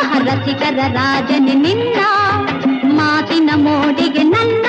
ಅಹ 0.00 0.10
ರಸಿಕರ 0.24 0.78
ರಾಜನೆ 0.92 1.54
ನಿನ್ನ, 1.54 1.98
ಮಾತಿನ 2.94 3.50
ಮೋಡಿಗೆ 3.56 4.22
ನನ್ನ 4.22 4.66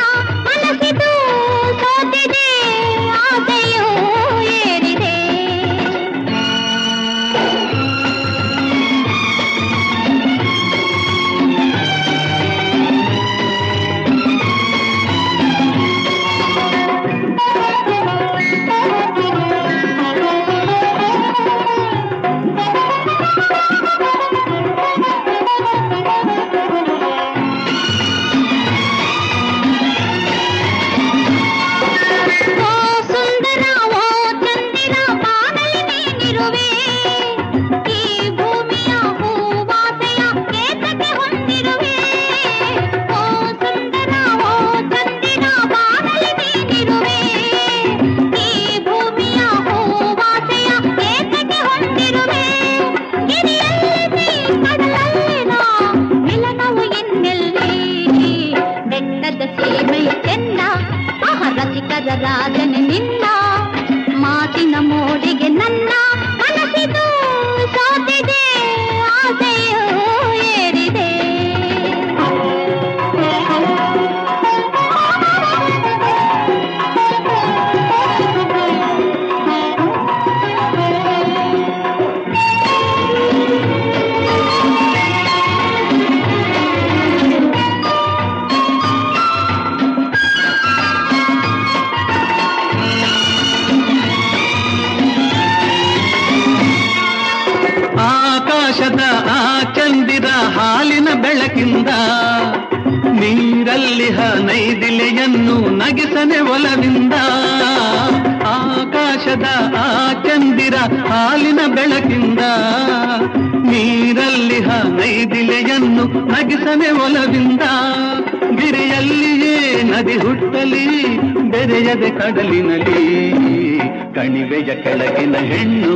ಕಡಲಿನಲಿ 122.58 123.80
ಕಣಿವೆಯ 124.16 124.72
ಕೆಳಗಿನ 124.84 125.36
ಹೆಣ್ಣು 125.50 125.96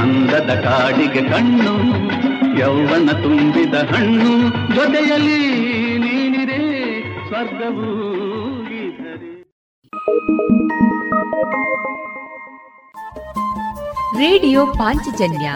ಅಂದದ 0.00 0.50
ಕಾಡಿಗೆ 0.64 1.22
ಕಣ್ಣು, 1.28 1.74
ಯೌವನ 2.58 3.08
ತುಂಬಿದ 3.22 3.74
ಹಣ್ಣು, 3.90 4.32
ಜೊತೆಯಲ್ಲಿ 4.74 5.38
ನೀನಿದೆ 5.98 6.60
ಸ್ವರ್ಗವು 7.28 7.88
ರೇಡಿಯೋ 14.20 14.66
ಪಾಂಚಜನ್ಯ 14.66 15.50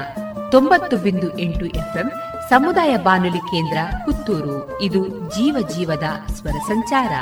ತೊಂಬತ್ತು 0.50 0.96
ಬಿಂದು 0.96 1.28
ಎಂಟು 1.38 1.66
ಎಫ್ಎಂ 1.66 2.08
ಸಮುದಾಯ 2.48 2.92
ಬಾನುಲಿ 2.96 3.42
ಕೇಂದ್ರ 3.50 3.78
ಪುತ್ತೂರು. 4.04 4.58
ಇದು 4.80 5.00
ಜೀವ 5.30 5.66
ಜೀವದ 5.76 6.06
ಸ್ವರ 6.32 6.56
ಸಂಚಾರ. 6.66 7.12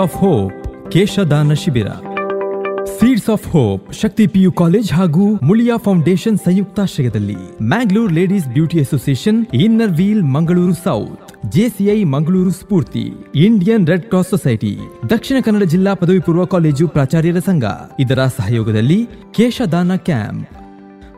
ಆಫ್ 0.00 0.16
ಹೋಪ್ 0.16 0.52
ಕೇಶದಾನ 0.92 1.54
ಶಿಬಿರ 1.54 1.88
seeds 2.92 3.28
of 3.30 3.46
hope 3.46 3.82
Shakti 3.94 4.24
PU 4.26 4.50
college 4.52 4.90
ಹಾಗೂ 4.92 5.24
ಮುಳಿಯಾ 5.42 5.76
ಫೌಂಡೇಶನ್ 5.76 6.38
ಸಂಯುಕ್ತಾಶ್ರಯದಲ್ಲಿ 6.38 7.36
Mangalore 7.64 8.12
ladies 8.12 8.48
beauty 8.48 8.78
association 8.80 9.40
inner 9.60 9.94
wheel 9.98 10.22
Mangaluru 10.34 10.76
south 10.82 11.24
JCI 11.54 11.98
Mangaluru 12.14 12.52
Spoorthi 12.52 13.04
Indian 13.44 13.86
red 13.86 14.06
cross 14.06 14.30
society 14.30 14.72
Dakshina 15.10 15.40
Kannada 15.40 15.66
ಜಿಲ್ಲಾ 15.68 15.94
ಪದವಿ 15.94 16.20
ಪೂರ್ವ 16.20 16.46
ಕಾಲೇಜು 16.46 16.86
ಪ್ರಾಚಾರ್ಯರ 16.88 17.42
ಸಂಘ 17.46 17.64
ಇದರ 18.00 18.26
ಸಹಯೋಗದಲ್ಲಿ 18.38 19.00
ಕೇಶದಾನ 19.32 19.96
ಕ್ಯಾಂಪ್ 20.04 20.46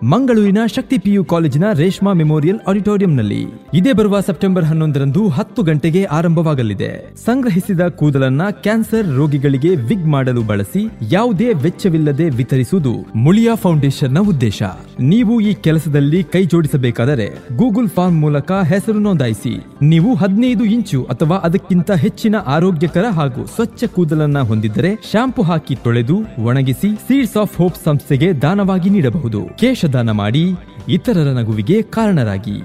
ಮಂಗಳೂರಿನ 0.02 0.59
ಶಕ್ತಿ 0.74 0.98
ಪಿಯು 0.98 1.24
ಕಾಲೇಜಿನ 1.24 1.64
ರೇಷ್ಮಾ 1.72 2.12
ಮೆಮೋರಿಯಲ್ 2.12 2.59
ಆಡಿಟೋರಿಯಂನಲ್ಲಿ 2.68 3.47
ಇದೇ 3.74 3.93
ಬರುವ 3.93 4.20
ಸೆಪ್ಟೆಂಬರ್ 4.20 4.64
ಹನ್ನೊಂದರಂದು 4.64 5.28
ಹತ್ತು 5.28 5.62
ಗಂಟೆಗೆ 5.62 6.05
ಆರಂಭವಾಗಲಿದೆ. 6.05 7.16
ಸಂಗ್ರಹಿಸಿದ 7.24 7.81
ಕೂದಲನ್ನ 7.81 8.43
ಕ್ಯಾನ್ಸರ್ 8.51 9.16
ರೋಗಿಗಳಿಗೆ 9.16 9.68
ವಿಗ್ 9.68 10.06
ಮಾಡಲು 10.06 10.43
ಬಳಸಿ 10.43 10.90
ಯಾವುದೇ 11.10 11.52
ವೆಚ್ಚವಿಲ್ಲದೆ 11.52 12.31
ವಿತರಿಸುವುದು 12.31 12.93
ಮುಳಿಯಾ 13.14 13.55
ಫೌಂಡೇಶನ್ನ 13.55 14.18
ಉದ್ದೇಶ. 14.18 14.62
ನೀವು 15.01 15.40
ಈ 15.40 15.55
ಕೆಲಸದಲ್ಲಿ 15.55 16.24
ಕೈ 16.24 16.44
ಜೋಡಿಸಬೇಕಾದರೆ 16.44 17.56
ಗೂಗಲ್ 17.56 17.89
ಫಾರ್ಮ್ 17.89 18.20
ಮೂಲಕ 18.20 18.52
ಹೆಸರು 18.52 18.98
ನೋಂದಾಯಿಸಿ. 18.98 19.66
ನೀವು 19.82 20.14
ಹದಿನೈದು 20.14 20.64
ಇಂಚು 20.64 21.05
ಅಥವಾ 21.05 21.36
ಅದಕ್ಕಿಂತ 21.36 21.90
ಹೆಚ್ಚಿನ 21.90 22.36
ಆರೋಗ್ಯಕರ 22.47 23.05
ಹಾಗೂ 23.10 23.47
ಸ್ವಚ್ಛ 23.47 23.85
ಕೂದಲನ್ನ 23.85 24.39
ಹೊಂದಿದ್ದರೆ 24.39 24.94
ಶಾಂಪು 25.12 25.43
ಹಾಕಿ 25.43 25.74
ತೊಳೆದು 25.74 26.18
ಒಣಗಿಸಿ 26.44 26.94
ಸೀಡ್ಸ್ 26.94 27.36
ಆಫ್ 27.36 27.59
ಹೋಪ್ 27.59 27.74
ಸಂಸ್ಥೆಗೆ 27.85 28.32
ದಾನವಾಗಿ 28.32 28.90
ನೀಡಬಹುದು. 28.90 29.60
ಕೇಶದಾನ 29.90 30.10
ಮಾಡಿ 30.22 30.42
ಇತರರ 30.88 31.30
ನಗುವಿಗೆ 31.38 31.76
ಕಾರಣರಾಗಿ. 31.94 32.56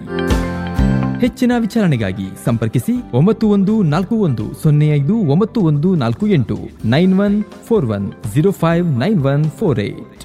ಹೆಚ್ಚಿನ 1.21 1.51
ವಿಚಾರಣೆಗಾಗಿ 1.59 2.27
ಸಂಪರ್ಕಿಸಿ 2.45 2.93
ಒಂಬತ್ತು 3.13 3.45
ಒಂದು 3.55 3.73
ನಾಲ್ಕು 3.93 4.15
ಒಂದು 4.27 4.45
ಸೊನ್ನೆ 4.63 4.87
ಐದು 4.99 5.15
ಒಂಬತ್ತು 5.33 5.59
ಒಂದು 5.61 5.89
ನಾಲ್ಕು 6.03 6.27
ಎಂಟು 6.27 6.57
nine 6.85 7.13
one 7.19 7.37
four 7.67 7.87
one 7.95 8.05
zero 8.33 8.51
five 8.51 8.85
nine 9.03 9.19
one 9.33 9.45
four 9.59 9.79
eight. 9.79 10.23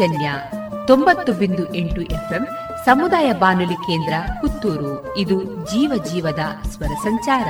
Panchajanya 0.00 0.32
ತೊಂಬತ್ತು 0.86 1.32
ಬಿಂದು 1.32 1.74
ಎಂಟು 1.74 2.00
ಎಫ್ಎಂ 2.00 2.46
ಸಮುದಾಯ 2.84 3.32
ಬಾನುಲಿ 3.32 3.74
ಕೇಂದ್ರ 3.74 4.12
ಪುತ್ತೂರು. 4.40 5.16
ಇದು 5.16 5.44
ಜೀವ 5.44 6.04
ಜೀವದ 6.12 6.68
ಸ್ವರ 6.68 6.86
ಸಂಚಾರ. 6.86 7.46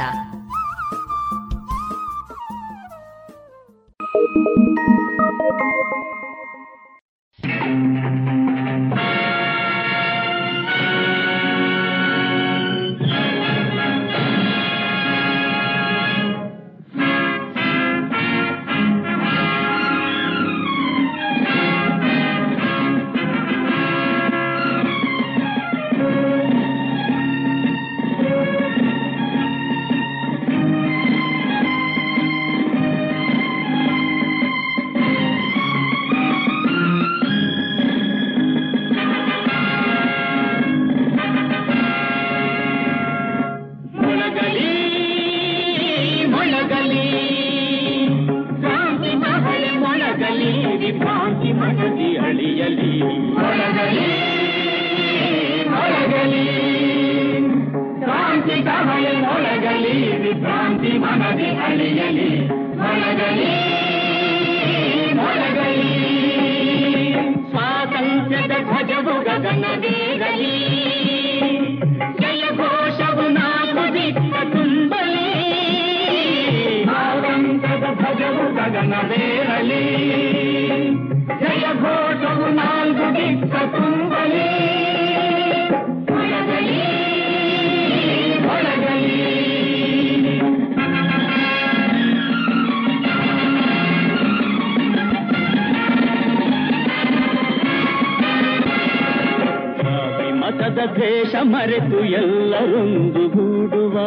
ದ್ವೇಷ 101.01 101.35
ಮರೆತು 101.43 102.05
ಎಲ್ಲರೊಂದು 102.05 103.29
ಗೂಡುವ. 103.29 103.99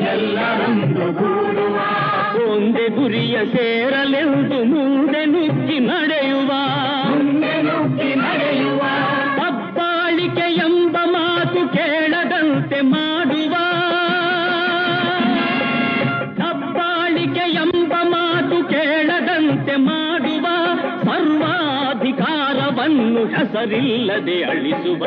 ಎಲ್ಲರೊಂದು 0.00 1.14
ಒಂದೇ 2.52 2.88
ಗುರಿಯ 2.88 3.44
ಸೇರಲೆಂದು 3.44 4.64
ಮುಂದೆ 4.64 5.24
ನುಗ್ಗಿ 5.24 5.78
ನಡೆಯುವ. 5.78 6.52
ನಡೆಯುವ. 8.14 8.82
ಅಪ್ಪಾಳಿಕೆ 9.46 10.52
ಎಂಬ 10.52 10.96
ಮಾತು 11.04 11.72
ಕೇಳದಂತೆ 11.72 12.80
ಮಾಡುವ. 12.80 13.54
ಅಪ್ಪಾಳಿಕೆ 16.48 17.50
ಎಂಬ 17.50 17.92
ಮಾತು 18.02 18.68
ಕೇಳದಂತೆ 18.68 19.76
ಮಾಡುವ. 19.76 20.46
ಸರ್ವಾಧಿಕಾರವನ್ನು 21.02 23.26
ಹೆಸರಿಲ್ಲದೆ 23.26 24.42
ಅಳಿಸುವ. 24.42 25.06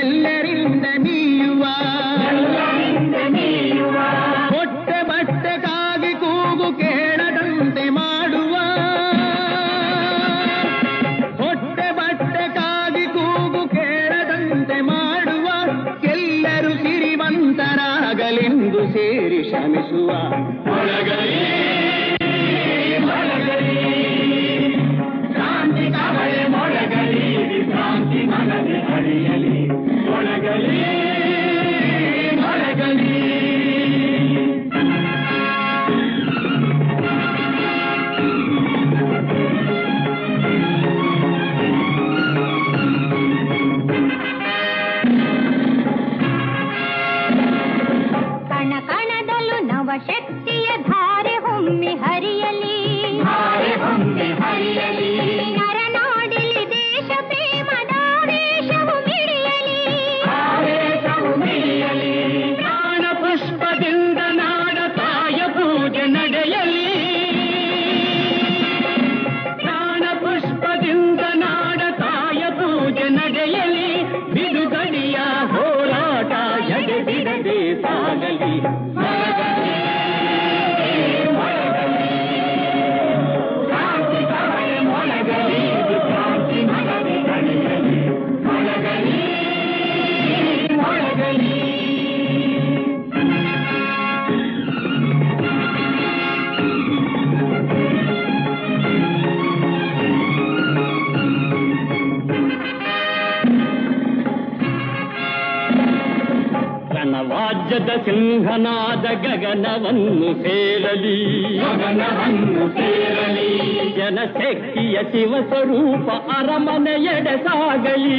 ರಾಜ್ಯದ 107.70 107.90
ಸಿಂಹನಾದ 108.04 109.06
ಗಗನವನ್ನು 109.24 110.30
ಸೇರಲಿ 110.44 111.16
ಗಗನವನ್ನು 111.58 112.64
ಸೇರಲಿ 112.76 113.50
ಜನಶಕ್ತಿಯ 113.98 114.96
ಶಿವ 115.12 115.32
ಸ್ವರೂಪ 115.42 116.08
ಅರಮನೆಯೆಡೆ 116.36 117.34
ಸಾಗಲಿ 117.44 118.18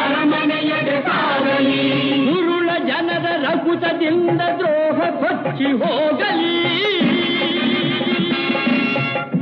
ಅರಮನೆಯೆಡೆ 0.00 0.96
ಸಾಗಲಿ 1.06 1.78
ಉರುಳ 2.34 2.70
ಜನರ 2.88 3.26
ರಘುತದಿಂದ 3.46 4.40
ದ್ರೋಹ 4.58 4.98
ಕೊಚ್ಚಿ 5.22 5.70
ಹೋಗಲಿ 5.82 6.52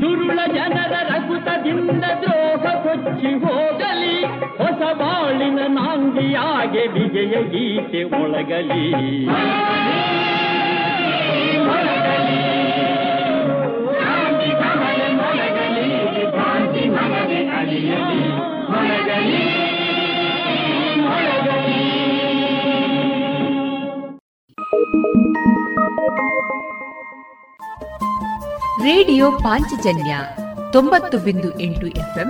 ದುರುಳ 0.02 0.38
ಜನರ 0.54 0.94
ರಘುತದಿಂದ 1.10 2.04
ದ್ರೋಹ 2.22 2.66
ಕೊಚ್ಚಿ 2.84 3.32
ಹೋಗಲಿ 3.46 4.14
ಹೊಸ 4.77 4.93
ಬಾಳಿನ 4.93 5.59
ನಾಂದಿಯಾಗೆ 5.67 6.83
ವಿಜಯ 6.87 7.35
ಗೀತೆ 7.43 8.03
ಒಳಗಲಿ. 8.03 8.83
ರೇಡಿಯೋ 28.83 29.31
ಪಾಂಚಜನ್ಯ 29.31 30.17
ತೊಂಬತ್ತು 30.71 31.17
ಬಿಂದು 31.17 31.59
ಎಂಟು 31.59 31.87
ಎಫ್ಎಂ 31.87 32.29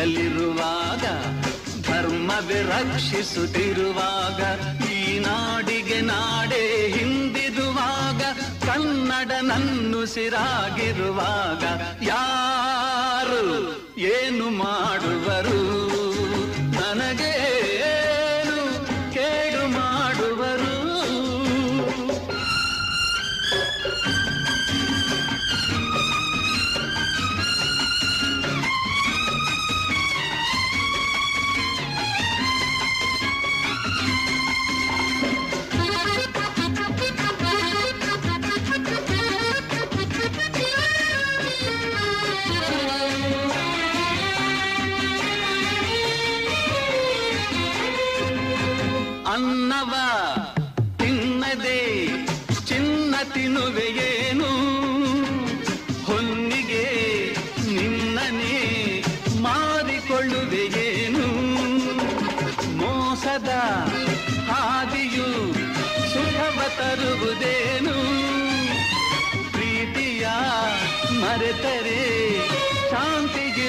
ಹಾದಿಯಲ್ಲಿರುವಾಗ 0.00 1.04
ಧರ್ಮವೇ 1.82 2.60
ರಕ್ಷಿಸುತ್ತಿರುವಾಗ 2.62 4.40
ಈ 4.92 5.18
ನಾಡಿಗೆ 5.18 5.98
ನಾಡೇ 6.00 6.62
ಹಿಂದಿರುವಾಗ 6.96 8.22
ಕನ್ನಡ 8.66 9.30
ನನ್ನುಸಿರಾಗಿರುವಾಗ 9.42 10.22
ಯಾರು 12.04 13.44
ಏನು 14.14 14.48
ಮಾಡುವರು? 14.62 15.89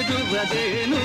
ಶಾಂತಿಗಿರುವುದೇನು 0.02 1.00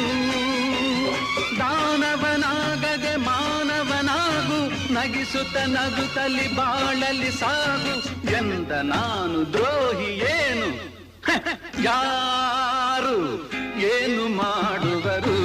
ದಾನವನಾಗದೆ 1.60 3.14
ಮಾನವನಾಗು 3.26 4.60
ನಗಿಸುತ್ತ 4.94 5.58
ನಗುತ್ತಲಿ 5.68 6.48
ಬಾಳಲಿ 6.56 7.32
ಸಾಗು 7.32 7.96
ಎಂದ 8.38 8.72
ನಾನು 8.86 9.40
ದ್ರೋಹಿ 9.54 10.12
ಏನು? 10.34 10.70
ಯಾರು 11.88 13.18
ಏನು 13.88 14.24
ಮಾಡುವರು? 14.38 15.38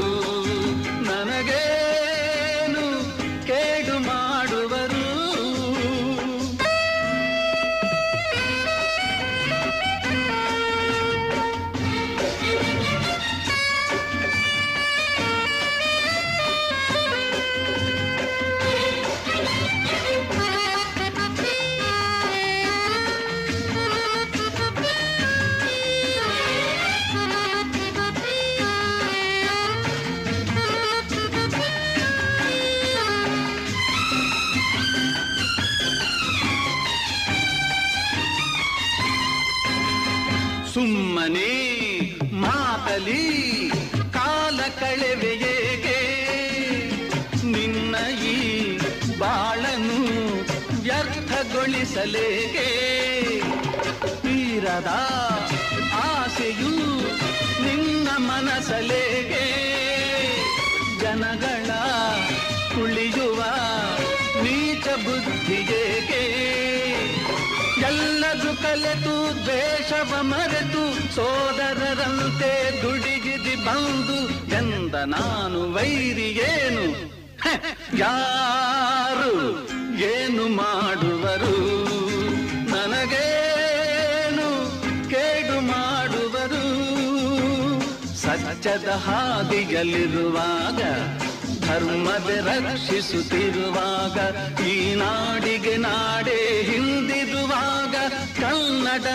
ಸುಮ್ಮನೆ 41.25 41.51
ಮಾತಲಿ 42.43 43.25
ಕಾಲ 44.15 44.61
ಕಳೆವೆಯೇಗೆ 44.79 46.01
ನಿನ್ನ 47.53 47.95
ಈ 48.31 48.35
ಬಾಳನು 49.21 50.01
ವ್ಯರ್ಥಗೊಳಿಸಲೇಗೆ 50.83 52.67
ತೀರದ 54.19 54.91
ಆಸೆಯು 56.03 56.75
ನಿನ್ನ 57.65 58.09
ಮನಸಲೇಗೆ 58.29 59.12
ಕಲೆತು 68.73 69.15
ದ್ವೇಷವ 69.45 70.13
ಮರೆತು, 70.23 70.83
ಸೋದರರಂತೆ 71.15 72.81
ದುಡಿಗಿದಿ 72.83 73.57
ಬಂದು, 73.57 74.19
ಎಂದ 74.59 74.95
ನಾನು 74.95 75.59
ವೈರಿಯೇನು 75.73 76.85
ಏನು? 76.85 76.85
ಯಾರು 77.97 79.35
ಏನು 80.05 80.45
ಮಾಡುವರು? 80.49 81.55
ನನಗೇನು 82.71 84.49
ಕೇಡು 85.11 85.61
ಮಾಡುವರು? 85.61 86.65
ಸತ್ಯದ 88.23 88.89
ಹಾದಿಯಲ್ಲಿರುವಾಗ, 89.07 90.81
ಧರ್ಮದ 91.67 92.31
ರಕ್ಷಿಸುತ್ತಿರುವಾಗ, 92.49 94.19
ಈ 94.67 94.95
ನಾಡಿಗೆ 94.95 95.77
ನಾಡೇ 95.77 96.41
ಹಿಂದಿರುವಾಗ 96.71 97.82
ಕನ್ನಡ 98.43 99.07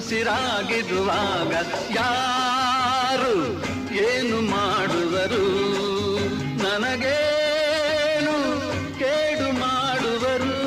ಸಿರಾಗಿರುವಾಗ 0.00 1.52
ಯಾರು 1.96 3.64
ಏನು 3.94 4.50
ಮಾಡುವರು? 4.50 5.46
ನನಗೇನು 6.62 8.36
ಕೇಡು 8.98 9.52
ಮಾಡುವರು? 9.52 10.58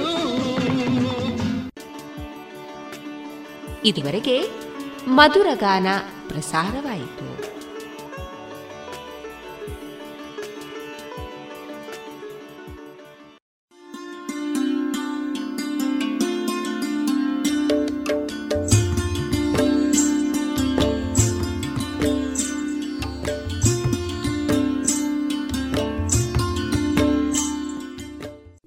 ಇದುವರೆಗೆ 3.86 4.50
ಮಧುರಗಾನ 5.08 5.88
ಪ್ರಸಾರವಾಯಿತು. 6.28 7.35